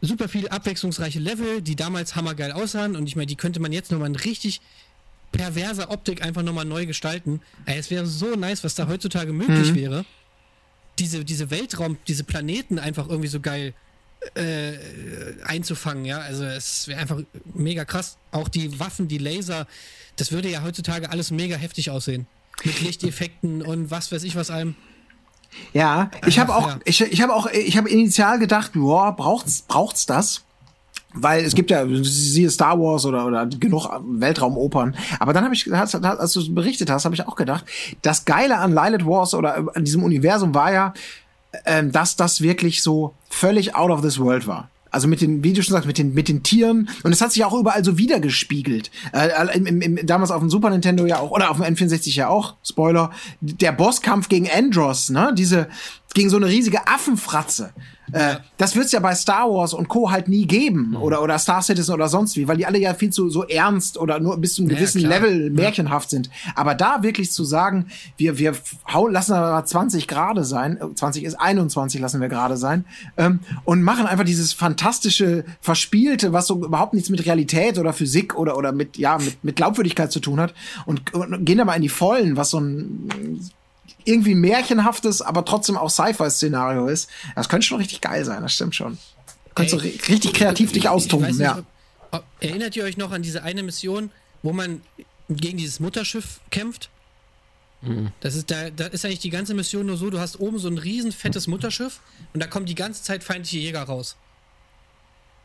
Super 0.00 0.28
viele 0.28 0.52
abwechslungsreiche 0.52 1.18
Level, 1.18 1.60
die 1.60 1.74
damals 1.74 2.14
hammergeil 2.14 2.52
aussahen 2.52 2.94
und 2.96 3.06
ich 3.06 3.16
meine, 3.16 3.26
die 3.26 3.36
könnte 3.36 3.60
man 3.60 3.72
jetzt 3.72 3.90
nochmal 3.90 4.08
in 4.08 4.16
richtig 4.16 4.60
perverser 5.32 5.90
Optik 5.90 6.22
einfach 6.22 6.42
nochmal 6.42 6.64
neu 6.64 6.86
gestalten. 6.86 7.40
Ey, 7.66 7.78
es 7.78 7.90
wäre 7.90 8.06
so 8.06 8.34
nice, 8.34 8.64
was 8.64 8.74
da 8.74 8.88
heutzutage 8.88 9.32
möglich 9.32 9.72
mhm. 9.72 9.76
wäre. 9.76 10.04
Diese, 10.98 11.24
diese 11.24 11.50
Weltraum, 11.50 11.98
diese 12.06 12.24
Planeten 12.24 12.78
einfach 12.78 13.08
irgendwie 13.08 13.28
so 13.28 13.40
geil 13.40 13.74
äh, 14.34 14.72
einzufangen, 15.44 16.04
ja. 16.04 16.18
Also 16.18 16.44
es 16.44 16.88
wäre 16.88 17.00
einfach 17.00 17.20
mega 17.54 17.84
krass. 17.84 18.18
Auch 18.30 18.48
die 18.48 18.78
Waffen, 18.80 19.08
die 19.08 19.18
Laser, 19.18 19.66
das 20.16 20.32
würde 20.32 20.48
ja 20.48 20.62
heutzutage 20.62 21.10
alles 21.10 21.30
mega 21.30 21.56
heftig 21.56 21.90
aussehen. 21.90 22.26
Mit 22.64 22.80
Lichteffekten 22.80 23.62
und 23.62 23.90
was 23.90 24.10
weiß 24.10 24.24
ich 24.24 24.34
was 24.34 24.50
allem. 24.50 24.74
Ja, 25.72 26.10
ich 26.26 26.38
habe 26.38 26.54
auch, 26.54 26.76
ich, 26.84 27.00
ich 27.00 27.22
habe 27.22 27.34
auch, 27.34 27.46
ich 27.46 27.76
habe 27.76 27.88
initial 27.88 28.38
gedacht, 28.38 28.72
boah, 28.74 29.14
braucht's, 29.14 29.62
braucht's 29.62 30.06
das? 30.06 30.42
Weil 31.14 31.44
es 31.44 31.54
gibt 31.54 31.70
ja, 31.70 31.84
siehe 32.02 32.50
Star 32.50 32.78
Wars 32.78 33.06
oder, 33.06 33.26
oder 33.26 33.46
genug 33.46 33.88
Weltraumopern. 34.02 34.94
Aber 35.18 35.32
dann 35.32 35.44
habe 35.44 35.54
ich, 35.54 35.72
als, 35.72 35.94
als 35.94 36.32
du 36.34 36.54
berichtet 36.54 36.90
hast, 36.90 37.06
habe 37.06 37.14
ich 37.14 37.26
auch 37.26 37.34
gedacht, 37.34 37.64
das 38.02 38.24
Geile 38.24 38.58
an 38.58 38.72
Lilith 38.72 39.06
Wars 39.06 39.34
oder 39.34 39.56
an 39.74 39.84
diesem 39.84 40.02
Universum 40.02 40.54
war 40.54 40.72
ja, 40.72 40.92
ähm, 41.64 41.92
dass 41.92 42.16
das 42.16 42.42
wirklich 42.42 42.82
so 42.82 43.14
völlig 43.30 43.74
out 43.74 43.90
of 43.90 44.02
this 44.02 44.18
world 44.18 44.46
war. 44.46 44.68
Also 44.90 45.08
mit 45.08 45.20
den, 45.20 45.44
wie 45.44 45.52
du 45.52 45.62
schon 45.62 45.72
sagst, 45.72 45.86
mit 45.86 45.98
den, 45.98 46.14
mit 46.14 46.28
den 46.28 46.42
Tieren. 46.42 46.88
Und 47.02 47.12
es 47.12 47.20
hat 47.20 47.32
sich 47.32 47.44
auch 47.44 47.58
überall 47.58 47.84
so 47.84 47.98
wiedergespiegelt. 47.98 48.90
Äh, 49.12 49.56
im, 49.56 49.80
im, 49.80 50.06
damals 50.06 50.30
auf 50.30 50.40
dem 50.40 50.50
Super 50.50 50.70
Nintendo 50.70 51.06
ja 51.06 51.18
auch, 51.18 51.30
oder 51.30 51.50
auf 51.50 51.58
dem 51.58 51.66
N64 51.66 52.14
ja 52.14 52.28
auch, 52.28 52.54
Spoiler, 52.62 53.10
der 53.40 53.72
Bosskampf 53.72 54.28
gegen 54.28 54.48
Andros, 54.50 55.10
ne? 55.10 55.32
Diese, 55.36 55.68
gegen 56.18 56.30
so 56.30 56.36
eine 56.36 56.46
riesige 56.46 56.88
Affenfratze. 56.88 57.72
Äh, 58.10 58.36
das 58.56 58.74
wird's 58.74 58.90
ja 58.90 58.98
bei 58.98 59.14
Star 59.14 59.48
Wars 59.48 59.72
und 59.72 59.88
Co. 59.88 60.10
halt 60.10 60.26
nie 60.26 60.46
geben. 60.46 60.90
Mhm. 60.90 60.96
Oder, 60.96 61.22
oder 61.22 61.38
Star 61.38 61.62
Citizen 61.62 61.94
oder 61.94 62.08
sonst 62.08 62.36
wie, 62.36 62.48
weil 62.48 62.56
die 62.56 62.66
alle 62.66 62.78
ja 62.78 62.92
viel 62.94 63.10
zu 63.10 63.30
so 63.30 63.44
ernst 63.44 63.98
oder 63.98 64.18
nur 64.18 64.36
bis 64.38 64.54
zu 64.54 64.62
einem 64.62 64.70
gewissen 64.70 65.00
ja, 65.00 65.08
Level 65.08 65.50
märchenhaft 65.50 66.10
sind. 66.10 66.28
Aber 66.56 66.74
da 66.74 67.04
wirklich 67.04 67.30
zu 67.30 67.44
sagen, 67.44 67.86
wir, 68.16 68.36
wir 68.36 68.54
hauen, 68.92 69.12
lassen 69.12 69.34
aber 69.34 69.64
20 69.64 70.08
gerade 70.08 70.42
sein, 70.42 70.80
20 70.92 71.22
ist 71.22 71.34
21 71.34 72.00
lassen 72.00 72.20
wir 72.20 72.28
gerade 72.28 72.56
sein, 72.56 72.84
ähm, 73.16 73.38
und 73.64 73.82
machen 73.82 74.06
einfach 74.06 74.24
dieses 74.24 74.52
fantastische, 74.52 75.44
verspielte, 75.60 76.32
was 76.32 76.48
so 76.48 76.64
überhaupt 76.64 76.94
nichts 76.94 77.10
mit 77.10 77.24
Realität 77.24 77.78
oder 77.78 77.92
Physik 77.92 78.36
oder, 78.36 78.56
oder 78.56 78.72
mit, 78.72 78.96
ja, 78.96 79.18
mit, 79.18 79.44
mit 79.44 79.54
Glaubwürdigkeit 79.54 80.10
zu 80.10 80.18
tun 80.18 80.40
hat 80.40 80.52
und, 80.84 81.14
und 81.14 81.44
gehen 81.44 81.58
da 81.58 81.64
mal 81.64 81.74
in 81.74 81.82
die 81.82 81.88
Vollen, 81.88 82.36
was 82.36 82.50
so 82.50 82.58
ein 82.58 83.08
irgendwie 84.04 84.34
märchenhaftes, 84.34 85.22
aber 85.22 85.44
trotzdem 85.44 85.76
auch 85.76 85.90
Sci-Fi-Szenario 85.90 86.88
ist. 86.88 87.08
Das 87.34 87.48
könnte 87.48 87.66
schon 87.66 87.78
richtig 87.78 88.00
geil 88.00 88.24
sein, 88.24 88.42
das 88.42 88.54
stimmt 88.54 88.74
schon. 88.74 88.98
Könntest 89.54 89.82
du 89.82 90.12
richtig 90.12 90.34
kreativ 90.34 90.72
dich 90.72 90.88
austoben, 90.88 91.38
ja. 91.38 91.62
erinnert 92.40 92.76
ihr 92.76 92.84
euch 92.84 92.96
noch 92.96 93.10
an 93.10 93.22
diese 93.22 93.42
eine 93.42 93.62
Mission, 93.62 94.10
wo 94.42 94.52
man 94.52 94.82
gegen 95.28 95.58
dieses 95.58 95.80
Mutterschiff 95.80 96.40
kämpft? 96.50 96.90
Das 98.20 98.34
ist, 98.34 98.50
da, 98.50 98.70
da 98.70 98.86
ist 98.86 99.04
eigentlich 99.04 99.20
die 99.20 99.30
ganze 99.30 99.54
Mission 99.54 99.86
nur 99.86 99.96
so, 99.96 100.10
du 100.10 100.18
hast 100.18 100.40
oben 100.40 100.58
so 100.58 100.68
ein 100.68 100.78
riesen 100.78 101.12
fettes 101.12 101.46
Mutterschiff 101.46 102.00
und 102.34 102.42
da 102.42 102.48
kommen 102.48 102.66
die 102.66 102.74
ganze 102.74 103.04
Zeit 103.04 103.22
feindliche 103.22 103.58
Jäger 103.58 103.84
raus. 103.84 104.16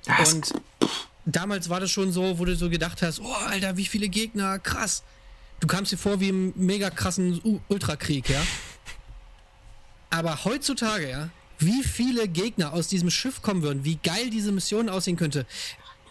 Das, 0.05 0.33
Und 0.33 0.53
damals 1.25 1.69
war 1.69 1.79
das 1.79 1.91
schon 1.91 2.11
so, 2.11 2.39
wo 2.39 2.45
du 2.45 2.55
so 2.55 2.69
gedacht 2.69 3.01
hast, 3.03 3.19
oh, 3.19 3.33
Alter, 3.47 3.77
wie 3.77 3.85
viele 3.85 4.09
Gegner, 4.09 4.57
krass. 4.57 5.03
Du 5.64 5.68
kamst 5.68 5.93
dir 5.93 5.97
vor 5.97 6.20
wie 6.20 6.28
im 6.28 6.51
mega 6.57 6.89
krassen 6.89 7.39
U 7.45 7.57
Ultrakrieg, 7.70 8.28
ja. 8.30 8.41
Aber 10.09 10.43
heutzutage, 10.43 11.09
ja, 11.09 11.30
wie 11.57 11.84
viele 11.84 12.28
Gegner 12.28 12.74
aus 12.74 12.89
diesem 12.89 13.09
Schiff 13.09 13.41
kommen 13.41 13.61
würden, 13.61 13.86
wie 13.86 13.97
geil 14.03 14.30
diese 14.30 14.51
Mission 14.51 14.89
aussehen 14.89 15.16
könnte. 15.16 15.45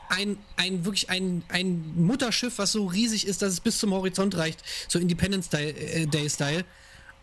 Ein, 0.09 0.39
ein 0.57 0.87
wirklich 0.87 1.11
ein, 1.11 1.43
ein 1.51 1.85
Mutterschiff, 1.97 2.57
was 2.57 2.73
so 2.73 2.87
riesig 2.87 3.27
ist, 3.27 3.43
dass 3.43 3.53
es 3.53 3.61
bis 3.61 3.79
zum 3.79 3.93
Horizont 3.93 4.39
reicht, 4.39 4.61
so 4.89 4.99
Independence 4.99 5.51
Day, 5.51 5.69
äh. 5.69 6.65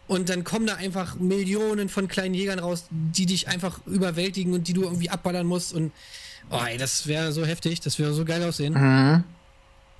Und 0.07 0.29
dann 0.29 0.43
kommen 0.43 0.67
da 0.67 0.75
einfach 0.75 1.15
Millionen 1.15 1.89
von 1.89 2.07
kleinen 2.07 2.35
Jägern 2.35 2.59
raus, 2.59 2.85
die 2.91 3.25
dich 3.25 3.47
einfach 3.47 3.79
überwältigen 3.87 4.53
und 4.53 4.67
die 4.67 4.73
du 4.73 4.83
irgendwie 4.83 5.09
abballern 5.09 5.47
musst. 5.47 5.73
Und 5.73 5.91
oh, 6.51 6.61
ey, 6.63 6.77
das 6.77 7.07
wäre 7.07 7.31
so 7.31 7.43
heftig, 7.43 7.79
das 7.79 7.97
wäre 7.97 8.13
so 8.13 8.23
geil 8.23 8.43
aussehen. 8.43 8.75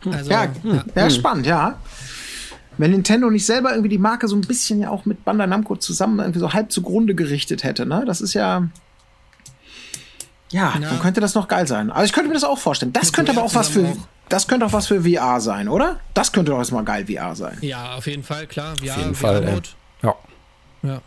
Also, 0.06 0.32
ja, 0.32 0.54
ja, 0.96 1.10
spannend, 1.10 1.46
ja. 1.46 1.80
Wenn 2.80 2.92
Nintendo 2.92 3.30
nicht 3.30 3.46
selber 3.46 3.72
irgendwie 3.72 3.90
die 3.90 3.98
Marke 3.98 4.28
so 4.28 4.36
ein 4.36 4.42
bisschen 4.42 4.80
ja 4.82 4.90
auch 4.90 5.06
mit 5.06 5.26
Bandai 5.26 5.46
Namco 5.48 5.76
zusammen 5.76 6.18
irgendwie 6.20 6.40
so 6.40 6.54
halb 6.54 6.72
zugrunde 6.72 7.14
gerichtet 7.14 7.64
hätte, 7.64 7.86
ne? 7.86 8.04
Das 8.08 8.22
ist 8.22 8.34
ja. 8.34 8.70
Ja, 10.52 10.74
Ja. 10.74 10.90
dann 10.90 11.00
könnte 11.00 11.22
das 11.22 11.36
noch 11.36 11.48
geil 11.48 11.68
sein. 11.68 11.92
Also 11.92 12.06
ich 12.06 12.14
könnte 12.14 12.30
mir 12.30 12.34
das 12.34 12.44
auch 12.44 12.58
vorstellen. 12.58 12.94
Das 12.94 13.14
könnte 13.14 13.32
aber 13.34 13.44
auch 13.44 13.54
was 13.54 13.68
für. 13.70 13.96
Das 14.30 14.48
könnte 14.48 14.66
auch 14.66 14.74
was 14.74 14.88
für 14.88 15.02
VR 15.04 15.42
sein, 15.42 15.68
oder? 15.68 16.00
Das 16.14 16.32
könnte 16.32 16.52
doch 16.52 16.60
jetzt 16.60 16.72
mal 16.72 16.84
geil 16.84 17.06
VR 17.08 17.36
sein. 17.36 17.58
ja, 17.62 17.96
auf 17.96 18.06
jeden 18.08 18.24
Fall, 18.24 18.46
klar. 18.48 18.76
Ja, 18.82 18.98
jeden 18.98 19.16
Fall, 19.16 19.38
ey. 19.38 19.48
VR-Mode. 19.48 19.70
Ja. 20.04 20.16
Ja. 20.84 21.02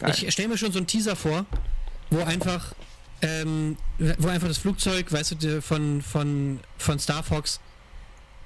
Geil. 0.00 0.14
Ich 0.16 0.32
stelle 0.32 0.48
mir 0.48 0.56
schon 0.58 0.72
so 0.72 0.78
einen 0.78 0.86
Teaser 0.86 1.14
vor, 1.16 1.44
wo 2.10 2.22
einfach, 2.22 2.72
ähm, 3.22 3.76
wo 4.18 4.28
einfach 4.28 4.48
das 4.48 4.56
Flugzeug, 4.58 5.12
weißt 5.12 5.36
du, 5.42 5.60
von, 5.62 6.00
von, 6.02 6.60
von 6.78 6.98
Star 6.98 7.22
Fox 7.22 7.60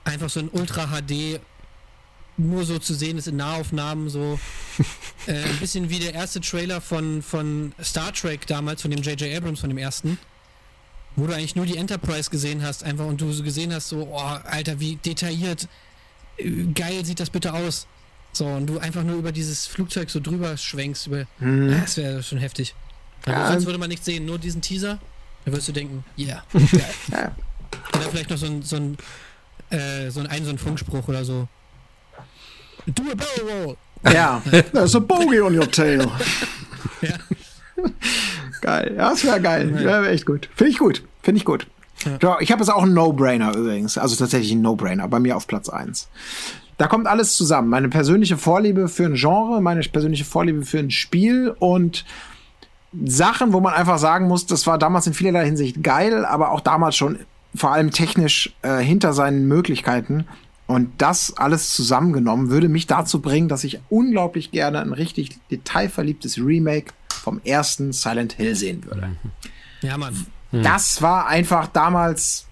einfach 0.05 0.28
so 0.28 0.40
ein 0.40 0.49
Ultra 0.51 0.88
HD 0.88 1.40
nur 2.37 2.64
so 2.64 2.78
zu 2.78 2.95
sehen 2.95 3.16
ist 3.18 3.28
in 3.28 3.37
Nahaufnahmen, 3.37 4.09
so 4.09 4.39
äh, 5.26 5.32
ein 5.43 5.57
bisschen 5.59 5.89
wie 5.91 5.99
der 6.01 6.14
erste 6.14 6.41
Trailer 6.41 6.80
von, 6.80 7.22
von 7.22 7.72
Star 7.82 8.12
Trek 8.12 8.47
damals, 8.47 8.82
von 8.82 8.91
dem 8.91 9.03
J.J. 9.03 9.37
Abrams, 9.37 9.61
von 9.61 9.70
dem 9.70 9.78
ersten, 9.78 10.18
wo 11.16 11.26
du 11.26 11.32
eigentlich 11.35 11.55
nur 11.57 11.66
die 11.66 11.76
Enterprise 11.76 12.30
gesehen 12.30 12.62
hast, 12.62 12.82
einfach 12.82 13.07
und 13.07 13.20
du 13.20 13.32
so 13.32 13.43
gesehen 13.45 13.72
hast, 13.72 13.89
so, 13.89 14.09
oh, 14.12 14.18
Alter, 14.18 14.80
wie 14.80 14.97
detailliert, 14.97 15.68
äh, 16.39 16.51
geil 16.74 17.05
sieht 17.05 17.20
das 17.20 17.30
bitte 17.30 17.55
aus. 17.55 17.87
So, 18.32 18.47
und 18.47 18.66
du 18.66 18.78
einfach 18.80 19.05
nur 19.05 19.14
über 19.16 19.30
dieses 19.30 19.66
Flugzeug 19.68 20.11
so 20.11 20.18
drüber 20.18 20.57
schwenkst, 20.57 21.07
über, 21.07 21.20
Ja, 21.41 21.80
das 21.82 21.97
wäre 21.97 22.20
schon 22.22 22.39
heftig. 22.39 22.74
Aber 23.26 23.37
Ja. 23.37 23.53
sonst 23.53 23.64
würde 23.66 23.78
man 23.78 23.89
nichts 23.89 24.05
sehen, 24.07 24.26
nur 24.26 24.39
diesen 24.41 24.61
Teaser, 24.61 24.99
da 25.45 25.53
würdest 25.53 25.68
du 25.68 25.72
denken, 25.72 26.05
yeah. 26.18 26.43
Ja. 27.12 27.35
Oder 27.95 28.11
vielleicht 28.11 28.30
noch 28.30 28.39
so 28.39 28.47
ein, 28.47 28.62
so 28.62 28.74
ein, 28.74 28.97
äh, 29.70 30.11
so 30.11 30.18
ein, 30.18 30.26
ein, 30.26 30.45
so 30.45 30.51
ein 30.51 30.59
Funkspruch 30.59 31.07
oder 31.07 31.24
so. 31.24 31.47
Do 32.87 33.03
a 33.11 33.14
barrel 33.14 33.64
roll. 33.64 33.76
Ja, 34.12 34.43
there's 34.72 34.95
a 34.95 35.01
bogey 35.01 35.41
on 35.41 35.57
your 35.57 35.70
tail. 35.70 36.11
Ja. 37.03 37.16
Geil, 38.61 38.95
ja, 38.97 39.11
das 39.11 39.24
wäre 39.24 39.41
geil. 39.43 39.74
Wäre 39.74 40.09
echt 40.09 40.24
gut. 40.24 40.49
Finde 40.55 40.70
ich 40.70 40.78
gut. 40.78 41.03
Finde 41.22 41.39
ich 41.39 41.45
gut. 41.45 41.66
Ja. 42.22 42.39
ich 42.41 42.51
habe 42.51 42.61
jetzt 42.61 42.70
auch 42.70 42.82
einen 42.82 42.95
No-Brainer 42.95 43.55
übrigens. 43.55 43.99
Also 43.99 44.16
tatsächlich 44.16 44.53
einen 44.53 44.62
No-Brainer. 44.62 45.07
Bei 45.09 45.18
mir 45.18 45.37
auf 45.37 45.47
Platz 45.47 45.68
1. 45.68 46.09
Da 46.78 46.87
kommt 46.87 47.07
alles 47.07 47.37
zusammen. 47.37 47.68
Meine 47.68 47.89
persönliche 47.89 48.37
Vorliebe 48.37 48.89
für 48.89 49.05
ein 49.05 49.14
Genre, 49.14 49.61
meine 49.61 49.80
persönliche 49.80 50.24
Vorliebe 50.24 50.64
für 50.64 50.78
ein 50.78 50.91
Spiel 50.91 51.55
und 51.59 52.05
Sachen, 53.05 53.53
wo 53.53 53.61
man 53.61 53.74
einfach 53.74 53.99
sagen 53.99 54.28
muss, 54.28 54.47
das 54.47 54.66
war 54.66 54.78
damals 54.78 55.07
in 55.07 55.14
vielerlei 55.14 55.45
Hinsicht 55.45 55.82
geil, 55.82 56.24
aber 56.24 56.53
auch 56.53 56.61
damals 56.61 56.97
schon 56.97 57.18
vor 57.55 57.72
allem 57.72 57.91
technisch 57.91 58.55
äh, 58.62 58.78
hinter 58.78 59.12
seinen 59.12 59.47
Möglichkeiten. 59.47 60.26
Und 60.74 60.90
das 60.98 61.36
alles 61.36 61.72
zusammengenommen 61.72 62.50
würde 62.50 62.68
mich 62.68 62.86
dazu 62.86 63.20
bringen, 63.20 63.48
dass 63.48 63.64
ich 63.64 63.80
unglaublich 63.90 64.50
gerne 64.50 64.80
ein 64.80 64.92
richtig 64.92 65.38
detailverliebtes 65.50 66.38
Remake 66.38 66.92
vom 67.08 67.40
ersten 67.44 67.92
Silent 67.92 68.34
Hill 68.34 68.54
sehen 68.56 68.84
würde. 68.84 69.16
Ja, 69.82 69.96
Mann. 69.96 70.26
Das 70.50 71.02
war 71.02 71.26
einfach 71.26 71.66
damals 71.68 72.46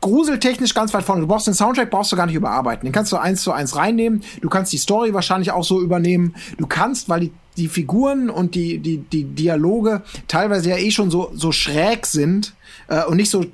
gruseltechnisch 0.00 0.74
ganz 0.74 0.94
weit 0.94 1.04
vorne. 1.04 1.22
Du 1.22 1.26
brauchst 1.26 1.46
den 1.46 1.54
Soundtrack, 1.54 1.90
brauchst 1.90 2.12
du 2.12 2.16
gar 2.16 2.26
nicht 2.26 2.34
überarbeiten. 2.34 2.86
Den 2.86 2.92
kannst 2.92 3.12
du 3.12 3.16
eins 3.16 3.42
zu 3.42 3.52
eins 3.52 3.76
reinnehmen. 3.76 4.22
Du 4.40 4.48
kannst 4.48 4.72
die 4.72 4.78
Story 4.78 5.12
wahrscheinlich 5.12 5.50
auch 5.52 5.64
so 5.64 5.80
übernehmen. 5.80 6.34
Du 6.58 6.66
kannst, 6.66 7.08
weil 7.08 7.20
die, 7.20 7.32
die 7.56 7.68
Figuren 7.68 8.30
und 8.30 8.54
die, 8.54 8.78
die, 8.78 8.98
die 8.98 9.24
Dialoge 9.24 10.02
teilweise 10.26 10.70
ja 10.70 10.76
eh 10.76 10.90
schon 10.90 11.10
so, 11.10 11.30
so 11.34 11.52
schräg 11.52 12.06
sind 12.06 12.54
äh, 12.88 13.04
und 13.04 13.16
nicht 13.16 13.30
so 13.30 13.44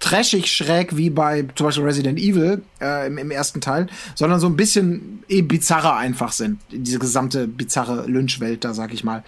trashig 0.00 0.46
schräg 0.46 0.96
wie 0.96 1.10
bei 1.10 1.46
zum 1.54 1.66
Beispiel 1.66 1.84
Resident 1.84 2.18
Evil 2.18 2.62
äh, 2.80 3.06
im, 3.06 3.18
im 3.18 3.30
ersten 3.30 3.60
Teil, 3.60 3.88
sondern 4.14 4.40
so 4.40 4.46
ein 4.46 4.56
bisschen 4.56 5.22
eh 5.28 5.42
bizarrer 5.42 5.96
einfach 5.96 6.32
sind. 6.32 6.58
Diese 6.70 6.98
gesamte 6.98 7.46
bizarre 7.46 8.06
Lynchwelt 8.06 8.64
da, 8.64 8.74
sag 8.74 8.92
ich 8.92 9.04
mal. 9.04 9.22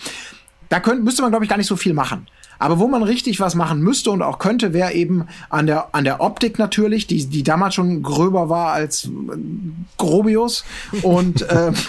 Da 0.69 0.81
könnt, 0.81 1.05
müsste 1.05 1.23
man, 1.23 1.31
glaube 1.31 1.45
ich, 1.45 1.49
gar 1.49 1.59
nicht 1.59 1.67
so 1.67 1.77
viel 1.77 1.95
machen. 1.95 2.27
Aber 2.59 2.79
wo 2.79 2.87
man 2.87 3.03
richtig 3.03 3.41
was 3.41 3.55
machen 3.55 3.81
müsste 3.83 4.11
und 4.11 4.23
auch 4.23 4.39
könnte, 4.39 4.73
wäre 4.73 4.93
eben 4.93 5.27
an 5.51 5.67
der, 5.67 5.95
an 5.95 6.05
der 6.05 6.21
Optik 6.21 6.59
natürlich, 6.59 7.07
die, 7.07 7.27
die 7.27 7.43
damals 7.43 7.75
schon 7.75 8.03
gröber 8.03 8.49
war 8.49 8.73
als 8.73 9.07
äh, 9.07 9.09
Grobius. 9.99 10.65
Und, 11.03 11.45
ähm, 11.51 11.75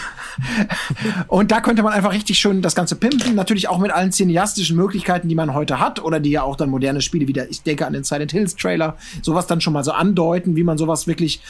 und 1.28 1.52
da 1.52 1.62
könnte 1.62 1.84
man 1.84 1.94
einfach 1.94 2.14
richtig 2.14 2.40
schön 2.40 2.62
das 2.62 2.76
Ganze 2.76 2.96
pimpen. 2.96 3.36
Natürlich 3.36 3.68
auch 3.68 3.80
mit 3.80 3.92
allen 3.92 4.12
cineastischen 4.12 4.76
Möglichkeiten, 4.76 5.28
die 5.28 5.36
man 5.36 5.54
heute 5.54 5.80
hat. 5.80 6.04
Oder 6.04 6.20
die 6.20 6.32
ja 6.32 6.44
auch 6.44 6.56
dann 6.56 6.70
moderne 6.70 7.02
Spiele 7.02 7.28
wieder, 7.28 7.50
ich 7.50 7.64
denke 7.64 7.86
an 7.86 7.94
den 7.94 8.04
Silent 8.04 8.32
Hills 8.32 8.56
Trailer, 8.56 8.98
sowas 9.22 9.48
dann 9.48 9.62
schon 9.62 9.74
mal 9.74 9.84
so 9.84 9.92
andeuten, 9.92 10.56
wie 10.56 10.64
man 10.64 10.78
sowas 10.78 11.08
wirklich 11.08 11.42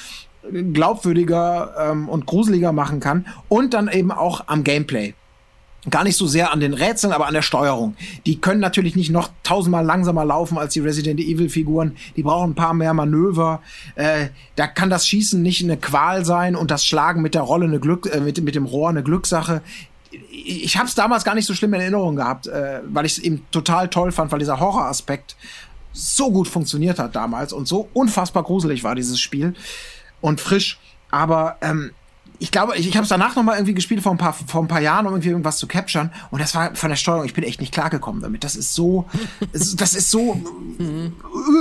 glaubwürdiger 0.74 1.74
ähm, 1.92 2.10
und 2.10 2.26
gruseliger 2.26 2.72
machen 2.72 3.00
kann. 3.00 3.26
Und 3.50 3.74
dann 3.74 3.88
eben 3.88 4.12
auch 4.12 4.44
am 4.48 4.64
Gameplay 4.64 5.14
gar 5.90 6.04
nicht 6.04 6.18
so 6.18 6.28
sehr 6.28 6.52
an 6.52 6.60
den 6.60 6.74
Rätseln, 6.74 7.14
aber 7.14 7.28
an 7.28 7.34
der 7.34 7.42
Steuerung. 7.42 7.96
Die 8.26 8.40
können 8.40 8.60
natürlich 8.60 8.96
nicht 8.96 9.12
noch 9.12 9.30
tausendmal 9.44 9.86
langsamer 9.86 10.26
laufen 10.26 10.58
als 10.58 10.74
die 10.74 10.80
Resident 10.80 11.20
Evil 11.20 11.50
Figuren. 11.50 11.96
Die 12.16 12.24
brauchen 12.24 12.52
ein 12.52 12.56
paar 12.56 12.74
mehr 12.74 12.94
Manöver. 12.94 13.62
Äh, 13.96 14.30
da 14.56 14.68
kann 14.68 14.90
das 14.90 15.08
Schießen 15.08 15.42
nicht 15.42 15.64
eine 15.64 15.78
Qual 15.78 16.26
sein 16.26 16.56
und 16.56 16.72
das 16.72 16.86
Schlagen 16.86 17.22
mit 17.22 17.36
der 17.36 17.44
Rolle 17.44 17.66
eine 17.66 17.80
Glück, 17.80 18.10
äh, 18.12 18.20
mit, 18.20 18.42
mit 18.44 18.56
dem 18.56 18.66
Rohr 18.66 18.90
eine 18.90 19.04
Glückssache. 19.04 19.62
Ich, 20.12 20.64
ich 20.64 20.78
habe 20.78 20.88
es 20.88 20.96
damals 20.96 21.24
gar 21.24 21.36
nicht 21.36 21.46
so 21.46 21.54
schlimm 21.54 21.74
in 21.74 21.82
Erinnerung 21.82 22.16
gehabt, 22.16 22.48
äh, 22.48 22.82
weil 22.88 23.06
ich 23.06 23.14
es 23.14 23.20
eben 23.20 23.46
total 23.52 23.90
toll 23.90 24.12
fand, 24.12 24.32
weil 24.32 24.40
dieser 24.40 24.60
Horroraspekt 24.60 25.36
so 25.94 26.32
gut 26.32 26.48
funktioniert 26.48 27.00
hat 27.00 27.16
damals 27.16 27.54
und 27.54 27.68
so 27.68 27.90
unfassbar 27.94 28.44
gruselig 28.44 28.84
war 28.84 28.96
dieses 28.96 29.20
Spiel 29.20 29.54
und 30.22 30.42
frisch. 30.42 30.80
Aber 31.10 31.58
ähm, 31.62 31.92
ich 32.40 32.52
glaube, 32.52 32.76
ich, 32.78 32.88
ich 32.88 32.96
habe 32.96 33.04
es 33.04 33.10
danach 33.10 33.36
noch 33.36 33.44
mal 33.44 33.56
irgendwie 33.56 33.74
gespielt 33.74 34.02
vor 34.02 34.12
ein 34.12 34.18
paar 34.18 34.34
vor 34.34 34.62
ein 34.62 34.68
paar 34.68 34.82
Jahren, 34.82 35.06
um 35.06 35.14
irgendwie 35.14 35.30
irgendwas 35.30 35.58
zu 35.58 35.68
capturen 35.68 36.12
und 36.32 36.42
das 36.42 36.56
war 36.56 36.76
von 36.76 36.90
der 36.90 36.98
Steuerung. 36.98 37.26
Ich 37.26 37.34
bin 37.34 37.44
echt 37.44 37.60
nicht 37.60 37.74
klargekommen 37.74 38.22
damit. 38.22 38.44
Das 38.44 38.56
ist 38.56 38.74
so, 38.74 39.06
das 39.52 39.94
ist 39.94 40.12
so 40.12 40.42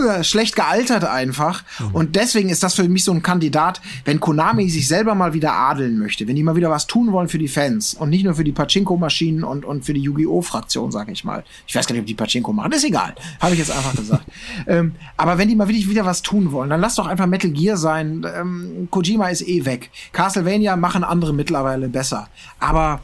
äh, 0.09 0.25
schlecht 0.25 0.57
gealtert 0.57 1.05
einfach 1.05 1.64
und 1.93 2.16
deswegen 2.16 2.49
ist 2.49 2.62
das 2.62 2.75
für 2.75 2.89
mich 2.89 3.05
so 3.05 3.12
ein 3.12 3.22
Kandidat, 3.22 3.81
wenn 4.05 4.20
Konami 4.20 4.68
sich 4.68 4.89
selber 4.89 5.14
mal 5.14 5.35
wieder 5.35 5.53
adeln 5.53 5.99
möchte, 5.99 6.27
wenn 6.27 6.37
die 6.37 6.43
mal 6.43 6.57
wieder 6.57 6.70
was 6.70 6.87
tun 6.87 7.12
wollen 7.12 7.29
für 7.29 7.39
die 7.39 7.49
Fans 7.49 7.95
und 7.95 8.11
nicht 8.11 8.25
nur 8.25 8.35
für 8.35 8.45
die 8.45 8.53
Pachinko-Maschinen 8.53 9.45
und 9.45 9.64
und 9.64 9.85
für 9.85 9.95
die 9.95 10.01
Yu-Gi-Oh 10.01 10.43
Fraktion, 10.43 10.91
sage 10.91 11.12
ich 11.12 11.25
mal. 11.25 11.45
Ich 11.66 11.75
weiß 11.75 11.87
gar 11.87 11.95
nicht, 11.95 12.03
ob 12.03 12.07
die 12.07 12.14
Pachinko 12.14 12.53
machen. 12.53 12.72
ist 12.72 12.85
egal, 12.85 13.14
habe 13.41 13.53
ich 13.53 13.59
jetzt 13.59 13.70
einfach 13.70 13.95
gesagt. 13.95 14.25
ähm, 14.66 14.95
aber 15.16 15.39
wenn 15.39 15.49
die 15.49 15.57
mal 15.57 15.68
wirklich 15.68 15.89
wieder 15.89 16.05
was 16.05 16.22
tun 16.22 16.53
wollen, 16.53 16.70
dann 16.70 16.81
lass 16.81 16.97
doch 16.97 17.07
einfach 17.07 17.27
Metal 17.27 17.51
Gear 17.51 17.77
sein. 17.77 18.27
Ähm, 18.35 18.89
Kojima 18.91 19.29
ist 19.29 19.47
eh 19.47 19.64
weg. 19.64 19.91
Castlevania 20.12 20.64
machen 20.77 21.05
andere 21.05 21.33
mittlerweile 21.33 21.89
besser. 21.89 22.29
Aber 22.61 23.01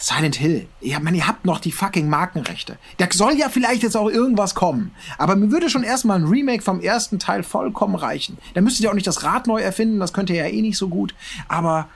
Silent 0.00 0.36
Hill, 0.36 0.68
ja, 0.80 1.00
man, 1.00 1.12
ihr 1.16 1.26
habt 1.26 1.44
noch 1.44 1.58
die 1.58 1.72
fucking 1.72 2.08
Markenrechte. 2.08 2.78
Da 2.98 3.08
soll 3.12 3.34
ja 3.36 3.48
vielleicht 3.48 3.82
jetzt 3.82 3.96
auch 3.96 4.08
irgendwas 4.08 4.54
kommen. 4.54 4.92
Aber 5.18 5.34
mir 5.34 5.50
würde 5.50 5.68
schon 5.68 5.82
erstmal 5.82 6.18
ein 6.20 6.26
Remake 6.26 6.62
vom 6.62 6.80
ersten 6.80 7.18
Teil 7.18 7.42
vollkommen 7.42 7.96
reichen. 7.96 8.38
Da 8.54 8.60
müsstet 8.60 8.84
ihr 8.84 8.90
auch 8.90 8.94
nicht 8.94 9.08
das 9.08 9.24
Rad 9.24 9.48
neu 9.48 9.60
erfinden, 9.60 9.98
das 9.98 10.12
könnt 10.12 10.30
ihr 10.30 10.36
ja 10.36 10.46
eh 10.46 10.62
nicht 10.62 10.78
so 10.78 10.88
gut. 10.88 11.16
Aber 11.48 11.88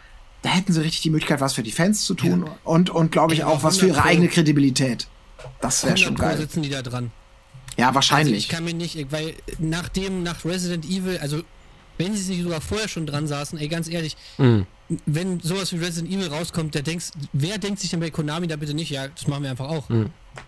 da 0.42 0.48
hätten 0.50 0.72
sie 0.72 0.80
richtig 0.80 1.02
die 1.02 1.10
Möglichkeit, 1.10 1.40
was 1.40 1.52
für 1.52 1.62
die 1.62 1.70
Fans 1.70 2.04
zu 2.04 2.14
tun 2.14 2.50
und, 2.64 2.90
und 2.90 3.12
glaube 3.12 3.34
ich, 3.34 3.40
Ja, 3.40 3.46
auch 3.46 3.62
was 3.62 3.78
für 3.78 3.86
ihre 3.86 3.98
100 3.98 4.02
Pro. 4.04 4.10
eigene 4.10 4.28
Kredibilität. 4.28 5.06
Das 5.60 5.84
wäre 5.84 5.96
schon 5.96 6.14
100 6.16 6.18
Pro 6.20 6.26
geil. 6.30 6.38
sitzen 6.38 6.62
die 6.62 6.70
da 6.70 6.82
dran. 6.82 7.12
Ja, 7.76 7.86
Also 7.86 7.94
wahrscheinlich. 7.94 8.36
ich 8.38 8.48
kann 8.48 8.64
mir 8.64 8.74
nicht, 8.74 9.12
weil 9.12 9.34
nachdem, 9.60 10.24
nach 10.24 10.44
Resident 10.44 10.84
Evil, 10.84 11.18
also 11.22 11.42
wenn 12.02 12.14
sie 12.14 12.22
sich 12.22 12.42
sogar 12.42 12.60
vorher 12.60 12.88
schon 12.88 13.06
dran 13.06 13.26
saßen, 13.26 13.58
ey, 13.58 13.68
ganz 13.68 13.88
ehrlich, 13.88 14.16
wenn 15.06 15.40
sowas 15.40 15.72
wie 15.72 15.76
Resident 15.76 16.12
Evil 16.12 16.28
rauskommt, 16.28 16.74
der 16.74 16.82
denkst, 16.82 17.06
wer 17.32 17.58
denkt 17.58 17.80
sich 17.80 17.90
denn 17.90 18.00
bei 18.00 18.10
Konami 18.10 18.46
da 18.46 18.56
bitte 18.56 18.74
nicht, 18.74 18.90
ja, 18.90 19.08
das 19.08 19.26
machen 19.28 19.44
wir 19.44 19.50
einfach 19.50 19.68
auch. 19.68 19.88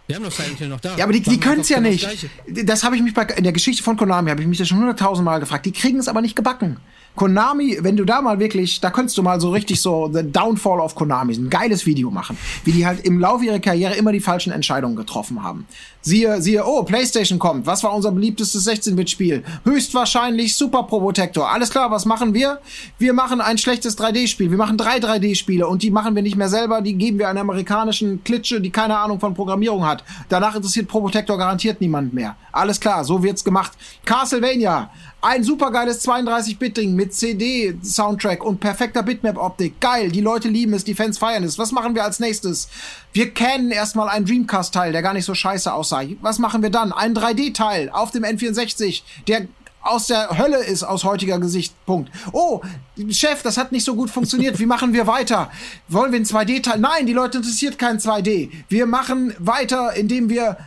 Wir 0.07 0.17
haben 0.17 0.25
doch 0.25 0.33
Silent 0.33 0.59
Hill 0.59 0.69
noch 0.69 0.81
da. 0.81 0.97
Ja, 0.97 1.05
aber 1.05 1.13
die, 1.13 1.21
die 1.21 1.39
können 1.39 1.61
es 1.61 1.69
ja 1.69 1.79
genau 1.79 1.91
nicht. 1.91 2.05
das. 2.05 2.65
Das 2.65 2.85
habe 2.85 2.97
ich 2.97 3.03
mich 3.03 3.15
bei, 3.15 3.25
in 3.25 3.45
der 3.45 3.53
Geschichte 3.53 3.83
von 3.83 3.97
Konami, 3.97 4.31
habe 4.31 4.41
ich 4.41 4.49
mich 4.49 4.59
das 4.59 4.69
schon 4.69 4.79
hunderttausend 4.79 5.25
Mal 5.25 5.39
gefragt. 5.41 5.67
Die 5.67 5.73
kriegen 5.73 5.99
es 5.99 6.09
aber 6.09 6.21
nicht 6.21 6.37
gebacken. 6.37 6.79
Konami, 7.17 7.79
wenn 7.81 7.97
du 7.97 8.05
da 8.05 8.21
mal 8.21 8.39
wirklich, 8.41 8.81
da 8.81 8.91
könntest 8.91 9.17
du 9.17 9.23
mal 9.23 9.41
so 9.41 9.51
richtig 9.51 9.81
so 9.81 10.11
The 10.13 10.31
Downfall 10.31 10.81
of 10.81 10.95
Konami, 10.95 11.35
ein 11.35 11.49
geiles 11.49 11.87
Video 11.87 12.11
machen, 12.11 12.37
wie 12.65 12.73
die 12.73 12.87
halt 12.87 13.05
im 13.05 13.21
Laufe 13.21 13.45
ihrer 13.45 13.61
Karriere 13.61 13.95
immer 13.95 14.13
die 14.13 14.21
falschen 14.21 14.53
Entscheidungen 14.53 14.97
getroffen 14.97 15.43
haben. 15.43 15.67
Siehe, 16.07 16.43
siehe, 16.43 16.67
oh, 16.67 16.83
PlayStation 16.83 17.39
kommt. 17.39 17.67
Was 17.67 17.83
war 17.83 17.95
unser 17.95 18.13
beliebtestes 18.13 18.69
16-Bit-Spiel? 18.69 19.43
Höchstwahrscheinlich 19.65 20.55
Super 20.55 20.83
Probotector. 20.83 21.51
Alles 21.51 21.71
klar, 21.71 21.91
was 21.91 22.05
machen 22.05 22.35
wir? 22.35 22.61
Wir 22.99 23.15
machen 23.15 23.41
ein 23.41 23.57
schlechtes 23.57 23.97
3D-Spiel. 23.97 24.51
Wir 24.51 24.59
machen 24.59 24.77
drei 24.77 24.99
3D-Spiele 24.99 25.67
und 25.67 25.83
die 25.83 25.91
machen 25.91 26.15
wir 26.15 26.23
nicht 26.23 26.37
mehr 26.37 26.51
selber. 26.51 26.83
Die 26.83 26.93
geben 26.95 27.19
wir 27.19 27.31
einer 27.31 27.41
amerikanischen 27.41 28.23
Klitsche, 28.23 28.61
die 28.61 28.69
keine 28.69 28.99
Ahnung 28.99 29.19
von 29.19 29.33
Programmierung 29.33 29.87
hat. 29.87 30.05
Danach 30.29 30.57
interessiert 30.57 30.89
Probotector 30.89 31.39
garantiert 31.39 31.81
niemand 31.81 32.13
mehr. 32.13 32.37
Alles 32.53 32.79
klar, 32.79 33.03
so 33.05 33.23
wird's 33.23 33.43
gemacht. 33.43 33.73
Castlevania. 34.05 34.91
Ein 35.27 35.43
supergeiles 35.43 36.07
32-Bit-Ding 36.07 36.95
mit 36.95 37.15
CD-Soundtrack 37.15 38.45
und 38.45 38.61
perfekter 38.61 39.03
Bitmap-Optik. 39.03 39.81
Geil, 39.81 40.13
die 40.13 40.21
Leute 40.21 40.51
lieben 40.51 40.75
es, 40.75 40.85
die 40.85 40.95
Fans 40.95 41.17
feiern 41.17 41.45
es. 41.45 41.59
Was 41.59 41.73
machen 41.73 41.95
wir 41.95 42.05
als 42.05 42.21
nächstes? 42.21 42.69
Wir 43.15 43.31
kennen 43.31 43.71
erstmal 43.71 44.11
einen 44.11 44.27
Dreamcast-Teil, 44.27 44.93
der 44.93 45.01
gar 45.01 45.15
nicht 45.15 45.25
so 45.25 45.35
scheiße 45.35 45.73
aussah. 45.73 46.03
Was 46.21 46.39
machen 46.39 46.61
wir 46.61 46.69
dann? 46.69 46.93
Ein 46.93 47.15
3D-Teil 47.15 47.89
auf 47.89 48.11
dem 48.11 48.23
N64, 48.23 49.01
der 49.27 49.49
aus 49.81 50.09
der 50.09 50.37
Hölle 50.37 50.63
ist 50.63 50.83
aus 50.83 51.05
heutiger 51.05 51.39
Gesichtspunkt. 51.39 52.11
Oh, 52.33 52.61
Chef, 53.09 53.43
das 53.43 53.57
hat 53.57 53.73
nicht 53.73 53.85
so 53.85 53.95
gut 53.95 54.11
funktioniert. 54.11 54.59
Wie 54.59 54.67
machen 54.67 54.93
wir 54.93 55.07
weiter? 55.07 55.51
Wollen 55.89 56.13
wir 56.13 56.21
ein 56.21 56.27
2D-Teil? 56.27 56.79
Nein, 56.79 57.07
die 57.07 57.15
Leute 57.15 57.39
interessiert 57.39 57.79
kein 57.79 57.99
2D. 57.99 58.51
Wir 58.69 58.85
machen 58.85 59.35
weiter, 59.39 59.95
indem 59.95 60.29
wir 60.29 60.59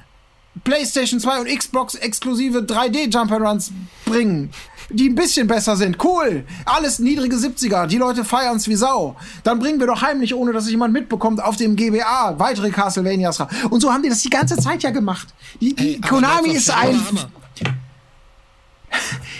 PlayStation 0.63 1.19
2 1.19 1.39
und 1.39 1.47
Xbox 1.47 1.95
exklusive 1.95 2.59
3D 2.59 3.11
Jump-Runs 3.11 3.71
bringen, 4.05 4.51
die 4.89 5.09
ein 5.09 5.15
bisschen 5.15 5.47
besser 5.47 5.75
sind. 5.75 6.03
Cool. 6.03 6.45
Alles 6.65 6.99
niedrige 6.99 7.35
70er. 7.35 7.87
Die 7.87 7.97
Leute 7.97 8.23
feiern's 8.23 8.67
wie 8.67 8.75
Sau. 8.75 9.15
Dann 9.43 9.59
bringen 9.59 9.79
wir 9.79 9.87
doch 9.87 10.01
heimlich, 10.01 10.33
ohne 10.33 10.53
dass 10.53 10.69
jemand 10.69 10.93
mitbekommt, 10.93 11.43
auf 11.43 11.57
dem 11.57 11.75
GBA 11.75 12.35
weitere 12.37 12.69
Castlevanias. 12.69 13.39
Und 13.69 13.81
so 13.81 13.91
haben 13.91 14.03
die 14.03 14.09
das 14.09 14.21
die 14.21 14.29
ganze 14.29 14.57
Zeit 14.57 14.83
ja 14.83 14.91
gemacht. 14.91 15.27
Die, 15.59 15.73
die 15.73 15.95
Ey, 15.95 16.01
Konami 16.01 16.49
ist 16.49 16.69
ein 16.69 17.05
Hammer. 17.07 17.29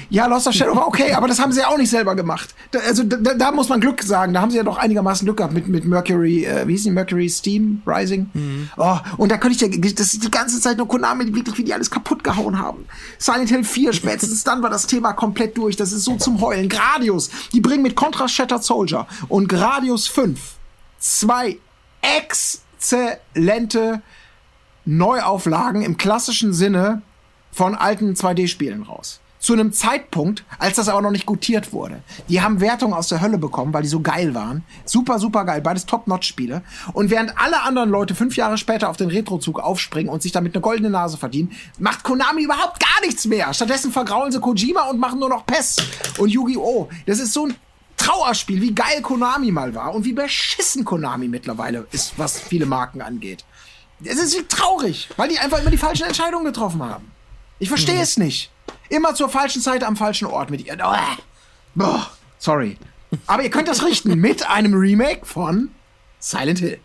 Ja, 0.09 0.25
Lost 0.27 0.47
of 0.47 0.53
Shadow 0.53 0.75
war 0.75 0.87
okay, 0.87 1.13
aber 1.13 1.27
das 1.27 1.39
haben 1.39 1.51
sie 1.51 1.61
ja 1.61 1.67
auch 1.67 1.77
nicht 1.77 1.89
selber 1.89 2.15
gemacht. 2.15 2.53
Da, 2.71 2.79
also 2.79 3.03
da, 3.03 3.33
da 3.33 3.51
muss 3.51 3.69
man 3.69 3.81
Glück 3.81 4.03
sagen. 4.03 4.33
Da 4.33 4.41
haben 4.41 4.51
sie 4.51 4.57
ja 4.57 4.63
doch 4.63 4.77
einigermaßen 4.77 5.25
Glück 5.25 5.37
gehabt 5.37 5.53
mit, 5.53 5.67
mit 5.67 5.85
Mercury, 5.85 6.45
äh, 6.45 6.67
wie 6.67 6.73
hieß 6.73 6.83
die 6.83 6.91
Mercury 6.91 7.29
Steam 7.29 7.81
Rising. 7.85 8.29
Oh, 8.77 8.97
und 9.17 9.31
da 9.31 9.37
könnte 9.37 9.55
ich 9.55 9.61
ja, 9.61 9.93
das 9.93 10.13
ist 10.13 10.23
die 10.23 10.31
ganze 10.31 10.59
Zeit 10.61 10.77
nur 10.77 10.87
Konami, 10.87 11.33
wirklich, 11.33 11.57
wie 11.57 11.63
die 11.63 11.73
alles 11.73 11.91
kaputt 11.91 12.23
gehauen 12.23 12.59
haben. 12.59 12.85
Silent 13.17 13.49
Hill 13.49 13.63
4, 13.63 13.93
spätestens 13.93 14.43
dann 14.43 14.61
war 14.61 14.69
das 14.69 14.87
Thema 14.87 15.13
komplett 15.13 15.57
durch. 15.57 15.75
Das 15.75 15.91
ist 15.91 16.03
so 16.03 16.15
zum 16.15 16.41
Heulen. 16.41 16.69
Gradius, 16.69 17.29
die 17.53 17.61
bringen 17.61 17.83
mit 17.83 17.95
Contra 17.95 18.27
Shattered 18.27 18.63
Soldier 18.63 19.07
und 19.27 19.47
Gradius 19.47 20.07
5 20.07 20.39
zwei 20.99 21.59
exzellente 22.01 24.01
Neuauflagen 24.85 25.81
im 25.81 25.97
klassischen 25.97 26.53
Sinne 26.53 27.01
von 27.51 27.75
alten 27.75 28.13
2D-Spielen 28.13 28.83
raus. 28.83 29.19
Zu 29.39 29.53
einem 29.53 29.71
Zeitpunkt, 29.71 30.43
als 30.57 30.77
das 30.77 30.89
aber 30.89 31.01
noch 31.01 31.11
nicht 31.11 31.25
gutiert 31.25 31.71
wurde. 31.71 32.01
Die 32.27 32.41
haben 32.41 32.59
Wertungen 32.59 32.93
aus 32.93 33.07
der 33.07 33.21
Hölle 33.21 33.38
bekommen, 33.38 33.73
weil 33.73 33.83
die 33.83 33.88
so 33.88 34.01
geil 34.01 34.33
waren. 34.33 34.63
Super, 34.85 35.19
super 35.19 35.45
geil. 35.45 35.61
Beides 35.61 35.85
Top-Notch-Spiele. 35.85 36.63
Und 36.93 37.09
während 37.11 37.38
alle 37.39 37.61
anderen 37.61 37.89
Leute 37.89 38.15
fünf 38.15 38.35
Jahre 38.35 38.57
später 38.57 38.89
auf 38.89 38.97
den 38.97 39.09
Retro-Zug 39.09 39.59
aufspringen 39.59 40.11
und 40.11 40.21
sich 40.21 40.31
damit 40.31 40.55
eine 40.55 40.61
goldene 40.61 40.89
Nase 40.89 41.17
verdienen, 41.17 41.51
macht 41.77 42.03
Konami 42.03 42.43
überhaupt 42.43 42.79
gar 42.79 43.05
nichts 43.05 43.25
mehr. 43.25 43.53
Stattdessen 43.53 43.91
vergraulen 43.91 44.31
sie 44.31 44.39
Kojima 44.39 44.89
und 44.89 44.99
machen 44.99 45.19
nur 45.19 45.29
noch 45.29 45.45
PES 45.45 45.77
und 46.17 46.29
Yu-Gi-Oh! 46.29 46.89
Das 47.05 47.19
ist 47.19 47.33
so 47.33 47.45
ein 47.45 47.55
Trauerspiel, 47.97 48.61
wie 48.61 48.73
geil 48.73 49.01
Konami 49.01 49.51
mal 49.51 49.75
war 49.75 49.93
und 49.93 50.05
wie 50.05 50.13
beschissen 50.13 50.85
Konami 50.85 51.27
mittlerweile 51.27 51.88
ist, 51.91 52.13
was 52.17 52.39
viele 52.39 52.65
Marken 52.65 53.01
angeht. 53.01 53.43
Es 54.03 54.17
ist 54.19 54.49
traurig, 54.49 55.09
weil 55.17 55.29
die 55.29 55.39
einfach 55.39 55.59
immer 55.59 55.71
die 55.71 55.77
falschen 55.77 56.05
Entscheidungen 56.05 56.45
getroffen 56.45 56.83
haben. 56.83 57.11
Ich 57.59 57.69
verstehe 57.69 57.99
es 57.99 58.17
nicht. 58.17 58.51
Immer 58.89 59.13
zur 59.15 59.29
falschen 59.29 59.61
Zeit 59.61 59.83
am 59.83 59.95
falschen 59.95 60.25
Ort 60.27 60.49
mit 60.49 60.65
ihr. 60.65 60.77
Oh, 60.83 60.95
boah, 61.75 62.07
sorry. 62.38 62.77
Aber 63.25 63.43
ihr 63.43 63.49
könnt 63.49 63.67
das 63.67 63.83
richten 63.85 64.15
mit 64.19 64.47
einem 64.49 64.73
Remake 64.73 65.25
von 65.25 65.69
Silent 66.19 66.59
Hill. 66.59 66.79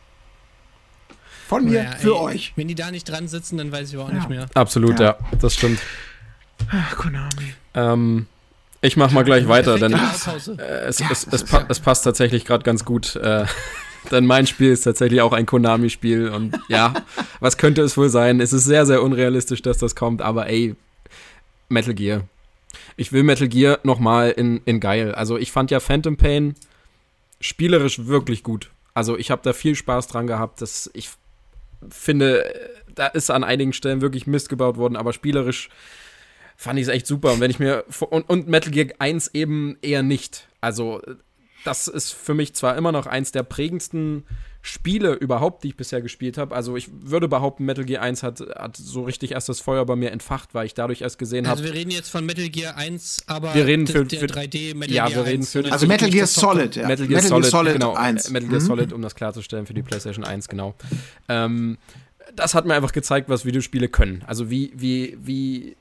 Von 1.48 1.64
mir 1.64 1.82
Naja, 1.84 1.96
für 1.96 2.08
ey, 2.14 2.20
euch. 2.20 2.52
Wenn 2.56 2.68
die 2.68 2.74
da 2.74 2.90
nicht 2.90 3.08
dran 3.08 3.28
sitzen, 3.28 3.58
dann 3.58 3.72
weiß 3.72 3.90
ich 3.90 3.98
auch 3.98 4.08
Ja. 4.08 4.14
nicht 4.14 4.28
mehr. 4.28 4.46
Absolut, 4.54 4.98
Ja. 5.00 5.06
ja, 5.06 5.18
das 5.40 5.54
stimmt. 5.54 5.80
Ach, 6.70 6.96
Konami. 6.96 7.54
Ähm, 7.74 8.26
ich 8.80 8.96
mach 8.96 9.10
mal 9.10 9.24
gleich 9.24 9.48
weiter, 9.48 9.78
denn 9.78 9.92
äh, 9.92 9.96
es, 10.86 10.98
Ja, 11.00 11.08
es, 11.10 11.26
das 11.26 11.42
es, 11.42 11.44
pa 11.44 11.58
ja- 11.60 11.66
es 11.68 11.80
passt 11.80 12.04
tatsächlich 12.04 12.44
gerade 12.44 12.62
ganz 12.64 12.84
gut. 12.84 13.16
Äh, 13.16 13.44
denn 14.10 14.26
mein 14.26 14.46
Spiel 14.46 14.70
ist 14.72 14.82
tatsächlich 14.82 15.20
auch 15.20 15.32
ein 15.32 15.44
Konami-Spiel 15.46 16.28
und 16.28 16.58
ja, 16.68 16.94
was 17.40 17.58
könnte 17.58 17.82
es 17.82 17.96
wohl 17.96 18.08
sein? 18.08 18.40
Es 18.40 18.52
ist 18.52 18.64
sehr, 18.64 18.86
sehr 18.86 19.02
unrealistisch, 19.02 19.62
dass 19.62 19.78
das 19.78 19.94
kommt, 19.94 20.22
aber 20.22 20.46
ey, 20.48 20.74
Metal 21.72 21.94
Gear. 21.94 22.22
Ich 22.96 23.12
will 23.12 23.22
Metal 23.22 23.48
Gear 23.48 23.80
nochmal 23.82 24.30
in, 24.30 24.60
in 24.64 24.80
geil. 24.80 25.14
Also 25.14 25.36
ich 25.36 25.52
fand 25.52 25.70
ja 25.70 25.80
Phantom 25.80 26.16
Pain 26.16 26.54
spielerisch 27.40 28.06
wirklich 28.06 28.42
gut. 28.42 28.70
Also 28.94 29.18
ich 29.18 29.30
habe 29.30 29.42
da 29.42 29.52
viel 29.52 29.74
Spaß 29.74 30.06
dran 30.06 30.26
gehabt. 30.26 30.60
Das, 30.60 30.90
ich 30.94 31.10
finde, 31.90 32.44
da 32.94 33.06
ist 33.08 33.30
an 33.30 33.44
einigen 33.44 33.72
Stellen 33.72 34.00
wirklich 34.00 34.26
Mist 34.26 34.48
gebaut 34.48 34.76
worden, 34.76 34.96
aber 34.96 35.12
spielerisch 35.12 35.68
fand 36.56 36.78
ich 36.78 36.84
es 36.84 36.88
echt 36.88 37.06
super. 37.06 37.32
Und 37.32 37.40
wenn 37.40 37.50
ich 37.50 37.58
mir 37.58 37.84
und, 38.10 38.28
und 38.28 38.48
Metal 38.48 38.70
Gear 38.70 38.88
1 38.98 39.34
eben 39.34 39.76
eher 39.82 40.02
nicht. 40.02 40.48
Also 40.60 41.00
das 41.64 41.88
ist 41.88 42.12
für 42.12 42.34
mich 42.34 42.54
zwar 42.54 42.76
immer 42.76 42.92
noch 42.92 43.06
eins 43.06 43.32
der 43.32 43.42
prägendsten 43.42 44.24
Spiele 44.64 45.14
überhaupt, 45.14 45.64
die 45.64 45.68
ich 45.68 45.76
bisher 45.76 46.00
gespielt 46.00 46.38
habe. 46.38 46.54
Also 46.54 46.76
ich 46.76 46.88
würde 47.00 47.26
behaupten, 47.26 47.64
Metal 47.64 47.84
Gear 47.84 48.00
1 48.00 48.22
hat, 48.22 48.40
hat 48.40 48.76
so 48.76 49.02
richtig 49.02 49.32
erst 49.32 49.48
das 49.48 49.58
Feuer 49.60 49.84
bei 49.84 49.96
mir 49.96 50.12
entfacht, 50.12 50.54
weil 50.54 50.66
ich 50.66 50.74
dadurch 50.74 51.00
erst 51.02 51.18
gesehen 51.18 51.46
Also 51.46 51.62
habe. 51.64 51.72
wir 51.72 51.80
reden 51.80 51.90
jetzt 51.90 52.10
von 52.10 52.24
Metal 52.24 52.48
Gear 52.48 52.76
1, 52.76 53.24
aber 53.26 53.54
Wir 53.54 53.66
reden 53.66 53.88
für- 53.88 54.04
der 54.04 54.20
für- 54.20 54.26
3D 54.26 54.74
Metal 54.74 54.94
Ja, 54.94 55.08
Gear 55.08 55.16
wir 55.24 55.26
reden 55.32 55.42
1, 55.42 55.50
für- 55.50 55.72
Also 55.72 55.88
Metal 55.88 56.10
Gear 56.10 56.28
Solid, 56.28 56.76
ja. 56.76 56.86
Metal 56.86 57.08
Gear 57.08 57.22
Solid, 57.42 57.72
genau, 57.72 57.94
1. 57.94 58.30
Metal 58.30 58.48
Gear 58.48 58.60
Mhm. 58.60 58.66
Solid, 58.66 58.92
um 58.92 59.02
das 59.02 59.16
klarzustellen 59.16 59.66
für 59.66 59.74
die 59.74 59.82
PlayStation 59.82 60.24
1, 60.24 60.48
genau. 60.48 60.76
Ähm, 61.28 61.78
das 62.36 62.54
hat 62.54 62.64
mir 62.64 62.74
einfach 62.74 62.92
gezeigt, 62.92 63.28
was 63.28 63.44
Videospiele 63.44 63.88
können. 63.88 64.22
Also 64.28 64.48
wie, 64.48 64.72
wie, 64.76 65.18
wie 65.20 65.76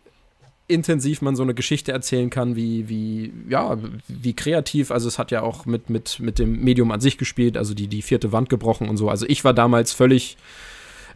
intensiv 0.68 1.22
man 1.22 1.36
so 1.36 1.44
eine 1.44 1.54
Geschichte 1.54 1.92
erzählen 1.92 2.30
kann, 2.30 2.56
wie, 2.56 2.88
wie, 2.88 3.34
ja, 3.50 3.78
wie 4.08 4.34
kreativ. 4.34 4.92
Also 4.92 5.08
es 5.08 5.20
hat 5.20 5.32
ja 5.32 5.42
auch 5.42 5.66
mit, 5.66 5.90
mit, 5.90 6.20
mit 6.20 6.40
dem 6.40 6.62
Medium 6.64 6.92
an 6.92 7.02
sich 7.02 7.18
gespielt, 7.18 7.58
also 7.58 7.74
die, 7.74 7.88
die 7.88 8.02
vierte 8.02 8.32
Wand 8.32 8.50
gebrochen 8.50 8.88
und 8.90 8.98
so. 8.98 9.10
Also 9.10 9.26
ich 9.28 9.44
war 9.44 9.54
damals 9.54 9.92
völlig, 9.92 10.38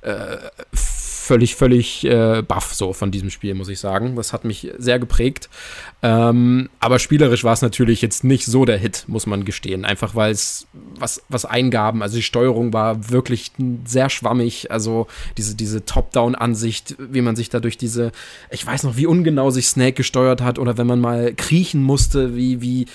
äh, 0.02 0.38
völlig, 1.26 1.56
völlig 1.56 2.06
äh, 2.06 2.42
baff 2.42 2.74
so 2.74 2.94
von 2.94 3.12
diesem 3.12 3.30
Spiel, 3.30 3.56
muss 3.56 3.70
ich 3.70 3.80
sagen. 3.80 4.16
Das 4.16 4.32
hat 4.32 4.46
mich 4.46 4.72
sehr 4.78 5.00
geprägt. 5.00 5.50
Ähm, 6.04 6.70
aber 6.80 7.00
spielerisch 7.00 7.44
war 7.44 7.54
es 7.54 7.62
natürlich 7.62 8.02
jetzt 8.02 8.24
nicht 8.24 8.46
so 8.46 8.64
der 8.66 8.78
Hit, 8.78 9.06
muss 9.08 9.26
man 9.26 9.44
gestehen. 9.44 9.86
Einfach 9.86 10.16
weil 10.16 10.32
es 10.32 10.68
was, 10.98 11.24
was 11.28 11.46
Eingaben, 11.46 12.04
also 12.04 12.16
die 12.18 12.24
Steuerung 12.24 12.74
war 12.74 13.10
wirklich 13.10 13.52
sehr 13.86 14.10
schwammig. 14.10 14.72
Also 14.72 15.08
diese, 15.38 15.56
diese 15.56 15.84
Top-Down-Ansicht, 15.86 16.96
wie 17.00 17.22
man 17.22 17.36
sich 17.36 17.50
da 17.50 17.60
durch 17.60 17.78
diese, 17.78 18.12
ich 18.52 18.66
weiß 18.66 18.84
noch, 18.84 18.96
wie 18.96 19.08
ungenau 19.08 19.50
sich 19.50 19.68
Snake 19.68 19.94
gesteuert 19.94 20.42
hat 20.42 20.60
oder 20.60 20.78
wenn 20.78 20.88
man 20.88 21.02
mal 21.02 21.34
kriechen 21.34 21.82
musste, 21.82 22.36
wie, 22.36 22.62
wie, 22.62 22.86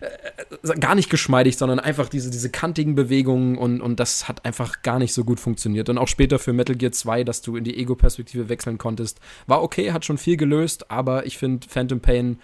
äh, 0.00 0.78
gar 0.78 0.94
nicht 0.94 1.10
geschmeidig, 1.10 1.56
sondern 1.56 1.78
einfach 1.78 2.08
diese, 2.08 2.30
diese 2.30 2.50
kantigen 2.50 2.94
Bewegungen 2.94 3.56
und, 3.58 3.80
und 3.80 4.00
das 4.00 4.28
hat 4.28 4.44
einfach 4.44 4.82
gar 4.82 4.98
nicht 4.98 5.12
so 5.12 5.24
gut 5.24 5.40
funktioniert. 5.40 5.88
Und 5.88 5.98
auch 5.98 6.08
später 6.08 6.38
für 6.38 6.52
Metal 6.52 6.76
Gear 6.76 6.92
2, 6.92 7.24
dass 7.24 7.42
du 7.42 7.56
in 7.56 7.64
die 7.64 7.76
Ego-Perspektive 7.78 8.48
wechseln 8.48 8.78
konntest, 8.78 9.20
war 9.46 9.62
okay, 9.62 9.92
hat 9.92 10.04
schon 10.04 10.18
viel 10.18 10.36
gelöst, 10.36 10.90
aber 10.90 11.26
ich 11.26 11.38
finde, 11.38 11.66
Phantom 11.68 12.00
Pain 12.00 12.38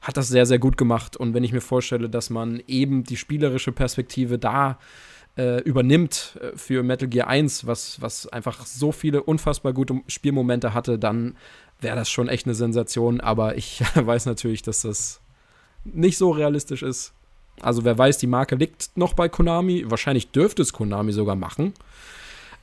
hat 0.00 0.16
das 0.16 0.28
sehr, 0.28 0.46
sehr 0.46 0.58
gut 0.58 0.76
gemacht. 0.76 1.16
Und 1.16 1.34
wenn 1.34 1.44
ich 1.44 1.52
mir 1.52 1.60
vorstelle, 1.60 2.08
dass 2.08 2.30
man 2.30 2.62
eben 2.66 3.04
die 3.04 3.16
spielerische 3.16 3.72
Perspektive 3.72 4.38
da 4.38 4.78
äh, 5.36 5.60
übernimmt 5.62 6.38
äh, 6.40 6.56
für 6.56 6.82
Metal 6.82 7.08
Gear 7.08 7.28
1, 7.28 7.66
was, 7.66 8.00
was 8.00 8.26
einfach 8.28 8.66
so 8.66 8.92
viele 8.92 9.22
unfassbar 9.22 9.72
gute 9.72 10.00
Spielmomente 10.06 10.74
hatte, 10.74 10.98
dann 10.98 11.36
wäre 11.80 11.96
das 11.96 12.10
schon 12.10 12.28
echt 12.28 12.46
eine 12.46 12.54
Sensation. 12.54 13.20
Aber 13.20 13.56
ich 13.56 13.82
weiß 13.94 14.26
natürlich, 14.26 14.62
dass 14.62 14.82
das 14.82 15.20
nicht 15.84 16.18
so 16.18 16.30
realistisch 16.30 16.82
ist. 16.82 17.12
Also 17.60 17.84
wer 17.84 17.98
weiß, 17.98 18.18
die 18.18 18.26
Marke 18.26 18.54
liegt 18.54 18.96
noch 18.96 19.14
bei 19.14 19.28
Konami. 19.28 19.84
Wahrscheinlich 19.88 20.30
dürfte 20.30 20.62
es 20.62 20.72
Konami 20.72 21.12
sogar 21.12 21.34
machen. 21.36 21.74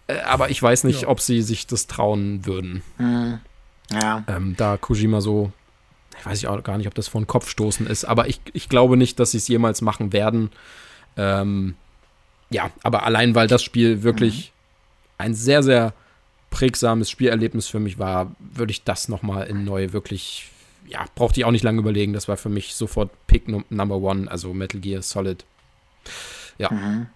Äh, 0.07 0.19
aber 0.21 0.49
ich 0.49 0.61
weiß 0.61 0.83
nicht, 0.85 1.03
Ja. 1.03 1.07
ob 1.09 1.19
sie 1.19 1.41
sich 1.41 1.67
das 1.67 1.87
trauen 1.87 2.45
würden. 2.45 2.81
Mhm. 2.97 3.39
Ja. 3.91 4.23
Ähm, 4.27 4.55
da 4.57 4.77
Kojima 4.77 5.21
so, 5.21 5.51
ich 6.19 6.25
weiß 6.25 6.45
auch 6.45 6.63
gar 6.63 6.77
nicht, 6.77 6.87
ob 6.87 6.95
das 6.95 7.07
vor 7.07 7.21
den 7.21 7.27
Kopf 7.27 7.49
stoßen 7.49 7.85
ist, 7.87 8.05
aber 8.05 8.27
ich, 8.27 8.39
ich 8.53 8.69
glaube 8.69 8.97
nicht, 8.97 9.19
dass 9.19 9.31
sie 9.31 9.37
es 9.37 9.47
jemals 9.47 9.81
machen 9.81 10.13
werden. 10.13 10.49
Ähm, 11.17 11.75
ja, 12.49 12.71
aber 12.83 13.03
allein 13.03 13.35
weil 13.35 13.47
das 13.47 13.63
Spiel 13.63 14.01
wirklich 14.03 14.51
ein 15.17 15.33
sehr, 15.33 15.61
sehr 15.61 15.93
prägsames 16.51 17.09
Spielerlebnis 17.09 17.67
für 17.67 17.79
mich 17.79 17.99
war, 17.99 18.31
würde 18.39 18.71
ich 18.71 18.83
das 18.83 19.07
nochmal 19.09 19.47
in 19.47 19.65
neu 19.65 19.91
wirklich 19.91 20.49
ja, 20.87 21.05
brauchte 21.15 21.39
ich 21.39 21.45
auch 21.45 21.51
nicht 21.51 21.63
lange 21.63 21.79
überlegen. 21.79 22.13
Das 22.13 22.27
war 22.27 22.37
für 22.37 22.49
mich 22.49 22.75
sofort 22.75 23.09
Pick 23.27 23.47
Number 23.47 23.97
One, 23.97 24.29
also 24.29 24.53
Metal 24.53 24.79
Gear 24.79 25.01
Solid. 25.01 25.45
Ja. 26.57 26.71
Mhm. 26.71 27.07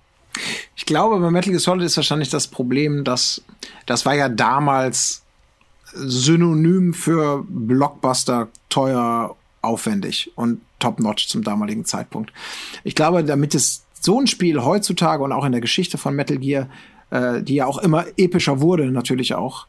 Ich 0.75 0.85
glaube, 0.85 1.19
bei 1.19 1.31
Metal 1.31 1.51
Gear 1.51 1.59
Solid 1.59 1.85
ist 1.85 1.97
wahrscheinlich 1.97 2.29
das 2.29 2.47
Problem, 2.47 3.03
dass 3.03 3.41
das 3.85 4.05
war 4.05 4.15
ja 4.15 4.29
damals 4.29 5.23
Synonym 5.93 6.93
für 6.93 7.43
Blockbuster, 7.47 8.49
teuer, 8.69 9.35
aufwendig 9.61 10.31
und 10.35 10.61
top-notch 10.79 11.27
zum 11.27 11.43
damaligen 11.43 11.85
Zeitpunkt. 11.85 12.31
Ich 12.83 12.95
glaube, 12.95 13.23
damit 13.23 13.55
es 13.55 13.83
so 13.99 14.19
ein 14.19 14.27
Spiel 14.27 14.63
heutzutage 14.63 15.23
und 15.23 15.33
auch 15.33 15.45
in 15.45 15.51
der 15.51 15.61
Geschichte 15.61 15.97
von 15.97 16.15
Metal 16.15 16.37
Gear, 16.37 16.69
äh, 17.09 17.41
die 17.41 17.55
ja 17.55 17.65
auch 17.65 17.79
immer 17.79 18.05
epischer 18.17 18.61
wurde, 18.61 18.91
natürlich 18.91 19.33
auch, 19.33 19.67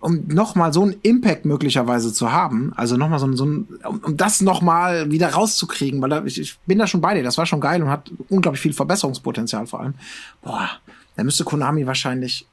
um 0.00 0.26
nochmal 0.28 0.72
so 0.72 0.82
einen 0.82 0.96
Impact 1.02 1.44
möglicherweise 1.44 2.12
zu 2.12 2.32
haben, 2.32 2.72
also 2.76 2.96
nochmal 2.96 3.18
so, 3.18 3.32
so 3.32 3.46
ein, 3.46 3.68
um, 3.88 3.98
um 4.04 4.16
das 4.16 4.40
nochmal 4.40 5.10
wieder 5.10 5.28
rauszukriegen, 5.28 6.00
weil 6.02 6.10
da, 6.10 6.24
ich, 6.24 6.40
ich 6.40 6.58
bin 6.66 6.78
da 6.78 6.86
schon 6.86 7.00
bei 7.00 7.14
dir, 7.14 7.22
das 7.22 7.38
war 7.38 7.46
schon 7.46 7.60
geil 7.60 7.82
und 7.82 7.88
hat 7.88 8.10
unglaublich 8.28 8.60
viel 8.60 8.72
Verbesserungspotenzial 8.72 9.66
vor 9.66 9.80
allem. 9.80 9.94
Boah, 10.42 10.68
da 11.16 11.24
müsste 11.24 11.44
Konami 11.44 11.86
wahrscheinlich 11.86 12.46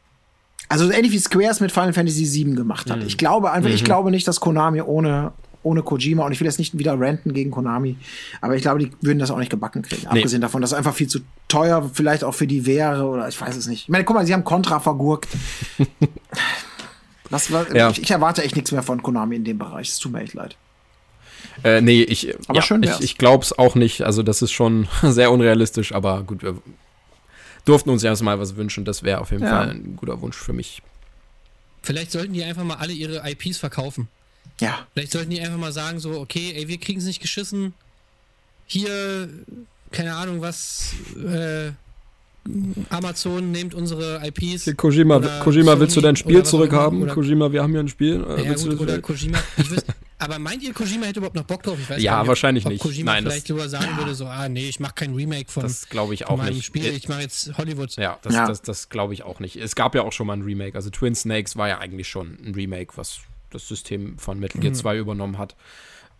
also 0.69 0.89
ähnlich 0.91 1.11
wie 1.11 1.19
Squares 1.19 1.61
mit 1.61 1.71
Final 1.71 1.93
Fantasy 1.93 2.31
VII 2.31 2.53
gemacht 2.53 2.91
hat. 2.91 2.99
Mhm. 2.99 3.07
Ich 3.07 3.17
glaube 3.17 3.51
einfach, 3.51 3.69
mhm. 3.69 3.75
ich 3.75 3.83
glaube 3.83 4.11
nicht, 4.11 4.27
dass 4.27 4.39
Konami 4.39 4.81
ohne 4.81 5.33
ohne 5.61 5.83
Kojima 5.83 6.25
und 6.25 6.31
ich 6.31 6.39
will 6.39 6.47
jetzt 6.47 6.59
nicht 6.59 6.77
wieder 6.77 6.97
ranten 6.97 7.33
gegen 7.33 7.51
Konami, 7.51 7.97
aber 8.39 8.55
ich 8.55 8.61
glaube, 8.61 8.79
die 8.79 8.91
würden 9.01 9.19
das 9.19 9.29
auch 9.29 9.39
nicht 9.39 9.49
gebacken 9.49 9.81
kriegen. 9.81 10.03
Nee. 10.03 10.19
Abgesehen 10.19 10.41
davon, 10.41 10.61
dass 10.61 10.71
es 10.71 10.77
einfach 10.77 10.93
viel 10.93 11.07
zu 11.07 11.19
teuer 11.49 11.89
vielleicht 11.93 12.23
auch 12.23 12.33
für 12.33 12.47
die 12.47 12.65
wäre 12.65 13.05
oder 13.05 13.27
ich 13.27 13.39
weiß 13.39 13.57
es 13.57 13.67
nicht. 13.67 13.83
Ich 13.83 13.89
meine, 13.89 14.05
guck 14.05 14.15
mal, 14.15 14.25
sie 14.25 14.33
haben 14.33 14.45
Contra 14.45 14.79
vergurkt. 14.79 15.27
Was, 17.29 17.51
was, 17.51 17.67
ja. 17.73 17.89
ich, 17.89 18.01
ich, 18.01 18.11
erwarte 18.11 18.43
echt 18.43 18.55
nichts 18.55 18.71
mehr 18.71 18.83
von 18.83 19.03
Konami 19.03 19.35
in 19.35 19.43
dem 19.43 19.57
Bereich. 19.57 19.89
Es 19.89 19.99
tut 19.99 20.11
mir 20.11 20.21
echt 20.21 20.33
leid. 20.33 20.55
Äh, 21.63 21.81
nee, 21.81 22.01
ich, 22.01 22.35
aber 22.47 22.55
ja, 22.55 22.61
schön 22.61 22.83
ich, 22.83 22.99
ich 23.01 23.17
glaube 23.17 23.43
es 23.43 23.57
auch 23.57 23.75
nicht. 23.75 24.01
Also, 24.01 24.23
das 24.23 24.41
ist 24.41 24.51
schon 24.51 24.87
sehr 25.03 25.31
unrealistisch, 25.31 25.93
aber 25.93 26.23
gut, 26.23 26.43
wir 26.43 26.57
durften 27.65 27.89
uns 27.89 28.03
erstmal 28.03 28.39
was 28.39 28.55
wünschen. 28.55 28.85
Das 28.85 29.03
wäre 29.03 29.21
auf 29.21 29.31
jeden 29.31 29.43
ja. 29.43 29.49
Fall 29.49 29.69
ein 29.69 29.95
guter 29.95 30.21
Wunsch 30.21 30.37
für 30.37 30.53
mich. 30.53 30.81
Vielleicht 31.81 32.11
sollten 32.11 32.33
die 32.33 32.43
einfach 32.43 32.63
mal 32.63 32.75
alle 32.75 32.93
ihre 32.93 33.29
IPs 33.29 33.57
verkaufen. 33.57 34.07
Ja. 34.59 34.87
Vielleicht 34.93 35.11
sollten 35.11 35.29
die 35.29 35.39
einfach 35.39 35.57
mal 35.57 35.71
sagen, 35.71 35.99
so, 35.99 36.19
okay, 36.19 36.53
ey, 36.55 36.67
wir 36.67 36.77
kriegen 36.77 36.99
es 36.99 37.05
nicht 37.05 37.21
geschissen. 37.21 37.73
Hier, 38.65 39.29
keine 39.91 40.15
Ahnung, 40.15 40.41
was, 40.41 40.93
äh, 41.15 41.71
Amazon 42.89 43.51
nimmt 43.51 43.73
unsere 43.75 44.21
IPs. 44.25 44.75
Kojima, 44.75 45.19
Kojima 45.43 45.79
willst 45.79 45.95
du 45.95 46.01
dein 46.01 46.15
Spiel 46.15 46.43
zurückhaben? 46.43 47.07
Kojima, 47.07 47.51
wir 47.51 47.61
haben 47.61 47.71
hier 47.71 47.81
ein 47.81 47.87
Spiel. 47.87 48.25
Äh, 48.27 48.45
ja, 48.45 48.53
gut, 48.53 48.79
oder 48.79 48.99
Kojima. 48.99 49.37
Weiß, 49.57 49.85
aber 50.19 50.39
meint 50.39 50.63
ihr, 50.63 50.73
Kojima 50.73 51.05
hätte 51.05 51.19
überhaupt 51.19 51.35
noch 51.35 51.43
Bock 51.43 51.63
drauf? 51.63 51.77
Ich 51.79 51.89
weiß 51.89 52.01
ja, 52.01 52.19
nicht, 52.19 52.27
wahrscheinlich 52.27 52.65
ob 52.65 52.71
nicht. 52.71 52.81
Kojima 52.81 53.13
Nein, 53.13 53.23
vielleicht 53.23 53.47
sogar 53.47 53.69
sagen 53.69 53.89
ja. 53.91 53.97
würde, 53.97 54.15
so, 54.15 54.25
ah, 54.25 54.49
nee, 54.49 54.67
ich 54.67 54.79
mache 54.79 54.93
kein 54.95 55.13
Remake 55.13 55.51
von, 55.51 55.63
das 55.63 55.89
glaube 55.89 56.13
ich 56.13 56.27
auch 56.27 56.37
meinem 56.37 56.55
nicht. 56.55 56.65
Spiel, 56.65 56.85
ich 56.85 57.07
mache 57.07 57.21
jetzt 57.21 57.57
Hollywood. 57.57 57.95
Ja, 57.97 58.17
das, 58.21 58.33
ja. 58.33 58.47
das, 58.47 58.61
das 58.61 58.89
glaube 58.89 59.13
ich 59.13 59.23
auch 59.23 59.39
nicht. 59.39 59.55
Es 59.57 59.75
gab 59.75 59.93
ja 59.93 60.01
auch 60.01 60.13
schon 60.13 60.27
mal 60.27 60.33
ein 60.33 60.41
Remake. 60.41 60.75
Also 60.75 60.89
Twin 60.89 61.15
Snakes 61.15 61.55
war 61.55 61.67
ja 61.67 61.79
eigentlich 61.79 62.07
schon 62.07 62.37
ein 62.43 62.53
Remake, 62.55 62.93
was 62.95 63.19
das 63.51 63.67
System 63.67 64.17
von 64.17 64.39
Metal 64.39 64.61
Gear 64.61 64.71
mhm. 64.71 64.77
2 64.77 64.97
übernommen 64.97 65.37
hat. 65.37 65.55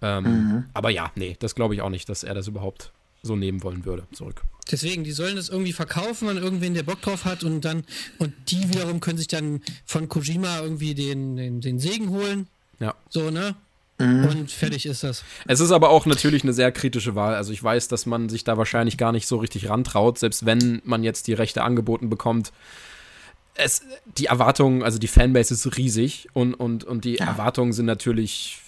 Ähm, 0.01 0.23
mhm. 0.23 0.63
Aber 0.73 0.89
ja, 0.89 1.11
nee, 1.15 1.35
das 1.39 1.55
glaube 1.55 1.75
ich 1.75 1.81
auch 1.81 1.89
nicht, 1.89 2.07
dass 2.09 2.23
er 2.23 2.33
das 2.33 2.47
überhaupt 2.47 2.91
so 3.21 3.35
nehmen 3.35 3.63
wollen 3.63 3.85
würde, 3.85 4.07
zurück. 4.11 4.41
Deswegen, 4.71 5.03
die 5.03 5.11
sollen 5.11 5.35
das 5.35 5.49
irgendwie 5.49 5.73
verkaufen 5.73 6.29
an 6.29 6.37
irgendwen, 6.37 6.73
der 6.73 6.83
Bock 6.83 7.01
drauf 7.01 7.25
hat 7.25 7.43
und 7.43 7.65
dann, 7.65 7.83
und 8.19 8.33
die 8.49 8.69
wiederum 8.69 8.99
können 8.99 9.17
sich 9.17 9.27
dann 9.27 9.61
von 9.85 10.07
Kojima 10.09 10.59
irgendwie 10.59 10.93
den, 10.93 11.35
den, 11.35 11.61
den 11.61 11.79
Segen 11.79 12.09
holen. 12.09 12.47
Ja. 12.79 12.93
So, 13.09 13.31
ne? 13.31 13.55
Mhm. 13.97 14.25
Und 14.25 14.51
fertig 14.51 14.85
ist 14.85 15.03
das. 15.03 15.23
Es 15.47 15.59
ist 15.59 15.71
aber 15.71 15.89
auch 15.89 16.05
natürlich 16.05 16.43
eine 16.43 16.53
sehr 16.53 16.71
kritische 16.71 17.15
Wahl. 17.15 17.35
Also 17.35 17.51
ich 17.51 17.61
weiß, 17.61 17.89
dass 17.89 18.05
man 18.05 18.29
sich 18.29 18.43
da 18.43 18.57
wahrscheinlich 18.57 18.97
gar 18.97 19.11
nicht 19.11 19.27
so 19.27 19.37
richtig 19.37 19.69
rantraut, 19.69 20.17
selbst 20.19 20.45
wenn 20.45 20.81
man 20.85 21.03
jetzt 21.03 21.27
die 21.27 21.33
Rechte 21.33 21.63
angeboten 21.63 22.09
bekommt. 22.09 22.53
Es, 23.55 23.81
die 24.17 24.27
Erwartungen, 24.27 24.83
also 24.83 24.99
die 24.99 25.07
Fanbase 25.07 25.53
ist 25.53 25.77
riesig 25.77 26.29
und, 26.31 26.53
und, 26.53 26.85
und 26.85 27.03
die 27.03 27.15
ja. 27.15 27.25
Erwartungen 27.25 27.73
sind 27.73 27.87
natürlich 27.87 28.61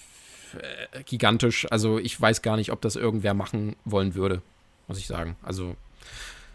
äh, 0.54 1.02
gigantisch. 1.04 1.66
Also 1.70 1.98
ich 1.98 2.20
weiß 2.20 2.42
gar 2.42 2.56
nicht, 2.56 2.72
ob 2.72 2.80
das 2.80 2.96
irgendwer 2.96 3.34
machen 3.34 3.76
wollen 3.84 4.14
würde, 4.14 4.42
muss 4.88 4.98
ich 4.98 5.06
sagen. 5.06 5.36
Also 5.42 5.76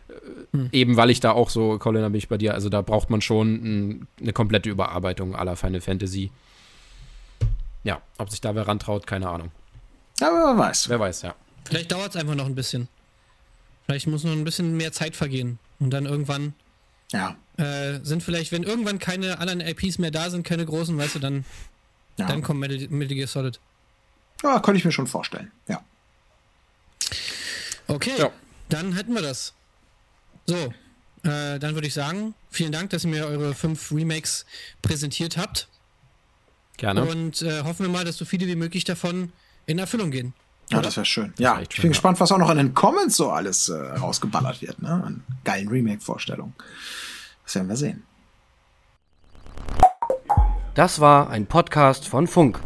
äh, 0.10 0.14
hm. 0.52 0.70
eben 0.72 0.98
weil 0.98 1.10
ich 1.10 1.20
da 1.20 1.32
auch 1.32 1.50
so, 1.50 1.78
Colin, 1.78 2.02
da 2.02 2.10
bin 2.10 2.18
ich 2.18 2.30
bei 2.30 2.38
dir, 2.38 2.54
also 2.54 2.70
da 2.70 2.82
braucht 2.82 3.10
man 3.10 3.22
schon 3.22 3.54
ein, 3.54 4.08
eine 4.22 4.34
komplette 4.34 4.70
Überarbeitung 4.70 5.36
aller 5.36 5.56
Final 5.56 5.82
Fantasy. 5.82 6.32
Ja, 7.84 8.02
ob 8.18 8.30
sich 8.30 8.42
da 8.42 8.56
wer 8.56 8.68
rantraut, 8.68 9.08
keine 9.08 9.30
Ahnung. 9.30 9.52
Aber 10.22 10.56
wer 10.56 10.58
weiß. 10.58 10.90
Wer 10.90 11.00
weiß, 11.00 11.22
ja. 11.22 11.36
Vielleicht 11.66 11.92
dauert 11.92 12.10
es 12.10 12.16
einfach 12.16 12.36
noch 12.36 12.46
ein 12.46 12.56
bisschen. 12.56 12.88
Vielleicht 13.86 14.08
muss 14.08 14.24
noch 14.24 14.32
ein 14.32 14.44
bisschen 14.44 14.76
mehr 14.76 14.92
Zeit 14.92 15.16
vergehen. 15.16 15.60
Und 15.80 15.92
dann 15.92 16.06
irgendwann 16.06 16.54
ja. 17.12 17.38
Äh, 17.58 18.00
sind 18.04 18.22
vielleicht, 18.22 18.52
wenn 18.52 18.64
irgendwann 18.64 19.00
keine 19.00 19.40
anderen 19.40 19.62
IPs 19.62 19.98
mehr 19.98 20.12
da 20.12 20.30
sind, 20.30 20.44
keine 20.46 20.66
großen, 20.66 20.98
weißt 20.98 21.16
du, 21.16 21.20
dann, 21.20 21.46
ja. 22.18 22.28
dann 22.28 22.44
kommt 22.44 22.60
Metal, 22.60 22.88
Metal 22.90 23.16
Gear 23.16 23.28
Solid. 23.28 23.60
Ja, 24.44 24.60
könnte 24.60 24.78
ich 24.78 24.86
mir 24.86 24.92
schon 24.92 25.08
vorstellen, 25.08 25.52
ja. 25.68 25.82
Okay, 27.88 28.14
ja. 28.18 28.30
dann 28.70 28.94
hätten 28.94 29.14
wir 29.14 29.22
das. 29.22 29.54
So, 30.46 30.56
äh, 31.24 31.60
dann 31.60 31.74
würde 31.74 31.88
ich 31.88 31.94
sagen, 31.94 32.34
vielen 32.50 32.72
Dank, 32.72 32.90
dass 32.92 33.04
ihr 33.04 33.10
mir 33.10 33.26
eure 33.26 33.54
fünf 33.54 33.92
Remakes 33.92 34.46
präsentiert 34.82 35.38
habt. 35.38 35.68
Gerne. 36.78 37.06
Und 37.06 37.42
äh, 37.42 37.64
hoffen 37.64 37.86
wir 37.86 37.92
mal, 37.92 38.06
dass 38.06 38.18
so 38.18 38.26
viele 38.26 38.46
wie 38.48 38.56
möglich 38.56 38.84
davon 38.84 39.32
in 39.66 39.80
Erfüllung 39.80 40.12
gehen. 40.12 40.34
Ja, 40.70 40.82
das 40.82 40.98
wäre 40.98 41.06
schön. 41.06 41.34
Ja, 41.38 41.62
ich 41.62 41.70
bin 41.70 41.78
schön, 41.78 41.90
gespannt, 41.92 42.20
was 42.20 42.32
auch 42.32 42.38
noch 42.38 42.50
in 42.50 42.58
den 42.58 42.74
Comments 42.74 43.16
so 43.16 43.32
alles 43.32 43.70
äh, 43.70 43.76
rausgeballert 43.76 44.62
wird, 44.62 44.82
ne? 44.82 44.90
An 44.90 45.24
geilen 45.44 45.70
Remake-Vorstellungen. 45.70 46.54
Das 47.46 47.56
werden 47.56 47.70
wir 47.70 47.78
sehen. 47.78 48.04
Das 50.76 51.00
war 51.00 51.30
ein 51.30 51.48
Podcast 51.48 52.08
von 52.08 52.28
Funk. 52.28 52.60